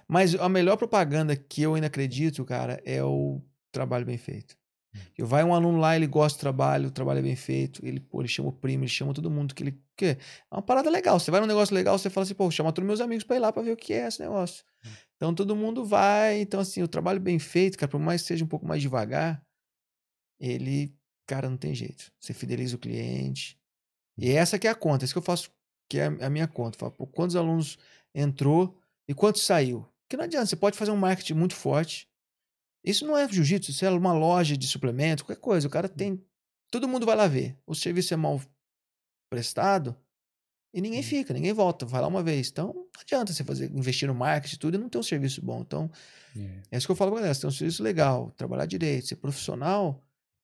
Mas 0.08 0.34
a 0.34 0.48
melhor 0.48 0.76
propaganda 0.76 1.36
que 1.36 1.62
eu 1.62 1.74
ainda 1.74 1.86
acredito, 1.86 2.44
cara, 2.44 2.80
é 2.84 3.02
o 3.02 3.40
trabalho 3.72 4.04
bem 4.04 4.18
feito. 4.18 4.56
Hum. 4.96 5.00
Que 5.14 5.22
vai 5.24 5.44
um 5.44 5.54
aluno 5.54 5.78
lá, 5.78 5.94
ele 5.96 6.06
gosta 6.06 6.38
do 6.38 6.40
trabalho, 6.40 6.88
o 6.88 6.90
trabalho 6.90 7.18
é 7.18 7.22
bem 7.22 7.36
feito, 7.36 7.84
ele, 7.84 8.00
pô, 8.00 8.20
ele 8.20 8.28
chama 8.28 8.48
o 8.48 8.52
primo, 8.52 8.84
ele 8.84 8.90
chama 8.90 9.12
todo 9.12 9.30
mundo 9.30 9.54
que 9.54 9.62
ele 9.62 9.78
quer. 9.96 10.18
É 10.50 10.54
uma 10.54 10.62
parada 10.62 10.88
legal. 10.90 11.18
Você 11.18 11.30
vai 11.30 11.40
num 11.40 11.46
negócio 11.46 11.74
legal, 11.74 11.98
você 11.98 12.08
fala 12.10 12.24
assim, 12.24 12.34
pô, 12.34 12.50
chama 12.50 12.72
todos 12.72 12.86
meus 12.86 13.00
amigos 13.00 13.24
pra 13.24 13.36
ir 13.36 13.40
lá 13.40 13.52
pra 13.52 13.62
ver 13.62 13.72
o 13.72 13.76
que 13.76 13.92
é 13.92 14.06
esse 14.06 14.20
negócio. 14.20 14.64
Hum. 14.84 14.90
Então 15.16 15.34
todo 15.34 15.56
mundo 15.56 15.84
vai. 15.84 16.40
Então, 16.40 16.60
assim, 16.60 16.82
o 16.82 16.88
trabalho 16.88 17.20
bem 17.20 17.38
feito, 17.38 17.78
cara, 17.78 17.90
por 17.90 18.00
mais 18.00 18.22
que 18.22 18.28
seja 18.28 18.44
um 18.44 18.48
pouco 18.48 18.66
mais 18.66 18.82
devagar, 18.82 19.42
ele, 20.40 20.94
cara, 21.26 21.48
não 21.48 21.56
tem 21.56 21.74
jeito. 21.74 22.12
Você 22.20 22.32
fideliza 22.34 22.76
o 22.76 22.78
cliente. 22.78 23.58
E 24.18 24.30
essa 24.30 24.58
que 24.58 24.66
é 24.66 24.70
a 24.70 24.74
conta, 24.74 25.04
isso 25.04 25.14
que 25.14 25.18
eu 25.18 25.22
faço, 25.22 25.50
que 25.88 25.98
é 25.98 26.06
a 26.06 26.26
a 26.26 26.30
minha 26.30 26.48
conta. 26.48 26.76
Eu 26.76 26.80
falo, 26.80 26.92
pô, 26.92 27.06
quantos 27.06 27.36
alunos 27.36 27.78
entrou 28.14 28.78
e 29.08 29.14
quantos 29.14 29.42
saiu? 29.42 29.86
Porque 30.02 30.16
não 30.16 30.24
adianta, 30.24 30.46
você 30.46 30.56
pode 30.56 30.78
fazer 30.78 30.90
um 30.90 30.96
marketing 30.96 31.34
muito 31.34 31.54
forte. 31.54 32.08
Isso 32.86 33.04
não 33.04 33.16
é 33.18 33.28
jiu-jitsu, 33.28 33.72
isso 33.72 33.84
é 33.84 33.90
uma 33.90 34.12
loja 34.12 34.56
de 34.56 34.66
suplemento, 34.68 35.24
qualquer 35.24 35.40
coisa. 35.42 35.66
O 35.66 35.70
cara 35.70 35.88
tem. 35.88 36.22
Todo 36.70 36.86
mundo 36.88 37.04
vai 37.04 37.16
lá 37.16 37.26
ver. 37.26 37.56
O 37.66 37.74
serviço 37.74 38.14
é 38.14 38.16
mal 38.16 38.40
prestado 39.30 39.96
e 40.72 40.80
ninguém 40.80 41.02
fica, 41.02 41.32
ninguém 41.34 41.52
volta. 41.52 41.84
Vai 41.86 42.00
lá 42.00 42.06
uma 42.06 42.22
vez. 42.22 42.48
Então, 42.48 42.72
não 42.74 42.86
adianta 43.00 43.32
você 43.32 43.42
fazer, 43.44 43.70
investir 43.72 44.06
no 44.08 44.14
marketing 44.14 44.54
e 44.54 44.58
tudo 44.58 44.74
e 44.76 44.78
não 44.78 44.88
ter 44.88 44.98
um 44.98 45.02
serviço 45.02 45.42
bom. 45.42 45.60
Então, 45.60 45.90
É. 46.36 46.40
é 46.72 46.76
isso 46.78 46.86
que 46.86 46.92
eu 46.92 46.96
falo 46.96 47.10
pra 47.10 47.20
galera. 47.20 47.34
Você 47.34 47.40
tem 47.42 47.48
um 47.48 47.52
serviço 47.52 47.82
legal, 47.82 48.32
trabalhar 48.36 48.66
direito, 48.66 49.06
ser 49.06 49.16
profissional, 49.16 50.02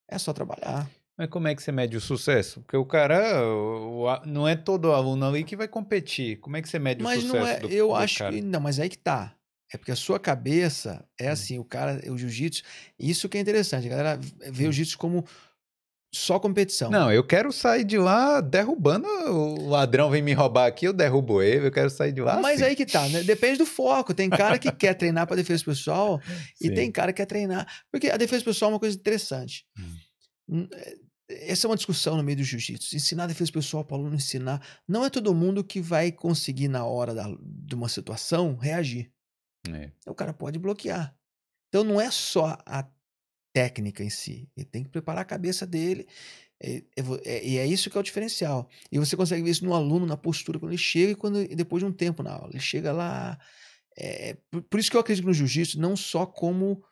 é 0.09 0.18
só 0.18 0.32
trabalhar. 0.32 0.90
Mas 1.16 1.28
como 1.28 1.47
é 1.47 1.55
que 1.55 1.62
você 1.62 1.70
mede 1.70 1.97
o 1.97 2.01
sucesso? 2.01 2.61
Porque 2.62 2.76
o 2.76 2.86
cara, 2.86 3.45
o- 3.47 4.07
o 4.07 4.26
não 4.26 4.49
é 4.49 4.57
todo 4.57 4.93
aluno 4.93 5.26
ali 5.26 5.45
que 5.45 5.55
vai 5.55 5.68
competir. 5.68 6.38
Como 6.40 6.57
é 6.57 6.62
que 6.62 6.68
você 6.68 6.78
mede 6.78 7.03
o 7.03 7.05
Mas 7.05 7.20
sucesso 7.22 7.36
não 7.36 7.47
é, 7.47 7.61
do, 7.61 7.68
eu 7.68 7.88
do 7.88 7.95
acho 7.95 8.18
cara? 8.18 8.32
que 8.34 8.40
não, 8.40 8.61
mas 8.61 8.80
aí 8.80 8.88
que 8.88 8.99
tá. 8.99 9.34
É 9.73 9.79
porque 9.79 9.91
a 9.93 9.97
sua 9.97 10.20
cabeça 10.20 11.05
é 11.18 11.29
Hum. 11.29 11.33
assim, 11.33 11.59
o 11.59 11.64
cara, 11.64 12.01
o 12.11 12.18
jiu-jitsu, 12.18 12.62
isso 12.99 13.29
que 13.29 13.39
é 13.39 13.41
interessante, 13.41 13.87
a 13.87 13.91
galera 13.91 14.20
vê 14.51 14.64
o 14.68 14.73
jiu-jitsu 14.73 14.99
como 14.99 15.25
só 16.14 16.39
competição. 16.39 16.89
Hum. 16.89 16.93
Não, 16.93 17.12
eu 17.12 17.27
quero 17.27 17.51
sair 17.51 17.85
de 17.85 17.97
lá 17.97 18.43
derrubando. 18.43 19.07
O 19.09 19.68
ladrão 19.70 20.11
vem 20.11 20.20
me 20.20 20.35
roubar 20.35 20.66
aqui, 20.66 20.87
eu 20.87 20.93
derrubo 20.93 21.41
ele. 21.43 21.66
Eu 21.68 21.73
quero 21.73 21.89
sair 21.89 22.12
de 22.12 22.20
lá. 22.20 22.39
mas 22.39 22.61
assim. 22.61 22.68
aí 22.70 22.77
que 22.77 22.85
tá, 22.85 23.09
né? 23.09 23.23
Depende 23.23 23.57
do 23.59 23.64
foco. 23.66 24.12
Tem 24.12 24.29
cara 24.29 24.59
que 24.59 24.70
quer 24.70 24.93
treinar 24.93 25.27
para 25.27 25.37
defesa 25.37 25.64
pessoal 25.64 26.20
e 26.61 26.66
Sim. 26.68 26.75
tem 26.75 26.93
cara 26.93 27.12
que 27.14 27.16
quer 27.16 27.27
treinar, 27.27 27.66
porque 27.91 28.11
a 28.11 28.18
defesa 28.18 28.45
pessoal 28.45 28.70
é 28.70 28.75
uma 28.75 28.81
coisa 28.81 28.95
interessante. 28.97 29.64
Hum, 30.49 30.68
é- 30.73 30.97
Essa 31.51 31.66
é 31.66 31.70
uma 31.70 31.77
discussão 31.77 32.14
no 32.18 32.23
meio 32.23 32.37
do 32.37 32.45
jiu-jitsu. 32.45 32.95
Ensinar 32.95 33.27
defesa 33.27 33.51
pessoal 33.51 33.83
para 33.83 33.97
o 33.97 34.01
aluno 34.01 34.16
ensinar. 34.16 34.61
Não 34.87 35.03
é 35.03 35.09
todo 35.09 35.33
mundo 35.35 35.64
que 35.64 35.81
vai 35.81 36.12
conseguir, 36.12 36.68
na 36.68 36.85
hora 36.85 37.14
da- 37.14 37.35
de 37.41 37.75
uma 37.75 37.89
situação, 37.89 38.55
reagir. 38.57 39.11
É. 39.69 39.93
o 40.07 40.15
cara 40.15 40.33
pode 40.33 40.59
bloquear. 40.59 41.15
Então 41.69 41.85
não 41.85 42.01
é 42.01 42.11
só 42.11 42.59
a 42.67 42.89
técnica 43.55 44.03
em 44.03 44.11
si, 44.11 44.49
ele 44.57 44.67
tem 44.67 44.83
que 44.85 44.91
preparar 44.91 45.23
a 45.23 45.27
cabeça 45.27 45.67
dele. 45.67 46.07
é- 46.65 46.77
é 46.97 47.03
é- 47.25 47.45
E 47.47 47.59
é, 47.59 47.67
isso 47.67 47.91
que 47.91 47.97
é 47.97 48.01
o 48.01 48.05
diferencial. 48.05 48.69
E 48.91 48.99
você 48.99 49.17
consegue 49.17 49.43
ver 49.43 49.51
isso 49.51 49.65
no 49.65 49.75
aluno, 49.75 50.07
na 50.07 50.17
postura, 50.17 50.59
quando 50.61 50.71
ele 50.73 50.79
chega 50.79 51.13
e 51.13 51.17
quando, 51.17 51.41
e 51.43 51.57
depois 51.57 51.83
de 51.83 51.87
um 51.89 51.93
tempo 51.93 52.23
na 52.23 52.33
aula. 52.35 52.51
Ele 52.51 52.61
chega 52.61 52.93
lá. 52.93 53.39
é, 53.99 54.37
por, 54.51 54.63
por 54.63 54.81
isso 54.81 54.91
que 54.91 54.97
eu 54.97 55.01
acredito 55.01 55.25
no 55.27 55.35
jiu-jitsu, 55.35 55.81
não 55.81 55.97
só 55.97 56.25
como 56.27 56.83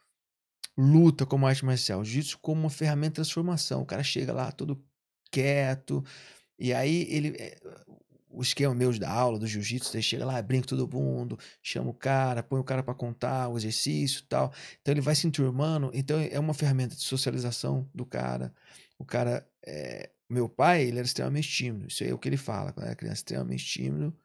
luta, 0.77 1.25
como 1.27 1.47
arte 1.47 1.65
marcial, 1.65 2.05
jiu-jitsu 2.05 2.39
como 2.41 2.63
uma 2.63 2.71
ferramenta 2.71 3.11
de 3.13 3.15
transformação. 3.17 3.83
O 3.83 3.87
cara 3.87 4.03
chega 4.03 4.33
lá 4.33 4.51
todo 4.53 4.85
quieto, 5.31 6.05
e 6.59 6.73
aí 6.73 7.07
ele. 7.11 7.37
O 8.31 8.43
esquema 8.43 8.75
meu 8.75 8.97
da 8.99 9.11
aula, 9.11 9.39
do 9.39 9.47
jiu-jitsu, 9.47 9.95
ele 9.95 10.03
chega 10.03 10.25
lá, 10.25 10.41
brinca 10.41 10.69
todo 10.69 10.89
mundo, 10.89 11.39
chama 11.63 11.91
o 11.91 11.95
cara, 11.95 12.43
põe 12.43 12.61
o 12.61 12.65
cara 12.65 12.83
para 12.83 12.95
contar 12.95 13.49
o 13.49 13.57
exercício 13.57 14.23
tal. 14.29 14.53
Então 14.81 14.93
ele 14.93 15.01
vai 15.01 15.15
se 15.15 15.27
enturmando. 15.27 15.91
Então 15.93 16.19
é 16.19 16.39
uma 16.39 16.55
ferramenta 16.55 16.95
de 16.95 17.03
socialização 17.03 17.89
do 17.95 18.07
cara. 18.07 18.55
O 18.99 19.05
cara. 19.05 19.47
é, 19.67 20.11
meu 20.29 20.49
pai, 20.49 20.83
ele 20.85 20.99
era 20.99 21.07
extremamente 21.07 21.49
tímido. 21.49 21.89
Isso 21.89 22.05
é 22.05 22.15
o 22.15 22.19
que 22.19 22.29
ele 22.29 22.37
fala. 22.37 22.73
Quando 22.73 22.87
era 22.87 22.95
criança, 22.95 23.17
extremamente 23.17 23.65
tímido. 23.65 24.17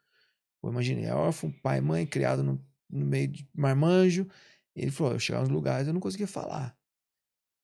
Pô, 0.62 0.70
imaginei, 0.70 1.06
é 1.06 1.14
órfão, 1.14 1.51
pai 1.51 1.80
e 1.80 1.82
mãe, 1.82 2.06
criado 2.06 2.43
no, 2.43 2.64
no 2.89 3.06
meio 3.06 3.28
de 3.28 3.47
marmanjo. 3.53 4.28
Ele 4.76 4.91
falou: 4.91 5.14
eu 5.14 5.20
chegava 5.20 5.45
nos 5.45 5.53
lugares 5.53 5.88
eu 5.88 5.93
não 5.93 6.01
conseguia 6.01 6.28
falar. 6.28 6.78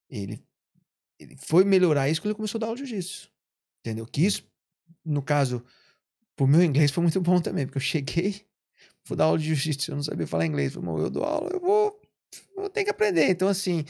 Ele, 0.10 0.44
ele 1.20 1.38
foi 1.38 1.64
melhorar 1.64 2.10
isso 2.10 2.20
quando 2.20 2.32
ele 2.32 2.36
começou 2.36 2.58
a 2.58 2.66
dar 2.66 2.74
de 2.74 2.80
jiu-jitsu. 2.80 3.32
Entendeu? 3.80 4.06
Que 4.06 4.26
isso, 4.26 4.44
no 5.06 5.22
caso, 5.22 5.64
pro 6.36 6.48
meu 6.48 6.64
inglês 6.64 6.92
foi 6.92 7.02
muito 7.04 7.20
bom 7.22 7.40
também, 7.42 7.66
porque 7.66 7.78
eu 7.78 7.82
cheguei, 7.82 8.46
fui 9.04 9.16
dar 9.18 9.26
aula 9.26 9.38
de 9.38 9.46
jiu-jitsu, 9.46 9.92
eu 9.92 9.96
não 9.96 10.04
sabia 10.04 10.28
falar 10.28 10.46
inglês. 10.46 10.74
Falei, 10.74 10.88
"Bom, 10.90 11.00
eu 11.00 11.10
dou 11.10 11.24
aula, 11.24 11.50
eu 11.54 11.60
vou, 11.60 12.00
eu 12.58 12.70
tenho 12.70 12.86
que 12.86 12.92
aprender. 12.92 13.30
Então, 13.30 13.48
assim, 13.48 13.84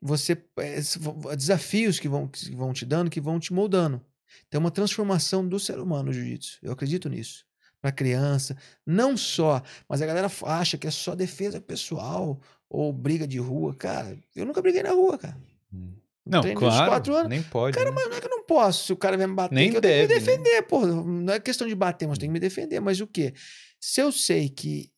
você 0.00 0.34
v- 0.34 1.36
desafios 1.36 1.98
que 1.98 2.08
vão, 2.08 2.28
que 2.28 2.54
vão 2.54 2.72
te 2.72 2.84
dando, 2.86 3.10
que 3.10 3.20
vão 3.20 3.38
te 3.40 3.52
moldando. 3.52 4.00
Então, 4.46 4.58
é 4.58 4.64
uma 4.64 4.70
transformação 4.70 5.46
do 5.46 5.58
ser 5.58 5.78
humano 5.78 6.04
no 6.04 6.12
jiu-jitsu. 6.12 6.58
Eu 6.62 6.72
acredito 6.72 7.08
nisso. 7.08 7.44
Para 7.80 7.92
criança, 7.92 8.56
não 8.84 9.16
só, 9.16 9.62
mas 9.88 10.02
a 10.02 10.06
galera 10.06 10.28
acha 10.46 10.76
que 10.76 10.88
é 10.88 10.90
só 10.90 11.14
defesa 11.14 11.60
pessoal 11.60 12.40
ou 12.68 12.92
briga 12.92 13.26
de 13.26 13.38
rua. 13.38 13.72
Cara, 13.74 14.18
eu 14.34 14.44
nunca 14.44 14.60
briguei 14.60 14.82
na 14.82 14.90
rua, 14.90 15.16
cara. 15.16 15.38
Hum. 15.72 15.94
Não, 16.30 16.40
treino 16.42 16.60
claro. 16.60 16.84
de 16.84 16.90
quatro 16.90 17.14
anos. 17.14 17.28
Nem 17.28 17.42
pode. 17.42 17.76
Cara, 17.76 17.90
né? 17.90 17.94
mas 17.96 18.08
não 18.08 18.16
é 18.16 18.20
que 18.20 18.26
eu 18.26 18.30
não 18.30 18.44
posso. 18.44 18.84
Se 18.86 18.92
o 18.92 18.96
cara 18.96 19.16
vem 19.16 19.26
me 19.26 19.34
bater, 19.34 19.54
Nem 19.54 19.72
eu 19.74 19.80
deve, 19.80 20.06
tenho 20.06 20.20
né? 20.20 20.26
que 20.26 20.30
me 20.30 20.36
defender, 20.44 20.62
pô. 20.62 20.86
Não 20.86 21.32
é 21.34 21.40
questão 21.40 21.66
de 21.66 21.74
bater, 21.74 22.06
mas 22.08 22.18
tem 22.18 22.28
que 22.28 22.32
me 22.32 22.40
defender. 22.40 22.80
Mas 22.80 23.00
o 23.00 23.06
quê? 23.06 23.34
Se 23.80 24.00
eu 24.00 24.10
sei 24.12 24.48
que 24.48 24.90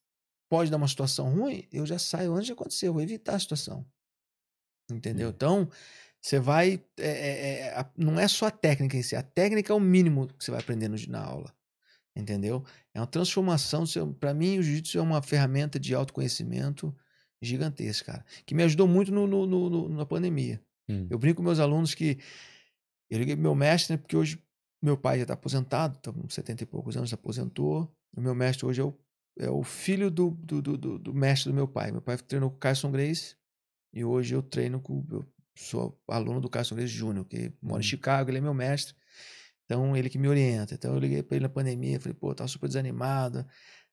pode 0.51 0.71
dar 0.71 0.77
uma 0.77 0.89
situação 0.89 1.31
ruim, 1.31 1.67
eu 1.73 1.87
já 1.87 1.99
saio 1.99 2.33
antes 2.35 2.47
de 2.47 2.53
acontecer. 2.53 2.89
Eu 2.89 2.93
vou 2.93 3.03
evitar 3.03 3.35
a 3.37 3.39
situação. 3.39 3.87
Entendeu? 4.91 5.29
Hum. 5.29 5.33
Então, 5.35 5.69
você 6.21 6.39
vai. 6.39 6.83
é, 6.99 7.09
é, 7.09 7.61
é, 7.81 7.87
não 7.97 8.19
é 8.19 8.27
só 8.29 8.47
a 8.47 8.51
técnica 8.51 8.97
em 8.97 9.03
si. 9.03 9.15
A 9.17 9.23
técnica 9.23 9.73
é 9.73 9.77
o 9.77 9.81
mínimo 9.81 10.27
que 10.27 10.45
você 10.45 10.51
vai 10.51 10.61
aprendendo 10.61 10.97
na 11.09 11.23
aula. 11.25 11.55
Entendeu? 12.17 12.65
É 12.93 13.01
uma 13.01 13.07
transformação. 13.07 13.85
Para 14.19 14.35
mim, 14.35 14.59
o 14.59 14.63
jiu-jitsu 14.63 14.99
é 14.99 15.01
uma 15.03 15.23
ferramenta 15.23 15.79
de 15.79 15.95
autoconhecimento 15.95 16.95
gigantesca, 17.41 18.13
cara. 18.13 18.25
Que 18.45 18.55
me 18.55 18.63
ajudou 18.65 18.87
muito 18.89 19.13
no, 19.13 19.27
no- 19.27 19.47
no- 19.47 19.71
no- 19.71 19.89
na 19.89 20.05
pandemia. 20.05 20.61
Hum. 20.91 21.07
Eu 21.11 21.19
brinco 21.19 21.37
com 21.39 21.43
meus 21.43 21.59
alunos 21.59 21.95
que 21.95 22.19
eu 23.11 23.19
liguei 23.19 23.35
pro 23.35 23.43
meu 23.43 23.55
mestre, 23.55 23.95
né? 23.95 23.99
Porque 23.99 24.17
hoje 24.17 24.43
meu 24.83 24.97
pai 24.97 25.17
já 25.19 25.23
está 25.23 25.35
aposentado, 25.35 25.99
tá 25.99 26.13
com 26.13 26.29
70 26.29 26.63
e 26.63 26.67
poucos 26.67 26.97
anos, 26.97 27.13
aposentou. 27.13 27.95
O 28.17 28.21
meu 28.21 28.35
mestre 28.35 28.67
hoje 28.67 28.81
é 28.81 28.85
o, 28.85 28.99
é 29.39 29.51
o 29.51 29.63
filho 29.63 30.11
do, 30.11 30.31
do, 30.31 30.63
do, 30.63 30.99
do- 30.99 31.15
mestre 31.15 31.51
do 31.51 31.55
meu 31.55 31.69
pai. 31.69 31.91
Meu 31.93 32.01
pai 32.03 32.17
treinou 32.19 32.51
com 32.51 32.57
o 32.57 32.59
Carson 32.61 32.91
Grace 32.91 33.37
e 33.93 34.05
hoje 34.05 34.35
eu 34.35 34.43
treino 34.43 34.81
com. 34.81 35.05
Eu 35.11 35.27
sou 35.57 36.01
aluno 36.09 36.41
do 36.41 36.49
Carson 36.49 36.75
Grace 36.75 36.93
Jr., 36.95 37.25
que 37.25 37.53
mora 37.61 37.81
em 37.83 37.87
Hum. 37.87 37.89
Chicago, 37.89 38.31
ele 38.31 38.39
é 38.39 38.41
meu 38.41 38.55
mestre. 38.55 38.95
Então, 39.65 39.97
ele 39.97 40.09
que 40.11 40.19
me 40.19 40.27
orienta. 40.29 40.75
Então, 40.75 40.95
eu 40.95 40.99
liguei 40.99 41.23
para 41.23 41.37
ele 41.37 41.45
na 41.45 41.49
pandemia, 41.49 42.01
falei, 42.01 42.15
pô, 42.15 42.35
tava 42.35 42.49
super 42.49 42.67
desanimado. 42.67 43.47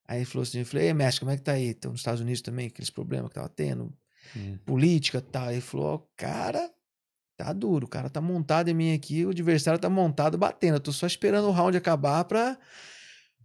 Aí 0.08 0.20
ele 0.20 0.26
falou 0.26 0.44
assim, 0.44 0.60
eu 0.60 0.66
falei, 0.66 0.88
ei, 0.88 0.94
mestre, 0.94 1.20
como 1.20 1.32
é 1.32 1.38
que 1.38 1.44
tá 1.44 1.52
aí? 1.54 1.68
Então, 1.68 1.92
nos 1.92 2.00
Estados 2.00 2.22
Unidos 2.22 2.42
também, 2.42 2.68
aqueles 2.68 2.90
problemas 2.90 3.30
que 3.30 3.36
tava 3.36 3.50
tendo, 3.50 3.94
Hum. 4.36 4.58
política 4.66 5.20
e 5.20 5.22
tal. 5.22 5.52
Ele 5.52 5.62
falou, 5.62 6.10
cara, 6.16 6.72
tá 7.38 7.54
duro, 7.54 7.86
o 7.86 7.90
cara 7.90 8.10
tá 8.10 8.20
montado 8.20 8.70
em 8.70 8.74
mim 8.74 8.94
aqui, 8.94 9.26
o 9.26 9.30
adversário 9.30 9.80
tá 9.80 9.90
montado 9.90 10.38
batendo. 10.38 10.76
Eu 10.76 10.80
tô 10.82 10.92
só 10.92 11.06
esperando 11.08 11.48
o 11.48 11.52
round 11.52 11.78
acabar 11.78 12.26
pra, 12.26 12.58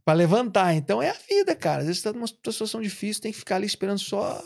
pra 0.05 0.15
levantar. 0.15 0.75
Então 0.75 1.03
é 1.03 1.11
a 1.11 1.15
vida, 1.29 1.55
cara. 1.55 1.81
Às 1.81 1.87
vezes 1.87 2.03
você 2.03 2.09
tá 2.11 2.19
numa 2.19 2.27
situação 2.27 2.81
difícil, 2.81 3.23
tem 3.23 3.33
que 3.33 3.39
ficar 3.39 3.57
ali 3.57 3.67
esperando 3.67 3.99
só. 3.99 4.43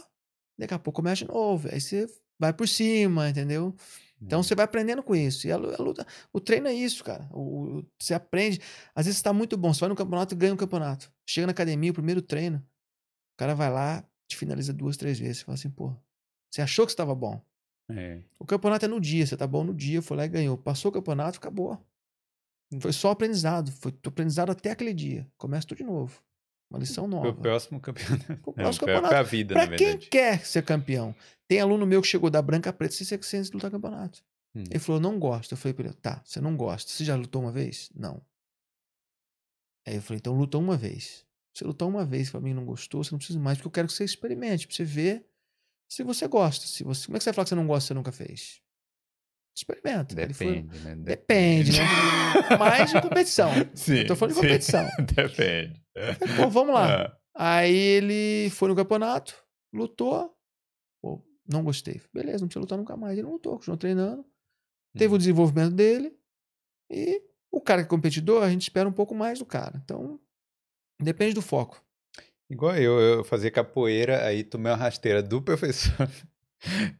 Daqui 0.59 0.74
a 0.74 0.78
pouco 0.78 0.97
começa 1.03 1.24
de 1.24 1.30
novo. 1.30 1.68
Aí 1.70 1.80
você 1.80 2.07
vai 2.38 2.53
por 2.53 2.66
cima, 2.68 3.28
entendeu? 3.28 3.74
Então 4.20 4.42
você 4.42 4.55
vai 4.55 4.64
aprendendo 4.64 5.03
com 5.03 5.14
isso. 5.14 5.47
E 5.47 5.53
a 5.53 5.57
lu- 5.57 5.74
a 5.78 5.82
luta, 5.82 6.07
o 6.32 6.40
treino 6.40 6.66
é 6.68 6.72
isso, 6.74 7.05
cara. 7.05 7.28
O, 7.32 7.78
o- 7.80 7.86
você 8.01 8.14
aprende. 8.14 8.61
Às 8.94 9.07
vezes 9.07 9.18
você 9.18 9.24
tá 9.24 9.32
muito 9.32 9.57
bom, 9.57 9.72
você 9.74 9.80
vai 9.80 9.88
no 9.90 9.94
campeonato 9.97 10.34
e 10.34 10.36
ganha 10.38 10.55
o 10.55 10.57
campeonato. 10.57 11.12
Chega 11.28 11.47
na 11.47 11.51
academia, 11.53 11.90
o 11.90 11.94
primeiro 11.94 12.22
treino, 12.22 12.59
o 12.59 13.36
cara 13.38 13.55
vai 13.55 13.70
lá, 13.70 14.05
te 14.28 14.36
finaliza 14.36 14.72
duas, 14.72 14.97
três 14.97 15.18
vezes. 15.18 15.38
Você 15.38 15.44
fala 15.44 15.55
assim, 15.57 15.70
pô, 15.70 15.94
você 16.51 16.62
achou 16.62 16.86
que 16.86 16.92
você 16.92 16.97
tava 16.97 17.14
bom. 17.14 17.44
É. 17.91 18.20
O 18.39 18.45
campeonato 18.45 18.84
é 18.84 18.89
no 18.89 19.01
dia, 19.01 19.24
você 19.26 19.37
tá 19.37 19.47
bom 19.47 19.62
no 19.62 19.72
dia, 19.74 20.03
foi 20.03 20.16
lá 20.16 20.24
e 20.24 20.28
ganhou. 20.28 20.59
Passou 20.59 20.91
o 20.91 20.95
campeonato, 20.95 21.39
acabou. 21.39 21.80
Foi 22.80 22.93
só 22.93 23.11
aprendizado. 23.12 23.70
Foi 23.72 23.95
aprendizado 24.07 24.51
até 24.51 24.72
aquele 24.72 24.93
dia. 24.93 25.26
Começa 25.37 25.66
tudo 25.66 25.78
de 25.78 25.84
novo. 25.84 26.20
Uma 26.68 26.80
lição 26.80 27.07
nova. 27.07 27.32
próximo 27.32 27.80
campeonato. 27.80 28.24
Pro 28.43 28.47
Não, 28.47 28.53
próximo 28.55 28.87
pra, 28.87 28.95
campeonato. 28.95 29.09
pra 29.09 29.22
vida, 29.22 29.55
Pra 29.55 29.68
quem 29.68 29.76
verdade. 29.87 30.09
quer 30.09 30.45
ser 30.45 30.64
campeão. 30.64 31.14
Tem 31.47 31.61
aluno 31.61 31.87
meu 31.87 32.03
que 32.03 32.09
chegou 32.09 32.28
da 32.28 32.43
branca 32.43 32.70
a 32.70 32.72
preta 32.72 32.93
sem 32.95 33.07
ser 33.07 33.22
sem 33.22 33.41
lutar 33.55 33.70
campeonato. 33.70 34.24
Hum. 34.53 34.64
Ele 34.68 34.78
falou, 34.80 35.01
não 35.01 35.16
gosto. 35.16 35.53
Eu 35.53 35.57
falei 35.57 35.74
pra 35.74 35.84
ele, 35.87 35.95
tá, 35.95 36.20
você 36.24 36.41
não 36.41 36.57
gosta. 36.57 36.91
Você 36.91 37.05
já 37.05 37.14
lutou 37.14 37.41
uma 37.43 37.53
vez? 37.53 37.89
Não. 37.95 38.20
Aí 39.87 39.95
eu 39.95 40.03
falei, 40.03 40.18
então 40.18 40.37
luta 40.37 40.59
uma 40.59 40.76
vez. 40.76 41.24
Você 41.55 41.64
lutar 41.64 41.87
uma 41.87 42.05
vez 42.05 42.30
pra 42.30 42.41
mim 42.41 42.53
não 42.53 42.64
gostou, 42.64 43.03
você 43.05 43.12
não 43.12 43.18
precisa 43.18 43.39
mais, 43.39 43.57
porque 43.59 43.68
eu 43.68 43.72
quero 43.72 43.87
que 43.89 43.95
você 43.95 44.05
experimente, 44.05 44.66
pra 44.66 44.74
você 44.76 44.84
ver 44.84 45.24
se 45.89 46.03
você 46.03 46.26
gosta. 46.28 46.66
Se 46.66 46.82
você, 46.84 47.07
como 47.07 47.16
é 47.16 47.18
que 47.18 47.24
você 47.24 47.30
vai 47.30 47.34
falar 47.34 47.45
que 47.45 47.49
você 47.51 47.55
não 47.55 47.66
gosta 47.66 47.80
se 47.82 47.87
você 47.89 47.95
nunca 47.95 48.12
fez? 48.12 48.61
Experimenta. 49.57 50.20
Ele 50.20 50.34
foi- 50.34 50.62
Depende, 50.62 50.78
né? 50.80 50.97
Depende, 50.97 51.72
né? 51.78 52.57
Mais 52.59 52.91
de 52.93 53.01
competição. 53.01 53.51
Sim, 53.74 53.99
Eu 54.05 54.07
tô 54.09 54.16
falando 54.16 54.34
de 54.34 54.41
sim. 54.41 54.47
competição. 54.47 54.87
Depende. 55.16 55.82
Pô, 56.37 56.51
vamos 56.51 56.74
lá. 56.74 57.07
Ah, 57.34 57.57
Aí 57.59 57.74
ele 57.74 58.51
foi 58.51 58.68
no 58.68 58.76
campeonato, 58.76 59.34
lutou. 59.72 60.34
Pô, 61.03 61.22
não 61.49 61.62
gostei. 61.64 62.01
Beleza, 62.12 62.41
não 62.41 62.49
precisa 62.49 62.61
lutar 62.61 62.78
nunca 62.78 62.97
mais. 62.97 63.14
Ele 63.14 63.22
não 63.26 63.32
lutou, 63.32 63.57
continuou 63.57 63.78
treinando. 63.78 64.24
Teve 64.97 65.14
o 65.14 65.18
desenvolvimento 65.18 65.74
dele. 65.74 66.14
E 66.91 67.22
o 67.51 67.61
cara 67.61 67.82
que 67.82 67.87
é 67.87 67.91
competidor, 67.91 68.43
a 68.43 68.51
gente 68.51 68.62
espera 68.62 68.89
um 68.89 68.93
pouco 68.93 69.14
mais 69.14 69.39
do 69.39 69.45
cara. 69.47 69.80
Então, 69.84 70.18
depende 71.01 71.34
do 71.34 71.43
foco. 71.43 71.82
Igual 72.49 72.76
eu, 72.76 73.01
eu 73.01 73.24
fazia 73.24 73.51
capoeira, 73.51 74.24
aí 74.24 74.44
tomei 74.44 74.70
uma 74.70 74.78
rasteira 74.78 75.22
do 75.22 75.42
professor, 75.42 76.09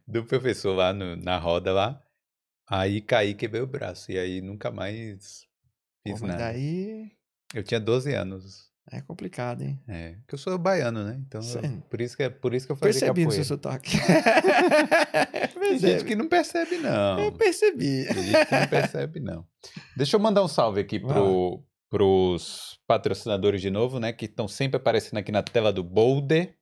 do 0.05 0.23
professor 0.25 0.73
lá 0.75 0.93
no- 0.93 1.15
na 1.15 1.37
roda 1.37 1.71
lá, 1.71 2.01
aí 2.69 2.99
caí 3.01 3.33
quebrei 3.33 3.61
o 3.61 3.67
braço, 3.67 4.11
e 4.11 4.17
aí 4.19 4.41
nunca 4.41 4.69
mais 4.71 5.45
Pô, 6.03 6.11
fiz 6.11 6.21
mas 6.21 6.31
nada. 6.31 6.43
daí 6.51 7.11
Eu 7.53 7.63
tinha 7.63 7.79
12 7.79 8.13
anos, 8.13 8.67
é 8.91 8.99
complicado, 9.01 9.61
hein? 9.63 9.81
é, 9.87 10.15
porque 10.21 10.35
eu 10.35 10.39
sou 10.39 10.57
baiano, 10.57 11.03
né, 11.05 11.17
então 11.25 11.39
eu- 11.41 11.81
por 11.89 12.01
isso 12.01 12.17
que, 12.17 12.23
é- 12.23 12.29
por 12.29 12.53
isso 12.53 12.65
que 12.65 12.71
eu 12.73 12.75
fazia 12.75 12.91
Percebi 12.99 13.21
no 13.23 13.29
capoeira. 13.29 13.43
seu 13.45 13.55
sotaque. 13.55 13.91
Tem 15.59 15.79
gente 15.79 16.05
que 16.05 16.15
não 16.15 16.27
percebe 16.27 16.77
não, 16.77 17.19
Eu 17.19 17.31
percebi. 17.33 18.05
tem 18.05 18.23
gente 18.23 18.45
que 18.45 18.55
não 18.55 18.67
percebe 18.67 19.19
não. 19.19 19.45
Deixa 19.95 20.15
eu 20.15 20.19
mandar 20.19 20.43
um 20.43 20.47
salve 20.47 20.79
aqui 20.81 20.99
Vai 20.99 21.13
pro, 21.13 21.61
pros 21.89 22.79
patrocinadores 22.87 23.61
de 23.61 23.69
novo, 23.69 23.99
né, 23.99 24.11
que 24.13 24.25
estão 24.25 24.47
sempre 24.47 24.77
aparecendo 24.77 25.17
aqui 25.19 25.31
na 25.31 25.43
tela 25.43 25.71
do 25.71 25.83
Boulder, 25.83 26.57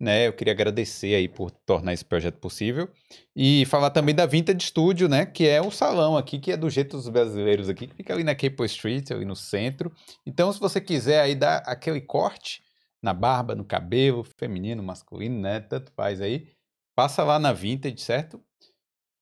né? 0.00 0.28
Eu 0.28 0.32
queria 0.32 0.52
agradecer 0.52 1.14
aí 1.14 1.28
por 1.28 1.50
tornar 1.50 1.92
esse 1.92 2.04
projeto 2.04 2.38
possível 2.38 2.88
e 3.34 3.64
falar 3.66 3.90
também 3.90 4.14
da 4.14 4.26
Vintage 4.26 4.66
Studio, 4.66 5.08
né? 5.08 5.26
Que 5.26 5.48
é 5.48 5.60
o 5.60 5.70
salão 5.70 6.16
aqui, 6.16 6.38
que 6.38 6.52
é 6.52 6.56
do 6.56 6.70
jeito 6.70 6.96
dos 6.96 7.08
brasileiros 7.08 7.68
aqui, 7.68 7.88
que 7.88 7.96
fica 7.96 8.14
ali 8.14 8.22
na 8.22 8.34
Capo 8.34 8.64
Street, 8.64 9.10
ali 9.10 9.24
no 9.24 9.34
centro. 9.34 9.92
Então, 10.24 10.52
se 10.52 10.60
você 10.60 10.80
quiser 10.80 11.20
aí 11.20 11.34
dar 11.34 11.58
aquele 11.66 12.00
corte 12.00 12.62
na 13.02 13.12
barba, 13.12 13.54
no 13.54 13.64
cabelo, 13.64 14.24
feminino, 14.38 14.82
masculino, 14.82 15.40
né? 15.40 15.60
Tanto 15.60 15.92
faz 15.92 16.20
aí, 16.20 16.48
passa 16.94 17.24
lá 17.24 17.38
na 17.38 17.52
Vintage, 17.52 18.00
certo? 18.00 18.40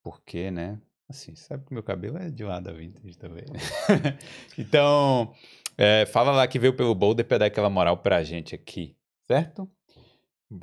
Porque, 0.02 0.50
né? 0.50 0.78
Assim, 1.08 1.34
sabe 1.36 1.64
que 1.64 1.72
meu 1.72 1.82
cabelo 1.82 2.18
é 2.18 2.30
de 2.30 2.42
lá 2.44 2.58
da 2.58 2.72
Vintage 2.72 3.16
também, 3.16 3.44
né? 3.44 3.58
então, 4.58 5.32
é, 5.78 6.04
fala 6.06 6.32
lá 6.32 6.46
que 6.48 6.58
veio 6.58 6.74
pelo 6.76 6.94
Boulder 6.94 7.24
pra 7.26 7.38
dar 7.38 7.46
aquela 7.46 7.70
moral 7.70 7.98
pra 7.98 8.24
gente 8.24 8.54
aqui, 8.54 8.96
certo? 9.26 9.70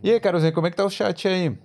E 0.02 0.12
aí, 0.12 0.20
Carolzinha, 0.20 0.52
como 0.52 0.68
é 0.68 0.72
que 0.72 0.78
tá 0.78 0.86
o 0.86 0.89
chat 0.89 1.28
aí? 1.28 1.58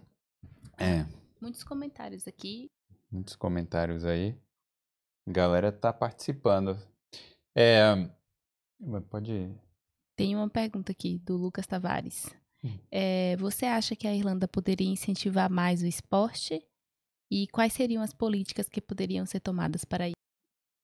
É, 0.79 1.05
Muitos 1.41 1.63
comentários 1.63 2.27
aqui. 2.27 2.71
muitos 3.11 3.37
comentários 3.37 4.05
aí. 4.05 4.37
Galera 5.27 5.71
tá 5.71 5.93
participando. 5.93 6.77
É, 7.55 8.09
pode. 9.11 9.55
Tem 10.17 10.35
uma 10.35 10.49
pergunta 10.49 10.93
aqui 10.93 11.19
do 11.19 11.37
Lucas 11.37 11.67
Tavares. 11.67 12.27
Hum. 12.65 12.77
É, 12.91 13.37
você 13.37 13.67
acha 13.67 13.95
que 13.95 14.07
a 14.09 14.15
Irlanda 14.15 14.49
poderia 14.49 14.89
incentivar 14.89 15.49
mais 15.51 15.83
o 15.83 15.87
esporte? 15.87 16.65
E 17.31 17.47
quais 17.49 17.73
seriam 17.73 18.03
as 18.03 18.13
políticas 18.13 18.69
que 18.69 18.81
poderiam 18.81 19.27
ser 19.27 19.41
tomadas 19.41 19.85
para 19.85 20.09
isso? 20.09 20.15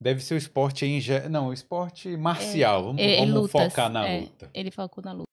Deve 0.01 0.21
ser 0.23 0.35
o 0.35 0.39
esporte 0.39 0.85
em. 0.85 1.01
Não, 1.31 1.49
o 1.49 1.53
esporte 1.53 2.17
marcial. 2.17 2.85
Vamos, 2.85 3.01
É, 3.01 3.15
é 3.15 3.21
vamos 3.21 3.35
lutas, 3.35 3.71
focar 3.71 3.91
na 3.91 4.07
é. 4.07 4.21
luta. 4.21 4.51
Ele 4.53 4.71
focou 4.71 5.03
na 5.03 5.13
luta. 5.13 5.25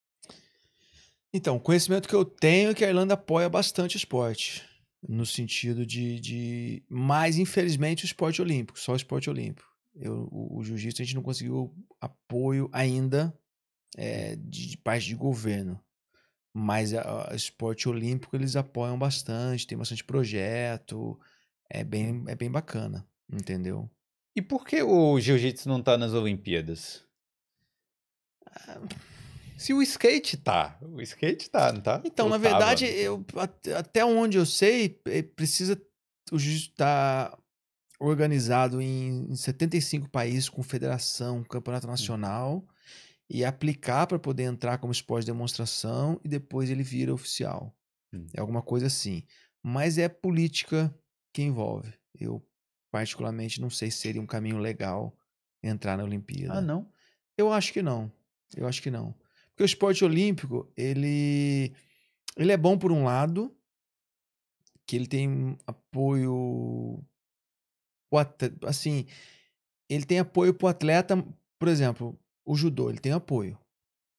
Então, 1.34 1.58
o 1.58 1.60
conhecimento 1.60 2.08
que 2.08 2.16
eu 2.16 2.26
tenho 2.26 2.72
é 2.72 2.74
que 2.74 2.84
a 2.84 2.90
Irlanda 2.90 3.14
apoia 3.14 3.50
bastante 3.50 3.96
o 3.96 3.98
esporte. 3.98 4.66
No 5.08 5.26
sentido 5.26 5.86
de, 5.86 6.20
de. 6.20 6.84
Mas, 6.88 7.38
infelizmente, 7.38 8.04
o 8.04 8.06
esporte 8.06 8.42
olímpico, 8.42 8.80
só 8.80 8.94
o 8.94 8.96
esporte 8.96 9.30
olímpico. 9.30 9.68
Eu, 9.96 10.30
o, 10.32 10.60
o 10.60 10.64
jiu-jitsu 10.64 11.02
a 11.02 11.06
gente 11.06 11.16
não 11.16 11.24
conseguiu 11.24 11.74
apoio 12.00 12.70
ainda 12.72 13.34
é, 13.98 14.36
de, 14.36 14.68
de 14.68 14.78
parte 14.78 15.08
de 15.08 15.16
governo. 15.16 15.80
Mas 16.54 16.92
o 16.94 17.34
esporte 17.34 17.88
olímpico 17.88 18.36
eles 18.36 18.56
apoiam 18.56 19.00
bastante, 19.00 19.66
tem 19.66 19.78
bastante 19.78 20.04
projeto. 20.04 21.18
É 21.70 21.84
bem, 21.84 22.24
é 22.28 22.36
bem 22.36 22.52
bacana, 22.52 23.08
entendeu? 23.32 23.90
E 24.36 24.42
por 24.42 24.66
que 24.66 24.82
o 24.84 25.20
jiu-jitsu 25.20 25.70
não 25.70 25.82
tá 25.82 25.98
nas 25.98 26.14
Olimpíadas? 26.14 27.06
Se 29.58 29.74
o 29.74 29.82
skate 29.82 30.38
tá. 30.38 30.78
O 30.82 31.02
skate 31.02 31.50
tá, 31.50 31.72
não 31.72 31.82
tá? 31.82 32.02
Então, 32.04 32.26
Ou 32.26 32.32
na 32.32 32.38
tava? 32.38 32.50
verdade, 32.50 32.86
eu, 32.86 33.24
at- 33.38 33.68
até 33.70 34.04
onde 34.04 34.38
eu 34.38 34.46
sei, 34.46 35.00
eh, 35.06 35.22
precisa 35.22 35.80
o 36.32 36.40
jiu-jitsu 36.40 36.72
estar 36.72 37.38
organizado 38.00 38.82
em, 38.82 39.28
em 39.32 39.36
75 39.36 40.10
países 40.10 40.50
com 40.50 40.64
federação, 40.64 41.44
campeonato 41.44 41.86
nacional 41.88 42.66
e 43.34 43.46
aplicar 43.46 44.08
para 44.08 44.20
poder 44.20 44.44
entrar 44.44 44.78
como 44.78 44.92
esporte 44.92 45.26
de 45.26 45.32
demonstração 45.32 46.20
e 46.22 46.28
depois 46.28 46.70
ele 46.70 46.84
vira 46.84 47.14
oficial. 47.14 47.74
Hum. 48.14 48.28
É 48.34 48.42
alguma 48.42 48.62
coisa 48.62 48.88
assim. 48.88 49.24
Mas 49.64 49.98
é 49.98 50.10
política 50.10 50.94
que 51.34 51.42
envolve. 51.42 51.94
Eu 52.20 52.46
particularmente 52.92 53.62
não 53.62 53.70
sei 53.70 53.90
se 53.90 54.00
seria 54.00 54.22
um 54.22 54.26
caminho 54.26 54.58
legal 54.58 55.18
entrar 55.64 55.98
na 55.98 56.04
Olimpíada. 56.04 56.56
Ah, 56.56 56.62
não. 56.62 56.92
Eu 57.38 57.54
acho 57.54 57.72
que 57.72 57.82
não. 57.82 58.12
Eu 58.54 58.68
acho 58.68 58.82
que 58.82 58.92
não. 58.92 59.16
Porque 59.52 59.64
o 59.64 59.66
esporte 59.66 60.04
olímpico, 60.04 60.70
ele, 60.76 61.74
ele 62.36 62.52
é 62.52 62.58
bom 62.58 62.78
por 62.78 62.92
um 62.92 63.06
lado, 63.06 63.56
que 64.86 64.98
ele 64.98 65.08
tem 65.08 65.58
apoio 65.66 66.34
o 68.12 68.18
assim, 68.68 69.06
ele 69.90 70.04
tem 70.04 70.20
apoio 70.20 70.54
pro 70.54 70.68
atleta, 70.68 71.26
por 71.58 71.70
exemplo, 71.70 72.20
o 72.46 72.56
judô, 72.56 72.90
ele 72.90 73.00
tem 73.00 73.12
apoio, 73.12 73.58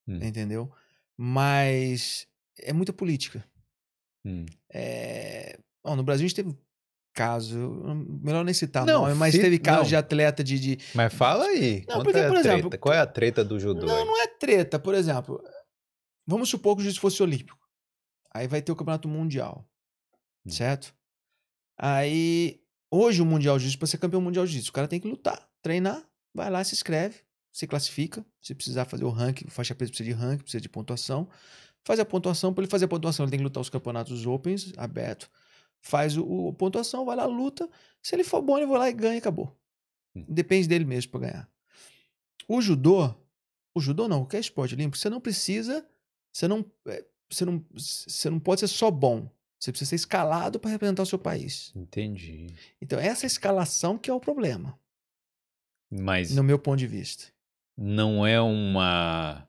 Hum. 0.08 0.18
entendeu? 0.22 0.70
Mas 1.16 2.26
é 2.60 2.72
muita 2.72 2.92
política. 2.92 3.44
Hum. 4.24 4.46
É, 4.72 5.58
bom, 5.84 5.96
no 5.96 6.02
Brasil 6.02 6.24
a 6.24 6.28
gente 6.28 6.36
teve 6.36 6.56
caso, 7.14 7.56
melhor 8.22 8.44
nem 8.44 8.54
citar 8.54 8.86
Não, 8.86 9.02
nome, 9.02 9.14
mas 9.14 9.32
cita- 9.32 9.44
teve 9.44 9.58
casos 9.58 9.82
não. 9.82 9.88
de 9.88 9.96
atleta 9.96 10.42
de, 10.44 10.58
de- 10.58 10.78
Mas 10.94 11.12
fala 11.12 11.44
aí. 11.46 11.84
Não, 11.88 12.02
porque, 12.02 12.18
a 12.18 12.28
por 12.28 12.36
exemplo, 12.38 12.70
treta. 12.70 12.78
Qual 12.78 12.94
é 12.94 12.98
a 12.98 13.06
treta 13.06 13.44
do 13.44 13.58
judô? 13.60 13.86
Não, 13.86 13.96
aí? 13.96 14.04
não 14.04 14.22
é 14.22 14.26
treta. 14.26 14.78
Por 14.78 14.94
exemplo, 14.94 15.42
vamos 16.26 16.48
supor 16.48 16.76
que 16.76 16.82
o 16.82 16.84
jiu 16.84 16.94
fosse 17.00 17.22
olímpico. 17.22 17.58
Aí 18.34 18.46
vai 18.48 18.62
ter 18.62 18.72
o 18.72 18.76
campeonato 18.76 19.08
mundial. 19.08 19.68
Hum. 20.46 20.50
Certo? 20.50 20.94
Aí, 21.78 22.62
hoje 22.90 23.20
o 23.20 23.26
mundial 23.26 23.58
de 23.58 23.68
jiu 23.68 23.78
para 23.78 23.88
ser 23.88 23.98
campeão 23.98 24.20
mundial 24.20 24.46
de 24.46 24.52
jiu 24.58 24.68
o 24.70 24.72
cara 24.72 24.88
tem 24.88 25.00
que 25.00 25.08
lutar, 25.08 25.48
treinar, 25.60 26.02
vai 26.34 26.48
lá, 26.50 26.62
se 26.64 26.74
inscreve, 26.74 27.20
se 27.52 27.66
classifica. 27.66 28.24
Se 28.40 28.54
precisar 28.54 28.84
fazer 28.86 29.04
o 29.04 29.10
ranking, 29.10 29.46
faixa 29.48 29.74
preta 29.74 29.90
precisa 29.90 30.08
de 30.08 30.14
ranking, 30.14 30.42
precisa 30.42 30.60
de 30.60 30.68
pontuação. 30.68 31.28
Faz 31.84 31.98
a 32.00 32.04
pontuação, 32.04 32.54
para 32.54 32.62
ele 32.62 32.70
fazer 32.70 32.84
a 32.86 32.88
pontuação, 32.88 33.24
ele 33.24 33.30
tem 33.30 33.38
que 33.38 33.44
lutar 33.44 33.60
os 33.60 33.68
campeonatos 33.68 34.24
opens, 34.26 34.72
aberto. 34.76 35.30
Faz 35.80 36.16
o, 36.16 36.24
o- 36.24 36.52
pontuação, 36.54 37.04
vai 37.04 37.16
lá, 37.16 37.24
luta. 37.26 37.68
Se 38.02 38.14
ele 38.14 38.24
for 38.24 38.40
bom, 38.40 38.56
ele 38.56 38.66
vai 38.66 38.78
lá 38.78 38.88
e 38.88 38.92
ganha 38.92 39.14
e 39.16 39.18
acabou. 39.18 39.56
Hum. 40.14 40.24
Depende 40.28 40.68
dele 40.68 40.84
mesmo 40.84 41.10
para 41.10 41.20
ganhar. 41.20 41.50
O 42.48 42.60
judô, 42.60 43.14
o 43.74 43.80
judô 43.80 44.06
não, 44.08 44.20
qualquer 44.20 44.40
esporte 44.40 44.74
olímpico, 44.74 44.96
você 44.98 45.10
não 45.10 45.20
precisa, 45.20 45.86
você 46.32 46.46
não, 46.46 46.64
é, 46.86 47.04
você 47.30 47.44
não, 47.44 47.64
você 47.72 48.30
não 48.30 48.38
pode 48.38 48.60
ser 48.60 48.68
só 48.68 48.90
bom. 48.90 49.28
Você 49.58 49.70
precisa 49.72 49.90
ser 49.90 49.96
escalado 49.96 50.58
para 50.58 50.70
representar 50.70 51.02
o 51.02 51.06
seu 51.06 51.18
país. 51.18 51.72
Entendi. 51.74 52.48
Então, 52.80 52.98
essa 52.98 53.26
escalação 53.26 53.96
que 53.96 54.10
é 54.10 54.14
o 54.14 54.18
problema, 54.20 54.76
Mas 55.90 56.34
no 56.34 56.42
meu 56.42 56.58
ponto 56.58 56.78
de 56.78 56.86
vista. 56.86 57.24
Não 57.82 58.26
é 58.26 58.40
uma. 58.40 59.46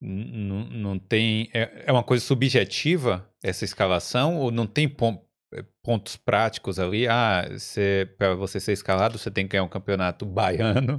Não 0.00 0.98
tem. 0.98 1.50
É 1.52 1.84
é 1.86 1.92
uma 1.92 2.02
coisa 2.02 2.24
subjetiva 2.24 3.28
essa 3.42 3.64
escalação? 3.64 4.36
Ou 4.38 4.50
não 4.50 4.66
tem 4.66 4.88
pon- 4.88 5.24
eh, 5.54 5.64
pontos 5.82 6.16
práticos 6.16 6.78
ali? 6.78 7.06
Ah, 7.08 7.44
para 8.18 8.34
você 8.34 8.60
ser 8.60 8.72
escalado, 8.72 9.18
você 9.18 9.30
tem 9.30 9.46
que 9.46 9.52
ganhar 9.52 9.64
um 9.64 9.68
campeonato 9.68 10.24
baiano, 10.26 10.98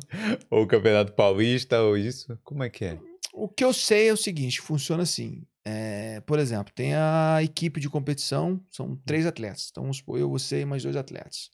ou 0.49 0.63
um 0.63 0.67
campeonato 0.67 1.13
paulista, 1.13 1.81
ou 1.81 1.97
isso? 1.97 2.37
Como 2.43 2.63
é 2.63 2.69
que 2.69 2.85
é? 2.85 2.99
O 3.33 3.47
que 3.47 3.63
eu 3.63 3.71
sei 3.73 4.09
é 4.09 4.13
o 4.13 4.17
seguinte, 4.17 4.59
funciona 4.59 5.03
assim. 5.03 5.43
é, 5.63 6.21
por 6.21 6.39
exemplo, 6.39 6.73
tem 6.73 6.95
a 6.95 7.37
equipe 7.43 7.79
de 7.79 7.89
competição, 7.89 8.59
são 8.71 8.95
três 9.05 9.25
atletas. 9.27 9.67
Então, 9.69 9.83
vamos 9.83 9.97
supor, 9.97 10.19
eu, 10.19 10.29
você 10.29 10.61
e 10.61 10.65
mais 10.65 10.81
dois 10.81 10.95
atletas. 10.95 11.49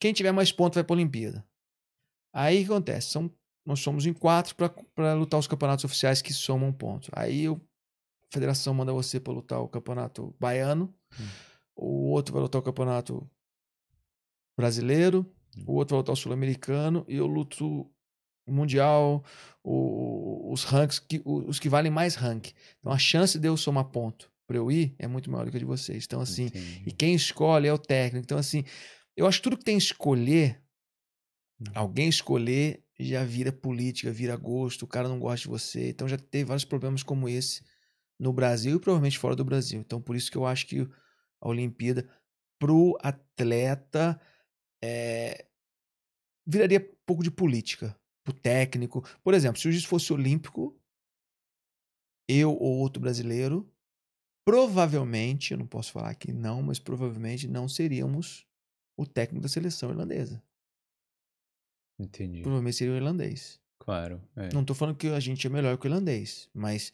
Quem 0.00 0.12
tiver 0.12 0.30
mais 0.32 0.52
pontos 0.52 0.76
vai 0.76 0.84
para 0.84 0.94
a 0.94 0.98
Olimpíada. 0.98 1.44
Aí 2.32 2.58
o 2.62 2.66
que 2.66 2.72
acontece? 2.72 3.10
São, 3.10 3.28
nós 3.64 3.80
somos 3.80 4.06
em 4.06 4.12
quatro 4.12 4.54
para 4.94 5.14
lutar 5.14 5.38
os 5.40 5.46
campeonatos 5.46 5.84
oficiais 5.84 6.22
que 6.22 6.32
somam 6.32 6.72
pontos. 6.72 7.10
Aí 7.12 7.46
a 7.46 7.56
federação 8.32 8.74
manda 8.74 8.92
você 8.92 9.20
para 9.20 9.32
lutar 9.32 9.60
o 9.60 9.68
campeonato 9.68 10.34
baiano, 10.40 10.94
Hum. 11.18 11.26
o 11.76 12.10
outro 12.10 12.32
vai 12.32 12.42
lutar 12.42 12.60
o 12.60 12.64
campeonato 12.64 13.28
brasileiro, 14.56 15.26
Hum. 15.56 15.64
o 15.66 15.72
outro 15.74 15.94
vai 15.96 16.00
lutar 16.00 16.12
o 16.12 16.16
sul-americano 16.16 17.04
e 17.08 17.16
eu 17.16 17.26
luto 17.26 17.90
o 18.46 18.52
mundial, 18.52 19.24
o- 19.62 20.52
os 20.52 20.64
ranks, 20.64 20.98
que, 20.98 21.20
os 21.24 21.58
que 21.58 21.68
valem 21.68 21.90
mais 21.90 22.14
rank. 22.14 22.48
Então 22.78 22.92
a 22.92 22.98
chance 22.98 23.38
de 23.38 23.48
eu 23.48 23.56
somar 23.56 23.84
ponto 23.86 24.30
para 24.46 24.56
eu 24.56 24.70
ir 24.70 24.94
é 24.98 25.06
muito 25.06 25.30
maior 25.30 25.44
do 25.44 25.50
que 25.50 25.56
a 25.56 25.60
de 25.60 25.64
vocês. 25.66 26.04
Então 26.04 26.20
assim, 26.20 26.46
Entendi. 26.46 26.82
e 26.86 26.92
quem 26.92 27.14
escolhe 27.14 27.68
é 27.68 27.72
o 27.72 27.78
técnico. 27.78 28.24
Então, 28.24 28.38
assim, 28.38 28.64
eu 29.16 29.26
acho 29.26 29.38
que 29.38 29.44
tudo 29.44 29.56
que 29.58 29.64
tem 29.64 29.76
escolher, 29.76 30.60
Hum. 31.60 31.64
alguém 31.74 32.08
escolher, 32.08 32.82
já 33.04 33.24
vira 33.24 33.52
política, 33.52 34.12
vira 34.12 34.36
gosto, 34.36 34.82
o 34.82 34.88
cara 34.88 35.08
não 35.08 35.18
gosta 35.18 35.42
de 35.42 35.48
você. 35.48 35.88
Então 35.88 36.08
já 36.08 36.18
teve 36.18 36.44
vários 36.44 36.64
problemas 36.64 37.02
como 37.02 37.28
esse 37.28 37.64
no 38.18 38.32
Brasil 38.32 38.76
e 38.76 38.80
provavelmente 38.80 39.18
fora 39.18 39.34
do 39.34 39.44
Brasil. 39.44 39.80
Então, 39.80 40.00
por 40.00 40.14
isso 40.14 40.30
que 40.30 40.36
eu 40.36 40.44
acho 40.44 40.66
que 40.66 40.86
a 41.40 41.48
Olimpíada, 41.48 42.08
pro 42.58 42.98
atleta, 43.00 44.20
é, 44.82 45.46
viraria 46.46 46.78
um 46.80 46.96
pouco 47.06 47.22
de 47.22 47.30
política. 47.30 47.98
Pro 48.22 48.34
técnico. 48.34 49.02
Por 49.24 49.32
exemplo, 49.32 49.58
se 49.58 49.66
o 49.66 49.72
juiz 49.72 49.84
fosse 49.84 50.12
olímpico, 50.12 50.78
eu 52.28 52.52
ou 52.52 52.78
outro 52.78 53.00
brasileiro, 53.00 53.72
provavelmente, 54.44 55.52
eu 55.52 55.58
não 55.58 55.66
posso 55.66 55.90
falar 55.90 56.14
que 56.14 56.32
não, 56.32 56.62
mas 56.62 56.78
provavelmente 56.78 57.48
não 57.48 57.66
seríamos 57.66 58.46
o 58.96 59.06
técnico 59.06 59.42
da 59.42 59.48
seleção 59.48 59.88
irlandesa. 59.88 60.42
Entendi. 62.00 62.40
Provavelmente 62.42 62.76
seria 62.76 62.94
o 62.94 62.96
irlandês. 62.96 63.60
Claro. 63.78 64.22
é. 64.36 64.48
Não 64.52 64.64
tô 64.64 64.74
falando 64.74 64.96
que 64.96 65.08
a 65.08 65.20
gente 65.20 65.46
é 65.46 65.50
melhor 65.50 65.76
que 65.76 65.86
o 65.86 65.88
irlandês, 65.88 66.48
mas 66.54 66.92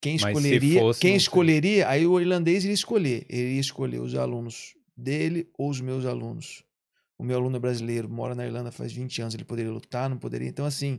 quem 0.00 0.18
Mas 0.20 0.36
escolheria, 0.36 0.80
fosse, 0.80 1.00
quem 1.00 1.14
escolheria, 1.16 1.88
aí 1.88 2.06
o 2.06 2.20
irlandês 2.20 2.64
iria 2.64 2.74
escolher, 2.74 3.26
ele 3.28 3.42
iria 3.42 3.60
escolher 3.60 4.00
os 4.00 4.14
alunos 4.14 4.74
dele 4.96 5.48
ou 5.56 5.70
os 5.70 5.80
meus 5.80 6.04
alunos. 6.04 6.64
O 7.18 7.24
meu 7.24 7.36
aluno 7.36 7.56
é 7.56 7.60
brasileiro, 7.60 8.08
mora 8.08 8.34
na 8.34 8.44
Irlanda 8.44 8.72
faz 8.72 8.92
20 8.92 9.22
anos, 9.22 9.34
ele 9.34 9.44
poderia 9.44 9.70
lutar, 9.70 10.10
não 10.10 10.18
poderia. 10.18 10.48
Então 10.48 10.66
assim, 10.66 10.98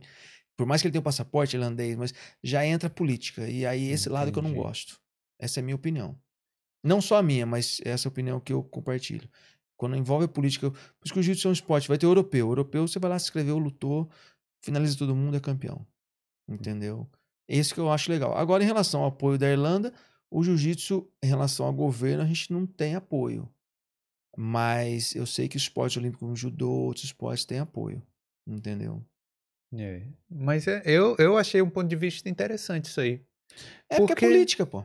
por 0.56 0.66
mais 0.66 0.82
que 0.82 0.88
ele 0.88 0.94
tenha 0.94 1.02
um 1.02 1.04
passaporte 1.04 1.56
irlandês, 1.56 1.96
mas 1.98 2.14
já 2.42 2.66
entra 2.66 2.88
a 2.88 2.90
política 2.90 3.48
e 3.50 3.66
aí 3.66 3.90
esse 3.90 4.08
lado 4.08 4.32
que 4.32 4.40
eu 4.40 4.44
não 4.44 4.52
Entendi. 4.52 4.66
gosto. 4.66 5.00
Essa 5.38 5.60
é 5.60 5.62
a 5.62 5.64
minha 5.64 5.76
opinião. 5.76 6.18
Não 6.84 7.02
só 7.02 7.18
a 7.18 7.24
minha, 7.24 7.46
mas 7.46 7.82
essa 7.84 8.08
é 8.08 8.10
a 8.10 8.12
opinião 8.12 8.40
que 8.40 8.54
eu 8.54 8.64
compartilho. 8.64 9.30
Quando 9.84 9.98
envolve 9.98 10.26
a 10.26 10.28
política, 10.30 10.72
por 10.72 10.80
isso 11.04 11.14
que 11.14 11.20
o 11.20 11.24
jiu-jitsu 11.24 11.48
é 11.48 11.50
um 11.50 11.54
esporte, 11.54 11.88
vai 11.90 11.98
ter 11.98 12.06
europeu. 12.06 12.48
O 12.48 12.52
europeu, 12.52 12.88
você 12.88 13.00
vai 13.00 13.10
lá, 13.10 13.20
se 13.20 13.26
inscreveu, 13.26 13.58
lutou, 13.58 14.10
finaliza 14.64 14.98
todo 14.98 15.14
mundo, 15.16 15.36
é 15.36 15.40
campeão. 15.40 15.86
Entendeu? 16.48 17.06
Esse 17.48 17.74
que 17.74 17.80
eu 17.80 17.92
acho 17.92 18.10
legal. 18.10 18.38
Agora, 18.38 18.64
em 18.64 18.66
relação 18.66 19.02
ao 19.02 19.08
apoio 19.08 19.38
da 19.38 19.50
Irlanda, 19.50 19.94
o 20.32 20.42
jiu-jitsu, 20.44 21.06
em 21.22 21.28
relação 21.28 21.66
ao 21.66 21.74
governo, 21.74 22.24
a 22.24 22.26
gente 22.26 22.52
não 22.54 22.66
tem 22.66 22.96
apoio. 22.96 23.50
Mas 24.38 25.14
eu 25.16 25.26
sei 25.26 25.48
que 25.48 25.56
o 25.56 25.58
esporte 25.58 26.00
olímpico, 26.00 26.22
como 26.26 26.36
judô, 26.36 26.70
outros 26.72 27.06
esportes 27.06 27.46
têm 27.46 27.60
apoio. 27.60 28.02
Entendeu? 28.48 29.04
É. 29.76 30.08
Mas 30.30 30.68
é, 30.68 30.82
eu, 30.86 31.16
eu 31.20 31.38
achei 31.38 31.62
um 31.62 31.70
ponto 31.70 31.88
de 31.88 31.96
vista 31.96 32.30
interessante 32.30 32.86
isso 32.86 33.02
aí. 33.02 33.22
É 33.90 33.98
porque, 33.98 34.14
Porque- 34.14 34.26
é 34.26 34.30
política, 34.30 34.66
pô. 34.66 34.84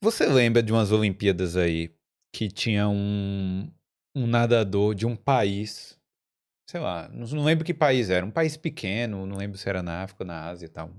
Você 0.00 0.26
lembra 0.26 0.62
de 0.62 0.72
umas 0.72 0.90
Olimpíadas 0.90 1.56
aí 1.56 1.94
que 2.34 2.48
tinha 2.48 2.88
um, 2.88 3.70
um 4.14 4.26
nadador 4.26 4.94
de 4.94 5.06
um 5.06 5.16
país, 5.16 5.98
sei 6.68 6.80
lá, 6.80 7.08
não, 7.12 7.26
não 7.26 7.44
lembro 7.44 7.64
que 7.64 7.74
país 7.74 8.10
era, 8.10 8.24
um 8.24 8.30
país 8.30 8.56
pequeno, 8.56 9.26
não 9.26 9.36
lembro 9.36 9.58
se 9.58 9.68
era 9.68 9.82
na 9.82 10.02
África 10.02 10.22
ou 10.22 10.26
na 10.26 10.48
Ásia 10.48 10.66
e 10.66 10.68
tal, 10.68 10.90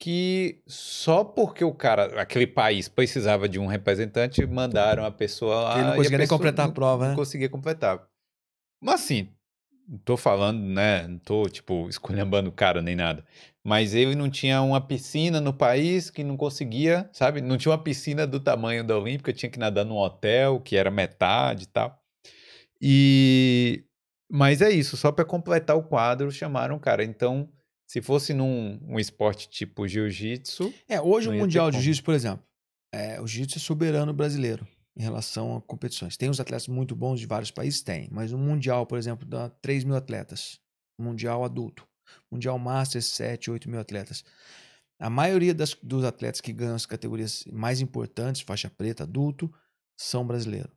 que 0.00 0.62
só 0.66 1.22
porque 1.22 1.62
o 1.64 1.74
cara, 1.74 2.20
aquele 2.20 2.46
país 2.46 2.88
precisava 2.88 3.48
de 3.48 3.58
um 3.58 3.66
representante, 3.66 4.44
mandaram 4.46 5.04
a 5.04 5.10
pessoa 5.10 5.60
lá. 5.60 5.74
Ele 5.78 5.84
não 5.88 5.96
conseguia 5.96 6.18
nem 6.18 6.26
completar 6.26 6.64
a 6.64 6.68
não- 6.68 6.74
prova, 6.74 7.04
Não 7.04 7.10
né? 7.10 7.16
conseguia 7.16 7.48
completar. 7.50 8.08
Mas 8.82 9.02
assim, 9.02 9.28
não 9.86 9.98
tô 9.98 10.16
falando, 10.16 10.58
né, 10.62 11.06
não 11.06 11.18
tô, 11.18 11.42
tipo, 11.50 11.86
esculhambando 11.90 12.48
o 12.48 12.52
cara 12.52 12.80
nem 12.80 12.96
nada. 12.96 13.24
Mas 13.62 13.94
ele 13.94 14.14
não 14.14 14.30
tinha 14.30 14.62
uma 14.62 14.80
piscina 14.80 15.38
no 15.38 15.52
país 15.52 16.08
que 16.08 16.24
não 16.24 16.34
conseguia, 16.34 17.10
sabe? 17.12 17.42
Não 17.42 17.58
tinha 17.58 17.72
uma 17.72 17.82
piscina 17.82 18.26
do 18.26 18.40
tamanho 18.40 18.82
da 18.82 18.96
Olímpica, 18.98 19.34
tinha 19.34 19.50
que 19.50 19.58
nadar 19.58 19.84
num 19.84 19.98
hotel 19.98 20.60
que 20.60 20.76
era 20.76 20.90
metade 20.90 21.64
e 21.64 21.66
tal. 21.66 21.99
E 22.80 23.84
mas 24.32 24.62
é 24.62 24.70
isso, 24.70 24.96
só 24.96 25.10
para 25.10 25.24
completar 25.24 25.76
o 25.76 25.82
quadro, 25.82 26.30
chamaram 26.30 26.76
o 26.76 26.80
cara. 26.80 27.02
Então, 27.04 27.50
se 27.88 28.00
fosse 28.00 28.32
num 28.32 28.78
um 28.88 28.98
esporte 28.98 29.48
tipo 29.50 29.86
jiu-jitsu, 29.88 30.72
É, 30.88 31.00
hoje 31.00 31.28
o 31.28 31.32
Mundial 31.32 31.70
de. 31.70 31.76
Jiu-Jitsu, 31.78 32.04
por 32.04 32.14
exemplo, 32.14 32.44
é, 32.94 33.20
o 33.20 33.26
Jiu-Jitsu 33.26 33.58
é 33.58 33.60
soberano 33.60 34.12
brasileiro 34.12 34.66
em 34.96 35.02
relação 35.02 35.56
a 35.56 35.60
competições. 35.62 36.16
Tem 36.16 36.28
os 36.30 36.38
atletas 36.40 36.68
muito 36.68 36.94
bons 36.94 37.18
de 37.18 37.26
vários 37.26 37.50
países? 37.50 37.82
Tem. 37.82 38.08
Mas 38.12 38.32
o 38.32 38.38
Mundial, 38.38 38.86
por 38.86 38.98
exemplo, 38.98 39.26
dá 39.26 39.48
3 39.48 39.82
mil 39.84 39.96
atletas. 39.96 40.60
Mundial 40.98 41.42
adulto. 41.44 41.86
Mundial 42.30 42.58
Master, 42.58 43.02
7, 43.02 43.50
8 43.50 43.68
mil 43.68 43.80
atletas. 43.80 44.24
A 45.00 45.08
maioria 45.10 45.54
das- 45.54 45.76
dos 45.82 46.04
atletas 46.04 46.40
que 46.40 46.52
ganham 46.52 46.74
as 46.74 46.86
categorias 46.86 47.44
mais 47.50 47.80
importantes, 47.80 48.42
faixa 48.42 48.68
preta, 48.70 49.04
adulto, 49.04 49.52
são 49.98 50.24
brasileiros. 50.26 50.70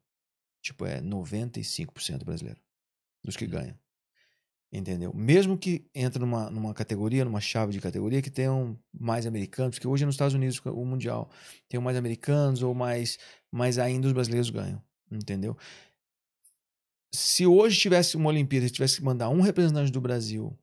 Tipo, 0.64 0.86
é 0.86 1.01
95% 1.01 2.26
brasileiro 2.26 2.61
dos 3.24 3.38
que 3.38 3.45
Hum. 3.45 3.49
ganham. 3.49 3.78
Entendeu? 4.72 5.14
Mesmo 5.14 5.55
que 5.55 5.86
entre 5.93 6.20
numa, 6.20 6.49
numa 6.49 6.74
categoria, 6.74 7.24
numa 7.24 7.39
chave 7.39 7.72
de 7.72 7.80
categoria, 7.80 8.24
que 8.24 8.32
tenham 8.32 8.80
mais 8.91 9.28
americanos, 9.28 9.76
porque 9.76 9.88
hoje 9.88 10.03
nos 10.05 10.16
Estados 10.16 10.34
Unidos, 10.34 10.59
o 10.66 10.84
Mundial, 10.86 11.30
tem 11.70 11.80
mais 11.80 11.95
americanos 11.95 12.64
ou 12.64 12.74
mais, 12.74 13.20
mas 13.51 13.78
ainda 13.78 14.07
os 14.07 14.14
brasileiros 14.14 14.49
ganham. 14.49 14.82
Entendeu? 15.11 15.55
Se 17.14 17.45
hoje 17.45 17.80
tivesse 17.80 18.18
uma 18.18 18.30
Olimpíada 18.30 18.66
e 18.66 18.70
tivesse 18.70 18.97
que 18.97 19.03
mandar 19.03 19.30
um 19.30 19.41
representante 19.41 19.91
do 19.91 20.01
Brasil, 20.01 20.57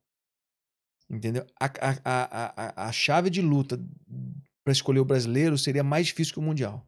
entendeu? 1.08 1.46
A, 1.60 1.66
a, 1.66 2.00
a, 2.04 2.82
a, 2.84 2.88
a 2.88 2.92
chave 2.92 3.30
de 3.30 3.40
luta 3.40 3.78
para 4.64 4.72
escolher 4.72 5.00
o 5.00 5.04
brasileiro 5.04 5.56
seria 5.56 5.84
mais 5.84 6.08
difícil 6.08 6.34
que 6.34 6.40
o 6.40 6.42
Mundial. 6.42 6.84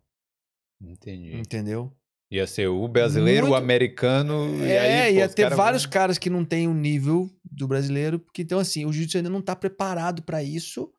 entendi. 0.80 1.36
Entendeu? 1.36 1.96
Ia 2.32 2.46
ser 2.46 2.66
o 2.66 2.88
brasileiro, 2.88 3.42
Muito- 3.46 3.52
o 3.52 3.56
americano. 3.62 4.64
e 4.64 4.70
É, 4.72 4.78
aí, 5.04 5.12
pô, 5.12 5.18
ia 5.20 5.28
ter 5.28 5.42
caras 5.42 5.56
vários 5.58 5.84
caras 5.86 6.16
que 6.18 6.30
não 6.30 6.46
têm 6.46 6.66
o 6.66 6.72
nível 6.72 7.30
do 7.44 7.68
brasileiro, 7.68 8.18
porque 8.18 8.40
então 8.40 8.58
assim, 8.58 8.86
o 8.86 8.92
jiu-jitsu 8.92 9.18
ainda 9.18 9.28
não 9.28 9.40
está 9.40 9.54
preparado 9.54 10.22
para 10.22 10.42
isso. 10.42 10.90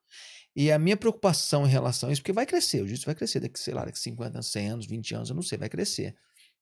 E 0.55 0.71
a 0.71 0.77
minha 0.77 0.95
preocupação 0.95 1.65
em 1.65 1.69
relação 1.69 2.09
a 2.09 2.11
isso, 2.13 2.21
porque 2.21 2.31
vai 2.31 2.45
crescer, 2.45 2.77
o 2.81 2.85
jiu-jitsu 2.85 3.07
vai 3.07 3.15
crescer 3.15 3.39
daqui, 3.39 3.59
sei 3.59 3.73
lá, 3.73 3.83
daqui 3.83 3.97
50 3.97 4.35
anos, 4.37 4.51
100 4.51 4.67
anos, 4.69 4.85
20 4.85 5.15
anos, 5.15 5.29
eu 5.29 5.35
não 5.35 5.41
sei, 5.41 5.57
vai 5.57 5.67
crescer. 5.69 6.13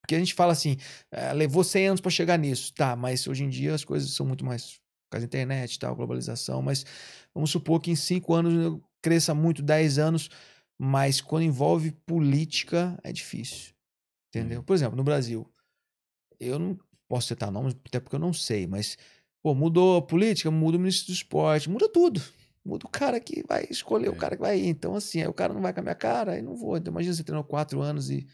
Porque 0.02 0.16
a 0.16 0.20
gente 0.20 0.34
fala 0.34 0.54
assim, 0.54 0.78
"Ah, 1.12 1.34
levou 1.34 1.66
100 1.66 1.88
anos 1.88 2.00
para 2.00 2.10
chegar 2.10 2.38
nisso, 2.40 2.74
tá, 2.74 2.96
mas 2.96 3.28
hoje 3.28 3.44
em 3.44 3.50
dia 3.50 3.76
as 3.76 3.84
coisas 3.84 4.10
são 4.12 4.26
muito 4.26 4.46
mais 4.46 4.76
por 5.10 5.12
causa 5.18 5.28
da 5.28 5.28
internet 5.28 5.76
e 5.76 5.80
tal, 5.80 5.94
globalização, 5.98 6.62
mas 6.62 6.86
vamos 7.36 7.52
supor 7.52 7.82
que 7.82 7.92
em 7.92 7.96
5 7.98 8.34
anos 8.34 8.80
cresça 9.02 9.34
muito, 9.36 9.62
10 9.62 9.98
anos, 10.00 10.30
mas 10.80 11.20
quando 11.20 11.44
envolve 11.44 11.92
política 12.06 12.98
é 13.04 13.12
difícil. 13.12 13.71
Entendeu? 14.34 14.64
Por 14.64 14.74
exemplo, 14.74 14.96
no 14.96 15.04
Brasil, 15.04 15.46
eu 16.40 16.58
não 16.58 16.80
posso 17.08 17.28
citar 17.28 17.52
nomes, 17.52 17.76
até 17.86 18.00
porque 18.00 18.16
eu 18.16 18.20
não 18.20 18.32
sei, 18.34 18.66
mas 18.66 18.98
pô, 19.44 19.54
mudou 19.54 19.98
a 19.98 20.02
política, 20.02 20.50
muda 20.50 20.78
o 20.78 20.80
ministro 20.80 21.08
do 21.08 21.14
esporte, 21.14 21.70
muda 21.70 21.90
tudo. 21.92 22.22
Muda 22.64 22.86
o 22.86 22.90
cara 22.90 23.20
que 23.20 23.44
vai 23.48 23.66
escolher 23.70 24.10
o 24.10 24.14
É. 24.14 24.18
cara 24.18 24.36
que 24.36 24.42
vai 24.42 24.60
ir. 24.60 24.68
Então, 24.68 24.96
assim, 24.96 25.20
aí 25.22 25.28
o 25.28 25.34
cara 25.34 25.54
não 25.54 25.62
vai 25.62 25.74
com 25.74 25.80
a 25.80 25.84
minha 25.84 25.96
cara, 25.96 26.34
aí 26.34 26.42
não 26.42 26.56
vou. 26.56 26.78
Então, 26.78 26.92
imagina 26.92 27.14
você 27.14 27.24
treinou 27.24 27.44
quatro 27.44 27.82
anos 27.82 28.10
e. 28.12 28.28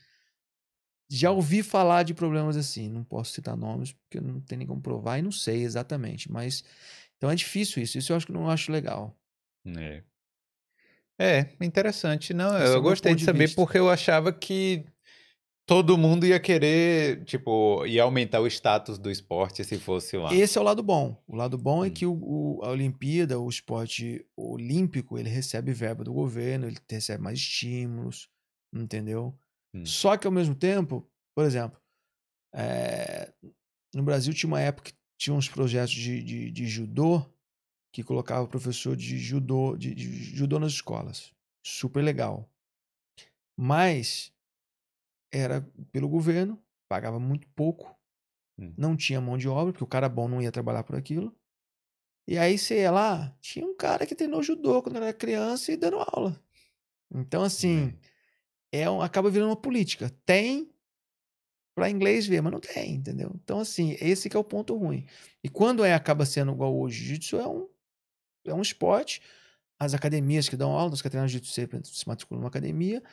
Já 1.09 1.31
ouvi 1.31 1.63
falar 1.63 2.03
de 2.03 2.13
problemas 2.13 2.57
assim. 2.57 2.89
Não 2.89 3.03
posso 3.05 3.31
citar 3.31 3.55
nomes, 3.55 3.93
porque 3.93 4.19
não 4.19 4.41
tem 4.41 4.57
nem 4.57 4.67
como 4.67 4.81
provar 4.81 5.17
e 5.17 5.21
não 5.21 5.31
sei 5.31 5.63
exatamente. 5.63 6.29
Mas. 6.29 6.63
Então 7.15 7.31
é 7.31 7.35
difícil 7.35 7.81
isso. 7.81 7.97
Isso 7.97 8.11
eu 8.11 8.17
acho 8.17 8.25
que 8.27 8.33
não 8.33 8.49
acho 8.49 8.71
legal. 8.71 9.17
É. 9.65 10.03
É, 11.19 11.55
interessante. 11.65 12.33
Não, 12.33 12.55
Esse 12.57 12.65
é 12.65 12.69
o 12.69 12.73
eu 12.75 12.81
gostei 12.81 13.13
de 13.13 13.19
de 13.19 13.25
saber 13.25 13.45
vista. 13.47 13.55
porque 13.55 13.77
eu 13.79 13.89
achava 13.89 14.31
que 14.33 14.85
todo 15.67 15.97
mundo 15.97 16.25
ia 16.25 16.39
querer, 16.39 17.23
tipo, 17.25 17.85
ia 17.85 18.01
aumentar 18.03 18.39
o 18.39 18.47
status 18.47 18.97
do 18.97 19.11
esporte 19.11 19.63
se 19.65 19.77
fosse 19.77 20.17
lá. 20.17 20.33
Esse 20.33 20.57
é 20.57 20.61
o 20.61 20.63
lado 20.63 20.81
bom. 20.81 21.21
O 21.27 21.35
lado 21.35 21.57
bom 21.57 21.83
é 21.83 21.89
Hum. 21.89 21.91
que 21.93 22.05
o, 22.05 22.13
o- 22.13 22.63
a 22.63 22.69
Olimpíada, 22.69 23.37
o 23.37 23.49
esporte 23.49 24.25
olímpico, 24.35 25.19
ele 25.19 25.29
recebe 25.29 25.73
verba 25.73 26.03
do 26.05 26.13
governo, 26.13 26.65
ele 26.67 26.77
recebe 26.89 27.21
mais 27.21 27.37
estímulos, 27.37 28.29
entendeu? 28.73 29.37
Hum. 29.75 29.85
Só 29.85 30.15
que 30.15 30.25
ao 30.25 30.31
mesmo 30.33 30.55
tempo, 30.55 31.05
por 31.35 31.43
exemplo, 31.45 31.77
eh, 32.55 33.31
no 33.93 34.03
Brasil 34.03 34.33
tinha 34.33 34.47
uma 34.47 34.61
época 34.61 34.89
que 34.91 34.97
tinha 35.19 35.35
uns 35.35 35.49
projetos 35.49 35.93
de, 35.93 36.23
de, 36.23 36.49
de 36.51 36.65
judô 36.65 37.25
que 37.93 38.03
colocava 38.03 38.43
o 38.43 38.47
professor 38.47 38.95
de 38.95 39.17
judô, 39.19 39.75
de, 39.75 39.93
de 39.93 40.07
judô 40.35 40.59
nas 40.59 40.71
escolas. 40.71 41.33
Super 41.61 42.01
legal. 42.03 42.49
Mas 43.59 44.31
era 45.37 45.61
pelo 45.91 46.09
governo, 46.09 46.61
pagava 46.89 47.19
muito 47.19 47.47
pouco, 47.49 47.95
Hum. 48.59 48.73
não 48.77 48.97
tinha 48.97 49.21
mão 49.21 49.37
de 49.37 49.47
obra, 49.47 49.71
porque 49.71 49.83
o 49.83 49.87
cara 49.87 50.09
bom 50.09 50.27
não 50.27 50.41
ia 50.41 50.51
trabalhar 50.51 50.83
por 50.83 50.95
aquilo. 50.95 51.35
E 52.27 52.37
aí 52.37 52.57
você 52.57 52.81
ia 52.81 52.91
lá, 52.91 53.37
tinha 53.39 53.65
um 53.65 53.75
cara 53.75 54.05
que 54.05 54.15
treinou 54.15 54.41
judô 54.43 54.81
quando 54.81 54.97
era 54.97 55.13
criança 55.13 55.71
e 55.71 55.77
dando 55.77 55.97
aula. 55.99 56.41
Então, 57.13 57.43
assim, 57.43 57.97
é 58.71 58.89
um- 58.89 59.01
acaba 59.01 59.29
virando 59.29 59.49
uma 59.49 59.55
política. 59.61 60.09
Tem 60.25 60.69
para 61.75 61.89
inglês 61.89 62.25
ver, 62.25 62.41
mas 62.41 62.51
não 62.51 62.59
tem, 62.59 62.95
entendeu? 62.95 63.31
Então, 63.35 63.59
assim, 63.59 63.95
esse 64.01 64.29
que 64.29 64.35
é 64.35 64.39
o 64.39 64.43
ponto 64.43 64.75
ruim. 64.75 65.05
E 65.43 65.47
quando 65.49 65.85
é 65.85 65.93
acaba 65.93 66.25
sendo 66.25 66.51
igual 66.51 66.75
hoje, 66.75 66.97
jiu-jitsu 67.05 67.37
é 67.37 67.47
um, 67.47 67.69
é 68.45 68.53
um 68.53 68.61
esporte. 68.61 69.21
As 69.79 69.93
academias 69.93 70.49
que 70.49 70.57
dão 70.57 70.71
aula, 70.71 70.91
os 70.93 71.01
que 71.01 71.09
treinam 71.09 71.27
jiu-jitsu 71.27 71.53
sempre 71.53 71.79
se 71.85 72.07
matriculam 72.07 72.41
numa 72.41 72.49
academia. 72.49 73.03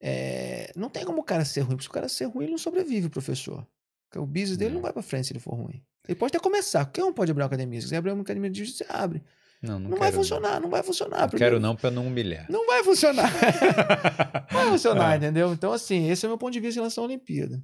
É, 0.00 0.72
não 0.76 0.88
tem 0.90 1.04
como 1.04 1.20
o 1.20 1.24
cara 1.24 1.44
ser 1.44 1.60
ruim, 1.60 1.76
porque 1.76 1.84
se 1.84 1.88
o 1.88 1.92
cara 1.92 2.08
ser 2.08 2.24
ruim, 2.26 2.44
ele 2.44 2.52
não 2.52 2.58
sobrevive, 2.58 3.08
professor. 3.08 3.66
Porque 4.08 4.18
o 4.18 4.26
business 4.26 4.56
dele 4.56 4.72
não 4.74 4.80
É. 4.80 4.82
vai 4.82 4.92
pra 4.92 5.02
frente 5.02 5.26
se 5.26 5.32
ele 5.32 5.40
for 5.40 5.54
ruim. 5.54 5.82
Ele 6.06 6.14
pode 6.14 6.30
até 6.36 6.38
começar. 6.42 6.84
Qualquer 6.84 7.04
um 7.04 7.12
pode 7.12 7.30
abrir 7.30 7.42
uma 7.42 7.46
academia. 7.48 7.80
Se 7.80 7.86
quiser 7.86 7.96
abrir 7.96 8.12
uma 8.12 8.22
academia 8.22 8.48
de 8.50 8.58
jiu-jitsu, 8.58 8.84
você 8.84 8.86
abre. 8.92 9.22
Não, 9.62 9.78
não, 9.80 9.90
Não, 9.90 9.96
vai 9.98 10.12
funcionar, 10.12 10.60
não 10.60 10.68
vai 10.68 10.82
funcionar. 10.82 11.22
Não 11.22 11.38
quero 11.38 11.58
não 11.58 11.74
pra 11.74 11.90
não 11.90 12.06
humilhar. 12.06 12.46
Não 12.50 12.66
vai 12.66 12.84
funcionar. 12.84 13.32
Não 13.32 14.46
vai 14.60 14.68
funcionar, 14.68 15.14
É. 15.14 15.16
entendeu? 15.16 15.52
Então, 15.52 15.72
assim, 15.72 16.08
esse 16.10 16.24
é 16.24 16.28
o 16.28 16.30
meu 16.30 16.38
ponto 16.38 16.52
de 16.52 16.60
vista 16.60 16.78
em 16.78 16.82
relação 16.82 17.02
à 17.04 17.06
Olimpíada. 17.06 17.60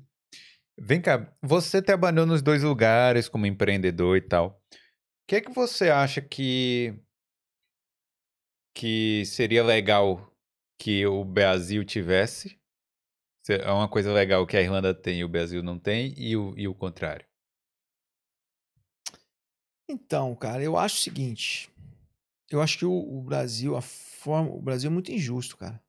Vem 0.80 1.01
cá, 1.03 1.30
você 1.41 1.80
trabalhou 1.83 2.24
nos 2.26 2.41
dois 2.43 2.62
lugares 2.62 3.28
como 3.28 3.47
empreendedor 3.47 4.16
e 4.16 4.22
tal. 4.22 4.61
O 4.72 4.76
que 5.28 5.37
é 5.37 5.41
que 5.41 5.53
você 5.53 5.91
acha 5.91 6.20
que 6.20 6.95
que 8.74 9.24
seria 9.26 9.62
legal 9.62 10.32
que 10.83 11.07
o 11.07 11.24
Brasil 11.24 11.85
tivesse? 11.85 12.59
Se- 13.45 13.55
É 13.55 13.70
uma 13.72 13.89
coisa 13.89 14.12
legal 14.12 14.47
que 14.47 14.57
a 14.57 14.62
Irlanda 14.62 14.95
tem 14.95 15.20
e 15.20 15.24
o 15.24 15.28
Brasil 15.28 15.62
não 15.62 15.78
tem, 15.78 16.14
e 16.18 16.37
o, 16.37 16.55
e 16.59 16.68
o 16.68 16.74
contrário. 16.74 17.26
Então, 19.89 20.35
cara, 20.35 20.62
eu 20.62 20.76
acho 20.76 20.97
o 20.97 21.01
seguinte. 21.01 21.70
Eu 22.51 22.62
acho 22.62 22.78
que 22.78 22.85
o, 22.87 22.93
o 22.93 23.22
Brasil, 23.22 23.76
a 23.76 23.83
forma. 23.83 24.51
O 24.51 24.62
Brasil 24.62 24.91
é 24.91 24.93
muito 24.95 25.12
injusto, 25.12 25.57
cara. 25.57 25.83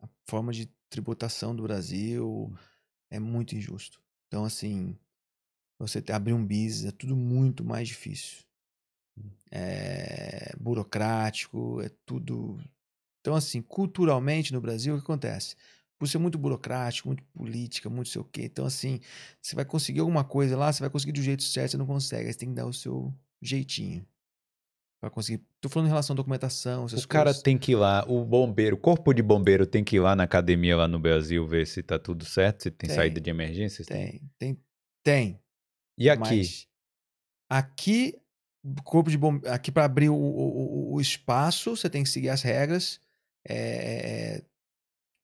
A 0.00 0.08
forma 0.26 0.52
de 0.52 0.66
tributação 0.88 1.54
do 1.54 1.62
Brasil 1.62 2.50
é 3.10 3.20
muito 3.20 3.56
injusto. 3.56 4.00
Então, 4.28 4.44
assim, 4.44 4.98
você 5.78 6.02
abrir 6.12 6.34
um 6.34 6.46
business 6.46 6.86
é 6.86 6.92
tudo 6.92 7.16
muito 7.16 7.64
mais 7.64 7.88
difícil. 7.88 8.44
É 9.50 10.54
burocrático, 10.58 11.80
é 11.80 11.88
tudo. 12.04 12.58
Então, 13.26 13.34
assim, 13.34 13.60
culturalmente 13.60 14.52
no 14.52 14.60
Brasil, 14.60 14.94
o 14.94 14.98
que 14.98 15.02
acontece? 15.02 15.56
Por 15.98 16.06
ser 16.06 16.18
muito 16.18 16.38
burocrático, 16.38 17.08
muito 17.08 17.24
política, 17.34 17.90
muito 17.90 18.08
sei 18.08 18.20
o 18.20 18.24
quê. 18.24 18.42
Então, 18.44 18.64
assim, 18.64 19.00
você 19.42 19.56
vai 19.56 19.64
conseguir 19.64 19.98
alguma 19.98 20.22
coisa 20.22 20.56
lá, 20.56 20.72
você 20.72 20.78
vai 20.78 20.88
conseguir 20.88 21.10
do 21.10 21.20
jeito 21.20 21.42
certo, 21.42 21.72
você 21.72 21.76
não 21.76 21.86
consegue. 21.86 22.28
Aí 22.28 22.32
você 22.32 22.38
tem 22.38 22.50
que 22.50 22.54
dar 22.54 22.66
o 22.66 22.72
seu 22.72 23.12
jeitinho. 23.42 24.06
Pra 25.00 25.10
conseguir. 25.10 25.42
Tô 25.60 25.68
falando 25.68 25.86
em 25.88 25.90
relação 25.90 26.14
à 26.14 26.16
documentação, 26.16 26.84
O 26.84 27.08
cara 27.08 27.24
coisas. 27.24 27.42
tem 27.42 27.58
que 27.58 27.72
ir 27.72 27.74
lá, 27.76 28.04
o 28.08 28.24
bombeiro, 28.24 28.76
o 28.76 28.78
corpo 28.78 29.12
de 29.12 29.22
bombeiro 29.22 29.66
tem 29.66 29.82
que 29.82 29.96
ir 29.96 30.00
lá 30.00 30.14
na 30.14 30.22
academia 30.22 30.76
lá 30.76 30.86
no 30.86 31.00
Brasil 31.00 31.44
ver 31.48 31.66
se 31.66 31.82
tá 31.82 31.98
tudo 31.98 32.24
certo, 32.24 32.62
se 32.62 32.70
tem, 32.70 32.86
Tem, 32.88 32.96
saída 32.96 33.20
de 33.20 33.28
emergência. 33.28 33.84
Tem, 33.84 34.22
tem, 34.38 34.56
tem. 35.02 35.40
E 35.98 36.08
aqui? 36.08 36.20
Mas 36.20 36.68
aqui, 37.50 38.14
corpo 38.84 39.10
de 39.10 39.18
bom, 39.18 39.40
aqui 39.46 39.72
para 39.72 39.84
abrir 39.84 40.10
o, 40.10 40.14
o- 40.16 40.94
o 40.94 41.00
espaço, 41.00 41.76
você 41.76 41.90
tem 41.90 42.02
que 42.04 42.08
seguir 42.08 42.28
as 42.30 42.42
regras. 42.42 43.00
É, 43.48 44.42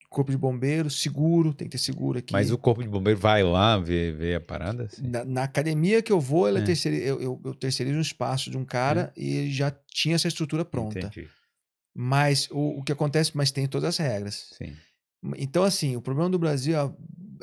corpo 0.08 0.30
de 0.30 0.36
bombeiro, 0.36 0.90
seguro, 0.90 1.54
tem 1.54 1.66
que 1.66 1.72
ter 1.72 1.78
seguro 1.82 2.18
aqui. 2.18 2.32
Mas 2.32 2.50
o 2.50 2.58
corpo 2.58 2.82
de 2.82 2.88
bombeiro 2.88 3.18
vai 3.18 3.42
lá 3.42 3.78
ver, 3.78 4.14
ver 4.14 4.34
a 4.36 4.40
parada? 4.40 4.84
assim? 4.84 5.02
Na, 5.06 5.24
na 5.24 5.42
academia 5.44 6.02
que 6.02 6.12
eu 6.12 6.20
vou, 6.20 6.46
ela 6.46 6.58
é 6.58 6.62
É. 6.62 6.64
terceiri- 6.66 7.02
eu, 7.02 7.20
eu, 7.20 7.40
eu 7.44 7.54
terceirizo 7.54 7.96
um 7.98 8.02
espaço 8.02 8.50
de 8.50 8.58
um 8.58 8.64
cara 8.64 9.12
e 9.16 9.36
ele 9.36 9.50
já 9.52 9.70
tinha 9.90 10.14
essa 10.14 10.28
estrutura 10.28 10.64
pronta. 10.64 10.98
Entendi. 11.06 11.28
Mas 11.94 12.48
o, 12.50 12.78
o 12.78 12.82
que 12.82 12.92
acontece, 12.92 13.32
mas 13.34 13.50
tem 13.50 13.66
todas 13.66 13.88
as 13.88 13.96
regras. 13.98 14.50
Sim. 14.56 14.76
Então, 15.36 15.62
assim, 15.62 15.96
o 15.96 16.02
problema 16.02 16.28
do 16.30 16.38
Brasil 16.38 16.76
é 16.78 16.92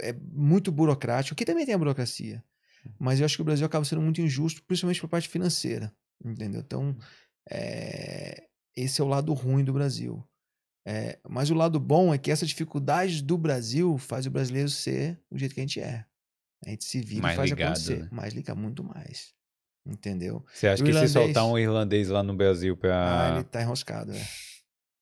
é 0.01 0.13
muito 0.31 0.71
burocrático. 0.71 1.33
Aqui 1.33 1.43
também 1.43 1.65
tem 1.65 1.75
a 1.75 1.77
burocracia. 1.77 2.41
Mas 2.97 3.19
eu 3.19 3.25
acho 3.25 3.35
que 3.35 3.41
o 3.41 3.45
Brasil 3.45 3.65
acaba 3.65 3.83
sendo 3.83 4.01
muito 4.01 4.21
injusto, 4.21 4.63
principalmente 4.63 5.01
para 5.01 5.09
parte 5.09 5.27
financeira. 5.27 5.91
Entendeu? 6.23 6.61
Então, 6.61 6.95
é, 7.49 8.43
esse 8.77 9.01
é 9.01 9.03
o 9.03 9.07
lado 9.07 9.33
ruim 9.33 9.63
do 9.63 9.73
Brasil. 9.73 10.23
É, 10.91 11.19
mas 11.29 11.51
o 11.51 11.53
lado 11.53 11.79
bom 11.79 12.11
é 12.13 12.17
que 12.17 12.31
essa 12.31 12.45
dificuldade 12.47 13.21
do 13.21 13.37
Brasil 13.37 13.97
faz 13.99 14.25
o 14.25 14.31
brasileiro 14.31 14.69
ser 14.69 15.19
o 15.29 15.37
jeito 15.37 15.53
que 15.53 15.59
a 15.59 15.63
gente 15.63 15.79
é. 15.79 16.03
A 16.65 16.69
gente 16.71 16.83
se 16.83 16.99
vira 16.99 17.21
Mais 17.21 17.33
e 17.35 17.37
faz 17.37 17.49
ligado, 17.51 17.67
acontecer. 17.69 17.99
né? 17.99 18.07
Mais 18.11 18.33
liga 18.33 18.55
muito 18.55 18.83
mais. 18.83 19.33
Entendeu? 19.85 20.43
Você 20.53 20.67
acha 20.67 20.81
O 20.81 20.85
que 20.85 20.91
se 20.91 20.97
irlandês- 20.97 21.11
soltar 21.13 21.45
um 21.45 21.57
irlandês 21.57 22.09
lá 22.09 22.21
no 22.23 22.35
Brasil 22.35 22.77
Ah, 22.83 23.29
ele 23.35 23.43
pra. 23.43 23.51
tá 23.51 23.61
enroscado, 23.61 24.11
é. 24.13 24.21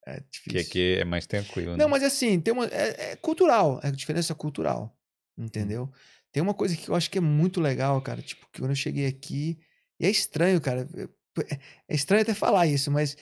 É 0.10 0.20
que 0.22 0.26
difícil. 0.32 0.62
aqui 0.62 0.98
é 1.00 1.06
mais 1.06 1.26
tranquilo, 1.26 1.72
né? 1.72 1.78
Não, 1.78 1.90
mas 1.90 2.02
assim, 2.04 2.40
tem 2.40 2.54
uma. 2.54 2.66
É, 2.68 3.12
é 3.12 3.16
cultural, 3.18 3.80
é 3.84 3.92
diferença 3.92 4.34
cultural. 4.36 4.96
Entendeu? 5.38 5.92
Tem 6.32 6.42
uma 6.42 6.54
coisa 6.54 6.76
que 6.76 6.90
eu 6.90 6.96
acho 6.96 7.10
que 7.12 7.18
é 7.18 7.22
muito 7.22 7.60
legal, 7.60 8.02
cara. 8.02 8.22
Tipo, 8.22 8.48
que 8.52 8.60
quando 8.62 8.72
eu 8.72 8.76
cheguei 8.76 9.06
aqui. 9.08 9.58
E 10.00 10.06
é 10.06 10.10
estranho, 10.10 10.60
cara. 10.62 10.88
é- 10.94 11.58
É 11.88 11.94
estranho 11.96 12.22
até 12.24 12.34
falar 12.34 12.66
isso, 12.68 12.90
mas 12.90 13.16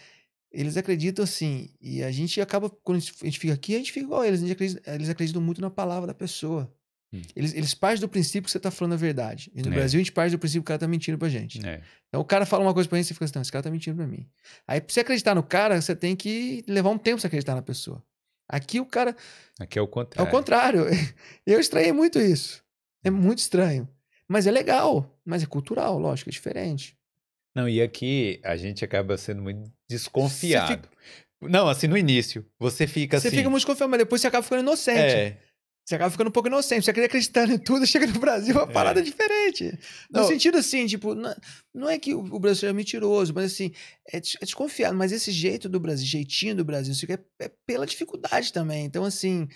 eles 0.55 0.77
acreditam 0.77 1.23
assim. 1.23 1.69
E 1.81 2.01
a 2.03 2.11
gente 2.11 2.39
acaba, 2.41 2.69
quando 2.69 2.97
a 2.97 3.25
gente 3.25 3.39
fica 3.39 3.53
aqui, 3.53 3.75
a 3.75 3.77
gente 3.77 3.91
fica 3.91 4.05
igual 4.05 4.21
a 4.21 4.27
eles. 4.27 4.41
A 4.43 4.51
acredita- 4.51 4.93
eles 4.93 5.09
acreditam 5.09 5.41
muito 5.41 5.61
na 5.61 5.69
palavra 5.69 6.07
da 6.07 6.13
pessoa. 6.13 6.71
Hum. 7.13 7.21
Eles, 7.35 7.53
eles 7.53 7.73
partem 7.73 8.01
do 8.01 8.09
princípio 8.09 8.43
que 8.43 8.51
você 8.51 8.59
tá 8.59 8.71
falando 8.71 8.93
a 8.93 8.97
verdade. 8.97 9.51
E 9.55 9.61
no 9.61 9.69
É. 9.69 9.75
Brasil 9.75 9.99
a 9.99 10.01
gente 10.01 10.11
parte 10.11 10.31
do 10.31 10.39
princípio 10.39 10.61
que 10.63 10.65
o 10.65 10.69
cara 10.69 10.79
tá 10.79 10.87
mentindo 10.87 11.17
pra 11.17 11.29
gente. 11.29 11.65
É. 11.65 11.81
Então 12.09 12.19
o 12.19 12.25
cara 12.25 12.45
fala 12.45 12.63
uma 12.63 12.73
coisa 12.73 12.89
pra 12.89 12.97
gente 12.97 13.05
e 13.05 13.07
você 13.09 13.13
fica 13.13 13.25
assim, 13.25 13.33
não, 13.35 13.41
esse 13.41 13.51
cara 13.51 13.63
tá 13.63 13.69
mentindo 13.71 13.95
pra 13.97 14.07
mim. 14.07 14.27
Aí 14.67 14.81
pra 14.81 14.91
você 14.93 14.99
acreditar 15.01 15.35
no 15.35 15.43
cara, 15.43 15.79
você 15.81 15.95
tem 15.95 16.15
que 16.15 16.63
levar 16.67 16.89
um 16.89 16.97
tempo 16.97 17.15
pra 17.17 17.21
você 17.21 17.27
acreditar 17.27 17.53
na 17.55 17.61
pessoa. 17.61 18.03
Aqui 18.49 18.79
o 18.79 18.85
cara, 18.85 19.15
Aqui 19.59 19.79
é 19.79 19.81
o 19.81 19.85
é 19.85 19.87
contrário. 19.87 20.27
o 20.29 20.31
contrário. 20.31 20.85
Eu 21.45 21.59
estranhei 21.59 21.91
muito 21.91 22.19
isso. 22.19 22.63
É 23.03 23.09
muito 23.09 23.39
estranho. 23.39 23.87
Mas 24.27 24.47
é 24.47 24.51
legal. 24.51 25.15
Mas 25.23 25.43
é 25.43 25.45
cultural, 25.45 25.97
lógico, 25.99 26.29
é 26.29 26.33
diferente. 26.33 26.97
Não, 27.55 27.69
e 27.69 27.81
aqui 27.81 28.39
a 28.43 28.57
gente 28.57 28.83
acaba 28.83 29.15
sendo 29.17 29.41
muito 29.41 29.71
desconfiado. 29.89 30.87
Não, 31.41 31.67
assim, 31.67 31.87
no 31.87 31.97
início. 31.97 32.45
Você 32.59 32.87
fica 32.87 33.19
Você 33.19 33.27
assim. 33.27 33.37
fica 33.37 33.49
muito 33.49 33.61
desconfiado, 33.61 33.89
mas 33.89 33.99
depois 33.99 34.21
você 34.21 34.27
acaba 34.27 34.43
ficando 34.43 34.61
inocente. 34.61 34.99
É. 34.99 35.37
Você 35.85 35.93
acaba 35.93 36.09
ficando 36.09 36.29
um 36.29 36.31
pouco 36.31 36.49
inocente. 36.49 36.83
Você 36.85 36.89
acredita 36.91 37.11
acreditando 37.11 37.53
em 37.53 37.57
tudo, 37.59 37.85
chega 37.85 38.07
no 38.07 38.19
Brasil, 38.19 38.55
uma 38.55 38.63
É. 38.63 38.73
parada 38.73 39.01
diferente. 39.01 39.77
No 40.09 40.21
Não. 40.21 40.27
sentido 40.27 40.57
assim, 40.57 40.87
tipo, 40.87 41.13
não, 41.13 41.35
não 41.73 41.89
é 41.89 41.99
que 41.99 42.13
o 42.15 42.19
o 42.21 42.39
brasileiro 42.39 42.75
é 42.75 42.77
mentiroso, 42.77 43.33
mas 43.33 43.51
assim, 43.51 43.71
é, 44.11 44.17
é 44.17 44.45
desconfiado. 44.45 44.97
Mas 44.97 45.11
esse 45.11 45.31
jeito 45.31 45.69
do 45.69 45.79
Brasil, 45.79 46.05
jeitinho 46.07 46.55
do 46.55 46.65
Brasil, 46.65 46.93
isso 46.93 47.05
é, 47.11 47.19
é 47.39 47.51
pela 47.67 47.85
dificuldade 47.85 48.51
também. 48.51 48.85
Então, 48.85 49.03
assim, 49.05 49.47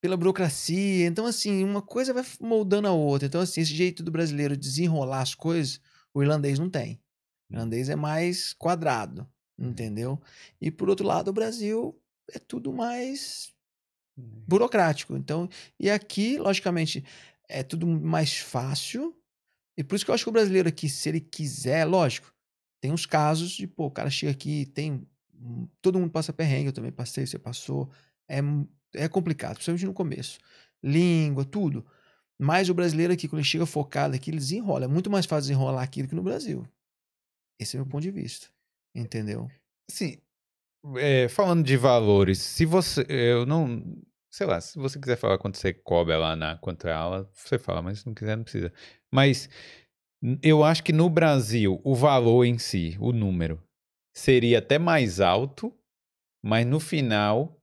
pela 0.00 0.16
burocracia. 0.16 1.06
Então, 1.06 1.26
assim, 1.26 1.62
uma 1.62 1.82
coisa 1.82 2.14
vai 2.14 2.24
moldando 2.40 2.88
a 2.88 2.92
outra. 2.92 3.26
Então, 3.26 3.40
assim, 3.42 3.60
esse 3.60 3.74
jeito 3.74 4.02
do 4.02 4.10
brasileiro 4.10 4.56
desenrolar 4.56 5.20
as 5.20 5.34
coisas, 5.34 5.78
o 6.14 6.22
irlandês 6.22 6.58
não 6.58 6.70
tem. 6.70 6.98
O 7.50 7.54
irlandês 7.54 7.90
é 7.90 7.96
mais 7.96 8.54
quadrado, 8.54 9.28
entendeu? 9.58 10.20
E 10.60 10.70
por 10.70 10.88
outro 10.88 11.06
lado, 11.06 11.28
o 11.28 11.32
Brasil 11.32 12.00
é 12.30 12.38
tudo 12.38 12.72
mais 12.72 13.52
burocrático. 14.16 15.16
Então, 15.16 15.48
e 15.78 15.90
aqui, 15.90 16.38
logicamente, 16.38 17.04
é 17.48 17.62
tudo 17.62 17.86
mais 17.86 18.36
fácil. 18.36 19.16
E 19.76 19.82
por 19.82 19.96
isso 19.96 20.04
que 20.04 20.10
eu 20.10 20.14
acho 20.14 20.24
que 20.24 20.30
o 20.30 20.32
brasileiro 20.32 20.68
aqui, 20.68 20.88
se 20.88 21.08
ele 21.08 21.20
quiser, 21.20 21.84
lógico, 21.84 22.32
tem 22.80 22.92
uns 22.92 23.06
casos 23.06 23.52
de, 23.52 23.66
pô, 23.66 23.86
o 23.86 23.90
cara 23.90 24.10
chega 24.10 24.32
aqui, 24.32 24.66
tem. 24.66 25.06
Todo 25.82 25.98
mundo 25.98 26.10
passa 26.10 26.32
perrengue, 26.32 26.66
eu 26.66 26.72
também 26.72 26.92
passei, 26.92 27.26
você 27.26 27.38
passou. 27.38 27.90
É, 28.28 28.38
é 28.94 29.08
complicado, 29.08 29.54
principalmente 29.54 29.86
no 29.86 29.92
começo. 29.92 30.38
Língua, 30.82 31.44
tudo. 31.44 31.84
Mas 32.38 32.68
o 32.68 32.74
brasileiro 32.74 33.12
aqui, 33.12 33.28
quando 33.28 33.40
ele 33.40 33.48
chega 33.48 33.66
focado 33.66 34.14
aqui, 34.14 34.30
ele 34.30 34.38
desenrola. 34.38 34.84
É 34.84 34.88
muito 34.88 35.10
mais 35.10 35.26
fácil 35.26 35.48
desenrolar 35.48 35.82
aqui 35.82 36.02
do 36.02 36.08
que 36.08 36.14
no 36.14 36.22
Brasil. 36.22 36.66
Esse 37.58 37.76
é 37.76 37.80
o 37.80 37.84
meu 37.84 37.90
ponto 37.90 38.02
de 38.02 38.10
vista. 38.10 38.48
Entendeu? 38.94 39.48
Assim, 39.90 40.18
é, 40.96 41.28
falando 41.28 41.64
de 41.64 41.76
valores, 41.76 42.38
se 42.38 42.64
você. 42.64 43.04
Eu 43.08 43.46
não. 43.46 43.82
Sei 44.30 44.46
lá, 44.46 44.60
se 44.60 44.76
você 44.78 44.98
quiser 44.98 45.16
falar 45.16 45.38
quanto 45.38 45.56
você 45.58 45.72
cobra 45.72 46.18
lá 46.18 46.34
na 46.34 46.56
quanto 46.58 46.88
é 46.88 46.92
aula, 46.92 47.30
você 47.32 47.56
fala, 47.58 47.80
mas 47.80 48.00
se 48.00 48.06
não 48.06 48.14
quiser, 48.14 48.36
não 48.36 48.42
precisa. 48.42 48.72
Mas 49.12 49.48
eu 50.42 50.64
acho 50.64 50.82
que 50.82 50.92
no 50.92 51.08
Brasil, 51.08 51.80
o 51.84 51.94
valor 51.94 52.44
em 52.44 52.58
si, 52.58 52.96
o 53.00 53.12
número, 53.12 53.62
seria 54.12 54.58
até 54.58 54.78
mais 54.78 55.20
alto, 55.20 55.72
mas 56.42 56.66
no 56.66 56.80
final. 56.80 57.56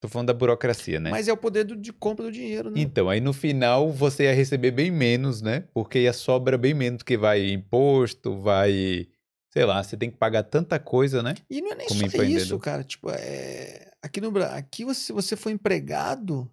Tô 0.00 0.08
falando 0.08 0.26
da 0.28 0.34
burocracia, 0.34 1.00
né? 1.00 1.10
Mas 1.10 1.28
é 1.28 1.32
o 1.32 1.36
poder 1.36 1.64
do- 1.64 1.76
de 1.76 1.90
compra 1.90 2.26
do 2.26 2.30
dinheiro, 2.32 2.68
né? 2.70 2.78
Então, 2.78 3.08
aí 3.08 3.20
no 3.22 3.32
final 3.32 3.90
você 3.90 4.24
ia 4.24 4.34
receber 4.34 4.70
bem 4.70 4.90
menos, 4.90 5.40
né? 5.40 5.60
Porque 5.72 6.00
ia 6.00 6.12
sobra 6.12 6.58
bem 6.58 6.74
menos, 6.74 6.98
porque 6.98 7.16
vai 7.16 7.48
imposto, 7.50 8.38
vai. 8.38 9.08
Sei 9.56 9.64
lá, 9.64 9.80
você 9.80 9.96
tem 9.96 10.10
que 10.10 10.16
pagar 10.16 10.42
tanta 10.42 10.80
coisa, 10.80 11.22
né? 11.22 11.36
E 11.48 11.60
não 11.60 11.70
é 11.70 11.74
nem 11.76 11.86
como 11.86 12.00
só 12.00 12.06
isso, 12.06 12.16
empreendedor. 12.16 12.60
cara. 12.60 12.82
Tipo, 12.82 13.08
é... 13.10 13.92
aqui 14.02 14.20
no 14.20 14.32
Brasil, 14.32 14.56
aqui 14.56 14.84
você, 14.84 15.00
se 15.00 15.12
você 15.12 15.36
for 15.36 15.50
empregado, 15.50 16.50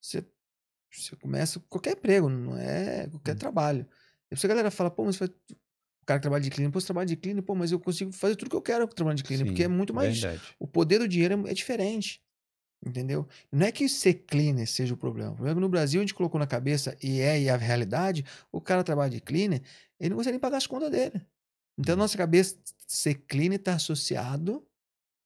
você, 0.00 0.24
você 0.94 1.16
começa 1.16 1.58
qualquer 1.68 1.94
emprego, 1.94 2.28
não 2.28 2.56
é 2.56 3.08
qualquer 3.08 3.34
Hum. 3.34 3.38
trabalho. 3.38 3.86
E 4.30 4.34
a 4.34 4.48
galera 4.48 4.70
fala, 4.70 4.88
pô, 4.88 5.04
mas 5.04 5.16
vai... 5.16 5.26
o 5.26 6.06
cara 6.06 6.20
que 6.20 6.22
trabalha 6.22 6.44
de 6.44 6.50
clínica, 6.50 6.72
pô, 6.72 6.80
você 6.80 6.86
trabalha 6.86 7.06
de 7.06 7.16
clínica, 7.16 7.44
pô, 7.44 7.56
mas 7.56 7.72
eu 7.72 7.80
consigo 7.80 8.12
fazer 8.12 8.36
tudo 8.36 8.50
que 8.50 8.56
eu 8.56 8.62
quero 8.62 8.86
trabalhando 8.86 9.18
de 9.18 9.24
clínica, 9.24 9.46
porque 9.46 9.64
é 9.64 9.66
Sim, 9.66 9.72
muito 9.72 9.92
mais. 9.92 10.20
Verdade. 10.20 10.54
O 10.60 10.66
poder 10.68 11.00
do 11.00 11.08
dinheiro 11.08 11.44
é, 11.44 11.50
é 11.50 11.54
diferente. 11.54 12.22
Entendeu? 12.84 13.26
Não 13.50 13.66
é 13.66 13.72
que 13.72 13.88
ser 13.88 14.14
cleaner 14.14 14.68
seja 14.68 14.94
o 14.94 14.96
problema. 14.96 15.30
O 15.30 15.34
problema 15.34 15.54
é 15.54 15.58
que 15.58 15.60
no 15.60 15.68
Brasil 15.68 16.00
a 16.00 16.04
gente 16.04 16.14
colocou 16.14 16.38
na 16.38 16.46
cabeça, 16.46 16.96
e 17.02 17.20
é 17.20 17.40
e 17.40 17.48
é 17.48 17.50
a 17.50 17.56
realidade, 17.56 18.24
o 18.52 18.60
cara 18.60 18.84
trabalha 18.84 19.10
de 19.10 19.20
cleaner, 19.20 19.60
ele 19.98 20.10
não 20.10 20.16
consegue 20.18 20.34
nem 20.34 20.40
pagar 20.40 20.58
as 20.58 20.68
contas 20.68 20.90
dele. 20.90 21.20
Então, 21.78 21.96
nossa 21.96 22.16
cabeça, 22.16 22.56
ser 22.86 23.14
cleaner 23.14 23.58
tá 23.62 23.74
associado 23.74 24.66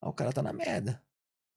ao 0.01 0.13
cara 0.13 0.33
tá 0.33 0.43
na 0.43 0.53
merda. 0.53 1.03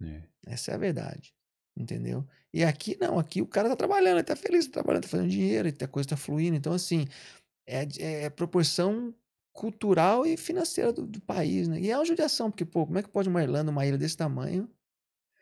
É. 0.01 0.21
Essa 0.47 0.71
é 0.71 0.75
a 0.75 0.77
verdade. 0.77 1.33
Entendeu? 1.75 2.23
E 2.53 2.63
aqui 2.63 2.95
não, 3.01 3.17
aqui 3.17 3.41
o 3.41 3.47
cara 3.47 3.67
tá 3.69 3.75
trabalhando, 3.75 4.17
ele 4.17 4.23
tá 4.23 4.35
feliz, 4.35 4.67
tá 4.67 4.73
trabalhando, 4.73 5.03
tá 5.03 5.09
fazendo 5.09 5.29
dinheiro, 5.29 5.67
a 5.81 5.87
coisa 5.87 6.09
tá 6.09 6.17
fluindo. 6.17 6.55
Então, 6.55 6.73
assim, 6.73 7.07
é, 7.65 7.83
de- 7.85 8.01
é 8.01 8.29
proporção 8.29 9.13
cultural 9.51 10.25
e 10.25 10.37
financeira 10.37 10.91
do, 10.93 11.05
do 11.07 11.19
país, 11.21 11.67
né? 11.67 11.79
E 11.79 11.89
é 11.89 11.97
uma 11.97 12.05
judiação, 12.05 12.51
porque, 12.51 12.65
pô, 12.65 12.85
como 12.85 12.99
é 12.99 13.03
que 13.03 13.09
pode 13.09 13.27
uma 13.29 13.41
Irlanda, 13.41 13.71
uma 13.71 13.85
ilha 13.85 13.97
desse 13.97 14.17
tamanho, 14.17 14.69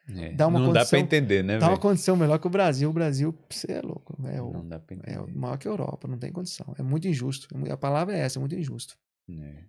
É. 0.10 0.34
Dá 0.34 0.48
uma 0.48 0.60
não 0.60 0.68
dá 0.74 0.80
condição- 0.82 0.90
pra 0.90 1.00
entender, 1.00 1.44
né, 1.44 1.58
dar 1.60 1.70
uma 1.70 1.78
condição 1.78 2.16
melhor 2.18 2.38
que 2.40 2.48
o 2.48 2.50
Brasil? 2.50 2.90
O 2.90 2.94
Brasil, 2.94 3.38
você 3.50 3.74
é 3.74 3.82
louco. 3.82 4.18
É 4.28 4.42
o, 4.42 4.52
Não 4.52 4.68
dá 4.68 4.80
pra 4.80 4.96
é 5.04 5.18
o 5.20 5.24
entender. 5.24 5.38
maior 5.38 5.58
que 5.58 5.68
a 5.68 5.72
Europa, 5.72 6.08
não 6.08 6.18
tem 6.18 6.32
condição. 6.32 6.74
É 6.78 6.82
muito 6.84 7.08
injusto. 7.08 7.48
A 7.72 7.78
palavra 7.78 8.16
é 8.18 8.20
essa, 8.22 8.38
é 8.38 8.42
muito 8.42 8.56
injusto. 8.56 8.98
É. 9.30 9.64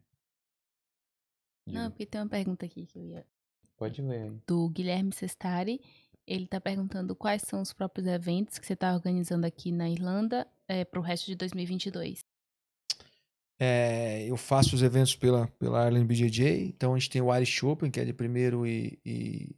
Não, 1.66 1.90
porque 1.90 2.06
tem 2.06 2.20
uma 2.20 2.28
pergunta 2.28 2.66
aqui 2.66 2.86
que 2.86 2.98
eu 2.98 3.04
ia. 3.04 3.26
Pode 3.76 4.02
ler. 4.02 4.32
Do 4.46 4.68
Guilherme 4.68 5.12
Sestari. 5.12 5.80
Ele 6.26 6.46
tá 6.46 6.60
perguntando 6.60 7.16
quais 7.16 7.42
são 7.42 7.60
os 7.60 7.72
próprios 7.72 8.06
eventos 8.06 8.58
que 8.58 8.66
você 8.66 8.76
tá 8.76 8.94
organizando 8.94 9.44
aqui 9.46 9.72
na 9.72 9.90
Irlanda 9.90 10.46
é, 10.68 10.84
pro 10.84 11.00
resto 11.00 11.26
de 11.26 11.34
2022. 11.34 12.24
É, 13.60 14.24
eu 14.28 14.36
faço 14.36 14.74
os 14.74 14.82
eventos 14.82 15.14
pela, 15.16 15.46
pela 15.58 15.84
Ireland 15.86 16.06
BJJ. 16.06 16.66
Então 16.66 16.94
a 16.94 16.98
gente 16.98 17.10
tem 17.10 17.20
o 17.22 17.34
Irish 17.34 17.62
Open, 17.64 17.90
que 17.90 18.00
é 18.00 18.04
de 18.04 18.12
1 18.12 18.66
e, 18.66 18.98
e 19.04 19.56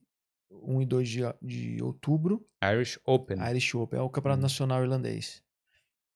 1 0.51 0.83
e 0.83 0.87
2 0.87 1.09
de, 1.09 1.21
de 1.43 1.83
outubro. 1.83 2.47
Irish 2.63 2.99
Open. 3.05 3.37
Irish 3.51 3.75
Open 3.75 3.99
é 3.99 4.03
o 4.03 4.11
campeonato 4.11 4.41
Hum. 4.41 4.43
nacional 4.43 4.83
irlandês. 4.83 5.43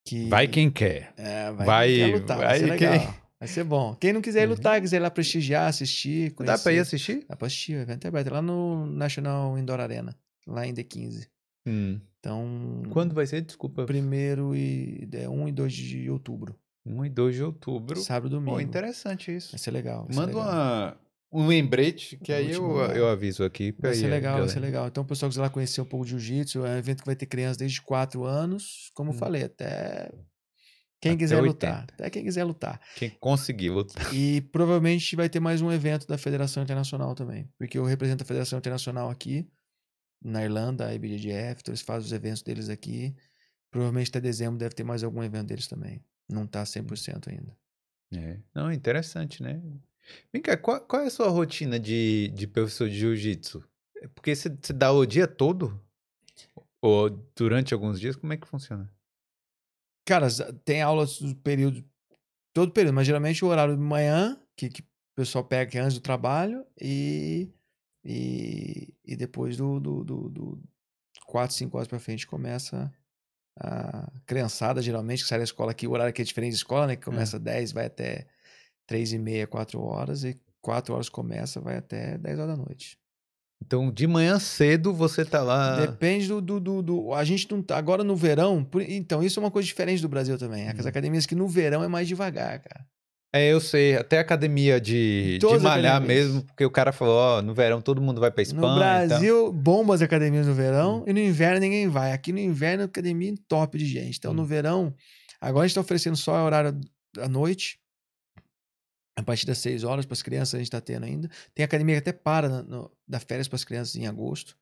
Que, 0.06 0.28
Vai 0.28 0.48
quem 0.48 0.70
quer. 0.70 1.12
É, 1.16 1.52
vai, 1.52 1.66
vai- 1.66 1.88
quem 1.88 2.10
quer 2.10 2.18
lutar, 2.20 2.36
vai, 2.38 2.46
vai 2.46 2.59
ser 2.59 2.78
quem-. 2.78 3.27
Vai 3.40 3.48
ser 3.48 3.62
bom. 3.65 3.94
Quem 3.94 4.12
não 4.12 4.20
quiser 4.20 4.43
ir 4.43 4.47
Uhum. 4.47 4.55
lutar, 4.55 4.81
quiser 4.81 4.97
ir 4.97 5.01
lá 5.01 5.10
prestigiar, 5.10 5.69
assistir, 5.69 6.32
conhecer. 6.35 6.56
Dá 6.56 6.62
pra 6.62 6.73
ir 6.73 6.78
assistir? 6.81 7.24
Dá 7.28 7.36
pra 7.36 7.47
assistir, 7.47 7.74
o 7.77 7.81
evento 7.81 8.05
é 8.05 8.09
aberto. 8.09 8.27
É 8.28 8.31
lá 8.32 8.43
no 8.43 8.85
National 8.86 9.56
Indoor 9.59 9.78
Arena, 9.81 10.16
lá 10.47 10.66
em 10.66 10.74
D15. 10.74 11.28
Hum. 11.66 12.01
Então, 12.19 12.82
Quando 12.90 13.15
vai 13.15 13.27
ser? 13.27 13.43
Desculpa. 13.43 13.85
primeiro 13.85 14.56
e 14.56 15.09
é 15.12 15.28
1 15.28 15.48
e 15.48 15.52
2 15.52 15.73
de 15.73 16.10
outubro. 16.10 16.59
1 16.85 17.05
e 17.05 17.09
2 17.10 17.36
de 17.36 17.44
outubro. 17.44 18.01
Sábado 18.01 18.27
e 18.27 18.31
domingo. 18.31 18.56
Pô, 18.56 18.60
interessante 18.60 19.35
isso. 19.35 19.52
Vai 19.52 19.59
ser 19.60 19.70
legal. 19.70 20.05
Vai 20.05 20.12
ser 20.15 20.20
Manda 20.20 20.32
legal. 20.32 20.48
uma, 20.52 20.97
um 21.32 21.47
lembrete 21.47 22.16
que 22.16 22.32
aí 22.32 22.52
Vou 22.55 22.82
te 22.86 22.90
eu, 22.93 22.97
eu 23.02 23.09
aviso 23.09 23.44
aqui. 23.44 23.73
Vai 23.78 23.94
ser 23.94 24.09
legal, 24.09 24.39
vai 24.39 24.48
ser 24.48 24.55
galera. 24.56 24.66
legal. 24.66 24.89
Então, 24.89 25.05
o 25.05 25.06
pessoal 25.06 25.28
quiser 25.31 25.43
lá 25.43 25.51
conhecer 25.51 25.81
um 25.81 25.85
pouco 25.85 26.05
de 26.05 26.10
jiu-jitsu, 26.12 26.66
é 26.66 26.70
um 26.74 26.78
evento 26.78 27.01
que 27.02 27.06
vai 27.06 27.15
ter 27.15 27.27
crianças 27.27 27.56
desde 27.56 27.81
4 27.82 28.24
anos, 28.24 28.90
como 28.94 29.10
eu 29.10 29.15
Hum. 29.15 29.19
falei, 29.19 29.44
até 29.44 30.10
quem 31.01 31.12
Até 31.12 31.19
quiser 31.19 31.41
lutar. 31.41 31.81
80. 31.81 31.95
Até 31.95 32.11
quem 32.11 32.25
quiser 32.25 32.45
lutar. 32.45 32.81
Quem 32.97 33.11
conseguir 33.11 33.70
lutar. 33.70 34.12
E 34.12 34.41
provavelmente 34.41 35.15
vai 35.15 35.29
ter 35.29 35.39
mais 35.39 35.62
um 35.62 35.70
evento 35.70 36.07
da 36.09 36.19
Federação 36.19 36.62
Internacional 36.62 37.15
também. 37.15 37.49
Porque 37.57 37.79
eu 37.79 37.85
represento 37.85 38.25
a 38.25 38.27
Federação 38.27 38.59
Internacional 38.59 39.09
aqui, 39.09 39.49
na 40.20 40.43
Irlanda, 40.43 40.87
a 40.89 40.95
IBJJF, 40.95 41.61
então 41.61 41.73
eles 41.73 41.83
fazem 41.83 42.07
os 42.07 42.12
eventos 42.12 42.43
deles 42.43 42.69
aqui. 42.69 43.15
Provavelmente 43.70 44.09
até 44.09 44.20
dezembro 44.20 44.59
deve 44.59 44.75
ter 44.75 44.83
mais 44.83 45.05
algum 45.05 45.23
evento 45.23 45.47
deles 45.47 45.69
também. 45.69 46.03
Não 46.29 46.47
tá 46.47 46.65
100% 46.65 47.29
ainda. 47.29 47.57
É. 48.12 48.39
Não, 48.53 48.73
interessante, 48.73 49.41
né? 49.41 49.62
Vem 50.33 50.43
cá, 50.43 50.57
qual, 50.57 50.81
qual 50.81 51.03
é 51.03 51.07
a 51.07 51.11
sua 51.11 51.29
rotina 51.29 51.79
de, 51.79 52.29
de 52.35 52.47
professor 52.47 52.89
de 52.89 52.99
jiu-jitsu? 52.99 53.62
É 53.99 54.09
Porque 54.09 54.35
você 54.35 54.49
dá 54.75 54.91
o 54.91 55.07
dia 55.07 55.29
todo? 55.29 55.81
Ou 56.81 57.11
durante 57.37 57.73
alguns 57.73 58.01
dias? 58.01 58.16
Como 58.16 58.33
é 58.33 58.37
que 58.37 58.49
funciona? 58.49 58.91
Cara, 60.09 60.26
tem 60.64 60.80
aulas 60.80 61.20
do 61.20 61.36
período, 61.36 61.85
todo 62.55 62.72
período, 62.72 62.94
mas 62.94 63.06
geralmente 63.06 63.44
o 63.44 63.48
horário 63.48 63.76
de 63.76 63.82
manhã, 63.82 64.40
que, 64.56 64.70
que 64.70 64.80
o 64.80 64.85
pessoal 65.14 65.44
pega 65.44 65.70
que 65.70 65.76
é 65.76 65.82
antes 65.82 65.98
do 65.98 66.01
trabalho, 66.01 66.64
e, 66.80 67.52
e, 68.02 68.94
e 69.05 69.14
depois 69.14 69.59
do, 69.59 69.78
do, 69.78 70.02
do, 70.02 70.30
do 70.30 70.62
4, 71.26 71.55
5 71.55 71.76
horas 71.76 71.86
pra 71.86 71.98
frente 71.98 72.26
começa 72.26 72.90
a 73.60 74.10
criançada, 74.24 74.80
geralmente, 74.80 75.24
que 75.24 75.28
sai 75.28 75.36
da 75.36 75.44
escola 75.44 75.72
aqui, 75.72 75.86
o 75.86 75.90
horário 75.90 76.09
aqui 76.09 76.22
é 76.22 76.24
diferente 76.24 76.52
de 76.52 76.56
escola, 76.56 76.86
né? 76.86 76.97
Que 76.97 77.05
começa 77.05 77.39
10, 77.39 77.72
vai 77.72 77.85
até 77.85 78.26
3 78.86 79.12
e 79.12 79.18
meia, 79.18 79.47
4 79.47 79.78
horas, 79.78 80.24
e 80.24 80.40
4 80.62 80.94
horas 80.94 81.10
começa, 81.10 81.60
vai 81.60 81.76
até 81.76 82.16
10 82.16 82.39
horas 82.39 82.56
da 82.56 82.64
noite. 82.64 82.98
Então, 83.64 83.90
de 83.90 84.06
manhã 84.06 84.39
cedo 84.39 84.94
você 84.94 85.24
tá 85.24 85.43
lá. 85.43 85.80
Depende 85.85 86.28
do, 86.28 86.40
do, 86.40 86.60
do, 86.60 86.82
do- 86.82 87.12
A 87.14 87.24
gente 87.24 87.51
não 87.51 87.60
tá. 87.62 87.76
Agora 87.76 88.02
no 88.05 88.16
verão. 88.16 88.64
por- 88.64 88.82
então, 88.82 89.22
isso 89.22 89.39
é 89.39 89.43
uma 89.43 89.51
coisa 89.51 89.66
diferente 89.66 90.01
do 90.01 90.09
Brasil 90.09 90.39
também. 90.39 90.68
As 90.68 90.85
Hum. 90.85 90.89
academias 90.89 91.26
que 91.26 91.35
no 91.35 91.47
verão 91.48 91.82
é 91.85 91.89
mais 91.89 92.06
devagar, 92.09 92.60
cara. 92.60 92.86
É, 93.35 93.52
eu 93.52 93.60
sei. 93.60 93.94
Até 93.94 94.18
academia 94.20 94.80
de, 94.80 95.36
de 95.39 95.59
malhar 95.59 96.01
mesmo, 96.01 96.43
porque 96.44 96.64
o 96.64 96.70
cara 96.70 96.93
falou: 96.93 97.14
ó, 97.18 97.43
no 97.43 97.52
verão 97.52 97.80
todo 97.82 98.01
mundo 98.01 98.20
vai 98.20 98.30
pra 98.30 98.43
Espanha. 98.43 98.66
No. 98.72 98.74
Brasil, 98.78 99.52
bomba 99.52 99.94
as 99.94 100.01
academias 100.01 100.47
no 100.47 100.55
verão 100.55 101.01
Hum. 101.01 101.05
e 101.06 101.12
no 101.12 101.18
inverno 101.20 101.60
ninguém 101.60 101.89
vai. 101.89 102.12
Aqui 102.12 102.32
no 102.32 102.39
inverno, 102.39 102.85
academia 102.85 103.35
top 103.47 103.76
de 103.76 103.85
gente. 103.86 104.16
Então, 104.16 104.30
Hum. 104.32 104.36
no 104.36 104.44
verão, 104.47 104.94
agora 105.40 105.64
a 105.64 105.68
gente 105.68 105.74
tá 105.74 105.80
oferecendo 105.82 106.16
só 106.16 106.43
horário 106.43 106.80
da 107.14 107.28
noite. 107.28 107.78
A 109.19 109.23
partir 109.24 109.47
das 109.47 109.59
6 109.59 109.82
horas 109.82 110.07
para 110.07 110.12
as 110.15 110.23
crianças 110.23 110.55
a 110.55 110.59
gente 110.59 110.70
tá 110.70 110.81
tendo 110.81 111.05
ainda. 111.05 111.28
Tem 111.55 111.65
academia 111.65 111.97
que 111.97 112.09
até 112.09 112.12
para 112.12 112.49
na- 112.49 112.62
no, 112.62 112.90
dá 113.07 113.19
férias 113.19 113.49
para 113.49 113.57
as 113.57 113.65
crianças 113.65 113.97
em 113.97 114.07
agosto. 114.07 114.57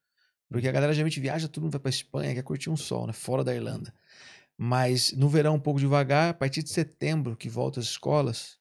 Porque 0.49 0.67
a 0.67 0.73
galera 0.73 0.95
geralmente 0.95 1.21
viaja, 1.21 1.47
todo 1.49 1.65
mundo 1.65 1.73
vai 1.73 1.81
para 1.81 1.91
Espanha, 1.91 2.35
quer 2.35 2.43
curtir 2.43 2.71
um 2.71 2.77
sol, 2.77 3.07
né? 3.07 3.13
Fora 3.13 3.45
da 3.45 3.55
Irlanda. 3.55 3.93
Mas 4.57 5.13
no 5.13 5.29
verão 5.29 5.57
um 5.57 5.61
pouco 5.61 5.79
devagar, 5.79 6.31
a 6.31 6.35
partir 6.35 6.63
de 6.63 6.71
setembro 6.71 7.37
que 7.37 7.49
volta 7.51 7.81
às 7.81 7.87
escolas, 7.87 8.59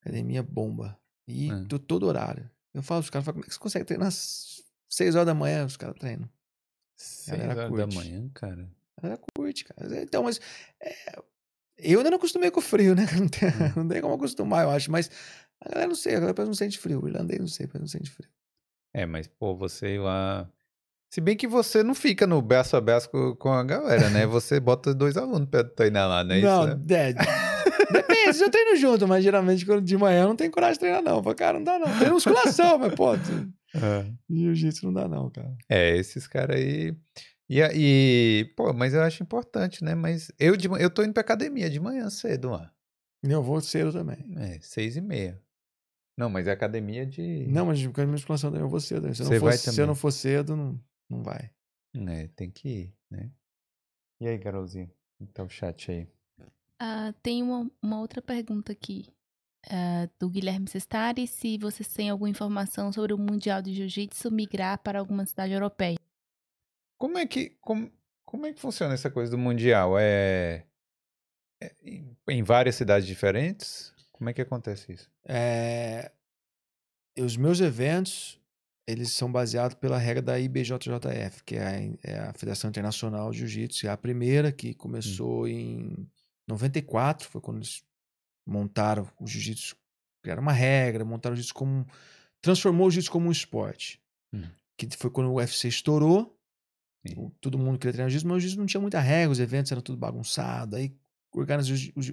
academia 0.00 0.42
bomba. 0.42 0.96
E 1.26 1.50
É. 1.50 1.64
to- 1.64 1.78
todo 1.80 2.06
horário. 2.06 2.48
Eu 2.72 2.82
falo 2.82 3.00
pros 3.00 3.10
caras, 3.10 3.24
falo, 3.24 3.34
como 3.34 3.44
é 3.44 3.48
que 3.48 3.54
você 3.54 3.58
consegue 3.58 3.84
treinar 3.84 4.08
às 4.08 4.62
6 4.88 5.14
horas 5.16 5.26
da 5.26 5.34
manhã? 5.34 5.64
Os 5.66 5.76
caras 5.76 5.96
treinam. 5.98 6.28
Seis 6.94 7.38
Galera 7.40 7.52
horas 7.62 7.72
da 7.72 7.84
curte. 7.84 7.96
manhã, 7.96 8.28
cara. 8.32 8.70
A 8.96 9.02
galera 9.02 9.20
curte, 9.36 9.64
cara. 9.64 10.02
Então, 10.02 10.22
mas 10.22 10.40
é, 10.80 10.94
eu 11.78 11.98
ainda 11.98 12.10
não 12.10 12.16
acostumei 12.18 12.50
com 12.50 12.60
o 12.60 12.62
frio, 12.62 12.94
né? 12.94 13.06
Não 13.18 13.28
tem, 13.28 13.48
Hum. 13.48 13.72
não 13.76 13.88
tem 13.88 14.00
como 14.00 14.14
acostumar, 14.14 14.64
eu 14.64 14.70
acho. 14.70 14.90
Mas 14.90 15.10
a 15.60 15.68
galera 15.68 15.88
não 15.88 15.94
sei, 15.94 16.14
a 16.14 16.20
galera 16.20 16.44
não 16.44 16.54
sente 16.54 16.78
frio. 16.78 17.02
O 17.02 17.08
irlandês 17.08 17.40
não 17.40 17.48
sei, 17.48 17.68
não 17.78 17.86
sente 17.86 18.10
frio. 18.10 18.28
É, 18.94 19.04
mas, 19.06 19.26
pô, 19.28 19.54
você 19.56 19.94
ir 19.94 19.98
lá. 19.98 20.48
Se 21.12 21.20
bem 21.20 21.36
que 21.36 21.46
você 21.46 21.82
não 21.82 21.94
fica 21.94 22.26
no 22.26 22.40
braço 22.42 22.76
a 22.76 22.80
braço 22.80 23.08
com, 23.38 23.52
a 23.52 23.62
galera, 23.64 24.10
né? 24.10 24.26
Você 24.26 24.58
bota 24.58 24.92
dois 24.94 25.16
alunos 25.16 25.48
pra 25.48 25.62
treinar 25.64 26.08
lá, 26.08 26.24
não 26.24 26.34
é 26.34 26.40
não, 26.40 26.64
isso? 26.68 26.76
né? 26.76 26.84
é, 27.10 27.12
depende, 27.92 28.40
eu 28.42 28.50
treino 28.50 28.76
junto, 28.76 29.06
mas 29.06 29.22
geralmente 29.22 29.64
quando 29.64 29.82
de 29.82 29.96
manhã 29.96 30.22
eu 30.22 30.28
não 30.28 30.36
tenho 30.36 30.50
coragem 30.50 30.74
de 30.74 30.80
treinar, 30.80 31.02
não. 31.02 31.22
Falo, 31.22 31.36
cara, 31.36 31.58
não 31.58 31.64
dá 31.64 31.78
não. 31.78 31.96
Treino 31.96 32.14
musculação, 32.14 32.78
mas 32.78 32.94
pô, 32.94 33.14
É. 33.74 34.06
jiu-jitsu 34.30 34.86
não 34.86 34.92
dá 34.92 35.06
não, 35.06 35.30
cara. 35.30 35.54
É, 35.68 35.96
esses 35.96 36.26
caras 36.26 36.56
aí. 36.56 36.96
E, 37.48 37.60
e, 37.74 38.44
pô, 38.56 38.72
mas 38.72 38.92
eu 38.92 39.02
acho 39.02 39.22
importante, 39.22 39.84
né? 39.84 39.94
Mas 39.94 40.32
eu, 40.38 40.56
de, 40.56 40.66
eu 40.66 40.90
tô 40.90 41.02
indo 41.02 41.12
pra 41.12 41.20
academia 41.20 41.70
de 41.70 41.78
manhã 41.78 42.10
cedo 42.10 42.50
lá. 42.50 42.72
Eu 43.22 43.42
vou 43.42 43.60
cedo 43.60 43.92
também. 43.92 44.18
É, 44.36 44.58
seis 44.60 44.96
e 44.96 45.00
meia. 45.00 45.40
Não, 46.18 46.30
mas 46.30 46.46
é 46.46 46.52
academia 46.52 47.04
de. 47.04 47.46
Não, 47.46 47.66
mas 47.66 47.78
de 47.78 47.88
musculação 47.88 48.50
também 48.50 48.64
eu 48.64 48.68
vou 48.68 48.80
cedo. 48.80 49.14
Se 49.14 49.22
eu, 49.22 49.26
Você 49.26 49.34
não 49.34 49.40
for, 49.40 49.46
vai 49.46 49.58
se 49.58 49.80
eu 49.80 49.86
não 49.86 49.94
for 49.94 50.10
cedo, 50.10 50.56
não, 50.56 50.80
não 51.08 51.22
vai. 51.22 51.50
É, 51.94 52.28
tem 52.28 52.50
que 52.50 52.68
ir, 52.68 52.94
né? 53.10 53.30
E 54.20 54.26
aí, 54.26 54.38
Carolzinha? 54.38 54.90
Tá 55.32 55.42
o 55.42 55.48
chat 55.48 55.90
aí. 55.90 56.08
Ah, 56.78 57.14
tem 57.22 57.42
uma, 57.42 57.70
uma 57.82 58.00
outra 58.00 58.20
pergunta 58.20 58.72
aqui 58.72 59.06
ah, 59.68 60.08
do 60.18 60.28
Guilherme 60.28 60.68
Sestari, 60.68 61.26
se 61.26 61.58
vocês 61.58 61.88
têm 61.88 62.10
alguma 62.10 62.30
informação 62.30 62.92
sobre 62.92 63.12
o 63.12 63.18
Mundial 63.18 63.60
de 63.60 63.74
Jiu-Jitsu 63.74 64.30
migrar 64.30 64.78
para 64.78 64.98
alguma 64.98 65.24
cidade 65.26 65.52
europeia. 65.52 65.98
Como 66.98 67.18
é 67.18 67.26
que. 67.26 67.50
Como, 67.60 67.90
como 68.24 68.46
é 68.46 68.52
que 68.52 68.60
funciona 68.60 68.94
essa 68.94 69.10
coisa 69.10 69.30
do 69.30 69.38
Mundial? 69.38 69.98
É. 69.98 70.64
é 71.62 71.74
em, 72.28 72.42
várias 72.42 72.74
cidades 72.76 73.06
diferentes? 73.06 73.94
Como 74.12 74.30
é 74.30 74.32
que 74.32 74.40
acontece 74.42 74.92
isso? 74.92 75.10
É, 75.24 76.10
os 77.18 77.36
meus 77.36 77.60
eventos, 77.60 78.40
eles 78.86 79.12
são 79.12 79.30
baseados 79.30 79.74
pela 79.76 79.98
regra 79.98 80.22
da 80.22 80.38
IBJJF, 80.38 81.44
que 81.44 81.56
é 81.56 81.66
a, 81.66 82.10
é 82.10 82.18
a 82.20 82.32
Federação 82.32 82.70
Internacional 82.70 83.30
de 83.30 83.38
Jiu-Jitsu. 83.38 83.86
É 83.86 83.90
a 83.90 83.96
primeira 83.96 84.50
que 84.50 84.74
começou 84.74 85.46
em 85.46 86.08
94, 86.48 87.28
foi 87.28 87.40
quando 87.40 87.58
eles 87.58 87.84
montaram 88.46 89.10
o 89.20 89.26
jiu-jitsu, 89.26 89.76
criaram 90.22 90.40
uma 90.42 90.52
regra, 90.52 91.04
montaram 91.04 91.34
o 91.34 91.36
jiu-jitsu 91.36 91.54
como... 91.54 91.72
um- 91.80 91.86
Transformou 92.40 92.86
o 92.86 92.90
jiu-jitsu 92.90 93.10
como 93.10 93.28
um 93.28 93.32
esporte. 93.32 94.00
Hum. 94.32 94.44
Que 94.78 94.88
foi 94.96 95.10
quando 95.10 95.30
o 95.30 95.34
UFC 95.36 95.66
estourou, 95.68 96.35
Todo 97.40 97.58
mundo 97.58 97.78
queria 97.78 97.92
treinar 97.92 98.10
jiu-jitsu, 98.10 98.28
mas 98.28 98.36
o 98.36 98.40
jiu-jitsu 98.40 98.60
não 98.60 98.66
tinha 98.66 98.80
muita 98.80 99.00
regra, 99.00 99.30
os 99.30 99.40
eventos 99.40 99.72
eram 99.72 99.82
tudo 99.82 99.98
bagunçado, 99.98 100.76
aí 100.76 100.94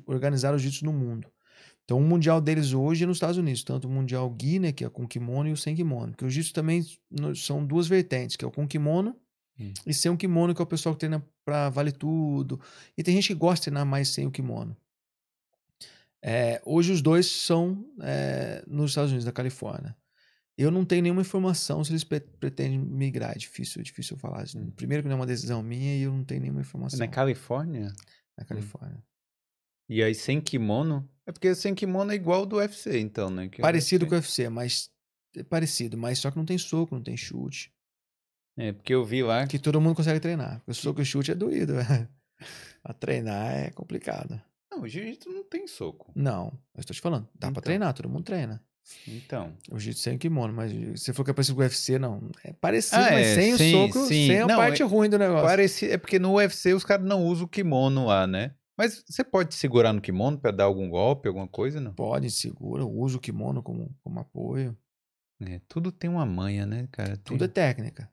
organizaram 0.06 0.56
o 0.56 0.60
jiu-jitsu 0.60 0.86
no 0.86 0.94
mundo. 0.94 1.28
Então, 1.84 2.00
o 2.00 2.02
mundial 2.02 2.40
deles 2.40 2.74
hoje 2.74 3.04
é 3.04 3.08
nos 3.08 3.18
Estados 3.18 3.38
Unidos, 3.38 3.64
tanto 3.64 3.88
o 3.88 3.92
mundial 3.92 4.34
gi, 4.42 4.60
né, 4.60 4.72
que 4.72 4.86
é 4.86 4.90
com 4.90 5.08
kimono, 5.08 5.50
e 5.50 5.52
o 5.52 5.58
sem 5.58 5.76
kimono. 5.76 6.12
Porque 6.12 6.26
o 6.26 6.30
jiu-jitsu 6.30 6.54
também 6.54 6.86
são 7.36 7.66
duas 7.66 7.88
vertentes, 7.88 8.36
que 8.36 8.46
é 8.46 8.48
o 8.48 8.52
com 8.52 8.68
kimono 8.68 9.16
Hum. 9.60 9.72
e 9.86 9.94
sem 9.94 10.12
o 10.12 10.18
kimono, 10.18 10.54
que 10.56 10.62
é 10.62 10.64
o 10.64 10.68
pessoal 10.68 10.96
que 10.96 11.00
treina 11.00 11.24
pra 11.46 11.70
vale 11.70 11.92
tudo. 11.92 12.60
E 12.98 13.04
tem 13.04 13.14
gente 13.16 13.28
que 13.28 13.36
gosta 13.36 13.56
de 13.56 13.62
treinar 13.66 13.86
mais 13.86 14.10
sem 14.10 14.26
o 14.26 14.32
kimono. 14.32 14.76
É, 16.22 16.62
hoje 16.66 16.92
os 16.92 17.02
dois 17.02 17.28
são 17.28 17.86
é, 18.02 18.64
nos 18.66 18.92
Estados 18.92 19.12
Unidos, 19.12 19.26
da 19.26 19.32
Califórnia. 19.32 19.96
Eu 20.58 20.70
não 20.70 20.86
tenho 20.86 21.02
nenhuma 21.02 21.22
informação 21.22 21.84
se 21.84 21.92
eles 21.92 22.04
pre- 22.04 22.20
pretendem 22.20 22.78
migrar. 22.80 23.32
É 23.32 23.38
difícil, 23.38 23.80
é 23.82 23.84
difícil 23.84 24.18
falar. 24.18 24.46
Hum. 24.56 24.70
Primeiro 24.76 25.02
que 25.02 25.10
não 25.10 25.16
é 25.16 25.20
uma 25.20 25.26
decisão 25.26 25.64
minha 25.64 25.96
e 25.98 26.02
eu 26.04 26.12
não 26.12 26.24
tenho 26.24 26.42
nenhuma 26.42 26.62
informação 26.62 27.00
Na 27.00 27.08
Califórnia? 27.08 27.92
na 28.38 28.46
Califórnia. 28.46 29.04
E 29.90 30.02
aí 30.04 30.14
sem 30.16 30.40
kimono? 30.42 31.08
É 31.26 31.32
porque 31.32 31.54
sem 31.56 31.74
kimono 31.74 32.12
é 32.12 32.16
igual 32.16 32.46
do 32.46 32.58
UFC, 32.58 33.00
então, 33.00 33.30
né? 33.30 33.48
Que 33.50 33.60
o 33.60 33.62
Parecido 33.62 34.06
com 34.06 34.14
o 34.14 34.16
UFC, 34.18 34.48
mas 34.50 34.92
é 35.36 35.44
parecido, 35.44 35.98
mas 35.98 36.20
só 36.20 36.30
que 36.32 36.38
não 36.38 36.46
tem 36.46 36.58
soco, 36.58 36.94
não 36.96 37.02
tem 37.04 37.18
chute. 37.18 37.72
É, 38.58 38.72
porque 38.72 38.94
eu 38.94 39.04
vi 39.04 39.24
lá 39.24 39.48
Que 39.48 39.58
todo 39.58 39.82
mundo 39.82 39.96
consegue 39.96 40.20
treinar. 40.20 40.58
Porque 40.60 40.72
o 40.72 40.76
soco 40.76 41.02
e 41.02 41.06
chute 41.06 41.32
é 41.32 41.36
doído. 41.36 41.74
a 42.84 42.94
treinar 42.94 43.52
é 43.54 43.72
complicado. 43.72 44.40
Não, 44.72 44.82
o 44.82 44.88
jiu-jitsu 44.88 45.30
não 45.30 45.44
tem 45.44 45.68
soco. 45.68 46.12
Não, 46.16 46.48
eu 46.76 46.82
estou 46.82 46.94
te 46.96 47.02
falando. 47.02 47.26
Dá 47.34 47.40
pra 47.48 47.50
Então. 47.52 47.62
treinar, 47.64 47.94
todo 47.94 48.10
mundo 48.10 48.24
treina. 48.24 48.64
Então. 49.08 49.54
O 49.72 49.80
jiu-jitsu 49.80 50.02
sem 50.04 50.18
kimono, 50.18 50.54
mas 50.54 50.72
você 50.74 51.14
falou 51.14 51.26
que 51.26 51.32
é 51.32 51.34
parecido 51.34 51.56
com 51.56 51.62
o 51.62 51.64
UFC, 51.66 52.00
não. 52.00 52.30
É 52.44 52.54
parecido, 52.54 53.02
Ah, 53.02 53.12
mas 53.12 53.28
é, 53.28 53.36
sem 53.36 53.58
sim, 53.58 53.76
o 53.76 53.88
soco, 53.94 54.06
sim. 54.08 54.28
sem 54.28 54.42
a 54.42 54.48
Não, 54.48 54.58
parte 54.58 54.82
é- 54.82 54.86
ruim 54.86 55.10
do 55.10 55.18
negócio. 55.18 55.46
Pareci... 55.48 55.90
É 55.90 55.98
porque 55.98 56.20
no 56.20 56.34
UFC 56.34 56.74
os 56.74 56.84
caras 56.84 57.06
não 57.06 57.24
usam 57.26 57.46
o 57.46 57.50
kimono 57.50 58.06
lá, 58.06 58.28
né? 58.28 58.54
Mas 58.78 59.04
você 59.08 59.24
pode 59.24 59.54
segurar 59.56 59.94
no 59.94 60.02
kimono 60.02 60.38
pra 60.40 60.50
dar 60.52 60.64
algum 60.66 60.90
golpe, 60.90 61.28
alguma 61.28 61.48
coisa, 61.48 61.80
não? 61.80 61.94
Pode, 61.94 62.30
segura, 62.32 62.84
usa 62.86 63.18
o 63.18 63.22
kimono 63.22 63.62
como, 63.62 63.96
como 64.04 64.20
apoio. 64.20 64.76
É, 65.42 65.62
tudo 65.68 65.92
tem 65.92 66.10
uma 66.10 66.26
manha, 66.26 66.66
né, 66.66 66.88
cara? 66.92 67.12
Tem... 67.18 67.24
Tudo 67.24 67.46
é 67.46 67.48
técnica. 67.48 68.10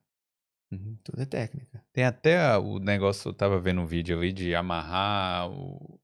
Uhum. 0.71 0.97
Tudo 1.03 1.21
é 1.21 1.25
técnica. 1.25 1.83
Tem 1.91 2.03
até 2.05 2.57
o 2.57 2.77
negócio, 2.79 3.29
eu 3.29 3.33
tava 3.33 3.59
vendo 3.59 3.81
um 3.81 3.85
vídeo 3.85 4.17
ali 4.17 4.31
de 4.31 4.53
amarrar 4.55 5.49
o, 5.49 5.99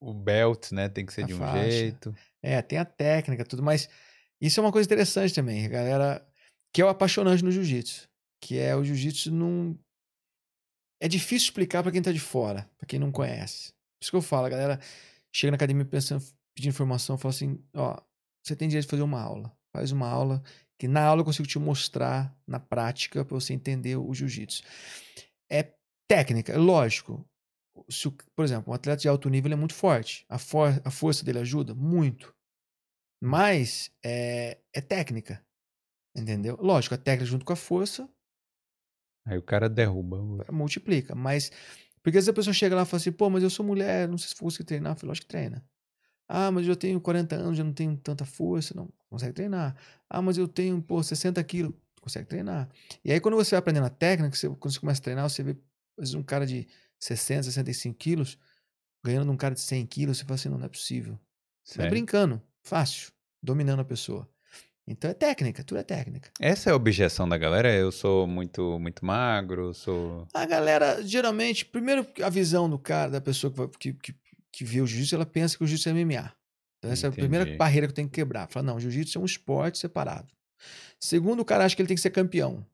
o 0.00 0.12
belt, 0.12 0.72
né? 0.72 0.88
Tem 0.88 1.04
que 1.04 1.12
ser 1.12 1.24
A 1.24 1.26
de 1.26 1.34
um 1.34 1.38
faixa. 1.38 1.68
jeito. 1.68 2.14
É, 2.42 2.60
tem 2.62 2.78
a 2.78 2.84
técnica, 2.84 3.44
tudo, 3.44 3.62
mas 3.62 3.88
isso 4.40 4.60
é 4.60 4.62
uma 4.62 4.72
coisa 4.72 4.86
interessante 4.86 5.34
também, 5.34 5.68
galera, 5.68 6.26
que 6.72 6.80
é 6.80 6.84
o 6.84 6.88
apaixonante 6.88 7.42
no 7.42 7.50
jiu-jitsu, 7.50 8.08
que 8.40 8.58
é 8.58 8.76
o 8.76 8.84
jiu-jitsu 8.84 9.32
não 9.32 9.78
é 11.00 11.08
difícil 11.08 11.48
explicar 11.48 11.82
pra 11.82 11.92
quem 11.92 12.02
tá 12.02 12.12
de 12.12 12.20
fora, 12.20 12.68
pra 12.78 12.86
quem 12.86 12.98
não 12.98 13.12
conhece. 13.12 13.72
Por 13.72 14.02
isso 14.02 14.10
que 14.10 14.16
eu 14.16 14.22
falo, 14.22 14.46
a 14.46 14.50
galera 14.50 14.80
chega 15.34 15.50
na 15.50 15.56
academia 15.56 15.84
pensando, 15.84 16.24
pedindo 16.54 16.72
informação, 16.72 17.18
fala 17.18 17.34
assim, 17.34 17.62
ó, 17.74 18.00
você 18.42 18.56
tem 18.56 18.68
direito 18.68 18.86
de 18.86 18.90
fazer 18.90 19.02
uma 19.02 19.20
aula. 19.20 19.54
Faz 19.74 19.92
uma 19.92 20.08
aula 20.08 20.42
que 20.78 20.88
na 20.88 21.02
aula 21.02 21.20
eu 21.20 21.24
consigo 21.24 21.48
te 21.48 21.58
mostrar 21.58 22.34
na 22.46 22.58
prática 22.58 23.24
pra 23.24 23.34
você 23.34 23.52
entender 23.52 23.96
o 23.96 24.14
jiu-jitsu. 24.14 24.62
É 25.50 25.74
técnica, 26.08 26.52
é 26.52 26.58
lógico. 26.58 27.26
Se 27.88 28.10
por 28.34 28.44
exemplo, 28.44 28.72
um 28.72 28.74
atleta 28.74 29.02
de 29.02 29.08
alto 29.08 29.28
nível 29.28 29.52
é 29.52 29.56
muito 29.56 29.74
forte. 29.74 30.24
A, 30.28 30.38
for- 30.38 30.80
a 30.84 30.90
força 30.90 31.24
dele 31.24 31.38
ajuda? 31.40 31.74
Muito. 31.74 32.34
Mas 33.22 33.90
é, 34.04 34.58
é 34.74 34.80
técnica. 34.80 35.44
Entendeu? 36.16 36.56
Lógico, 36.60 36.94
a 36.94 36.98
técnica 36.98 37.26
junto 37.26 37.44
com 37.44 37.52
a 37.52 37.56
força 37.56 38.08
Aí 39.24 39.36
o 39.38 39.42
cara 39.42 39.68
derruba. 39.68 40.18
multiplica. 40.52 41.14
Mas. 41.14 41.50
Porque 42.02 42.18
às 42.18 42.24
vezes 42.24 42.28
a 42.28 42.32
pessoa 42.32 42.54
chega 42.54 42.76
lá 42.76 42.82
e 42.82 42.86
fala 42.86 43.00
assim, 43.00 43.10
pô, 43.12 43.28
mas 43.28 43.42
eu 43.42 43.50
sou 43.50 43.66
mulher, 43.66 44.08
não 44.08 44.16
sei 44.16 44.28
se 44.28 44.34
fosse 44.36 44.62
treinar. 44.64 44.92
Eu 44.92 44.96
falo, 44.96 45.08
lógico 45.08 45.26
que 45.26 45.28
treina. 45.32 45.64
Ah, 46.28 46.50
mas 46.52 46.66
eu 46.68 46.76
tenho 46.76 47.00
40 47.00 47.36
anos, 47.36 47.58
já 47.58 47.64
não 47.64 47.72
tenho 47.74 47.96
tanta 47.98 48.24
força. 48.24 48.74
Não, 48.74 48.90
consegue 49.10 49.34
treinar. 49.34 49.76
Ah, 50.10 50.22
mas 50.22 50.38
eu 50.38 50.48
tenho, 50.48 50.82
pô, 50.82 51.02
60 51.02 51.44
quilos. 51.44 51.74
Consegue 52.00 52.28
treinar. 52.28 52.70
E 53.04 53.12
aí, 53.12 53.20
quando 53.20 53.36
você 53.36 53.52
vai 53.52 53.60
aprendendo 53.60 53.86
a 53.86 53.90
técnica, 53.90 54.36
você, 54.36 54.48
quando 54.50 54.72
você 54.74 54.80
começa 54.80 55.00
a 55.00 55.04
treinar, 55.04 55.30
você 55.30 55.42
vê, 55.42 55.52
às 55.52 55.58
vezes, 55.98 56.14
um 56.14 56.22
cara 56.24 56.46
de 56.46 56.68
60, 56.98 57.44
65 57.44 57.96
quilos 57.96 58.38
ganhando 59.04 59.30
um 59.30 59.36
cara 59.36 59.54
de 59.54 59.60
100 59.60 59.86
quilos. 59.86 60.18
Você 60.18 60.24
fala 60.24 60.34
assim, 60.34 60.48
não, 60.48 60.58
não 60.58 60.66
é 60.66 60.68
possível. 60.68 61.12
Mas 61.64 61.74
Sério. 61.76 61.90
brincando, 61.90 62.42
fácil, 62.62 63.12
dominando 63.42 63.80
a 63.80 63.84
pessoa. 63.84 64.28
Então 64.88 65.10
é 65.10 65.14
técnica, 65.14 65.64
tudo 65.64 65.78
é 65.78 65.82
técnica. 65.82 66.30
Essa 66.40 66.70
é 66.70 66.72
a 66.72 66.76
objeção 66.76 67.28
da 67.28 67.36
galera? 67.36 67.72
Eu 67.72 67.90
sou 67.90 68.26
muito, 68.26 68.78
muito 68.78 69.04
magro, 69.04 69.74
sou. 69.74 70.28
A 70.32 70.46
galera, 70.46 71.02
geralmente, 71.02 71.64
primeiro 71.64 72.06
a 72.22 72.28
visão 72.28 72.70
do 72.70 72.78
cara, 72.78 73.10
da 73.10 73.20
pessoa 73.20 73.52
que, 73.80 73.92
que, 73.94 74.14
que, 74.52 74.64
vê 74.64 74.80
o 74.80 74.86
jiu-jitsu, 74.86 75.16
ela 75.16 75.26
pensa 75.26 75.56
que 75.58 75.64
o 75.64 75.66
jiu-jitsu 75.66 75.88
é 75.88 75.92
MMA. 75.92 76.32
Então 76.78 76.90
essa 76.92 77.06
é 77.06 77.10
a 77.10 77.12
primeira 77.12 77.44
Entendi. 77.44 77.58
barreira 77.58 77.86
que 77.88 77.90
eu 77.92 77.96
tenho 77.96 78.08
que 78.08 78.14
quebrar. 78.14 78.48
Fala, 78.48 78.66
não, 78.66 78.76
o 78.76 78.80
jiu-jitsu 78.80 79.18
é 79.18 79.20
um 79.20 79.24
esporte 79.24 79.78
separado. 79.78 80.32
Segundo, 81.00 81.40
o 81.40 81.44
cara 81.44 81.64
acha 81.64 81.74
que 81.74 81.82
ele 81.82 81.88
tem 81.88 81.96
que 81.96 82.00
ser 82.02 82.10
campeão. 82.10 82.64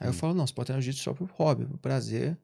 Aí 0.00 0.08
eu 0.08 0.10
Hum. 0.10 0.14
falo, 0.14 0.34
não, 0.34 0.44
você 0.46 0.52
pode 0.52 0.66
treinar 0.66 0.82
jiu-jitsu 0.82 1.04
só 1.04 1.14
por 1.14 1.28
hobby, 1.30 1.66
por 1.66 1.78
prazer. 1.78 2.36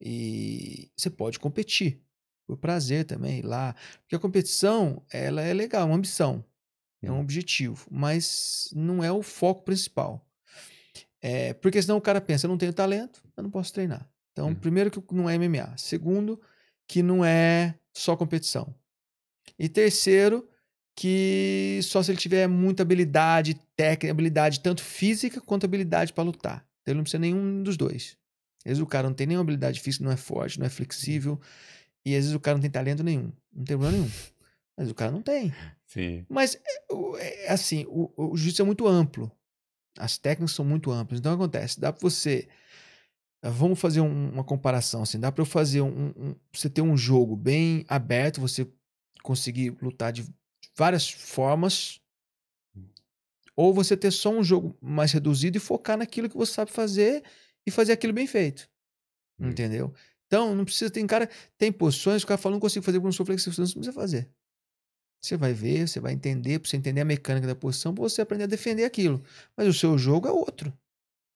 E 0.00 0.90
você 0.96 1.10
pode 1.10 1.38
competir 1.38 2.00
por 2.46 2.56
prazer 2.56 3.04
também, 3.04 3.40
ir 3.40 3.44
lá. 3.44 3.74
Porque 4.00 4.16
a 4.16 4.18
competição, 4.18 5.02
ela 5.12 5.42
é 5.42 5.52
legal, 5.52 5.82
é 5.82 5.84
uma 5.84 5.96
ambição. 5.96 6.44
É 7.02 7.10
um 7.10 7.20
objetivo, 7.20 7.86
mas 7.90 8.68
não 8.74 9.02
é 9.02 9.10
o 9.10 9.22
foco 9.22 9.62
principal. 9.62 10.26
É, 11.22 11.54
porque 11.54 11.80
senão 11.80 11.96
o 11.96 12.00
cara 12.00 12.20
pensa, 12.20 12.46
eu 12.46 12.50
não 12.50 12.58
tenho 12.58 12.72
talento, 12.72 13.22
eu 13.36 13.42
não 13.42 13.50
posso 13.50 13.72
treinar. 13.72 14.08
Então, 14.32 14.48
Hum. 14.48 14.54
primeiro 14.54 14.90
que 14.90 15.02
não 15.14 15.28
é 15.28 15.34
MMA. 15.34 15.76
Segundo, 15.76 16.40
que 16.86 17.02
não 17.02 17.24
é 17.24 17.74
só 17.92 18.16
competição. 18.16 18.74
E 19.58 19.68
terceiro, 19.68 20.48
que 20.94 21.80
só 21.82 22.02
se 22.02 22.10
ele 22.10 22.18
tiver 22.18 22.46
muita 22.46 22.82
habilidade 22.82 23.54
técnica, 23.76 24.10
habilidade 24.10 24.60
tanto 24.60 24.82
física 24.82 25.40
quanto 25.40 25.64
habilidade 25.64 26.12
para 26.12 26.24
lutar. 26.24 26.66
Então, 26.82 26.92
ele 26.92 26.96
não 26.98 27.04
precisa 27.04 27.18
nenhum 27.20 27.62
dos 27.62 27.76
dois. 27.76 28.16
Às 28.60 28.64
vezes 28.64 28.82
o 28.82 28.86
cara 28.86 29.08
não 29.08 29.14
tem 29.14 29.26
nenhuma 29.26 29.42
habilidade 29.42 29.80
física, 29.80 30.04
não 30.04 30.12
é 30.12 30.16
forte, 30.16 30.58
não 30.58 30.66
é 30.66 30.70
flexível. 30.70 31.40
E 32.04 32.14
às 32.14 32.24
vezes 32.24 32.34
o 32.34 32.40
cara 32.40 32.56
não 32.56 32.62
tem 32.62 32.70
talento 32.70 33.02
nenhum. 33.02 33.32
Não 33.52 33.64
tem 33.64 33.76
problema 33.76 33.92
nenhum. 33.92 34.10
Mas 34.76 34.90
o 34.90 34.94
cara 34.94 35.10
não 35.10 35.22
tem. 35.22 35.52
Sim. 35.86 36.24
Mas, 36.28 36.56
é, 36.56 37.46
é, 37.46 37.52
assim, 37.52 37.84
o, 37.88 38.10
o 38.16 38.36
jiu-jitsu 38.36 38.62
é 38.62 38.64
muito 38.64 38.86
amplo. 38.86 39.30
As 39.98 40.16
técnicas 40.16 40.52
são 40.54 40.64
muito 40.64 40.90
amplas. 40.90 41.18
Então, 41.20 41.32
o 41.32 41.36
que 41.36 41.42
acontece? 41.42 41.80
Dá 41.80 41.92
pra 41.92 42.00
você 42.00 42.48
Vamos 43.42 43.80
fazer 43.80 44.02
um- 44.02 44.30
uma 44.32 44.44
comparação 44.44 45.02
assim. 45.02 45.18
Dá 45.18 45.32
para 45.32 45.40
eu 45.40 45.46
fazer 45.46 45.80
um, 45.80 46.08
um- 46.14 46.34
você 46.52 46.68
ter 46.68 46.82
um 46.82 46.94
jogo 46.94 47.34
bem 47.34 47.86
aberto, 47.88 48.38
você 48.38 48.68
conseguir 49.22 49.74
lutar 49.80 50.12
de 50.12 50.26
várias 50.76 51.08
formas, 51.10 52.00
ou 53.56 53.72
você 53.72 53.96
ter 53.96 54.10
só 54.10 54.30
um 54.30 54.44
jogo 54.44 54.76
mais 54.80 55.12
reduzido 55.12 55.56
e 55.56 55.60
focar 55.60 55.96
naquilo 55.96 56.28
que 56.28 56.36
você 56.36 56.52
sabe 56.52 56.70
fazer 56.70 57.22
e 57.66 57.70
fazer 57.70 57.92
aquilo 57.92 58.12
bem 58.12 58.26
feito. 58.26 58.68
Hum. 59.38 59.50
Entendeu? 59.50 59.92
Então, 60.26 60.54
não 60.54 60.64
precisa. 60.64 60.90
Tem 60.90 61.06
cara. 61.06 61.28
Tem 61.58 61.72
posições 61.72 62.22
que 62.22 62.26
o 62.26 62.28
cara 62.28 62.38
fala, 62.38 62.54
não 62.54 62.60
consigo 62.60 62.84
fazer 62.84 62.98
porque 62.98 63.06
eu 63.06 63.08
não 63.08 63.12
sou 63.12 63.26
flexível. 63.26 63.52
Você 63.52 63.60
não 63.60 63.82
precisa 63.82 63.92
fazer. 63.92 64.30
Você 65.22 65.36
vai 65.36 65.52
ver, 65.52 65.86
você 65.86 66.00
vai 66.00 66.12
entender, 66.12 66.58
para 66.58 66.68
você 66.70 66.76
entender 66.76 67.02
a 67.02 67.04
mecânica 67.04 67.46
da 67.46 67.54
posição, 67.54 67.94
para 67.94 68.02
você 68.02 68.22
aprender 68.22 68.44
a 68.44 68.46
defender 68.46 68.84
aquilo. 68.84 69.22
Mas 69.56 69.68
o 69.68 69.74
seu 69.74 69.98
jogo 69.98 70.26
é 70.26 70.30
outro. 70.30 70.72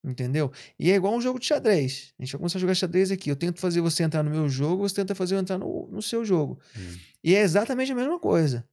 Entendeu? 0.02 0.52
E 0.78 0.90
é 0.90 0.94
igual 0.94 1.14
um 1.14 1.20
jogo 1.20 1.38
de 1.38 1.46
xadrez. 1.46 2.12
A 2.18 2.22
gente 2.22 2.32
vai 2.32 2.38
começar 2.38 2.58
a 2.58 2.60
jogar 2.60 2.74
xadrez 2.74 3.10
aqui. 3.10 3.30
Eu 3.30 3.36
tento 3.36 3.60
fazer 3.60 3.80
você 3.80 4.02
entrar 4.02 4.22
no 4.22 4.30
meu 4.30 4.48
jogo, 4.48 4.88
você 4.88 4.96
tenta 4.96 5.14
fazer 5.14 5.34
eu 5.34 5.38
entrar 5.38 5.58
no, 5.58 5.88
no 5.88 6.02
seu 6.02 6.24
jogo. 6.24 6.58
Hum. 6.76 6.98
E 7.22 7.34
é 7.34 7.40
exatamente 7.40 7.92
a 7.92 7.94
mesma 7.94 8.18
coisa. 8.18 8.66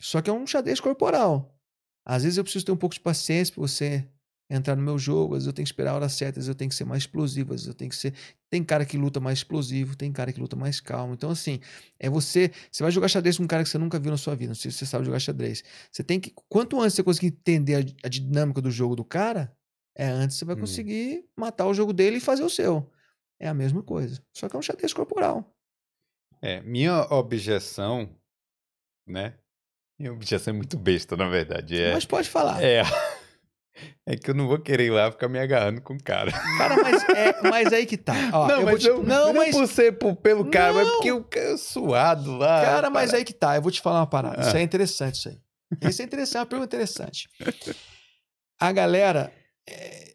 Só 0.00 0.22
que 0.22 0.30
é 0.30 0.32
um 0.32 0.46
xadrez 0.46 0.78
corporal. 0.78 1.52
Às 2.04 2.22
vezes 2.22 2.38
eu 2.38 2.44
preciso 2.44 2.64
ter 2.64 2.72
um 2.72 2.76
pouco 2.76 2.94
de 2.94 3.00
paciência 3.00 3.52
para 3.52 3.60
você 3.60 4.08
entrar 4.50 4.74
no 4.76 4.82
meu 4.82 4.98
jogo, 4.98 5.34
às 5.34 5.40
vezes 5.40 5.46
eu 5.48 5.52
tenho 5.52 5.64
que 5.64 5.68
esperar 5.68 5.90
a 5.92 5.94
hora 5.96 6.08
certa, 6.08 6.38
às 6.38 6.46
vezes 6.46 6.48
eu 6.48 6.54
tenho 6.54 6.68
que 6.70 6.74
ser 6.74 6.84
mais 6.84 7.02
explosivo, 7.02 7.52
às 7.52 7.60
vezes 7.60 7.68
eu 7.68 7.74
tenho 7.74 7.90
que 7.90 7.96
ser. 7.96 8.14
Tem 8.50 8.64
cara 8.64 8.84
que 8.86 8.96
luta 8.96 9.20
mais 9.20 9.38
explosivo, 9.40 9.94
tem 9.96 10.10
cara 10.10 10.32
que 10.32 10.40
luta 10.40 10.56
mais 10.56 10.80
calmo. 10.80 11.12
Então, 11.14 11.30
assim, 11.30 11.60
é 11.98 12.08
você. 12.08 12.50
Você 12.70 12.82
vai 12.82 12.90
jogar 12.90 13.08
xadrez 13.08 13.36
com 13.36 13.44
um 13.44 13.46
cara 13.46 13.62
que 13.62 13.68
você 13.68 13.76
nunca 13.78 13.98
viu 13.98 14.10
na 14.10 14.16
sua 14.16 14.34
vida. 14.34 14.48
Não 14.48 14.54
sei 14.54 14.70
se 14.70 14.78
você 14.78 14.86
sabe 14.86 15.04
jogar 15.04 15.18
xadrez. 15.18 15.62
Você 15.92 16.02
tem 16.02 16.18
que. 16.18 16.32
Quanto 16.48 16.80
antes 16.80 16.94
você 16.94 17.02
conseguir 17.02 17.26
entender 17.28 17.74
a, 17.74 18.06
a 18.06 18.08
dinâmica 18.08 18.62
do 18.62 18.70
jogo 18.70 18.96
do 18.96 19.04
cara, 19.04 19.52
é 19.94 20.06
antes 20.06 20.36
você 20.38 20.44
vai 20.44 20.56
Hum. 20.56 20.60
conseguir 20.60 21.24
matar 21.36 21.66
o 21.66 21.74
jogo 21.74 21.92
dele 21.92 22.16
e 22.16 22.20
fazer 22.20 22.42
o 22.42 22.48
seu. 22.50 22.90
É 23.38 23.48
a 23.48 23.54
mesma 23.54 23.82
coisa. 23.82 24.22
Só 24.34 24.48
que 24.48 24.56
é 24.56 24.58
um 24.58 24.62
xadrez 24.62 24.92
corporal. 24.94 25.54
É, 26.40 26.60
minha 26.62 27.02
objeção, 27.12 28.08
né? 29.06 29.34
Minha 29.98 30.12
objeção 30.12 30.54
é 30.54 30.56
muito 30.56 30.78
besta, 30.78 31.16
na 31.16 31.28
verdade. 31.28 31.80
É, 31.80 31.92
Mas 31.92 32.06
pode 32.06 32.28
falar. 32.30 32.62
é, 32.62 32.82
é 34.06 34.16
que 34.16 34.30
eu 34.30 34.34
não 34.34 34.46
vou 34.48 34.58
querer 34.58 34.86
ir 34.86 34.90
lá 34.90 35.10
ficar 35.10 35.28
me 35.28 35.38
agarrando 35.38 35.80
com 35.82 35.94
o 35.94 36.02
cara. 36.02 36.30
Cara, 36.58 36.76
mas, 36.82 37.02
é, 37.10 37.42
mas 37.42 37.72
aí 37.72 37.86
que 37.86 37.96
tá. 37.96 38.14
Ó, 38.32 38.48
não, 38.48 38.60
eu 38.60 38.64
mas 38.64 38.80
te- 38.82 38.88
eu, 38.88 39.02
não, 39.02 39.26
não 39.26 39.34
mas, 39.34 39.54
por 39.54 39.66
ser 39.68 39.92
por- 39.98 40.16
pelo 40.16 40.50
cara, 40.50 40.72
mas 40.72 40.86
Não. 40.86 40.94
porque 40.94 41.12
o 41.12 41.24
cara 41.24 41.52
é 41.52 41.56
suado 41.56 42.36
lá. 42.36 42.62
cara, 42.64 42.90
mas 42.90 43.10
para- 43.10 43.18
aí 43.18 43.24
que 43.24 43.32
tá. 43.32 43.56
Eu 43.56 43.62
vou 43.62 43.70
te 43.72 43.80
falar 43.80 44.00
uma 44.00 44.06
parada. 44.06 44.40
Isso 44.42 44.56
Ah. 44.56 44.60
é 44.60 44.62
interessante, 44.62 45.14
isso 45.16 45.28
aí. 45.28 45.38
Isso 45.90 46.00
é 46.02 46.04
interessante, 46.04 46.36
é 46.36 46.40
uma 46.40 46.46
pergunta 46.46 46.74
interessante. 46.76 47.28
A 48.60 48.72
galera 48.72 49.32
é, 49.68 50.12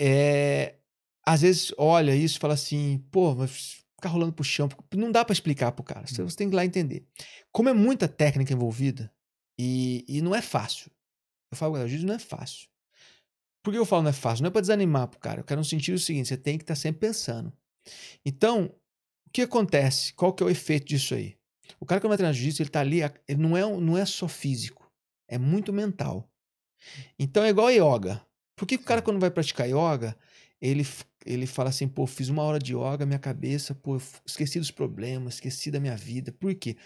é, 0.00 0.74
às 1.26 1.42
vezes 1.42 1.72
olha 1.78 2.14
isso 2.14 2.36
e 2.36 2.40
fala 2.40 2.54
assim, 2.54 2.98
pô, 3.12 3.34
mas 3.34 3.82
ficar 3.96 4.08
rolando 4.08 4.32
pro 4.32 4.44
chão. 4.44 4.68
Não 4.94 5.12
dá 5.12 5.24
pra 5.24 5.32
explicar 5.32 5.72
pro 5.72 5.84
cara. 5.84 6.06
Você 6.06 6.22
você 6.22 6.36
tem 6.36 6.48
que 6.48 6.54
ir 6.54 6.56
lá 6.56 6.64
entender. 6.64 7.06
Como 7.52 7.68
é 7.68 7.72
muita 7.72 8.08
técnica 8.08 8.52
envolvida, 8.52 9.12
e, 9.58 10.04
e 10.08 10.20
não 10.20 10.34
é 10.34 10.42
fácil. 10.42 10.90
Eu 11.52 11.56
falo, 11.56 11.74
o 11.78 11.86
jiu 11.88 12.02
não 12.04 12.14
é 12.14 12.18
fácil. 12.18 12.66
Por 13.64 13.72
que 13.72 13.78
eu 13.78 13.86
falo 13.86 14.02
não 14.02 14.10
é 14.10 14.12
fácil? 14.12 14.42
Não 14.42 14.48
é 14.48 14.52
pra 14.52 14.60
desanimar 14.60 15.08
pro 15.08 15.18
cara. 15.18 15.40
Eu 15.40 15.44
quero 15.44 15.60
no 15.60 15.64
sentido 15.64 15.98
seguinte, 15.98 16.28
você 16.28 16.36
tem 16.36 16.58
que 16.58 16.62
estar 16.64 16.76
sempre 16.76 17.00
pensando. 17.00 17.50
Então, 18.24 18.66
o 19.26 19.30
que 19.32 19.42
acontece? 19.42 20.12
Qual 20.12 20.34
que 20.34 20.42
é 20.42 20.46
o 20.46 20.50
efeito 20.50 20.86
disso 20.86 21.14
aí? 21.14 21.34
O 21.80 21.86
cara 21.86 21.98
que 22.00 22.06
vai 22.06 22.16
treinar 22.16 22.34
jiu-jitsu, 22.34 22.62
ele 22.62 22.68
tá 22.70 22.80
ali, 22.80 23.00
ele 23.26 23.40
não 23.40 23.56
é, 23.56 23.64
um- 23.64 23.80
não 23.80 23.96
é 23.96 24.04
só 24.04 24.28
físico, 24.28 24.92
é 25.26 25.38
muito 25.38 25.72
mental. 25.72 26.28
Então 27.18 27.42
é 27.42 27.48
igual 27.48 27.68
a 27.68 27.72
yoga. 27.72 28.20
Por 28.54 28.66
que 28.66 28.76
que 28.76 28.84
o 28.84 28.86
cara, 28.86 29.02
quando 29.02 29.18
vai 29.18 29.30
praticar 29.30 29.66
yoga, 29.66 30.16
ele, 30.60 30.86
ele 31.24 31.46
fala 31.46 31.70
assim, 31.70 31.88
pô, 31.88 32.06
fiz 32.06 32.28
uma 32.28 32.42
hora 32.42 32.58
de 32.58 32.74
yoga, 32.74 33.06
minha 33.06 33.18
cabeça, 33.18 33.74
pô, 33.74 33.96
esqueci 34.26 34.58
dos 34.58 34.70
problemas, 34.70 35.34
esqueci 35.34 35.70
da 35.70 35.80
minha 35.80 35.96
vida. 35.96 36.32
Por 36.32 36.54
quê? 36.54 36.76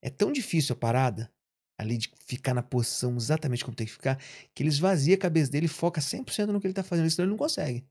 É 0.00 0.08
tão 0.08 0.32
difícil 0.32 0.74
a 0.74 0.76
parada, 0.78 1.30
ali 1.78 1.96
de 1.96 2.10
ficar 2.26 2.52
na 2.52 2.62
posição 2.62 3.16
exatamente 3.16 3.64
como 3.64 3.76
tem 3.76 3.86
que 3.86 3.92
ficar, 3.92 4.18
que 4.52 4.62
ele 4.62 4.68
esvazia 4.68 5.14
a 5.14 5.18
cabeça 5.18 5.50
dele 5.50 5.66
e 5.66 5.68
foca 5.68 6.00
100% 6.00 6.46
no 6.46 6.60
que 6.60 6.66
ele 6.66 6.74
tá 6.74 6.82
fazendo, 6.82 7.08
senão 7.08 7.24
ele 7.24 7.30
não 7.30 7.38
consegue. 7.38 7.86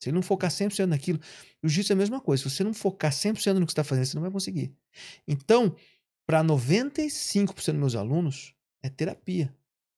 Se 0.00 0.08
ele 0.08 0.14
não 0.14 0.22
focar 0.22 0.50
100% 0.50 0.86
naquilo, 0.86 1.18
o 1.62 1.68
jiu-jitsu 1.68 1.92
é 1.92 1.94
a 1.94 1.96
mesma 1.96 2.20
coisa. 2.20 2.42
Se 2.42 2.50
você 2.50 2.64
não 2.64 2.74
focar 2.74 3.12
100% 3.12 3.54
no 3.54 3.66
que 3.66 3.72
você 3.72 3.72
está 3.72 3.84
fazendo, 3.84 4.06
você 4.06 4.14
não 4.16 4.22
vai 4.22 4.30
conseguir. 4.30 4.74
Então, 5.26 5.74
para 6.26 6.42
95% 6.44 7.54
dos 7.54 7.74
meus 7.74 7.94
alunos, 7.94 8.54
é 8.82 8.90
terapia. 8.90 9.54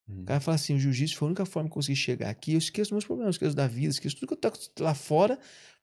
Hum. 0.08 0.22
O 0.22 0.24
cara 0.24 0.40
fala 0.40 0.54
assim: 0.54 0.74
o 0.74 0.78
jiu-jitsu 0.78 1.16
foi 1.16 1.26
a 1.26 1.30
única 1.30 1.44
forma 1.44 1.68
que 1.68 1.72
eu 1.72 1.74
consegui 1.74 1.96
chegar 1.96 2.30
aqui. 2.30 2.52
Eu 2.52 2.58
esqueço 2.58 2.94
meus 2.94 3.04
problemas, 3.04 3.34
esqueço 3.34 3.56
da 3.56 3.66
vida, 3.66 3.90
esqueço 3.90 4.16
tudo 4.16 4.28
que 4.36 4.46
eu 4.46 4.50
tô 4.74 4.84
lá 4.84 4.94
fora. 4.94 5.38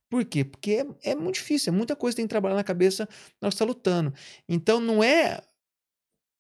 Por 0.10 0.24
quê? 0.24 0.46
Porque 0.46 0.86
é, 1.04 1.12
é 1.12 1.16
muito 1.16 1.36
difícil, 1.36 1.74
é 1.74 1.76
muita 1.76 1.96
coisa 1.96 2.16
que 2.16 2.18
tem 2.22 2.26
que 2.26 2.30
trabalhar 2.30 2.56
na 2.56 2.64
cabeça 2.64 3.04
na 3.42 3.48
hora 3.48 3.52
que 3.52 3.58
você 3.58 3.64
está 3.64 3.66
lutando. 3.66 4.14
Então, 4.48 4.80
não 4.80 5.04
é 5.04 5.42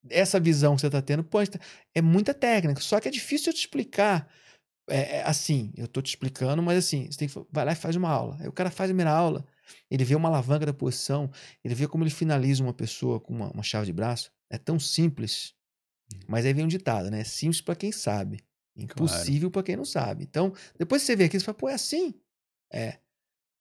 essa 0.09 0.39
visão 0.39 0.75
que 0.75 0.81
você 0.81 0.87
está 0.87 1.01
tendo, 1.01 1.23
pode 1.23 1.51
ter- 1.51 1.61
é 1.93 2.01
muita 2.01 2.33
técnica. 2.33 2.81
Só 2.81 2.99
que 2.99 3.07
é 3.07 3.11
difícil 3.11 3.49
eu 3.51 3.53
te 3.53 3.59
explicar. 3.61 4.29
É, 4.89 5.17
é 5.17 5.23
assim, 5.23 5.73
eu 5.75 5.87
tô 5.87 6.01
te 6.01 6.09
explicando, 6.09 6.61
mas 6.61 6.77
assim, 6.77 7.09
você 7.11 7.17
tem 7.17 7.27
que 7.27 7.45
vai 7.51 7.65
lá 7.65 7.71
e 7.71 7.75
faz 7.75 7.95
uma 7.95 8.09
aula. 8.09 8.37
Aí 8.39 8.47
o 8.47 8.51
cara 8.51 8.69
faz 8.69 8.89
a 8.89 8.93
primeira 8.93 9.11
aula, 9.11 9.45
ele 9.89 10.03
vê 10.03 10.13
uma 10.15 10.29
alavanca 10.29 10.65
da 10.65 10.73
posição, 10.73 11.31
ele 11.63 11.73
vê 11.73 11.87
como 11.87 12.03
ele 12.03 12.11
finaliza 12.11 12.63
uma 12.63 12.73
pessoa 12.73 13.19
com 13.19 13.33
uma, 13.33 13.49
uma 13.51 13.63
chave 13.63 13.87
de 13.87 13.93
braço. 13.93 14.31
É 14.49 14.57
tão 14.57 14.79
simples. 14.79 15.55
Mas 16.27 16.45
aí 16.45 16.53
vem 16.53 16.65
um 16.65 16.67
ditado, 16.67 17.09
né? 17.09 17.21
É 17.21 17.23
simples 17.23 17.61
para 17.61 17.75
quem 17.75 17.91
sabe, 17.91 18.45
impossível 18.75 19.49
para 19.49 19.63
quem 19.63 19.75
não 19.75 19.85
sabe. 19.85 20.23
Então, 20.23 20.53
depois 20.77 21.01
que 21.01 21.07
você 21.07 21.15
vê 21.15 21.23
aquilo, 21.25 21.39
você 21.41 21.45
fala, 21.45 21.57
pô, 21.57 21.67
é 21.67 21.73
assim? 21.73 22.13
É. 22.71 22.99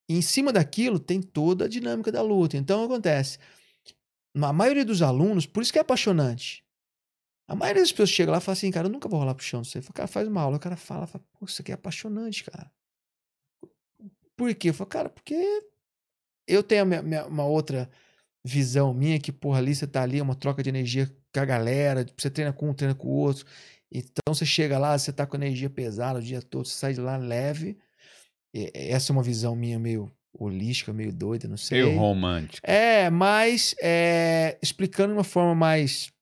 E 0.09 0.17
em 0.17 0.23
cima 0.23 0.53
daquilo 0.53 0.99
tem 0.99 1.23
toda 1.23 1.65
a 1.65 1.69
dinâmica 1.69 2.13
da 2.13 2.21
luta. 2.21 2.57
Então, 2.59 2.85
o 2.85 2.87
que 2.87 2.93
acontece? 2.93 3.39
A 4.43 4.53
maioria 4.53 4.85
dos 4.85 5.01
alunos, 5.03 5.47
por 5.47 5.63
isso 5.63 5.73
que 5.73 5.79
é 5.79 5.83
apaixonante. 5.83 6.65
A 7.47 7.55
maioria 7.55 7.83
das 7.83 7.93
pessoas 7.93 8.11
chega 8.11 8.33
lá 8.33 8.39
e 8.39 8.41
fala 8.41 8.55
assim, 8.55 8.71
cara, 8.71 8.89
eu 8.89 8.93
nunca 8.93 9.09
vou 9.09 9.19
rolar 9.21 9.35
pro 9.35 9.45
chão. 9.45 9.63
Você 9.63 9.83
fala, 9.83 9.95
cara, 9.95 10.09
faz 10.09 10.29
uma 10.29 10.41
aula. 10.43 10.57
O 10.57 10.61
cara 10.61 10.77
fala, 10.77 11.07
fala 11.07 11.25
pô, 11.33 11.45
isso 11.47 11.61
aqui 11.63 11.73
é 11.73 11.75
apaixonante, 11.75 12.45
cara. 12.45 12.71
Por 14.37 14.55
quê? 14.55 14.71
Eu 14.71 14.75
falo, 14.75 14.89
cara, 14.91 15.09
porque 15.09 15.35
eu 16.47 16.63
tenho 16.63 16.87
minha- 16.87 17.03
minha- 17.03 17.27
uma 17.27 17.45
outra 17.45 17.91
visão 18.45 18.95
minha 18.95 19.21
que, 19.21 19.33
porra, 19.33 19.59
ali 19.59 19.75
você 19.75 19.87
tá 19.87 20.03
ali, 20.03 20.19
é 20.19 20.23
uma 20.23 20.35
troca 20.37 20.63
de 20.63 20.69
energia 20.71 21.07
com 21.35 21.41
a 21.41 21.45
galera, 21.45 22.07
você 22.19 22.31
treina 22.31 22.53
com 22.53 22.71
um, 22.71 22.75
treina 22.75 22.95
com 22.95 23.09
o 23.09 23.13
outro. 23.13 23.47
Então 23.91 24.35
você 24.35 24.47
chega 24.47 24.79
lá, 24.79 24.99
você 24.99 25.13
tá 25.13 25.27
com 25.27 25.37
energia 25.37 25.71
pesada 25.71 26.19
o 26.19 26.23
dia 26.23 26.43
todo, 26.43 26.67
você 26.67 26.75
sai 26.77 26.95
de 26.95 27.01
lá 27.01 27.17
leve. 27.17 27.79
E- 28.55 28.71
Essa 28.75 29.13
é 29.13 29.15
uma 29.15 29.23
visão 29.23 29.57
minha 29.57 29.79
meio 29.79 30.13
holística, 30.39 30.93
meio 30.93 31.13
doida, 31.13 31.49
não 31.49 31.57
sei. 31.57 31.83
Meio 31.83 31.99
romântico. 31.99 32.67
É, 32.67 33.09
mas 33.11 33.75
é, 33.81 34.59
explicando 34.63 35.13
de 35.13 35.19
uma 35.19 35.25
forma 35.25 35.55
mais. 35.55 36.13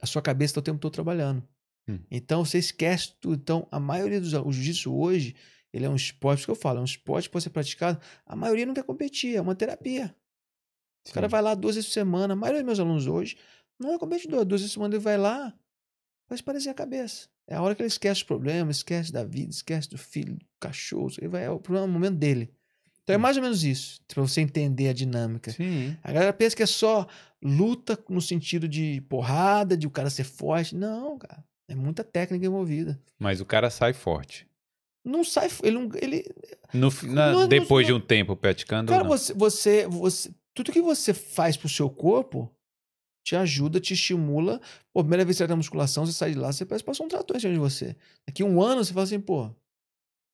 A 0.00 0.06
sua 0.06 0.22
cabeça 0.22 0.52
está 0.52 0.60
o 0.60 0.64
tempo 0.64 0.78
todo 0.78 0.92
trabalhando. 0.92 1.42
Hum. 1.88 1.98
Então 2.10 2.44
você 2.44 2.58
esquece 2.58 3.14
tudo. 3.20 3.36
Então, 3.36 3.68
a 3.70 3.78
maioria 3.78 4.20
dos. 4.20 4.32
O 4.32 4.52
jiu-jitsu 4.52 4.94
hoje, 4.94 5.34
ele 5.72 5.84
é 5.84 5.88
um 5.88 5.96
esporte, 5.96 6.38
isso 6.38 6.46
que 6.46 6.50
eu 6.50 6.56
falo, 6.56 6.78
é 6.78 6.82
um 6.82 6.84
esporte 6.84 7.28
que 7.28 7.32
pode 7.32 7.44
ser 7.44 7.50
praticado. 7.50 8.00
A 8.26 8.34
maioria 8.34 8.66
não 8.66 8.74
quer 8.74 8.84
competir, 8.84 9.36
é 9.36 9.40
uma 9.40 9.54
terapia. 9.54 10.14
O 11.08 11.12
cara 11.12 11.26
Sim. 11.26 11.30
vai 11.30 11.42
lá 11.42 11.54
duas 11.54 11.74
vezes 11.74 11.88
por 11.88 11.94
semana. 11.94 12.32
A 12.32 12.36
maioria 12.36 12.62
dos 12.62 12.66
meus 12.66 12.80
alunos 12.80 13.06
hoje 13.06 13.36
não 13.78 13.94
é 13.94 13.98
competidor. 13.98 14.44
Duas 14.44 14.62
vezes 14.62 14.74
por 14.74 14.80
semana 14.80 14.94
ele 14.94 15.02
vai 15.02 15.18
lá, 15.18 15.54
faz 16.28 16.40
parecer 16.40 16.70
a 16.70 16.74
cabeça. 16.74 17.28
É 17.46 17.56
a 17.56 17.62
hora 17.62 17.74
que 17.74 17.82
ele 17.82 17.88
esquece 17.88 18.20
os 18.20 18.26
problemas, 18.26 18.78
esquece 18.78 19.12
da 19.12 19.22
vida, 19.22 19.50
esquece 19.50 19.88
do 19.90 19.98
filho, 19.98 20.34
do 20.36 20.46
cachorro. 20.58 21.10
Ele 21.18 21.28
vai, 21.28 21.44
é 21.44 21.50
o 21.50 21.60
problema, 21.60 21.86
é 21.86 21.90
o 21.90 21.92
momento 21.92 22.16
dele. 22.16 22.50
Então 23.04 23.14
é 23.14 23.18
Hum. 23.18 23.20
mais 23.20 23.36
ou 23.36 23.42
menos 23.42 23.62
isso, 23.64 24.00
para 24.08 24.22
você 24.22 24.40
entender 24.40 24.88
a 24.88 24.92
dinâmica. 24.92 25.52
Sim. 25.52 25.96
A 26.02 26.10
galera 26.10 26.32
pensa 26.32 26.56
que 26.56 26.62
é 26.62 26.66
só 26.66 27.06
luta 27.42 28.02
no 28.08 28.20
sentido 28.20 28.66
de 28.66 29.00
porrada, 29.02 29.76
de 29.76 29.86
o 29.86 29.90
cara 29.90 30.08
ser 30.10 30.24
forte. 30.24 30.74
Não, 30.74 31.18
cara. 31.18 31.44
É 31.68 31.74
muita 31.74 32.02
técnica 32.02 32.44
envolvida. 32.46 33.00
Mas 33.18 33.40
o 33.40 33.44
cara 33.44 33.68
sai 33.70 33.92
forte. 33.92 34.46
Não 35.04 35.22
sai. 35.22 35.48
Ele, 35.62 35.78
não- 35.78 35.90
ele, 36.00 36.24
No, 36.72 36.88
na- 37.04 37.32
Não, 37.32 37.40
não- 37.40 37.48
depois 37.48 37.86
não- 37.86 37.98
de 37.98 38.02
um 38.02 38.06
tempo 38.06 38.34
praticando. 38.34 38.90
cara, 38.90 39.04
não. 39.04 39.10
você, 39.10 39.32
você, 39.34 39.86
você. 39.86 40.30
Tudo 40.54 40.72
que 40.72 40.80
você 40.80 41.12
faz 41.12 41.56
pro 41.58 41.68
seu 41.68 41.90
corpo 41.90 42.50
te 43.26 43.36
ajuda, 43.36 43.80
te 43.80 43.92
estimula. 43.94 44.60
Pô, 44.94 45.00
primeira 45.02 45.24
vez 45.24 45.36
que 45.36 45.38
você 45.38 45.44
tá 45.46 45.52
na 45.52 45.56
musculação, 45.56 46.06
você 46.06 46.12
sai 46.12 46.32
de 46.32 46.38
lá, 46.38 46.50
você 46.52 46.64
parece 46.64 46.82
que 46.82 46.86
passou 46.90 47.04
um 47.04 47.08
trator 47.08 47.36
em 47.36 47.40
cima 47.40 47.52
de 47.52 47.58
você. 47.58 47.96
Daqui 48.26 48.42
um 48.42 48.62
ano 48.62 48.82
você 48.84 48.92
fala 48.94 49.04
assim, 49.04 49.20
pô, 49.20 49.50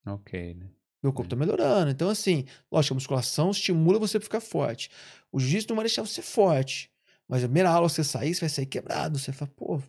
Ok, 0.07 0.55
né? 0.55 0.67
Meu 1.03 1.13
corpo 1.13 1.31
tá 1.31 1.37
melhorando. 1.37 1.91
Então, 1.91 2.11
assim, 2.11 2.45
lógico, 2.71 2.95
a 2.95 2.97
musculação 2.97 3.51
estimula 3.51 3.99
você 3.99 4.19
pra 4.19 4.25
ficar 4.25 4.41
forte. 4.41 4.91
O 5.33 5.41
jiu-jitsu 5.41 5.69
não 5.71 5.77
vai 5.77 5.85
deixar 5.85 6.03
você 6.03 6.21
forte. 6.23 6.91
Mas 7.27 7.43
a 7.43 7.47
primeira 7.47 7.71
aula 7.71 7.89
que 7.89 7.95
você 7.95 8.05
sair, 8.05 8.35
você 8.35 8.41
vai 8.41 8.49
sair 8.49 8.67
quebrado. 8.67 9.19
Você 9.19 9.33
fala, 9.33 9.51
pô, 9.57 9.81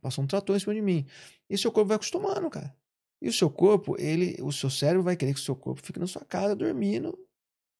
passou 0.00 0.22
um 0.24 0.26
trator 0.26 0.56
em 0.56 0.60
cima 0.60 0.74
de 0.74 0.82
mim. 0.82 1.06
E 1.48 1.56
seu 1.56 1.72
corpo 1.72 1.88
vai 1.88 1.96
acostumando, 1.96 2.50
cara. 2.50 2.74
E 3.22 3.28
o 3.28 3.32
seu 3.32 3.48
corpo, 3.50 3.96
ele, 3.98 4.36
o 4.42 4.52
seu 4.52 4.68
cérebro 4.70 5.02
vai 5.02 5.16
querer 5.16 5.32
que 5.34 5.40
o 5.40 5.42
seu 5.42 5.56
corpo 5.56 5.80
fique 5.84 5.98
na 5.98 6.06
sua 6.06 6.24
casa, 6.24 6.54
dormindo, 6.54 7.18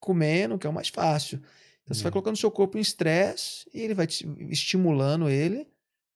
comendo, 0.00 0.58
que 0.58 0.66
é 0.66 0.70
o 0.70 0.72
mais 0.72 0.88
fácil. 0.88 1.38
Então, 1.82 1.94
você 1.94 2.02
vai 2.02 2.10
Hum. 2.10 2.12
colocando 2.14 2.34
o 2.34 2.38
seu 2.38 2.50
corpo 2.50 2.78
em 2.78 2.80
estresse 2.80 3.68
e 3.72 3.80
ele 3.80 3.94
vai 3.94 4.06
te 4.06 4.26
estimulando 4.50 5.28
ele 5.28 5.66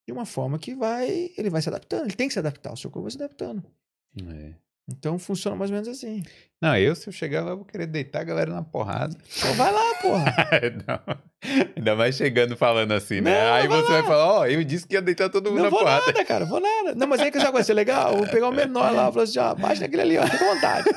de 0.06 0.12
uma 0.12 0.26
forma 0.26 0.58
que 0.58 0.74
vai, 0.74 1.30
ele 1.36 1.50
vai 1.50 1.62
se 1.62 1.68
adaptando. 1.68 2.04
Ele 2.06 2.16
tem 2.16 2.28
que 2.28 2.34
se 2.34 2.38
adaptar, 2.40 2.72
o 2.72 2.76
seu 2.76 2.90
corpo 2.90 3.02
vai 3.04 3.10
se 3.12 3.16
adaptando. 3.18 3.62
É. 4.16 4.54
Então 4.90 5.18
funciona 5.18 5.56
mais 5.56 5.70
ou 5.70 5.74
menos 5.76 5.88
assim. 5.88 6.22
Não, 6.60 6.76
eu, 6.76 6.94
se 6.94 7.08
eu 7.08 7.12
chegar 7.12 7.42
lá, 7.44 7.50
eu 7.52 7.56
vou 7.56 7.64
querer 7.64 7.86
deitar 7.86 8.20
a 8.20 8.24
galera 8.24 8.52
na 8.52 8.62
porrada. 8.62 9.16
Então 9.36 9.52
vai 9.54 9.72
lá, 9.72 9.94
porra. 10.02 10.24
Não. 10.86 11.22
Ainda 11.76 11.96
mais 11.96 12.16
chegando 12.16 12.56
falando 12.56 12.92
assim, 12.92 13.20
né? 13.20 13.44
Não, 13.44 13.52
Aí 13.54 13.68
vai 13.68 13.80
você 13.80 13.92
vai 13.92 14.02
falar, 14.02 14.26
ó, 14.40 14.46
eu 14.46 14.62
disse 14.64 14.86
que 14.86 14.94
ia 14.94 15.02
deitar 15.02 15.28
todo 15.28 15.46
mundo 15.50 15.56
Não 15.58 15.64
na 15.64 15.70
vou 15.70 15.80
porrada. 15.80 16.06
nada, 16.06 16.24
cara, 16.24 16.44
vou 16.44 16.60
nada. 16.60 16.94
Não, 16.94 17.06
mas 17.06 17.20
aí 17.20 17.30
que 17.32 17.40
já 17.40 17.50
vai 17.50 17.62
ser 17.64 17.74
legal. 17.74 18.16
Vou 18.16 18.26
pegar 18.28 18.48
o 18.48 18.52
menor 18.52 18.92
lá, 18.92 19.10
falar 19.10 19.24
assim, 19.24 19.38
ó, 19.38 19.54
baixa 19.54 19.82
naquele 19.82 20.02
ali, 20.02 20.18
ó, 20.18 20.26
fica 20.26 20.44
à 20.50 20.54
vontade. 20.54 20.88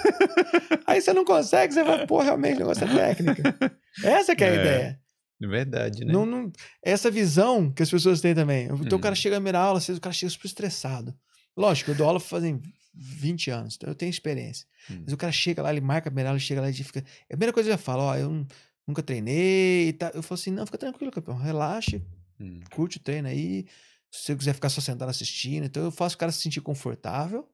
aí 0.87 1.01
você 1.01 1.13
não 1.13 1.25
consegue, 1.25 1.73
você 1.73 1.83
vai, 1.83 2.05
pô, 2.05 2.21
realmente, 2.21 2.55
o 2.57 2.59
negócio 2.59 2.83
é 2.83 2.87
técnica. 2.87 3.55
Essa 4.03 4.35
que 4.35 4.43
é 4.43 4.49
a 4.49 4.51
É. 4.51 4.55
ideia. 4.55 4.99
De 5.39 5.47
verdade, 5.47 6.05
né? 6.05 6.13
Não, 6.13 6.25
não- 6.25 6.51
essa 6.83 7.11
visão 7.11 7.71
que 7.71 7.83
as 7.83 7.89
pessoas 7.89 8.21
têm 8.21 8.33
também. 8.33 8.65
Então 8.65 8.77
Hum. 8.97 8.99
o 8.99 8.99
cara 8.99 9.15
chega 9.15 9.35
na 9.35 9.39
primeira 9.39 9.59
aula, 9.59 9.79
o 9.79 10.01
cara 10.01 10.13
chega 10.13 10.29
super 10.31 10.47
estressado. 10.47 11.13
Lógico, 11.57 11.91
eu 11.91 11.95
dou 11.95 12.07
aula 12.07 12.19
fazem 12.19 12.61
20 12.95 13.49
anos, 13.51 13.75
então 13.75 13.89
eu 13.89 13.95
tenho 13.95 14.09
experiência. 14.09 14.65
Hum. 14.89 15.01
Mas 15.03 15.13
o 15.13 15.17
cara 15.17 15.31
chega 15.31 15.61
lá, 15.61 15.71
ele 15.71 15.81
marca 15.81 16.09
a 16.09 16.29
ele 16.31 16.39
chega 16.39 16.61
lá 16.61 16.69
e 16.69 16.73
fica. 16.73 16.99
A 16.99 17.27
primeira 17.29 17.51
coisa 17.53 17.67
que 17.69 17.73
eu 17.73 17.77
já 17.77 17.83
falo, 17.83 18.03
ó, 18.03 18.15
eu 18.15 18.29
não- 18.29 18.47
nunca 18.87 19.01
treinei 19.03 19.89
e 19.89 19.93
tal. 19.93 20.11
Eu 20.13 20.23
falo 20.23 20.39
assim, 20.39 20.51
não, 20.51 20.65
fica 20.65 20.77
tranquilo, 20.77 21.11
campeão, 21.11 21.35
relaxe, 21.37 22.01
Hum. 22.39 22.59
curte 22.71 22.97
o 22.97 22.99
treino 22.99 23.27
aí. 23.27 23.65
Se 24.11 24.21
você 24.23 24.35
quiser 24.35 24.53
ficar 24.53 24.69
só 24.69 24.79
sentado 24.79 25.09
assistindo, 25.09 25.65
então 25.65 25.83
eu 25.83 25.91
faço 25.91 26.15
o 26.15 26.17
cara 26.19 26.31
se 26.31 26.39
sentir 26.41 26.61
confortável. 26.61 27.47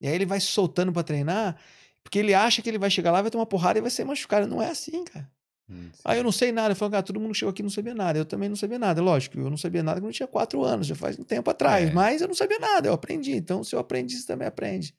E 0.00 0.08
aí 0.08 0.14
ele 0.14 0.24
vai 0.26 0.40
soltando 0.40 0.92
pra 0.92 1.02
treinar, 1.02 1.60
porque 2.02 2.18
ele 2.18 2.32
acha 2.32 2.62
que 2.62 2.68
ele 2.70 2.78
vai 2.78 2.90
chegar 2.90 3.10
lá, 3.12 3.20
vai 3.20 3.30
tomar 3.30 3.44
porrada 3.46 3.78
e 3.78 3.82
vai 3.82 3.90
ser 3.90 4.04
machucado. 4.04 4.46
Não 4.46 4.62
é 4.62 4.70
assim, 4.70 5.04
cara. 5.04 5.30
Hum, 5.70 5.90
Ah, 6.04 6.16
eu 6.16 6.24
não 6.24 6.32
sei 6.32 6.50
nada. 6.52 6.72
Eu 6.72 6.76
falo, 6.76 6.90
cara, 6.90 7.02
todo 7.02 7.20
mundo 7.20 7.34
chegou 7.34 7.50
aqui 7.50 7.60
e 7.60 7.62
não 7.62 7.70
sabia 7.70 7.94
nada. 7.94 8.18
Eu 8.18 8.24
também 8.24 8.48
não 8.48 8.56
sabia 8.56 8.78
nada. 8.78 9.00
Lógico, 9.00 9.38
eu 9.38 9.48
não 9.50 9.56
sabia 9.56 9.82
nada 9.82 10.00
quando 10.00 10.08
eu 10.10 10.14
tinha 10.14 10.26
quatro 10.26 10.64
anos, 10.64 10.86
já 10.86 10.94
faz 10.94 11.18
um 11.18 11.22
tempo 11.24 11.48
atrás. 11.50 11.88
É. 11.88 11.92
Mas 11.92 12.20
eu 12.20 12.28
não 12.28 12.34
sabia 12.34 12.58
nada, 12.58 12.88
eu 12.88 12.92
aprendi. 12.92 13.32
Então, 13.32 13.62
se 13.62 13.74
eu 13.74 13.78
aprendi, 13.78 14.16
você 14.16 14.26
também 14.26 14.48
aprende. 14.48 14.94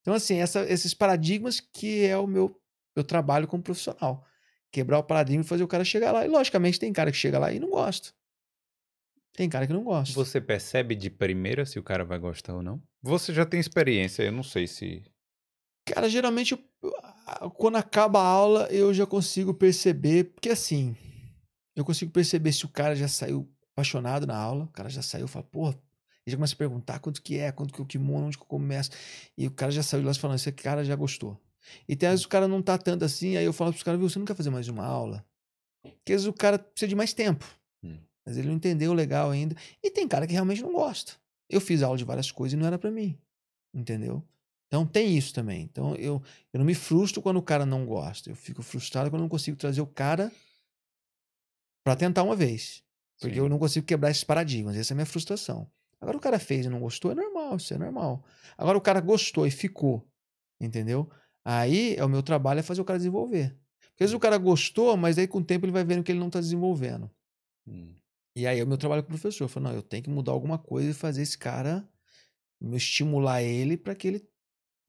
Então, 0.00 0.14
assim, 0.14 0.36
essa- 0.36 0.64
esses 0.70 0.94
paradigmas 0.94 1.60
que 1.60 2.04
é 2.04 2.16
o 2.16 2.26
meu, 2.26 2.56
meu 2.94 3.04
trabalho 3.04 3.46
como 3.48 3.62
profissional. 3.62 4.24
Quebrar 4.70 4.98
o 4.98 5.02
paradigma 5.04 5.42
e 5.44 5.46
fazer 5.46 5.62
o 5.64 5.68
cara 5.68 5.84
chegar 5.84 6.12
lá. 6.12 6.24
E, 6.24 6.28
logicamente, 6.28 6.78
tem 6.78 6.92
cara 6.92 7.10
que 7.10 7.16
chega 7.18 7.38
lá 7.38 7.52
e 7.52 7.58
não 7.60 7.70
gosta. 7.70 8.10
Tem 9.34 9.48
cara 9.48 9.66
que 9.66 9.72
não 9.72 9.82
gosta. 9.82 10.14
Você 10.14 10.40
percebe 10.40 10.94
de 10.94 11.08
primeira 11.08 11.64
se 11.64 11.78
o 11.78 11.82
cara 11.82 12.04
vai 12.04 12.18
gostar 12.18 12.54
ou 12.54 12.62
não? 12.62 12.82
Você 13.02 13.32
já 13.32 13.46
tem 13.46 13.58
experiência, 13.58 14.22
eu 14.22 14.32
não 14.32 14.42
sei 14.42 14.66
se. 14.66 15.02
Cara, 15.86 16.08
geralmente, 16.08 16.52
eu- 16.82 16.92
quando 17.56 17.76
acaba 17.76 18.20
a 18.20 18.26
aula, 18.26 18.66
eu 18.70 18.92
já 18.92 19.06
consigo 19.06 19.54
perceber, 19.54 20.24
porque 20.32 20.50
assim, 20.50 20.96
eu 21.76 21.84
consigo 21.84 22.10
perceber 22.10 22.52
se 22.52 22.64
o 22.64 22.68
cara 22.68 22.94
já 22.94 23.08
saiu 23.08 23.48
apaixonado 23.72 24.26
na 24.26 24.36
aula, 24.36 24.64
o 24.64 24.68
cara 24.68 24.88
já 24.88 25.02
saiu 25.02 25.26
e 25.26 25.28
fala, 25.28 25.44
pô, 25.44 25.68
ele 25.68 25.76
já 26.26 26.36
começa 26.36 26.54
a 26.54 26.58
perguntar 26.58 26.98
quanto 27.00 27.22
que 27.22 27.38
é, 27.38 27.50
quanto 27.50 27.72
que 27.72 27.80
é 27.80 27.84
o 27.84 27.86
kimono, 27.86 28.26
onde 28.26 28.36
que 28.36 28.42
eu 28.42 28.46
começo, 28.48 28.90
e 29.36 29.46
o 29.46 29.50
cara 29.50 29.72
já 29.72 29.82
saiu 29.82 30.00
de 30.02 30.06
lá 30.06 30.14
falando, 30.14 30.36
esse 30.36 30.52
cara 30.52 30.84
já 30.84 30.94
gostou. 30.94 31.40
E 31.88 31.94
tem 31.96 32.08
vezes 32.08 32.24
o 32.24 32.28
cara 32.28 32.46
não 32.48 32.60
tá 32.60 32.76
tanto 32.76 33.04
assim, 33.04 33.36
aí 33.36 33.44
eu 33.44 33.52
falo 33.52 33.72
pros 33.72 33.82
caras, 33.82 33.98
viu, 33.98 34.08
você 34.08 34.18
não 34.18 34.26
quer 34.26 34.34
fazer 34.34 34.50
mais 34.50 34.68
uma 34.68 34.84
aula? 34.84 35.24
Porque 35.82 36.12
às 36.12 36.22
vezes 36.22 36.26
o 36.26 36.32
cara 36.32 36.58
precisa 36.58 36.88
de 36.88 36.94
mais 36.94 37.12
tempo, 37.12 37.44
Hum. 37.82 37.98
mas 38.26 38.36
ele 38.36 38.48
não 38.48 38.54
entendeu 38.54 38.92
legal 38.92 39.30
ainda, 39.30 39.56
e 39.82 39.90
tem 39.90 40.06
cara 40.06 40.26
que 40.26 40.32
realmente 40.32 40.62
não 40.62 40.72
gosta. 40.72 41.14
Eu 41.48 41.60
fiz 41.60 41.82
aula 41.82 41.96
de 41.96 42.04
várias 42.04 42.30
coisas 42.30 42.54
e 42.54 42.56
não 42.56 42.66
era 42.66 42.78
pra 42.78 42.90
mim, 42.90 43.18
entendeu? 43.74 44.22
Então 44.72 44.86
tem 44.86 45.18
isso 45.18 45.34
também. 45.34 45.64
Então 45.64 45.94
eu, 45.96 46.22
eu 46.50 46.58
não 46.58 46.64
me 46.64 46.74
frustro 46.74 47.20
quando 47.20 47.36
o 47.36 47.42
cara 47.42 47.66
não 47.66 47.84
gosta. 47.84 48.30
Eu 48.30 48.34
fico 48.34 48.62
frustrado 48.62 49.10
quando 49.10 49.20
eu 49.20 49.24
não 49.24 49.28
consigo 49.28 49.54
trazer 49.54 49.82
o 49.82 49.86
cara 49.86 50.32
pra 51.84 51.94
tentar 51.94 52.22
uma 52.22 52.34
vez. 52.34 52.82
Porque 53.20 53.34
Sim. 53.34 53.40
eu 53.40 53.50
não 53.50 53.58
consigo 53.58 53.84
quebrar 53.84 54.10
esses 54.10 54.24
paradigmas. 54.24 54.74
Essa 54.74 54.92
é 54.92 54.94
a 54.94 54.96
minha 54.96 55.04
frustração. 55.04 55.70
Agora 56.00 56.16
o 56.16 56.20
cara 56.20 56.38
fez 56.38 56.64
e 56.64 56.70
não 56.70 56.80
gostou, 56.80 57.12
é 57.12 57.14
normal, 57.14 57.56
isso 57.56 57.74
é 57.74 57.76
normal. 57.76 58.24
Agora 58.56 58.78
o 58.78 58.80
cara 58.80 58.98
gostou 59.00 59.46
e 59.46 59.50
ficou, 59.50 60.08
entendeu? 60.58 61.08
Aí 61.44 61.94
é 61.96 62.04
o 62.04 62.08
meu 62.08 62.22
trabalho 62.22 62.60
é 62.60 62.62
fazer 62.62 62.80
o 62.80 62.84
cara 62.84 62.98
desenvolver. 62.98 63.54
Porque 63.90 64.04
às 64.04 64.10
vezes 64.10 64.14
o 64.14 64.20
cara 64.20 64.38
gostou, 64.38 64.96
mas 64.96 65.18
aí 65.18 65.28
com 65.28 65.38
o 65.38 65.44
tempo 65.44 65.66
ele 65.66 65.72
vai 65.72 65.84
vendo 65.84 66.02
que 66.02 66.10
ele 66.10 66.18
não 66.18 66.28
está 66.28 66.40
desenvolvendo. 66.40 67.10
Hum. 67.68 67.94
E 68.34 68.46
aí 68.46 68.58
é 68.58 68.64
o 68.64 68.66
meu 68.66 68.78
trabalho 68.78 69.02
com 69.02 69.08
o 69.08 69.18
professor. 69.18 69.44
Eu 69.44 69.48
falo, 69.48 69.64
não, 69.64 69.74
eu 69.74 69.82
tenho 69.82 70.02
que 70.02 70.08
mudar 70.08 70.32
alguma 70.32 70.56
coisa 70.58 70.90
e 70.90 70.94
fazer 70.94 71.20
esse 71.20 71.36
cara, 71.36 71.86
me 72.58 72.78
estimular 72.78 73.42
ele 73.42 73.76
para 73.76 73.94
que 73.94 74.08
ele 74.08 74.31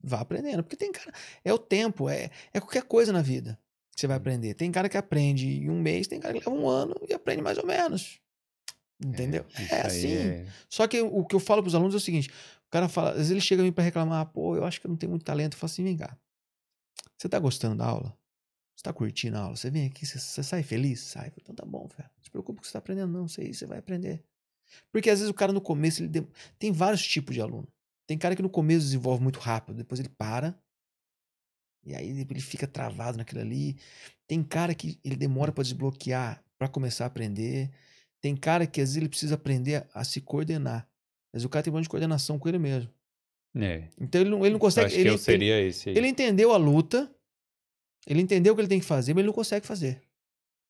vá 0.04 0.20
aprendendo. 0.20 0.62
Porque 0.62 0.76
tem 0.76 0.92
cara, 0.92 1.12
é 1.44 1.52
o 1.52 1.58
tempo, 1.58 2.08
é, 2.08 2.30
é 2.52 2.60
qualquer 2.60 2.82
coisa 2.84 3.12
na 3.12 3.22
vida 3.22 3.58
que 3.94 4.00
você 4.00 4.06
vai 4.06 4.16
aprender. 4.16 4.54
Tem 4.54 4.70
cara 4.72 4.88
que 4.88 4.96
aprende 4.96 5.46
em 5.48 5.70
um 5.70 5.80
mês, 5.80 6.06
tem 6.06 6.20
cara 6.20 6.34
que 6.34 6.40
leva 6.40 6.50
um 6.50 6.68
ano 6.68 6.94
e 7.08 7.14
aprende 7.14 7.42
mais 7.42 7.58
ou 7.58 7.66
menos. 7.66 8.20
Entendeu? 9.04 9.44
Isso 9.58 9.74
É, 9.74 9.80
aí 9.80 9.86
assim. 9.86 10.16
é- 10.16 10.46
Só 10.68 10.86
que 10.86 11.00
o 11.00 11.24
que 11.24 11.34
eu 11.34 11.40
falo 11.40 11.62
para 11.62 11.68
os 11.68 11.74
alunos 11.74 11.94
é 11.94 11.96
o 11.98 12.00
seguinte: 12.00 12.28
o 12.28 12.70
cara 12.70 12.88
fala, 12.88 13.10
às 13.10 13.16
vezes 13.16 13.30
ele 13.30 13.40
chega 13.40 13.62
a 13.62 13.64
mim 13.64 13.72
para 13.72 13.84
reclamar, 13.84 14.26
pô, 14.26 14.56
eu 14.56 14.64
acho 14.64 14.80
que 14.80 14.86
eu 14.86 14.88
não 14.90 14.96
tenho 14.96 15.10
muito 15.10 15.24
talento. 15.24 15.54
Eu 15.54 15.58
falo 15.58 15.70
assim, 15.70 15.84
vem 15.84 15.96
cá. 15.96 16.16
Você 17.16 17.28
tá 17.28 17.38
gostando 17.38 17.76
da 17.76 17.86
aula? 17.86 18.16
Você 18.76 18.82
tá 18.82 18.92
curtindo 18.92 19.36
a 19.36 19.40
aula? 19.40 19.56
Você 19.56 19.70
vem 19.70 19.86
aqui, 19.86 20.04
você, 20.06 20.18
você 20.18 20.42
sai 20.42 20.62
feliz? 20.62 21.00
Sai. 21.00 21.30
Falo, 21.30 21.36
Então 21.42 21.54
tá 21.54 21.64
bom, 21.64 21.88
velho. 21.96 22.10
Não 22.16 22.24
se 22.24 22.30
preocupe 22.30 22.60
que 22.60 22.66
você 22.66 22.72
tá 22.72 22.78
aprendendo, 22.80 23.12
não. 23.12 23.26
Aí 23.38 23.54
você 23.54 23.66
vai 23.66 23.78
aprender. 23.78 24.24
Porque 24.90 25.10
às 25.10 25.18
vezes 25.20 25.30
o 25.30 25.34
cara 25.34 25.52
no 25.52 25.60
começo, 25.60 26.02
ele 26.02 26.26
tem 26.58 26.72
vários 26.72 27.06
tipos 27.06 27.34
de 27.34 27.40
aluno. 27.40 27.68
Tem 28.06 28.18
cara 28.18 28.36
que 28.36 28.42
no 28.42 28.50
começo 28.50 28.80
desenvolve 28.84 29.22
muito 29.22 29.38
rápido, 29.38 29.76
depois 29.76 29.98
ele 30.00 30.08
para. 30.10 30.58
E 31.86 31.94
aí 31.94 32.08
ele 32.20 32.40
fica 32.40 32.66
travado 32.66 33.18
naquilo 33.18 33.40
ali. 33.40 33.76
Tem 34.26 34.42
cara 34.42 34.74
que 34.74 34.98
ele 35.04 35.16
demora 35.16 35.52
para 35.52 35.62
desbloquear, 35.64 36.42
para 36.58 36.68
começar 36.68 37.04
a 37.04 37.06
aprender. 37.06 37.70
Tem 38.22 38.34
cara 38.34 38.66
que 38.66 38.80
às 38.80 38.88
vezes 38.88 38.96
ele 38.96 39.08
precisa 39.08 39.34
aprender 39.34 39.76
a, 39.94 40.00
a 40.00 40.04
se 40.04 40.20
coordenar. 40.20 40.88
Mas 41.32 41.44
o 41.44 41.48
cara 41.48 41.62
tem 41.62 41.70
problema 41.70 41.82
de 41.82 41.88
coordenação 41.88 42.38
com 42.38 42.48
ele 42.48 42.58
mesmo. 42.58 42.90
É, 43.56 43.88
Então 44.00 44.20
ele 44.20 44.30
não, 44.30 44.40
ele 44.44 44.54
não 44.54 44.58
consegue. 44.58 44.86
acho 44.86 44.94
ele, 44.96 45.02
que 45.02 45.08
eu 45.08 45.12
ele- 45.12 45.18
seria 45.22 45.60
esse 45.62 45.90
aí. 45.90 45.96
ele 45.96 46.08
entendeu 46.08 46.52
a 46.52 46.56
luta, 46.56 47.14
ele 48.06 48.20
entendeu 48.20 48.52
o 48.52 48.56
que 48.56 48.62
ele 48.62 48.68
tem 48.68 48.80
que 48.80 48.86
fazer, 48.86 49.12
mas 49.12 49.20
ele 49.20 49.26
não 49.28 49.34
consegue 49.34 49.66
fazer. 49.66 50.02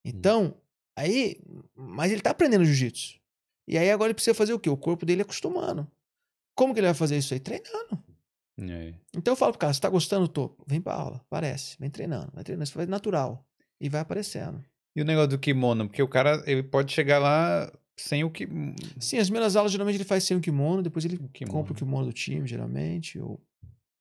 Então, 0.04 0.54
aí, 0.96 1.40
mas 1.74 2.10
ele 2.12 2.20
tá 2.20 2.30
aprendendo 2.30 2.64
jiu-jitsu. 2.64 3.18
E 3.68 3.78
aí 3.78 3.90
agora 3.90 4.08
ele 4.08 4.14
precisa 4.14 4.34
fazer 4.34 4.52
o 4.52 4.58
quê? 4.60 4.68
O 4.68 4.76
corpo 4.76 5.06
dele 5.06 5.22
acostumando. 5.22 5.90
Como 6.54 6.72
que 6.72 6.80
ele 6.80 6.86
vai 6.86 6.94
fazer 6.94 7.16
isso 7.18 7.34
aí? 7.34 7.40
Treinando. 7.40 8.02
É. 8.60 8.94
Então 9.16 9.32
eu 9.32 9.36
falo 9.36 9.52
pro 9.52 9.58
cara, 9.58 9.72
você 9.74 9.80
tá 9.80 9.88
gostando, 9.88 10.28
tô? 10.28 10.56
Vem 10.66 10.80
pra 10.80 10.94
aula, 10.94 11.16
aparece, 11.16 11.76
vem 11.80 11.90
treinando, 11.90 12.30
vai 12.32 12.44
treinando, 12.44 12.64
isso 12.64 12.76
vai 12.76 12.86
natural. 12.86 13.44
E 13.80 13.88
vai 13.88 14.00
aparecendo. 14.00 14.64
E 14.96 15.02
o 15.02 15.04
negócio 15.04 15.30
do 15.30 15.38
kimono? 15.38 15.88
Porque 15.88 16.02
o 16.02 16.06
cara 16.08 16.42
ele 16.46 16.62
pode 16.62 16.92
chegar 16.92 17.18
lá 17.18 17.70
sem 17.96 18.22
o 18.22 18.30
que. 18.30 18.46
Sim, 19.00 19.18
as 19.18 19.26
primeiras 19.26 19.56
aulas 19.56 19.72
geralmente 19.72 19.96
ele 19.96 20.04
faz 20.04 20.22
sem 20.22 20.36
o 20.36 20.40
kimono, 20.40 20.82
depois 20.82 21.04
ele 21.04 21.16
O 21.16 21.28
kimono. 21.28 21.52
compra 21.58 21.72
o 21.72 21.76
kimono 21.76 22.06
do 22.06 22.12
time, 22.12 22.46
geralmente, 22.46 23.18
ou 23.18 23.42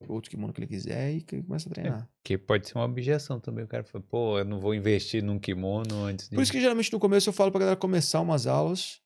outro 0.08 0.30
kimono 0.30 0.54
que 0.54 0.60
ele 0.60 0.68
quiser 0.68 1.14
e 1.16 1.22
que 1.22 1.36
ele 1.38 1.44
começa 1.44 1.68
a 1.68 1.72
treinar. 1.72 2.10
Que 2.24 2.38
pode 2.38 2.68
ser 2.68 2.78
uma 2.78 2.86
objeção 2.86 3.40
também. 3.40 3.64
O 3.66 3.68
cara 3.68 3.84
fala, 3.84 4.04
pô, 4.08 4.38
eu 4.38 4.46
não 4.46 4.60
vou 4.60 4.76
investir 4.76 5.24
num 5.24 5.40
kimono 5.40 6.04
antes 6.06 6.30
de. 6.30 6.36
Por 6.36 6.44
isso 6.44 6.52
que 6.52 6.62
geralmente 6.62 6.94
no 6.94 7.00
começo 7.00 7.28
eu 7.28 7.34
falo 7.34 7.50
pra 7.52 7.60
galera 7.62 7.78
começar 7.78 8.22
umas 8.22 8.46
aulas. 8.46 9.02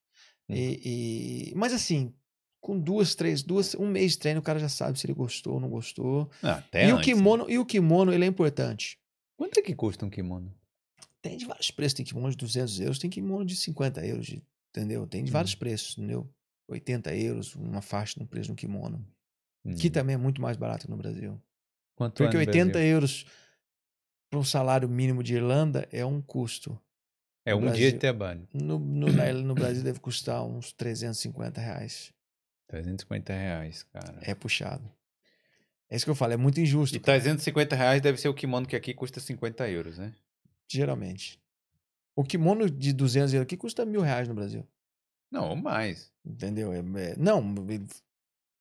Hum. 0.50 0.56
E, 0.56 1.52
e- 1.52 1.56
Mas 1.56 1.72
assim, 1.74 2.14
com 2.68 2.78
duas, 2.78 3.16
três, 3.16 3.42
duas, 3.42 3.74
um 3.76 3.88
mês 3.88 4.12
de 4.12 4.20
treino, 4.20 4.40
o 4.42 4.44
cara 4.44 4.60
já 4.60 4.68
sabe 4.68 5.00
se 5.00 5.06
ele 5.06 5.14
gostou 5.14 5.54
ou 5.54 5.60
não 5.60 5.70
gostou. 5.70 6.30
Ah, 6.44 6.56
até 6.56 6.88
e, 6.88 6.92
o 6.92 6.98
antes, 6.98 7.08
né? 7.08 7.14
kimono, 7.14 7.50
e 7.50 7.58
o 7.58 7.66
kimono, 7.66 8.12
ele 8.14 8.26
é 8.26 8.28
importante. 8.28 9.00
Quanto 9.38 9.58
é 9.58 9.62
que 9.62 9.74
custa 9.74 10.06
um 10.06 10.10
kimono? 10.10 10.54
Tem 11.22 11.38
de 11.38 11.46
vários 11.46 11.72
preços. 11.72 11.94
Tem 11.96 12.06
kimono 12.06 12.30
de 12.32 12.38
200 12.38 12.80
euros, 12.82 13.00
tem 13.00 13.10
kimono 13.10 13.46
de 13.46 13.56
50 13.56 14.06
euros, 14.06 14.26
de- 14.26 14.44
entendeu? 14.70 15.08
Tem 15.08 15.24
de 15.24 15.32
vários 15.32 15.54
Hum. 15.56 15.58
preços, 15.60 15.98
entendeu? 15.98 16.30
80 16.68 17.16
euros, 17.16 17.56
uma 17.56 17.82
faixa 17.82 18.20
no 18.20 18.28
preço 18.28 18.48
de 18.48 18.52
um 18.52 18.56
kimono. 18.56 19.06
Que 19.80 19.88
Hum. 19.88 19.92
também 19.92 20.14
é 20.16 20.18
muito 20.18 20.42
mais 20.42 20.58
barato 20.58 20.90
no 20.90 20.98
Brasil. 20.98 21.42
Quanto 21.96 22.22
é 22.22 22.26
Porque 22.26 22.38
no 22.38 22.40
80 22.42 22.72
Brasil? 22.74 22.92
euros 22.92 23.26
para 24.30 24.40
um 24.40 24.44
salário 24.44 24.90
mínimo 24.90 25.24
de 25.24 25.36
Irlanda 25.36 25.88
é 25.92 26.06
um 26.06 26.22
custo. 26.22 26.78
É 27.46 27.52
no 27.54 27.60
um 27.60 27.62
dia 27.62 27.70
Brasil. 27.72 27.92
de 27.94 27.98
trabalho. 28.00 28.48
No, 28.54 28.78
no, 28.78 29.08
na- 29.14 29.32
no 29.34 29.56
Brasil 29.56 29.84
deve 29.84 30.00
custar 30.02 30.44
uns 30.46 30.74
350 30.74 31.62
reais. 31.62 32.12
350 32.68 33.34
reais, 33.34 33.84
cara. 33.84 34.20
É 34.22 34.34
puxado. 34.36 34.90
É 35.90 35.96
isso 35.96 36.06
que 36.06 36.12
eu 36.12 36.16
falo, 36.16 36.34
é 36.34 36.38
muito 36.38 36.60
injusto. 36.60 36.98
E 36.98 37.00
cara, 37.00 37.18
350 37.20 37.76
reais 37.76 38.02
deve 38.02 38.18
ser 38.20 38.28
o 38.28 38.34
kimono 38.34 38.68
que 38.68 38.76
aqui 38.76 38.94
custa 38.94 39.20
50 39.20 39.70
euros, 39.70 39.98
né? 39.98 40.14
Geralmente. 40.70 41.40
O 42.16 42.24
kimono 42.24 42.70
de 42.70 42.92
200 42.92 43.34
euros 43.34 43.46
aqui 43.46 43.56
custa 43.56 43.86
mil 43.86 44.02
reais 44.02 44.28
no 44.28 44.34
Brasil. 44.34 44.68
Não, 45.32 45.50
ou 45.50 45.56
mais. 45.56 46.12
Entendeu? 46.26 46.74
É- 46.74 46.80
é- 46.80 47.16
não, 47.18 47.40
ele- 47.70 47.88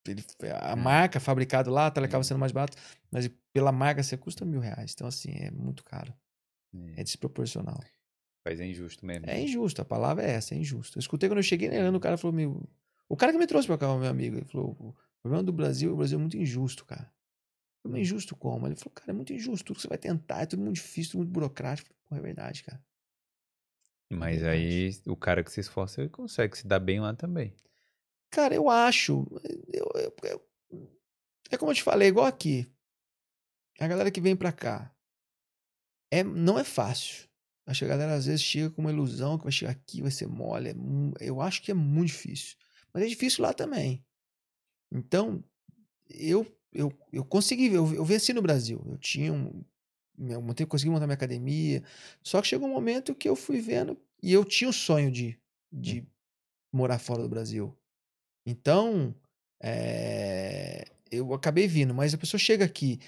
ele- 0.07 0.25
a 0.61 0.75
Hum. 0.75 0.77
marca 0.77 1.19
fabricado 1.19 1.71
lá, 1.71 1.91
tá, 1.91 2.01
ele 2.01 2.07
acaba 2.07 2.21
Hum. 2.21 2.25
sendo 2.25 2.39
mais 2.39 2.53
barato, 2.53 2.77
mas 3.11 3.29
pela 3.53 3.73
marca 3.73 4.03
você 4.03 4.17
custa 4.17 4.45
mil 4.45 4.61
reais. 4.61 4.93
Então, 4.95 5.07
assim, 5.09 5.31
é 5.33 5.51
muito 5.51 5.83
caro. 5.83 6.15
É 6.97 7.01
É, 7.01 7.05
desproporcional. 7.05 7.83
Faz 8.45 8.61
é 8.61 8.67
injusto 8.67 9.05
mesmo. 9.05 9.29
É 9.29 9.41
injusto, 9.41 9.81
a 9.83 9.85
palavra 9.85 10.25
é 10.25 10.31
essa, 10.33 10.55
é 10.55 10.59
injusto. 10.59 10.99
Eu 10.99 11.01
escutei 11.01 11.29
quando 11.29 11.39
eu 11.39 11.43
cheguei 11.43 11.69
na 11.69 11.75
Irlanda, 11.77 11.97
o 11.99 12.01
cara 12.01 12.17
falou, 12.17 12.35
meu. 12.37 12.63
O 13.09 13.17
cara 13.17 13.33
que 13.33 13.39
me 13.39 13.47
trouxe 13.47 13.67
pra 13.69 13.79
cá, 13.79 13.87
meu 13.97 14.09
amigo, 14.11 14.37
ele 14.37 14.45
falou: 14.45 14.73
o 14.73 14.95
problema 15.23 15.43
do 15.45 15.53
Brasil, 15.53 15.93
o 15.93 15.97
Brasil 15.97 16.19
é 16.19 16.21
muito 16.21 16.37
injusto, 16.37 16.85
cara. 16.85 17.13
Eu 17.85 17.91
falei, 17.91 18.03
injusto 18.03 18.35
como? 18.35 18.67
Ele 18.67 18.75
falou, 18.75 18.93
cara, 18.93 19.13
é 19.13 19.15
muito 19.15 19.33
injusto. 19.33 19.67
Tudo 19.67 19.77
que 19.77 19.83
você 19.83 19.89
vai 19.89 19.99
tentar 19.99 20.43
é 20.43 20.47
tudo 20.47 20.63
muito 20.63 20.75
difícil, 20.77 21.13
tudo 21.13 21.19
muito 21.19 21.33
burocrático. 21.33 21.95
Pô, 22.09 22.17
é 22.17 22.21
verdade, 22.21 22.65
cara. 22.65 22.85
Mas 24.11 24.41
verdade. 24.41 24.57
aí 24.59 24.91
o 25.07 25.17
cara 25.17 25.43
que 25.43 25.51
se 25.53 25.61
esforça 25.61 26.01
ele 26.01 26.11
consegue 26.11 26.57
se 26.57 26.67
dar 26.67 26.81
bem 26.81 27.01
lá 27.01 27.15
também. 27.15 27.55
Cara, 28.31 28.55
eu 28.55 28.69
acho. 28.69 29.27
eu- 29.73 29.91
eu- 29.95 30.17
eu- 30.71 30.91
é 31.51 31.57
como 31.57 31.71
eu 31.71 31.75
te 31.75 31.83
falei, 31.83 32.09
igual 32.09 32.27
aqui. 32.27 32.67
a 33.79 33.87
galera 33.87 34.11
que 34.11 34.21
vem 34.21 34.35
pra 34.35 34.53
cá, 34.53 34.91
é, 36.11 36.23
não 36.25 36.59
é 36.59 36.65
fácil. 36.65 37.29
Acho 37.67 37.81
que 37.81 37.85
a 37.85 37.89
galera 37.89 38.15
às 38.15 38.27
vezes 38.27 38.43
chega 38.43 38.71
com 38.71 38.81
uma 38.81 38.93
ilusão 38.93 39.37
que 39.37 39.45
vai 39.45 39.53
chegar 39.53 39.73
aqui, 39.73 40.01
vai 40.01 40.11
ser 40.11 40.27
mole. 40.27 40.71
é 40.71 40.75
eu 41.29 41.41
acho 41.41 41.63
que 41.63 41.71
é 41.71 41.75
muito 41.75 42.09
difícil. 42.09 42.57
Mas 42.97 43.05
é 43.05 43.09
difícil 43.09 43.43
lá 43.43 43.53
também. 43.53 44.03
Então, 44.91 45.45
eu, 46.09 46.47
eu, 46.73 46.91
eu 47.13 47.27
consegui, 47.27 47.67
eu, 47.67 47.93
eu 47.93 48.07
venci 48.07 48.33
no 48.33 48.41
Brasil. 48.41 48.83
Eu 48.87 48.97
tinha 48.97 49.31
um. 49.31 49.63
Eu 50.19 50.41
montei, 50.41 50.65
consegui 50.65 50.91
montar 50.91 51.07
minha 51.07 51.13
academia. 51.13 51.85
Só 52.23 52.41
que 52.41 52.49
chegou 52.49 52.67
um 52.67 52.73
momento 52.73 53.15
que 53.15 53.29
eu 53.29 53.37
fui 53.37 53.61
vendo. 53.61 54.01
E 54.23 54.33
eu 54.33 54.47
tinha 54.47 54.71
o 54.71 54.73
sonho 54.73 55.13
de, 55.13 55.39
de 55.71 56.09
morar 56.73 56.99
fora 56.99 57.23
do 57.23 57.29
Brasil. 57.29 57.77
Então, 58.47 59.15
é, 59.63 60.91
eu 61.11 61.35
acabei 61.35 61.69
vindo. 61.69 61.93
Mas 61.93 62.15
a 62.15 62.19
pessoa 62.19 62.41
chega 62.41 62.65
aqui. 62.65 62.99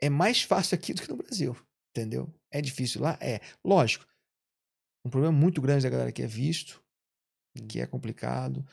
É 0.00 0.08
mais 0.08 0.40
fácil 0.40 0.74
aqui 0.74 0.94
do 0.96 1.02
que 1.02 1.08
no 1.10 1.18
Brasil. 1.18 1.54
Entendeu? 1.90 2.34
É 2.50 2.62
difícil 2.62 3.02
lá? 3.02 3.18
É. 3.20 3.42
Lógico. 3.62 4.06
Um 5.04 5.10
problema 5.10 5.38
muito 5.38 5.60
grande 5.60 5.82
da 5.82 5.90
galera 5.90 6.12
que 6.12 6.22
é 6.22 6.26
visto, 6.26 6.82
que 7.68 7.80
é 7.80 7.86
complicado. 7.86 8.64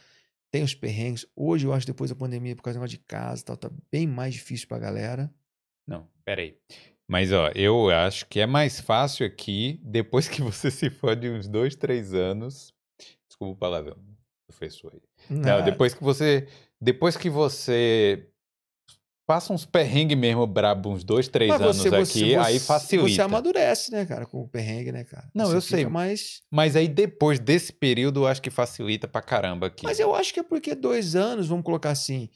Tem 0.54 0.62
os 0.62 0.76
perrengues. 0.76 1.26
Hoje, 1.36 1.66
eu 1.66 1.74
acho, 1.74 1.88
depois 1.88 2.12
da 2.12 2.16
pandemia, 2.16 2.56
por 2.56 2.62
causa 2.62 2.78
do 2.78 2.82
negócio 2.82 2.96
de 2.96 3.04
casa 3.04 3.42
e 3.42 3.46
tal, 3.46 3.58
tá 3.58 3.72
bem 3.92 4.06
mais 4.06 4.36
difícil 4.36 4.68
pra 4.68 4.78
galera. 4.78 5.34
Não, 5.88 6.08
peraí. 6.24 6.60
Mas, 7.08 7.32
ó, 7.32 7.50
eu 7.56 7.90
acho 7.90 8.28
que 8.28 8.40
é 8.40 8.46
mais 8.46 8.80
fácil 8.80 9.26
aqui, 9.26 9.80
depois 9.84 10.28
que 10.28 10.44
você 10.44 10.70
se 10.70 10.92
for 10.92 11.16
de 11.16 11.28
uns 11.28 11.48
dois, 11.48 11.76
três 11.76 12.14
anos. 12.14 12.72
Desculpa 13.28 13.54
o 13.54 13.58
palavrão, 13.58 13.98
professor 14.48 14.94
aí. 14.94 15.02
Não, 15.28 15.64
depois 15.66 15.96
que 15.96 16.04
você. 16.04 16.48
Depois 16.80 17.18
que 17.18 17.32
você 17.32 18.30
passa 19.26 19.54
uns 19.54 19.66
perrengues 19.66 20.18
mesmo 20.18 20.46
brabo, 20.46 20.90
uns 20.90 21.04
dois, 21.04 21.28
três 21.28 21.50
mas 21.50 21.62
anos 21.62 21.78
você- 21.78 21.90
você- 21.90 22.20
aqui, 22.20 22.36
aí 22.36 22.60
você- 22.60 22.66
facilita. 22.66 23.10
Você 23.10 23.22
amadurece, 23.22 23.92
né, 23.92 24.06
cara, 24.06 24.26
com 24.26 24.42
o 24.42 24.48
perrengue, 24.48 24.92
né, 24.92 25.04
cara? 25.04 25.30
Não, 25.34 25.46
Você 25.48 25.56
eu 25.56 25.62
sei. 25.62 25.86
Mais... 25.86 26.42
Mas 26.52 26.76
aí 26.76 26.88
depois 26.88 27.40
desse 27.40 27.72
período, 27.72 28.22
eu 28.22 28.28
acho 28.28 28.42
que 28.42 28.50
facilita 28.50 29.08
pra 29.08 29.22
caramba 29.22 29.68
aqui. 29.68 29.86
Mas 29.86 30.00
eu 30.00 30.14
acho 30.14 30.34
que 30.34 30.40
é 30.40 30.44
porque 30.44 30.76
dois 30.76 31.16
anos, 31.16 31.48
vamos 31.48 31.64
colocar 31.66 31.92
assim. 31.92 32.30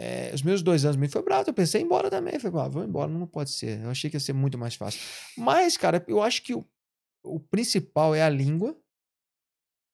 é, 0.00 0.30
os 0.32 0.42
meus 0.42 0.62
dois 0.62 0.84
anos 0.84 0.96
me 0.96 1.08
foi 1.08 1.22
bravo. 1.22 1.48
Eu 1.50 1.54
pensei 1.54 1.80
em 1.80 1.84
ir 1.84 1.86
embora 1.86 2.08
também. 2.08 2.38
Falei, 2.38 2.60
ah, 2.60 2.68
vou 2.68 2.84
embora, 2.84 3.10
não 3.10 3.26
pode 3.26 3.50
ser. 3.50 3.80
Eu 3.82 3.90
achei 3.90 4.08
que 4.08 4.14
ia 4.16 4.20
ser 4.20 4.32
muito 4.32 4.56
mais 4.56 4.76
fácil. 4.76 5.00
Mas, 5.36 5.76
cara, 5.76 6.04
eu 6.06 6.22
acho 6.22 6.42
que 6.42 6.54
o, 6.54 6.64
o 7.24 7.40
principal 7.40 8.14
é 8.14 8.22
a 8.22 8.28
língua. 8.28 8.76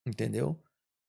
Entendeu? 0.06 0.60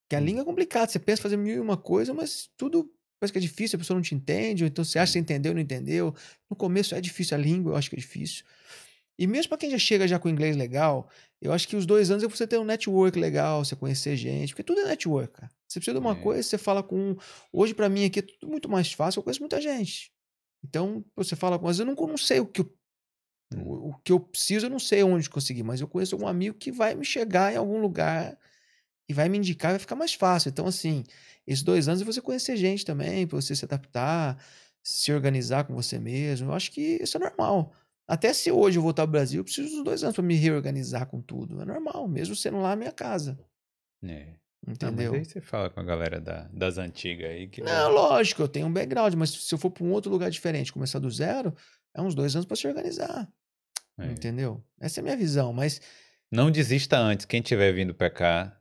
Que 0.09 0.15
a 0.15 0.19
Hum. 0.19 0.23
língua 0.23 0.41
é 0.43 0.45
complicada. 0.45 0.89
Você 0.89 0.99
pensa 0.99 1.19
em 1.19 1.23
fazer 1.23 1.35
mil 1.37 1.55
e 1.55 1.59
uma 1.59 1.75
coisa, 1.75 2.13
mas 2.13 2.49
tudo 2.55 2.89
que 3.31 3.37
é 3.37 3.41
difícil, 3.41 3.77
a 3.77 3.79
pessoa 3.79 3.95
não 3.95 4.01
te 4.01 4.15
entende, 4.15 4.63
ou 4.63 4.67
então 4.67 4.83
você 4.83 4.99
acha 4.99 5.11
que 5.11 5.13
você 5.13 5.19
entendeu 5.19 5.51
ou 5.51 5.55
não 5.55 5.61
entendeu. 5.61 6.15
No 6.49 6.55
começo 6.55 6.95
é 6.95 7.01
difícil 7.01 7.37
a 7.37 7.39
língua, 7.39 7.73
eu 7.73 7.77
acho 7.77 7.89
que 7.89 7.95
é 7.95 7.99
difícil. 7.99 8.45
E 9.17 9.25
mesmo 9.27 9.49
para 9.49 9.57
quem 9.59 9.69
já 9.69 9.77
chega 9.77 10.07
já 10.07 10.19
com 10.19 10.27
inglês 10.27 10.57
legal, 10.57 11.09
eu 11.41 11.53
acho 11.53 11.67
que 11.67 11.75
os 11.75 11.85
dois 11.85 12.11
anos 12.11 12.23
é 12.23 12.27
você 12.27 12.45
ter 12.45 12.59
um 12.59 12.65
network 12.65 13.17
legal, 13.17 13.63
você 13.63 13.75
conhecer 13.75 14.15
gente, 14.17 14.49
porque 14.49 14.63
tudo 14.63 14.81
é 14.81 14.85
network, 14.85 15.33
cara. 15.33 15.51
Você 15.67 15.79
precisa 15.79 15.99
de 15.99 16.05
uma 16.05 16.15
É. 16.15 16.15
coisa, 16.15 16.43
você 16.43 16.57
fala 16.57 16.83
com. 16.83 17.11
um. 17.11 17.15
Hoje, 17.51 17.73
para 17.73 17.87
mim, 17.89 18.05
aqui 18.05 18.19
é 18.19 18.21
tudo 18.21 18.49
muito 18.49 18.69
mais 18.69 18.91
fácil, 18.91 19.19
eu 19.19 19.23
conheço 19.23 19.39
muita 19.41 19.61
gente. 19.61 20.11
Então, 20.63 21.05
você 21.15 21.35
fala 21.35 21.57
com. 21.57 21.65
Mas 21.65 21.79
eu 21.79 21.85
não, 21.85 21.95
não 21.95 22.17
sei 22.17 22.39
o 22.39 22.45
que 22.45 22.61
eu, 22.61 22.73
o, 23.57 23.89
o 23.89 23.97
que 24.03 24.11
eu 24.11 24.19
preciso, 24.19 24.65
eu 24.67 24.69
não 24.69 24.79
sei 24.79 25.03
onde 25.03 25.29
conseguir, 25.29 25.63
mas 25.63 25.81
eu 25.81 25.87
conheço 25.87 26.15
algum 26.15 26.27
amigo 26.27 26.57
que 26.57 26.71
vai 26.71 26.95
me 26.95 27.05
chegar 27.05 27.53
em 27.53 27.57
algum 27.57 27.79
lugar 27.81 28.37
e 29.09 29.13
vai 29.13 29.29
me 29.29 29.37
indicar, 29.37 29.71
vai 29.71 29.79
ficar 29.79 29.95
mais 29.95 30.13
fácil. 30.13 30.49
Então, 30.49 30.67
assim, 30.67 31.03
esses 31.47 31.63
dois 31.63 31.87
anos 31.87 32.01
é 32.01 32.05
você 32.05 32.21
conhecer 32.21 32.55
gente 32.57 32.83
também, 32.85 33.25
para 33.27 33.39
você 33.39 33.55
se 33.55 33.65
adaptar, 33.65 34.37
se 34.83 35.11
organizar 35.13 35.63
com 35.65 35.73
você 35.75 35.99
mesmo. 35.99 36.49
Eu 36.49 36.53
acho 36.53 36.71
que 36.71 36.99
isso 37.01 37.17
é 37.17 37.19
normal. 37.19 37.73
Até 38.07 38.33
se 38.33 38.51
hoje 38.51 38.77
eu 38.77 38.83
voltar 38.83 39.03
ao 39.03 39.07
Brasil, 39.07 39.39
eu 39.39 39.43
preciso 39.43 39.75
dos 39.75 39.83
dois 39.83 40.03
anos 40.03 40.15
para 40.15 40.23
me 40.23 40.35
reorganizar 40.35 41.07
com 41.07 41.21
tudo. 41.21 41.59
É 41.61 41.65
normal, 41.65 42.07
mesmo 42.07 42.35
sendo 42.35 42.59
lá 42.61 42.73
a 42.73 42.75
minha 42.75 42.91
casa. 42.91 43.37
É. 44.03 44.35
Entendeu? 44.67 45.11
mas 45.11 45.19
aí 45.21 45.25
você 45.25 45.41
fala 45.41 45.69
com 45.69 45.79
a 45.79 45.83
galera 45.83 46.19
da- 46.19 46.49
das 46.51 46.77
antigas 46.79 47.29
aí 47.29 47.47
que. 47.47 47.61
Não, 47.61 47.91
lógico, 47.91 48.41
eu 48.41 48.47
tenho 48.47 48.65
um 48.65 48.73
background, 48.73 49.13
mas 49.13 49.29
se 49.29 49.53
eu 49.53 49.59
for 49.59 49.69
para 49.69 49.83
um 49.83 49.91
outro 49.91 50.11
lugar 50.11 50.29
diferente, 50.31 50.73
começar 50.73 50.97
do 50.97 51.09
zero, 51.09 51.55
é 51.95 52.01
uns 52.01 52.15
dois 52.15 52.35
anos 52.35 52.47
para 52.47 52.55
se 52.55 52.67
organizar. 52.67 53.27
É. 53.99 54.07
Entendeu? 54.07 54.63
Essa 54.79 54.99
é 54.99 55.01
a 55.01 55.03
minha 55.03 55.17
visão, 55.17 55.53
mas 55.53 55.79
Não 56.31 56.49
desista 56.51 56.97
antes. 56.97 57.25
Quem 57.25 57.41
tiver 57.41 57.71
vindo 57.73 57.93
pra 57.93 58.09
cá, 58.09 58.59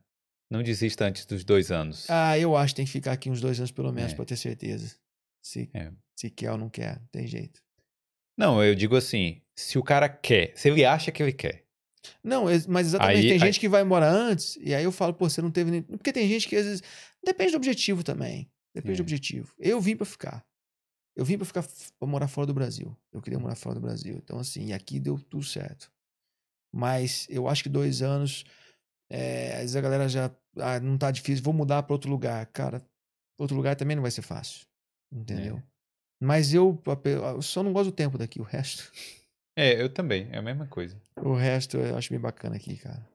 não 0.49 0.61
desista 0.63 1.05
antes 1.05 1.25
dos 1.25 1.43
dois 1.43 1.71
anos. 1.71 2.09
ah, 2.09 2.37
eu 2.37 2.55
acho 2.55 2.73
que 2.73 2.77
tem 2.77 2.85
que 2.85 2.91
ficar 2.91 3.11
aqui 3.13 3.29
uns 3.29 3.41
dois 3.41 3.59
anos 3.59 3.71
pelo 3.71 3.91
menos 3.91 4.13
É. 4.13 4.15
para 4.15 4.25
ter 4.25 4.37
certeza. 4.37 4.95
Se, 5.43 5.69
É. 5.73 5.91
se 6.15 6.29
quer 6.29 6.51
ou 6.51 6.57
não 6.57 6.69
quer, 6.69 7.01
tem 7.11 7.27
jeito. 7.27 7.61
Não, 8.37 8.63
eu 8.63 8.75
digo 8.75 8.95
assim: 8.95 9.41
se 9.55 9.77
o 9.77 9.83
cara 9.83 10.09
quer, 10.09 10.53
se 10.57 10.67
ele 10.69 10.83
acha 10.83 11.11
que 11.11 11.21
ele 11.23 11.31
quer. 11.33 11.63
Não, 12.23 12.45
mas 12.67 12.87
exatamente, 12.87 13.17
Aí- 13.17 13.23
tem 13.23 13.31
aí- 13.33 13.39
gente 13.39 13.59
que 13.59 13.67
vai 13.69 13.81
embora 13.81 14.07
antes, 14.07 14.57
e 14.61 14.75
aí 14.75 14.83
eu 14.83 14.91
falo, 14.91 15.13
pô, 15.13 15.27
você 15.29 15.41
não 15.41 15.49
teve 15.49 15.71
nem. 15.71 15.81
Porque 15.81 16.13
tem 16.13 16.27
gente 16.27 16.47
que 16.47 16.55
às 16.55 16.65
vezes. 16.65 16.83
Depende 17.23 17.51
do 17.51 17.57
objetivo 17.57 18.03
também. 18.03 18.47
Depende 18.75 18.97
do 18.97 19.01
É. 19.01 19.03
objetivo. 19.03 19.53
Eu 19.57 19.79
vim 19.81 19.95
pra 19.95 20.05
ficar. 20.05 20.45
Eu 21.15 21.23
vim 21.25 21.37
pra 21.37 21.45
ficar 21.45 21.63
para 21.97 22.07
morar 22.07 22.27
fora 22.27 22.45
do 22.45 22.53
Brasil. 22.53 22.95
Eu 23.11 23.21
queria 23.21 23.39
morar 23.39 23.55
fora 23.55 23.73
do 23.75 23.81
Brasil. 23.81 24.15
Então, 24.21 24.37
assim, 24.37 24.73
aqui 24.73 24.99
deu 24.99 25.17
tudo 25.17 25.43
certo. 25.45 25.89
Mas 26.73 27.25
eu 27.29 27.47
acho 27.47 27.63
que 27.63 27.69
dois 27.69 28.01
anos. 28.01 28.43
É, 29.09 29.53
às 29.53 29.61
vezes 29.61 29.75
a 29.75 29.81
galera 29.81 30.07
já. 30.09 30.31
Ah, 30.57 30.79
não 30.79 30.97
tá 30.97 31.11
difícil, 31.11 31.43
vou 31.43 31.53
mudar 31.53 31.83
pra 31.83 31.93
outro 31.93 32.09
lugar. 32.09 32.45
Cara, 32.47 32.83
outro 33.37 33.55
lugar 33.55 33.75
também 33.75 33.95
não 33.95 34.01
vai 34.01 34.11
ser 34.11 34.21
fácil. 34.21 34.65
Entendeu? 35.11 35.57
É. 35.57 35.63
Mas 36.19 36.53
eu, 36.53 36.81
eu 37.03 37.41
só 37.41 37.61
não 37.61 37.73
gosto 37.73 37.91
do 37.91 37.95
tempo 37.95 38.17
daqui. 38.17 38.39
O 38.39 38.43
resto. 38.43 38.91
É, 39.57 39.81
eu 39.81 39.89
também, 39.89 40.27
é 40.31 40.37
a 40.37 40.41
mesma 40.41 40.67
coisa. 40.67 40.99
O 41.17 41.33
resto 41.33 41.77
eu 41.77 41.97
acho 41.97 42.09
bem 42.09 42.19
bacana 42.19 42.55
aqui, 42.57 42.75
cara. 42.77 43.07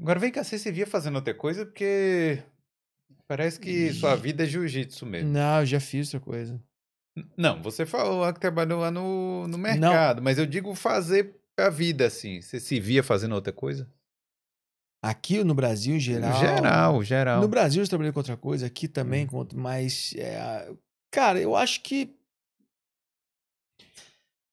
Agora 0.00 0.18
vem 0.18 0.30
cá, 0.30 0.44
você 0.44 0.58
se 0.58 0.70
via 0.70 0.86
fazendo 0.86 1.16
outra 1.16 1.34
coisa 1.34 1.64
porque 1.64 2.42
parece 3.26 3.58
que 3.58 3.92
sua 3.94 4.14
vida 4.14 4.44
é 4.44 4.46
jiu-jitsu 4.46 5.06
mesmo. 5.06 5.30
Não, 5.30 5.60
eu 5.60 5.66
já 5.66 5.80
fiz 5.80 6.12
outra 6.12 6.20
coisa. 6.20 6.62
Não, 7.36 7.62
você 7.62 7.84
falou 7.84 8.20
lá 8.20 8.32
que 8.32 8.38
trabalhou 8.38 8.80
lá 8.80 8.90
no, 8.90 9.48
no 9.48 9.58
mercado, 9.58 10.22
mas 10.22 10.38
eu 10.38 10.46
digo 10.46 10.74
fazer 10.74 11.34
a 11.56 11.68
vida 11.68 12.06
assim. 12.06 12.40
Você 12.40 12.60
se 12.60 12.78
via 12.78 13.02
fazendo 13.02 13.34
outra 13.34 13.52
coisa? 13.52 13.90
Aqui 15.02 15.44
no 15.44 15.54
Brasil, 15.54 15.96
em 15.96 16.00
geral. 16.00 16.40
Geral, 16.40 17.02
geral. 17.04 17.40
No 17.40 17.48
Brasil 17.48 17.82
eu 17.82 17.88
trabalhei 17.88 18.12
com 18.12 18.18
outra 18.18 18.36
coisa, 18.36 18.66
aqui 18.66 18.88
também, 18.88 19.24
Hum. 19.24 19.28
com 19.28 19.46
mas. 19.54 20.12
é, 20.16 20.72
cara, 21.10 21.40
eu 21.40 21.54
acho 21.54 21.80
que. 21.82 22.14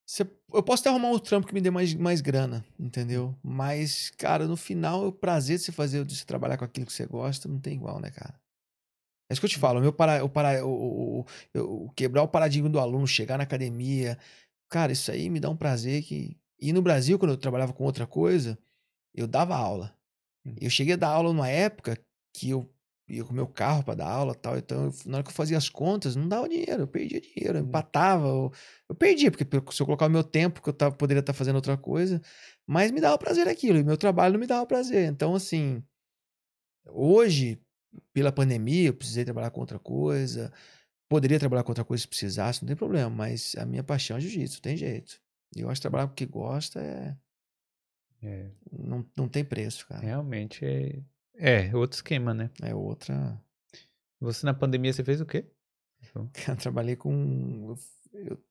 Cê- 0.07 0.27
eu 0.53 0.61
posso 0.61 0.81
até 0.81 0.89
arrumar 0.89 1.09
um 1.09 1.17
trampo 1.17 1.47
que 1.47 1.53
me 1.53 1.59
dê 1.61 1.71
mais, 1.71 1.93
mais 1.95 2.21
grana, 2.21 2.63
entendeu? 2.79 3.35
Mas, 3.43 4.11
cara, 4.11 4.45
no 4.47 4.55
final, 4.55 5.07
o 5.07 5.11
prazer 5.11 5.57
de 5.57 5.63
você 5.63 5.71
fazer, 5.71 6.05
de 6.05 6.15
você 6.15 6.23
trabalhar 6.25 6.57
com 6.57 6.65
aquilo 6.65 6.85
que 6.85 6.93
você 6.93 7.07
gosta, 7.07 7.47
não 7.49 7.59
tem 7.59 7.73
igual, 7.73 7.99
né, 7.99 8.11
cara? 8.11 8.39
É 9.27 9.33
isso 9.33 9.41
que 9.41 9.45
eu 9.45 9.49
te 9.49 9.57
falo, 9.57 9.79
o 9.79 9.81
meu 9.81 9.91
para, 9.91 10.23
o 10.23 10.29
para, 10.29 10.63
o, 10.63 11.21
o- 11.21 11.25
o 11.85 11.89
quebrar 11.95 12.21
o 12.21 12.27
paradigma 12.27 12.69
do 12.69 12.79
aluno, 12.79 13.07
chegar 13.07 13.37
na 13.39 13.43
academia, 13.43 14.15
cara, 14.69 14.91
isso 14.91 15.09
aí 15.11 15.27
me 15.27 15.39
dá 15.39 15.49
um 15.49 15.57
prazer 15.57 16.03
que. 16.03 16.37
E 16.59 16.71
no 16.71 16.83
Brasil, 16.83 17.17
quando 17.17 17.31
eu 17.31 17.37
trabalhava 17.37 17.73
com 17.73 17.83
outra 17.83 18.05
coisa, 18.05 18.57
eu 19.15 19.25
dava 19.27 19.55
aula. 19.55 19.93
Eu 20.59 20.69
cheguei 20.69 20.93
a 20.93 20.97
dar 20.97 21.09
aula 21.09 21.33
numa 21.33 21.49
época 21.49 21.97
que 22.33 22.49
eu 22.49 22.69
ia 23.07 23.23
com 23.23 23.31
o 23.31 23.35
meu 23.35 23.47
carro 23.47 23.83
para 23.83 23.95
dar 23.95 24.07
aula 24.07 24.33
e 24.33 24.37
tal. 24.37 24.57
Então, 24.57 24.91
na 25.05 25.17
hora 25.17 25.23
que 25.23 25.29
eu 25.29 25.33
fazia 25.33 25.57
as 25.57 25.69
contas, 25.69 26.15
não 26.15 26.27
dava 26.27 26.49
dinheiro, 26.49 26.83
eu 26.83 26.87
perdia 26.87 27.21
dinheiro, 27.21 27.59
eu 27.59 27.63
empatava. 27.63 28.27
Eu, 28.27 28.51
eu 28.89 28.95
perdia, 28.95 29.31
porque 29.31 29.45
se 29.71 29.81
eu 29.81 29.85
colocar 29.85 30.07
o 30.07 30.09
meu 30.09 30.23
tempo, 30.23 30.61
que 30.61 30.69
eu 30.69 30.73
tava, 30.73 30.95
poderia 30.95 31.19
estar 31.19 31.33
fazendo 31.33 31.55
outra 31.55 31.77
coisa, 31.77 32.21
mas 32.65 32.91
me 32.91 33.01
dava 33.01 33.17
prazer 33.17 33.47
aquilo, 33.47 33.77
e 33.77 33.83
meu 33.83 33.97
trabalho 33.97 34.33
não 34.33 34.39
me 34.39 34.47
dava 34.47 34.65
prazer. 34.65 35.07
Então, 35.11 35.35
assim, 35.35 35.83
hoje, 36.87 37.59
pela 38.13 38.31
pandemia, 38.31 38.89
eu 38.89 38.93
precisei 38.93 39.25
trabalhar 39.25 39.51
com 39.51 39.61
outra 39.61 39.79
coisa. 39.79 40.51
Poderia 41.09 41.39
trabalhar 41.39 41.63
com 41.63 41.71
outra 41.71 41.85
coisa 41.85 42.01
se 42.01 42.07
precisasse, 42.07 42.61
não 42.63 42.67
tem 42.67 42.75
problema, 42.75 43.09
mas 43.09 43.55
a 43.57 43.65
minha 43.65 43.83
paixão 43.83 44.17
é 44.17 44.19
jiu-jitsu, 44.19 44.61
tem 44.61 44.75
jeito. 44.75 45.21
Eu 45.55 45.69
acho 45.69 45.79
que 45.79 45.83
trabalhar 45.83 46.07
com 46.07 46.13
o 46.13 46.15
que 46.15 46.25
gosta 46.25 46.81
é. 46.81 47.15
É, 48.25 48.51
Não, 48.71 49.05
não 49.15 49.27
tem 49.29 49.43
preço, 49.45 49.87
cara. 49.87 50.01
realmente 50.01 50.65
é. 50.65 51.03
É, 51.37 51.75
outro 51.75 51.95
esquema, 51.97 52.33
né? 52.33 52.49
É 52.61 52.73
outra. 52.73 53.39
Você 54.19 54.45
na 54.45 54.53
pandemia 54.53 54.91
você 54.93 55.03
fez 55.03 55.19
o 55.21 55.25
quê? 55.25 55.45
Eu 56.47 56.55
trabalhei 56.57 56.95
com. 56.95 57.75
Eu, 58.13 58.43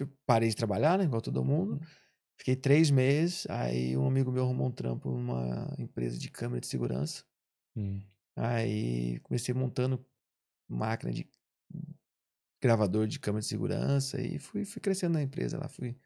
eu 0.00 0.08
parei 0.26 0.48
de 0.48 0.56
trabalhar, 0.56 0.98
né? 0.98 1.04
Igual 1.04 1.22
todo 1.22 1.44
mundo. 1.44 1.80
Fiquei 2.38 2.56
três 2.56 2.90
meses. 2.90 3.46
Aí 3.48 3.96
um 3.96 4.06
amigo 4.06 4.30
meu 4.32 4.44
arrumou 4.44 4.66
um 4.68 4.72
trampo 4.72 5.10
numa 5.10 5.74
empresa 5.78 6.18
de 6.18 6.30
câmera 6.30 6.60
de 6.60 6.66
segurança. 6.66 7.24
Hum. 7.76 8.02
Aí 8.36 9.18
comecei 9.20 9.54
montando 9.54 10.04
máquina 10.68 11.12
de 11.12 11.26
gravador 12.60 13.06
de 13.06 13.18
câmera 13.20 13.40
de 13.40 13.46
segurança 13.46 14.20
e 14.20 14.38
fui, 14.38 14.64
fui 14.64 14.80
crescendo 14.82 15.14
na 15.14 15.22
empresa 15.22 15.58
lá. 15.58 15.68
Fui, 15.68 15.96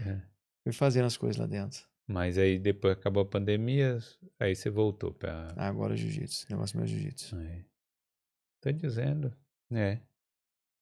É. 0.00 0.20
fui 0.64 0.72
fazendo 0.72 1.06
as 1.06 1.16
coisas 1.16 1.36
lá 1.36 1.46
dentro. 1.46 1.86
Mas 2.08 2.38
aí 2.38 2.58
depois 2.58 2.94
acabou 2.96 3.22
a 3.22 3.26
pandemia, 3.28 3.98
aí 4.40 4.56
você 4.56 4.70
voltou 4.70 5.12
pra. 5.12 5.52
Agora 5.56 5.94
jiu-jitsu. 5.94 6.46
Negócio 6.50 6.76
meu 6.76 6.84
é 6.84 6.88
jiu-jitsu. 6.88 7.36
É. 7.38 7.64
Tô 8.62 8.72
dizendo. 8.72 9.36
É. 9.70 10.00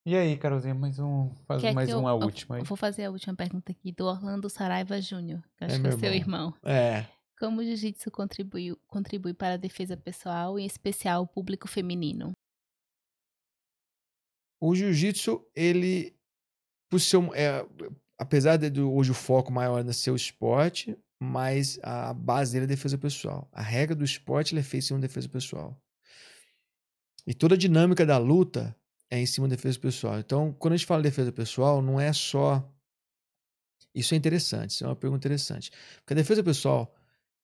E 0.06 0.14
aí, 0.14 0.36
Carolzinha, 0.38 0.72
mais 0.74 1.00
um, 1.00 1.34
faz 1.46 1.60
Quer 1.60 1.74
mais 1.74 1.88
eu- 1.90 1.98
uma 1.98 2.10
eu- 2.10 2.18
última 2.20 2.54
aí. 2.54 2.60
Eu 2.62 2.64
vou 2.64 2.76
fazer 2.76 3.04
a 3.06 3.10
última 3.10 3.34
pergunta 3.34 3.72
aqui 3.72 3.90
do 3.90 4.04
Orlando 4.06 4.48
Saraiva 4.48 5.00
Júnior, 5.00 5.42
que 5.56 5.64
É 5.64 5.66
acho 5.66 5.80
que 5.80 5.86
é 5.88 5.90
seu 5.98 6.14
irmão. 6.14 6.54
irmão. 6.62 6.72
É. 6.72 7.04
Como 7.40 7.60
o 7.60 7.64
jiu-jitsu 7.64 8.08
contribui, 8.12 8.76
contribui 8.86 9.34
para 9.34 9.54
a 9.54 9.58
defesa 9.58 9.96
pessoal, 9.96 10.58
em 10.60 10.64
especial 10.64 11.24
o 11.24 11.26
público 11.26 11.66
feminino? 11.66 12.32
O 14.60 14.74
jiu-jitsu, 14.74 15.44
ele, 15.54 16.16
por 16.88 17.00
ser, 17.00 17.16
um- 17.18 17.34
é, 17.34 17.66
apesar 18.18 18.56
de 18.56 18.80
hoje 18.80 19.10
o 19.10 19.14
foco 19.14 19.52
maior 19.52 19.84
é 19.86 19.92
ser 19.92 20.12
o 20.12 20.16
esporte, 20.16 20.96
mas 21.20 21.78
a 21.82 22.12
base 22.12 22.52
dele 22.52 22.64
é 22.64 22.66
a 22.66 22.68
defesa 22.68 22.98
pessoal. 22.98 23.48
A 23.52 23.62
regra 23.62 23.94
do 23.94 24.04
esporte 24.04 24.56
é 24.56 24.62
feita 24.62 24.84
em 24.84 24.86
cima 24.88 24.98
da 24.98 25.06
defesa 25.06 25.28
pessoal. 25.28 25.80
E 27.26 27.34
toda 27.34 27.54
a 27.54 27.58
dinâmica 27.58 28.04
da 28.04 28.18
luta 28.18 28.76
é 29.10 29.18
em 29.18 29.26
cima 29.26 29.48
da 29.48 29.56
defesa 29.56 29.78
pessoal. 29.78 30.18
Então, 30.18 30.52
quando 30.52 30.74
a 30.74 30.76
gente 30.76 30.86
fala 30.86 31.02
de 31.02 31.08
defesa 31.08 31.32
pessoal, 31.32 31.82
não 31.82 32.00
é 32.00 32.12
só. 32.12 32.72
Isso 33.94 34.14
é 34.14 34.16
interessante, 34.16 34.70
isso 34.70 34.84
é 34.84 34.88
uma 34.88 34.96
pergunta 34.96 35.26
interessante. 35.26 35.70
Porque 35.98 36.12
a 36.12 36.16
defesa 36.16 36.42
pessoal, 36.42 36.94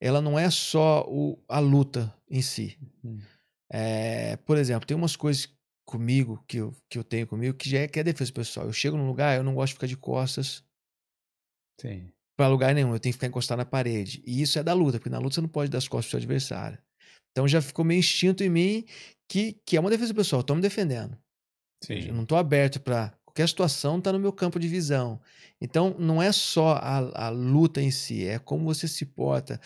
ela 0.00 0.20
não 0.20 0.38
é 0.38 0.50
só 0.50 1.04
o, 1.08 1.42
a 1.48 1.58
luta 1.58 2.14
em 2.28 2.42
si. 2.42 2.78
Hum. 3.02 3.20
É, 3.70 4.36
por 4.36 4.58
exemplo, 4.58 4.86
tem 4.86 4.96
umas 4.96 5.16
coisas 5.16 5.48
comigo, 5.86 6.44
que 6.46 6.58
eu, 6.58 6.74
que 6.90 6.98
eu 6.98 7.04
tenho 7.04 7.26
comigo, 7.26 7.56
que 7.56 7.70
já 7.70 7.80
é, 7.80 7.88
que 7.88 7.98
é 7.98 8.04
defesa 8.04 8.30
pessoal. 8.32 8.66
Eu 8.66 8.72
chego 8.72 8.98
num 8.98 9.06
lugar, 9.06 9.36
eu 9.36 9.42
não 9.42 9.54
gosto 9.54 9.68
de 9.68 9.74
ficar 9.74 9.86
de 9.86 9.96
costas 9.96 10.62
Sim. 11.82 12.12
Pra 12.42 12.48
lugar 12.48 12.74
nenhum. 12.74 12.92
Eu 12.92 12.98
tenho 12.98 13.12
que 13.12 13.16
ficar 13.18 13.28
encostado 13.28 13.58
na 13.58 13.64
parede. 13.64 14.20
E 14.26 14.42
isso 14.42 14.58
é 14.58 14.62
da 14.64 14.72
luta, 14.72 14.98
porque 14.98 15.08
na 15.08 15.18
luta 15.18 15.36
você 15.36 15.40
não 15.40 15.48
pode 15.48 15.70
dar 15.70 15.78
as 15.78 15.86
costas 15.86 16.06
pro 16.06 16.10
seu 16.10 16.18
adversário. 16.18 16.76
Então 17.30 17.46
já 17.46 17.62
ficou 17.62 17.84
meio 17.84 18.00
instinto 18.00 18.42
em 18.42 18.50
mim 18.50 18.84
que, 19.28 19.56
que 19.64 19.76
é 19.76 19.80
uma 19.80 19.88
defesa 19.90 20.12
pessoal. 20.12 20.40
Eu 20.40 20.44
tô 20.44 20.54
me 20.56 20.60
defendendo. 20.60 21.16
Eu 21.88 21.96
Sim. 22.02 22.12
não 22.12 22.26
tô 22.26 22.34
aberto 22.36 22.80
pra 22.80 23.12
qualquer 23.24 23.48
situação, 23.48 24.00
tá 24.00 24.12
no 24.12 24.18
meu 24.18 24.32
campo 24.32 24.58
de 24.58 24.66
visão. 24.66 25.20
Então 25.60 25.94
não 25.98 26.20
é 26.20 26.32
só 26.32 26.72
a, 26.74 27.26
a 27.26 27.28
luta 27.28 27.80
em 27.80 27.90
si, 27.92 28.26
é 28.26 28.38
como 28.40 28.64
você 28.64 28.88
se 28.88 29.06
porta. 29.06 29.60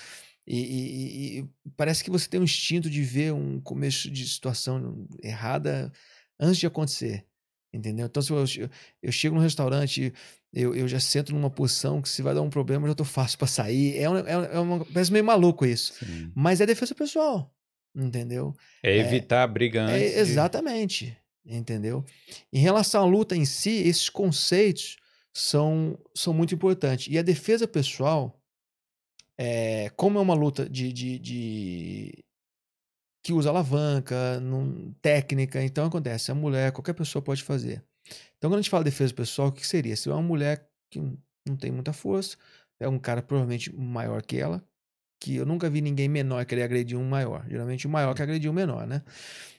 E, 0.47 0.59
e- 0.61 1.39
e- 1.41 1.49
parece 1.77 2.05
que 2.05 2.11
você 2.11 2.29
tem 2.29 2.39
um 2.39 2.45
instinto 2.45 2.89
de 2.91 3.03
ver 3.03 3.33
um 3.33 3.59
começo 3.61 4.11
de 4.11 4.29
situação 4.29 5.07
errada 5.23 5.91
antes 6.39 6.59
de 6.59 6.67
acontecer. 6.67 7.25
Entendeu? 7.73 8.07
Então, 8.07 8.23
se 8.23 8.31
eu, 8.33 8.45
eu- 8.59 8.71
eu 9.03 9.13
chego 9.13 9.35
num 9.35 9.41
restaurante, 9.43 10.13
eu, 10.57 10.75
eu 10.75 10.89
já 10.89 10.99
sento 10.99 11.33
numa 11.35 11.51
posição 11.51 12.01
que 12.01 12.09
se 12.09 12.23
vai 12.23 12.35
dar 12.35 12.43
um 12.43 12.49
problema, 12.51 12.87
eu 12.87 12.91
já 12.91 12.95
tô 12.95 13.05
fácil 13.05 13.37
pra 13.39 13.47
sair. 13.47 13.97
É, 13.99 14.09
um- 14.09 14.17
é, 14.19 14.55
é 14.55 14.59
uma, 14.59 14.85
parece 14.87 15.13
meio 15.13 15.25
maluco 15.25 15.67
isso. 15.67 15.93
Sim. 15.95 16.33
Mas 16.35 16.61
é 16.61 16.67
defesa 16.67 16.95
pessoal. 16.95 17.53
Entendeu? 17.95 18.55
É 18.83 18.97
evitar 18.99 19.43
a 19.43 19.47
briga 19.47 19.81
É, 19.81 19.95
antes. 19.95 20.13
de- 20.13 20.19
exatamente. 20.21 21.17
Entendeu? 21.45 22.05
Em 22.53 22.59
relação 22.59 23.03
à 23.03 23.07
luta 23.07 23.37
em 23.37 23.45
si, 23.45 23.71
esses 23.87 24.09
conceitos 24.09 24.97
são, 25.33 25.99
são 26.15 26.33
muito 26.35 26.55
importantes. 26.55 27.07
E 27.13 27.19
a 27.19 27.23
defesa 27.23 27.69
pessoal, 27.69 28.43
é, 29.39 29.91
como 29.97 30.19
é 30.19 30.23
uma 30.23 30.35
luta 30.35 30.69
de, 30.69 30.93
de, 30.93 31.19
de- 31.19 32.25
que 33.23 33.33
usa 33.33 33.49
alavanca, 33.51 34.41
num- 34.41 34.93
técnica, 35.03 35.63
então 35.63 35.87
acontece, 35.87 36.31
a 36.31 36.35
mulher, 36.35 36.73
qualquer 36.73 36.95
pessoa 36.95 37.23
pode 37.23 37.43
fazer. 37.43 37.85
Então, 38.37 38.51
quando 38.51 38.55
a 38.55 38.63
gente 38.63 38.71
fala 38.71 38.85
de 38.85 38.91
defesa 38.91 39.13
pessoal, 39.15 39.49
o 39.49 39.53
que 39.53 39.67
seria? 39.67 39.97
Se 39.97 40.09
é 40.09 40.13
uma 40.13 40.23
mulher 40.23 40.69
que 40.91 41.01
não- 41.01 41.57
tem 41.57 41.71
muita 41.71 41.93
força, 41.93 42.37
é 42.81 42.89
um 42.89 42.99
cara 42.99 43.23
provavelmente 43.23 43.75
maior 43.75 44.23
que 44.23 44.37
ela, 44.37 44.65
que 45.21 45.37
eu 45.37 45.47
nunca 45.47 45.71
vi 45.71 45.81
ninguém 45.81 46.09
menor 46.09 46.45
querer 46.45 46.63
agredir 46.63 46.99
um 46.99 47.09
maior. 47.09 47.47
Geralmente 47.49 47.87
o 47.87 47.91
maior 47.91 48.15
que 48.15 48.23
agrediu 48.23 48.51
o 48.51 48.55
menor, 48.55 48.87
né? 48.87 49.03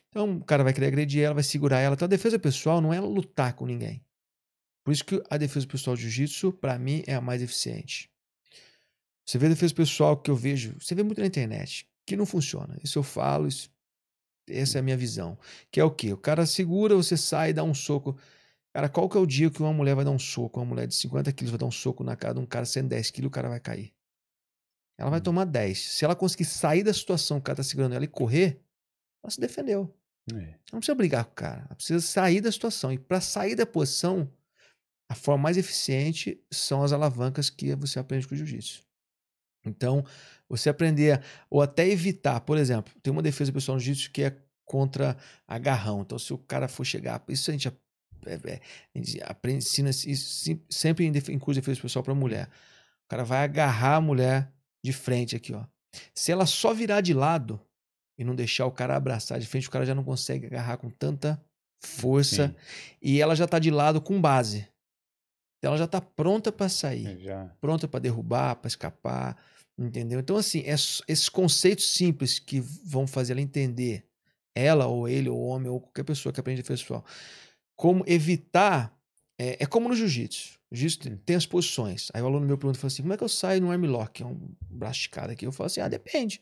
Então 0.09 0.37
o 0.37 0.43
cara 0.43 0.63
vai 0.63 0.73
querer 0.73 0.87
agredir 0.87 1.23
ela, 1.23 1.33
vai 1.33 1.43
segurar 1.43 1.79
ela. 1.79 1.95
Então 1.95 2.05
a 2.05 2.09
defesa 2.09 2.37
pessoal 2.39 2.81
não 2.81 2.93
é 2.93 2.99
lutar 2.99 3.53
com 3.53 3.65
ninguém. 3.65 4.03
Por 4.85 4.91
isso 4.91 5.03
que 5.03 5.21
a 5.29 5.37
defesa 5.37 5.67
pessoal 5.67 5.95
do 5.95 6.01
jiu-jitsu, 6.01 6.53
pra 6.53 6.79
mim, 6.79 7.03
é 7.07 7.15
a 7.15 7.21
mais 7.21 7.41
eficiente. 7.41 8.09
Você 9.27 9.37
vê 9.37 9.47
a 9.47 9.49
defesa 9.49 9.73
pessoal 9.73 10.15
que 10.15 10.31
eu 10.31 10.35
vejo, 10.35 10.75
você 10.79 10.95
vê 10.95 11.03
muito 11.03 11.19
na 11.19 11.27
internet, 11.27 11.89
que 12.05 12.15
não 12.15 12.25
funciona. 12.25 12.77
Isso 12.81 12.97
eu 12.97 13.03
falo, 13.03 13.47
isso- 13.47 13.69
essa 14.47 14.77
é 14.77 14.79
a 14.79 14.83
minha 14.83 14.95
visão. 14.95 15.37
Que 15.69 15.79
é 15.81 15.83
o 15.83 15.91
quê? 15.91 16.13
O 16.13 16.17
cara 16.17 16.45
segura, 16.45 16.95
você 16.95 17.17
sai, 17.17 17.51
dá 17.51 17.63
um 17.63 17.73
soco. 17.73 18.17
Cara, 18.77 18.89
qual 18.89 19.09
que 19.09 19.17
é 19.17 19.19
o 19.19 19.25
dia 19.25 19.49
que 19.49 19.59
uma 19.59 19.73
mulher 19.73 19.95
vai 19.95 20.05
dar 20.05 20.11
um 20.11 20.19
soco? 20.19 20.59
Uma 20.59 20.65
mulher 20.67 20.85
de 20.85 20.93
50 20.93 21.33
quilos 21.33 21.49
vai 21.49 21.57
dar 21.57 21.65
um 21.65 21.71
soco 21.71 22.03
na 22.03 22.15
cara 22.15 22.35
de 22.35 22.39
um 22.39 22.45
cara 22.45 22.63
110 22.63 23.09
quilos, 23.09 23.29
o 23.29 23.31
cara 23.31 23.49
vai 23.49 23.59
cair. 23.59 23.91
Ela 24.99 25.09
vai 25.09 25.19
Hum. 25.19 25.23
tomar 25.23 25.45
10. 25.45 25.79
Se 25.79 26.05
ela 26.05 26.15
conseguir 26.15 26.45
sair 26.45 26.83
da 26.83 26.93
situação 26.93 27.37
que 27.37 27.41
o 27.41 27.43
cara 27.45 27.55
tá 27.55 27.63
segurando 27.63 27.95
ela 27.95 28.05
e 28.05 28.07
correr, 28.07 28.61
ela 29.23 29.31
se 29.31 29.41
defendeu. 29.41 29.91
É. 30.31 30.59
Não 30.71 30.77
precisa 30.77 30.93
brigar 30.93 31.25
com 31.25 31.31
o 31.31 31.33
cara. 31.33 31.61
Ela 31.65 31.73
precisa 31.73 31.99
sair 32.05 32.39
da 32.39 32.51
situação. 32.51 32.91
E 32.93 32.99
para 32.99 33.19
sair 33.19 33.55
da 33.55 33.65
posição, 33.65 34.31
a 35.09 35.15
forma 35.15 35.41
mais 35.41 35.57
eficiente 35.57 36.39
são 36.53 36.83
as 36.83 36.93
alavancas 36.93 37.49
que 37.49 37.75
você 37.75 37.97
aprende 37.97 38.27
com 38.27 38.35
o 38.35 38.37
jiu-jitsu. 38.37 38.83
Então, 39.65 40.05
você 40.47 40.69
aprender, 40.69 41.19
ou 41.49 41.63
até 41.63 41.87
evitar, 41.87 42.41
por 42.41 42.59
exemplo, 42.59 42.93
tem 43.01 43.11
uma 43.11 43.23
defesa 43.23 43.51
pessoal 43.51 43.75
no 43.75 43.81
jiu-jitsu 43.81 44.11
que 44.11 44.21
é 44.21 44.39
contra 44.63 45.17
agarrão. 45.47 46.01
Então, 46.01 46.19
se 46.19 46.31
o 46.31 46.37
cara 46.37 46.67
for 46.67 46.85
chegar, 46.85 47.23
isso 47.27 47.49
a 47.49 47.53
gente, 47.53 47.71
é- 48.27 48.39
é- 48.53 48.61
aprende, 49.25 49.59
ensina 49.65 49.89
isso 49.89 50.59
sempre 50.69 51.05
em, 51.05 51.09
em 51.09 51.39
curso 51.39 51.59
de 51.59 51.61
defesa 51.61 51.81
pessoal 51.81 52.03
para 52.03 52.13
mulher. 52.15 52.47
O 53.05 53.09
cara 53.09 53.23
vai 53.23 53.43
agarrar 53.43 53.95
a 53.95 54.01
mulher 54.01 54.51
de 54.83 54.91
frente 54.93 55.35
aqui, 55.35 55.53
ó. 55.53 55.63
Se 56.13 56.31
ela 56.31 56.45
só 56.45 56.73
virar 56.73 57.01
de 57.01 57.13
lado 57.13 57.59
e 58.17 58.23
não 58.23 58.35
deixar 58.35 58.65
o 58.65 58.71
cara 58.71 58.95
abraçar 58.95 59.39
de 59.39 59.47
frente, 59.47 59.67
o 59.67 59.71
cara 59.71 59.85
já 59.85 59.95
não 59.95 60.03
consegue 60.03 60.45
agarrar 60.45 60.77
com 60.77 60.89
tanta 60.89 61.41
força 61.81 62.47
Sim. 62.49 62.55
e 63.01 63.21
ela 63.21 63.35
já 63.35 63.47
tá 63.47 63.59
de 63.59 63.71
lado 63.71 64.01
com 64.01 64.19
base. 64.19 64.67
Então, 65.59 65.69
ela 65.71 65.77
já 65.77 65.87
tá 65.87 65.99
pronta 65.99 66.51
para 66.51 66.69
sair 66.69 67.07
É, 67.07 67.17
Já. 67.17 67.45
pronta 67.59 67.87
para 67.87 67.99
derrubar, 67.99 68.55
para 68.57 68.67
escapar, 68.67 69.37
entendeu? 69.77 70.19
Então, 70.19 70.37
assim, 70.37 70.59
é 70.61 70.73
esses 70.73 71.29
conceitos 71.29 71.89
simples 71.89 72.37
que 72.39 72.59
vão 72.59 73.07
fazer 73.07 73.33
ela 73.33 73.41
entender, 73.41 74.05
ela 74.55 74.85
ou 74.87 75.07
ele, 75.07 75.29
ou 75.29 75.37
o 75.39 75.47
homem, 75.47 75.69
ou 75.69 75.79
qualquer 75.79 76.03
pessoa 76.03 76.31
que 76.33 76.39
aprende 76.39 76.61
defesa 76.61 76.81
pessoal, 76.81 77.05
como 77.77 78.03
evitar. 78.05 78.93
É, 79.39 79.63
é 79.63 79.65
como 79.65 79.87
no 79.87 79.95
jiu-jitsu. 79.95 80.57
O 80.69 80.75
jiu-jitsu 80.75 81.17
tem- 81.19 81.35
as 81.35 81.45
posições. 81.45 82.09
Aí 82.13 82.21
o 82.21 82.25
aluno 82.25 82.45
meu 82.45 82.57
pergunta 82.57 82.85
assim: 82.85 83.03
como 83.03 83.13
é 83.13 83.17
que 83.17 83.23
eu 83.23 83.29
saio 83.29 83.61
no 83.61 83.71
armlock? 83.71 84.21
É 84.21 84.25
um 84.25 84.37
braço 84.69 84.99
esticado 84.99 85.31
aqui. 85.31 85.45
Eu 85.45 85.51
falo 85.53 85.67
assim: 85.67 85.79
ah, 85.79 85.87
depende. 85.87 86.41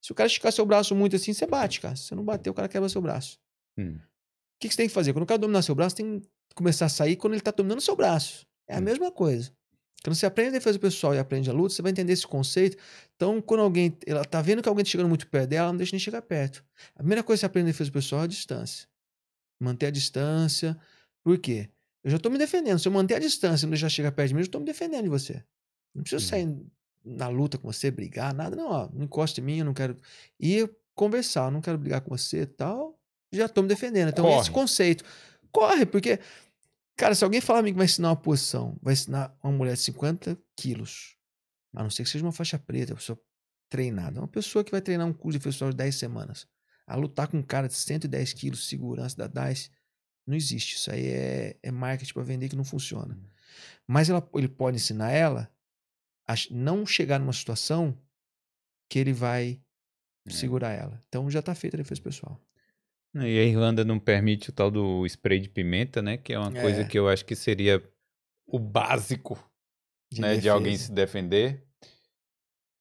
Se 0.00 0.12
o 0.12 0.14
cara 0.14 0.26
esticar 0.28 0.52
seu 0.52 0.64
braço 0.64 0.94
muito 0.94 1.16
assim, 1.16 1.32
você 1.32 1.46
bate, 1.46 1.80
cara. 1.80 1.96
Se 1.96 2.04
você 2.04 2.14
não 2.14 2.24
bater, 2.24 2.48
o 2.50 2.54
cara 2.54 2.68
quebra 2.68 2.88
seu 2.88 3.00
braço. 3.00 3.38
Hum. 3.76 3.96
O 3.96 4.58
que, 4.60 4.68
que 4.68 4.74
você 4.74 4.76
tem 4.82 4.88
que 4.88 4.94
fazer? 4.94 5.12
Quando 5.12 5.24
o 5.24 5.26
cara 5.26 5.38
dominar 5.38 5.62
seu 5.62 5.74
braço, 5.74 5.96
tem 5.96 6.20
que 6.20 6.28
começar 6.54 6.86
a 6.86 6.88
sair 6.88 7.16
quando 7.16 7.32
ele 7.32 7.40
tá 7.42 7.50
dominando 7.50 7.80
seu 7.80 7.96
braço. 7.96 8.46
É 8.68 8.76
a 8.76 8.78
Hum. 8.78 8.82
mesma 8.82 9.10
coisa. 9.10 9.50
Quando 10.04 10.14
você 10.14 10.26
aprende 10.26 10.50
a 10.50 10.52
defesa 10.52 10.78
pessoal 10.78 11.14
e 11.14 11.18
aprende 11.18 11.50
a 11.50 11.52
luta, 11.52 11.74
você 11.74 11.82
vai 11.82 11.90
entender 11.90 12.12
esse 12.12 12.26
conceito. 12.26 12.76
Então, 13.16 13.40
quando 13.40 13.60
alguém. 13.62 13.96
Ela 14.06 14.24
tá 14.24 14.40
vendo 14.40 14.62
que 14.62 14.68
alguém 14.68 14.84
tá 14.84 14.90
chegando 14.90 15.08
muito 15.08 15.26
perto 15.26 15.48
dela, 15.48 15.64
ela 15.64 15.72
não 15.72 15.78
deixa 15.78 15.92
nem 15.92 15.98
chegar 16.00 16.22
perto. 16.22 16.62
A 16.94 16.98
primeira 16.98 17.22
coisa 17.24 17.38
que 17.38 17.40
você 17.40 17.46
aprende 17.46 17.70
a 17.70 17.72
defesa 17.72 17.90
pessoal 17.90 18.20
é 18.20 18.24
a 18.24 18.28
distância. 18.28 18.86
Manter 19.60 19.86
a 19.86 19.90
distância. 19.90 20.76
Por 21.24 21.38
quê? 21.38 21.70
Eu 22.04 22.10
já 22.10 22.18
tô 22.18 22.30
me 22.30 22.38
defendendo. 22.38 22.78
Se 22.78 22.86
eu 22.88 22.92
manter 22.92 23.14
a 23.14 23.18
distância 23.18 23.64
e 23.64 23.66
não 23.66 23.70
deixar 23.72 23.88
chegar 23.88 24.12
perto 24.12 24.28
de 24.28 24.34
mim, 24.34 24.40
eu 24.40 24.44
já 24.44 24.50
tô 24.50 24.58
me 24.60 24.64
defendendo 24.66 25.04
de 25.04 25.08
você. 25.08 25.44
Não 25.94 26.02
preciso 26.02 26.24
Uhum. 26.24 26.28
sair 26.28 26.66
na 27.04 27.28
luta 27.28 27.58
com 27.58 27.70
você, 27.72 27.90
brigar, 27.90 28.34
nada. 28.34 28.54
Não, 28.54 28.68
ó, 28.70 28.88
não 28.92 29.04
encosta 29.04 29.40
em 29.40 29.44
mim, 29.44 29.58
eu 29.58 29.64
não 29.64 29.74
quero. 29.74 29.96
E 30.38 30.68
conversar, 30.94 31.46
eu 31.46 31.50
não 31.50 31.60
quero 31.60 31.78
brigar 31.78 32.00
com 32.00 32.16
você 32.16 32.42
e 32.42 32.46
tal. 32.46 32.98
Já 33.32 33.48
tô 33.48 33.62
me 33.62 33.68
defendendo. 33.68 34.08
Então, 34.10 34.26
esse 34.28 34.50
Corre. 34.50 34.52
conceito. 34.52 35.04
Corre, 35.50 35.86
porque 35.86 36.18
Cara, 36.98 37.14
se 37.14 37.22
alguém 37.22 37.42
falar 37.42 37.58
pra 37.58 37.64
mim 37.64 37.72
que 37.72 37.76
vai 37.76 37.84
ensinar 37.84 38.08
uma 38.08 38.16
posição, 38.16 38.78
vai 38.80 38.94
ensinar 38.94 39.36
uma 39.42 39.52
mulher 39.52 39.74
de 39.74 39.80
50 39.82 40.38
quilos, 40.56 41.14
a 41.74 41.82
não 41.82 41.90
ser 41.90 42.04
que 42.04 42.08
seja 42.08 42.24
uma 42.24 42.32
faixa 42.32 42.58
preta, 42.58 42.92
uma 42.94 42.96
pessoa 42.96 43.20
treinada, 43.68 44.18
uma 44.18 44.26
pessoa 44.26 44.64
que 44.64 44.70
vai 44.70 44.80
treinar 44.80 45.06
um 45.06 45.12
curso 45.12 45.38
de 45.38 45.44
pessoal 45.44 45.70
de 45.70 45.76
10 45.76 45.94
semanas, 45.94 46.48
a 46.86 46.94
lutar 46.96 47.28
com 47.28 47.38
um 47.38 47.42
cara 47.42 47.68
de 47.68 47.74
110 47.74 48.32
quilos, 48.32 48.66
segurança 48.68 49.16
da 49.16 49.26
DICE, 49.48 49.70
não 50.26 50.36
existe. 50.36 50.76
Isso 50.76 50.90
aí 50.90 51.06
é, 51.06 51.56
é 51.62 51.70
marketing 51.70 52.12
pra 52.12 52.22
vender 52.22 52.48
que 52.48 52.56
não 52.56 52.64
funciona. 52.64 53.14
Uhum. 53.14 53.24
Mas 53.86 54.08
ela, 54.10 54.28
ele 54.34 54.48
pode 54.48 54.76
ensinar 54.76 55.10
ela 55.12 55.50
a 56.28 56.34
não 56.50 56.84
chegar 56.86 57.18
numa 57.18 57.32
situação 57.32 57.96
que 58.90 58.98
ele 58.98 59.12
vai 59.12 59.60
É. 60.26 60.30
segurar 60.30 60.72
ela. 60.72 61.02
Então 61.08 61.30
já 61.30 61.40
tá 61.42 61.54
feita 61.54 61.76
a 61.76 61.78
defesa 61.78 62.00
pessoal. 62.02 62.40
E 63.14 63.38
a 63.38 63.44
Irlanda 63.44 63.84
não 63.84 63.98
permite 63.98 64.50
o 64.50 64.52
tal 64.52 64.70
do 64.70 65.06
spray 65.06 65.40
de 65.40 65.48
pimenta, 65.48 66.02
né? 66.02 66.16
Que 66.18 66.34
é 66.34 66.38
uma 66.38 66.52
coisa 66.52 66.82
É. 66.82 66.84
que 66.84 66.98
eu 66.98 67.08
acho 67.08 67.24
que 67.24 67.34
seria 67.34 67.82
o 68.46 68.58
básico, 68.58 69.38
De 70.12 70.20
né? 70.20 70.36
De 70.36 70.48
alguém 70.48 70.76
se 70.76 70.92
defender. 70.92 71.65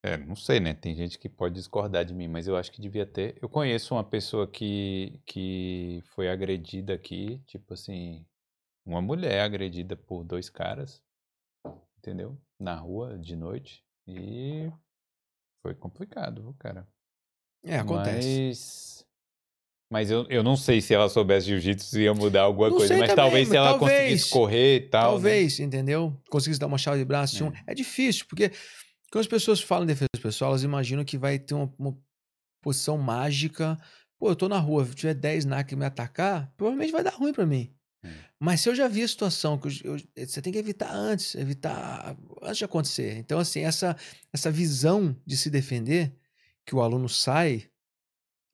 É, 0.05 0.17
não 0.17 0.35
sei, 0.35 0.59
né? 0.59 0.73
Tem 0.75 0.93
gente 0.93 1.17
que 1.17 1.27
pode 1.27 1.55
discordar 1.55 2.05
de 2.05 2.13
mim, 2.13 2.27
mas 2.27 2.47
eu 2.47 2.55
acho 2.55 2.71
que 2.71 2.79
devia 2.79 3.05
ter. 3.07 3.35
Eu 3.41 3.49
conheço 3.49 3.95
uma 3.95 4.03
pessoa 4.03 4.47
que, 4.47 5.19
que 5.25 6.03
foi 6.13 6.29
agredida 6.29 6.93
aqui, 6.93 7.41
tipo 7.47 7.73
assim, 7.73 8.23
uma 8.85 9.01
mulher 9.01 9.41
agredida 9.41 9.95
por 9.95 10.23
dois 10.23 10.47
caras, 10.47 11.01
entendeu? 11.97 12.37
Na 12.59 12.75
rua, 12.75 13.17
de 13.17 13.35
noite. 13.35 13.83
E 14.07 14.69
foi 15.63 15.73
complicado, 15.73 16.43
viu, 16.43 16.53
cara? 16.59 16.87
É, 17.63 17.77
acontece. 17.77 18.37
Mas, 18.47 19.05
Mas 19.89 20.11
eu, 20.11 20.27
eu 20.29 20.43
não 20.43 20.55
sei 20.55 20.81
se 20.81 20.93
ela 20.93 21.09
soubesse 21.09 21.47
jiu-jitsu 21.47 21.99
ia 21.99 22.13
mudar 22.13 22.43
alguma 22.43 22.69
Não 22.69 22.77
coisa. 22.77 22.93
Mas 22.95 23.07
também, 23.09 23.15
talvez 23.15 23.47
se 23.47 23.57
ela 23.57 23.69
talvez. 23.71 23.97
conseguisse 24.03 24.29
correr 24.29 24.75
e 24.75 24.79
tal. 24.81 25.03
né? 25.03 25.11
Talvez, 25.13 25.59
entendeu? 25.59 26.15
Conseguisse 26.29 26.59
dar 26.59 26.67
uma 26.67 26.77
chave 26.77 26.99
de 26.99 27.05
braço. 27.05 27.35
tinha 27.37 27.49
um- 27.49 27.53
É. 27.65 27.73
difícil, 27.73 28.25
porque 28.29 28.51
quando 29.15 29.21
as 29.21 29.27
pessoas 29.27 29.61
falam 29.61 29.85
em 29.85 29.87
defesa 29.87 30.09
pessoal, 30.21 30.51
elas 30.51 30.63
imaginam 30.63 31.05
que 31.05 31.17
vai 31.17 31.39
ter 31.39 31.53
uma, 31.53 31.73
uma 31.79 31.97
posição 32.61 32.97
mágica. 32.97 33.77
Pô, 34.19 34.27
eu 34.29 34.35
tô 34.35 34.49
na 34.49 34.59
rua, 34.59 34.85
se 34.85 34.93
tiver 34.93 35.13
10 35.13 35.45
NAC 35.45 35.73
me 35.73 35.85
atacar, 35.85 36.51
provavelmente 36.57 36.91
vai 36.91 37.01
dar 37.01 37.13
ruim 37.13 37.31
pra 37.31 37.45
mim. 37.45 37.73
Hum. 38.03 38.09
Mas 38.37 38.59
se 38.59 38.67
eu 38.67 38.75
já 38.75 38.89
vi 38.89 39.03
a 39.03 39.07
situação, 39.07 39.57
que 39.57 39.69
eu- 39.87 39.95
eu- 39.95 40.27
você 40.27 40.41
tem 40.41 40.51
que 40.51 40.59
evitar 40.59 40.91
antes, 40.93 41.33
evitar 41.35 42.13
antes 42.41 42.57
de 42.57 42.65
acontecer. 42.65 43.15
Então, 43.17 43.39
assim, 43.39 43.61
essa, 43.61 43.95
essa 44.33 44.51
visão 44.51 45.15
de 45.25 45.37
se 45.37 45.49
defender 45.49 46.13
que 46.65 46.75
o 46.75 46.81
aluno 46.81 47.07
sai 47.07 47.69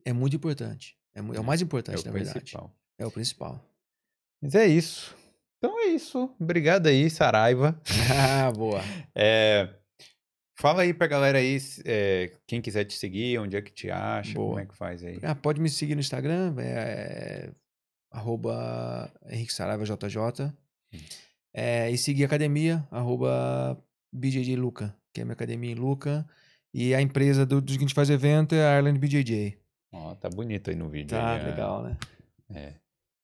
é 0.06 0.14
muito 0.14 0.36
importante. 0.36 0.96
É, 1.16 1.20
é 1.22 1.40
o 1.40 1.44
mais 1.44 1.60
É 1.60 1.64
importante, 1.64 2.04
o 2.04 2.06
na 2.06 2.12
verdade. 2.12 2.40
principal. 2.40 2.72
É 3.00 3.06
o 3.08 3.10
principal. 3.12 3.66
Mas 4.40 4.54
é 4.54 4.68
isso. 4.68 5.16
Então 5.58 5.80
é 5.80 5.86
isso. 5.88 6.30
Obrigado 6.40 6.86
aí, 6.86 7.10
Saraiva. 7.10 7.82
ah, 8.46 8.52
boa. 8.52 8.80
É, 9.16 9.81
fala 10.56 10.84
aí 10.84 10.94
pra 10.94 11.08
galera 11.08 11.38
aí, 11.38 11.58
é, 11.86 12.32
quem 12.48 12.62
quiser 12.62 12.86
te 12.86 12.94
seguir, 12.94 13.40
onde 13.40 13.56
é 13.56 13.62
que 13.62 13.72
te 13.72 13.90
acha, 13.90 14.34
como 14.34 14.50
Boa. 14.50 14.62
é 14.62 14.66
que 14.66 14.76
faz 14.76 15.04
aí. 15.04 15.20
Ah, 15.24 15.36
pode 15.36 15.60
me 15.60 15.70
seguir 15.70 15.96
no 15.96 16.02
Instagram, 16.02 16.56
é, 16.60 17.52
arroba 18.12 19.12
Henrique 19.30 19.54
Saraiva 19.54 19.84
JJ. 19.84 20.54
É, 21.54 21.90
e 21.90 21.98
seguir 21.98 22.24
a 22.24 22.28
academia, 22.28 22.88
arroba 22.92 23.82
BJJ 24.14 24.56
Luca, 24.56 24.96
que 25.14 25.22
é 25.22 25.24
a 25.24 25.26
minha 25.26 25.34
academia 25.34 25.72
em 25.72 25.76
Luca. 25.76 26.26
E 26.74 26.96
a 26.96 27.02
empresa 27.02 27.46
do, 27.46 27.60
do 27.60 27.72
que 27.72 27.78
a 27.78 27.82
gente 27.82 27.94
faz 27.94 28.10
evento 28.10 28.56
é 28.56 28.66
a 28.66 28.78
Ireland 28.78 29.00
BJJ. 29.00 29.58
Ó, 29.94 30.16
tá 30.16 30.30
bonito 30.30 30.70
aí 30.70 30.76
no 30.76 30.88
vídeo. 30.88 31.10
Tá, 31.10 31.36
aí, 31.36 31.44
legal, 31.44 31.84
né? 31.84 31.98
É. 32.54 32.74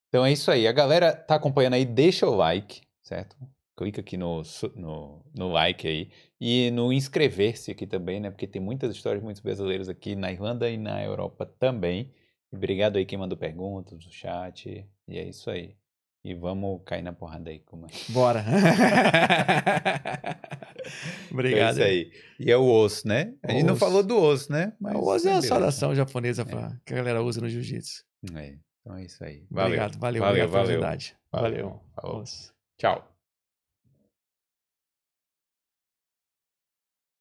Então 0.10 0.26
é 0.26 0.32
isso 0.32 0.52
aí. 0.52 0.68
A 0.68 0.72
galera 0.72 1.14
tá 1.14 1.36
acompanhando 1.36 1.76
aí, 1.76 1.86
deixa 1.86 2.28
o 2.28 2.36
like, 2.36 2.82
certo? 3.02 3.38
Clica 3.78 4.02
aqui 4.02 4.18
no, 4.18 4.42
no, 4.76 5.24
no 5.36 5.50
like 5.50 5.88
aí. 5.88 6.10
E 6.42 6.72
no 6.72 6.92
inscrever-se 6.92 7.70
aqui 7.70 7.86
também, 7.86 8.20
né? 8.20 8.32
Porque 8.32 8.48
tem 8.48 8.60
muitas 8.60 8.96
histórias 8.96 9.24
muito 9.24 9.42
brasileiras 9.44 9.88
aqui 9.88 10.16
na 10.16 10.32
Irlanda 10.32 10.68
e 10.68 10.78
na 10.78 11.04
Europa 11.04 11.46
também. 11.60 12.12
E 12.52 12.56
obrigado 12.56 12.98
aí 12.98 13.06
quem 13.06 13.20
mandou 13.20 13.38
perguntas 13.38 14.04
no 14.04 14.12
chat. 14.12 14.84
E 15.08 15.18
é 15.20 15.24
isso 15.24 15.52
aí. 15.52 15.76
E 16.24 16.34
vamos 16.34 16.82
cair 16.86 17.04
na 17.04 17.14
porrada 17.14 17.52
aí. 17.52 17.60
Como 17.60 17.86
é. 17.86 17.90
Bora. 18.10 18.44
Obrigado. 21.32 21.70
É 21.70 21.72
isso 21.72 21.84
aí. 21.84 22.12
E 22.40 22.52
é 22.52 22.58
o 22.58 22.66
osso, 22.66 23.08
né? 23.08 23.34
A 23.44 23.52
gente 23.52 23.64
não 23.64 23.76
Osso. 23.76 23.86
falou 23.86 24.02
do 24.04 24.18
osso, 24.18 24.52
né? 24.52 24.74
Mas 24.80 24.96
O 24.96 25.04
Oz 25.06 25.24
é 25.26 25.30
a 25.30 25.34
beleza. 25.34 25.48
saudação 25.48 25.94
japonesa 25.94 26.44
pra, 26.44 26.76
que 26.86 26.94
a 26.94 26.98
galera 26.98 27.22
usa 27.22 27.40
no 27.42 27.48
jiu-jitsu. 27.48 28.04
É. 28.34 28.56
Então 28.82 28.98
é 28.98 29.06
isso 29.06 29.24
aí. 29.24 29.46
Valeu. 29.52 29.68
Obrigado, 29.68 30.00
valeu. 30.00 30.22
Valeu, 30.24 30.50
valeu. 30.50 30.82
Valeu. 30.82 31.00
Valeu. 31.32 31.80
Oz. 32.04 32.52
Tchau. 32.80 33.08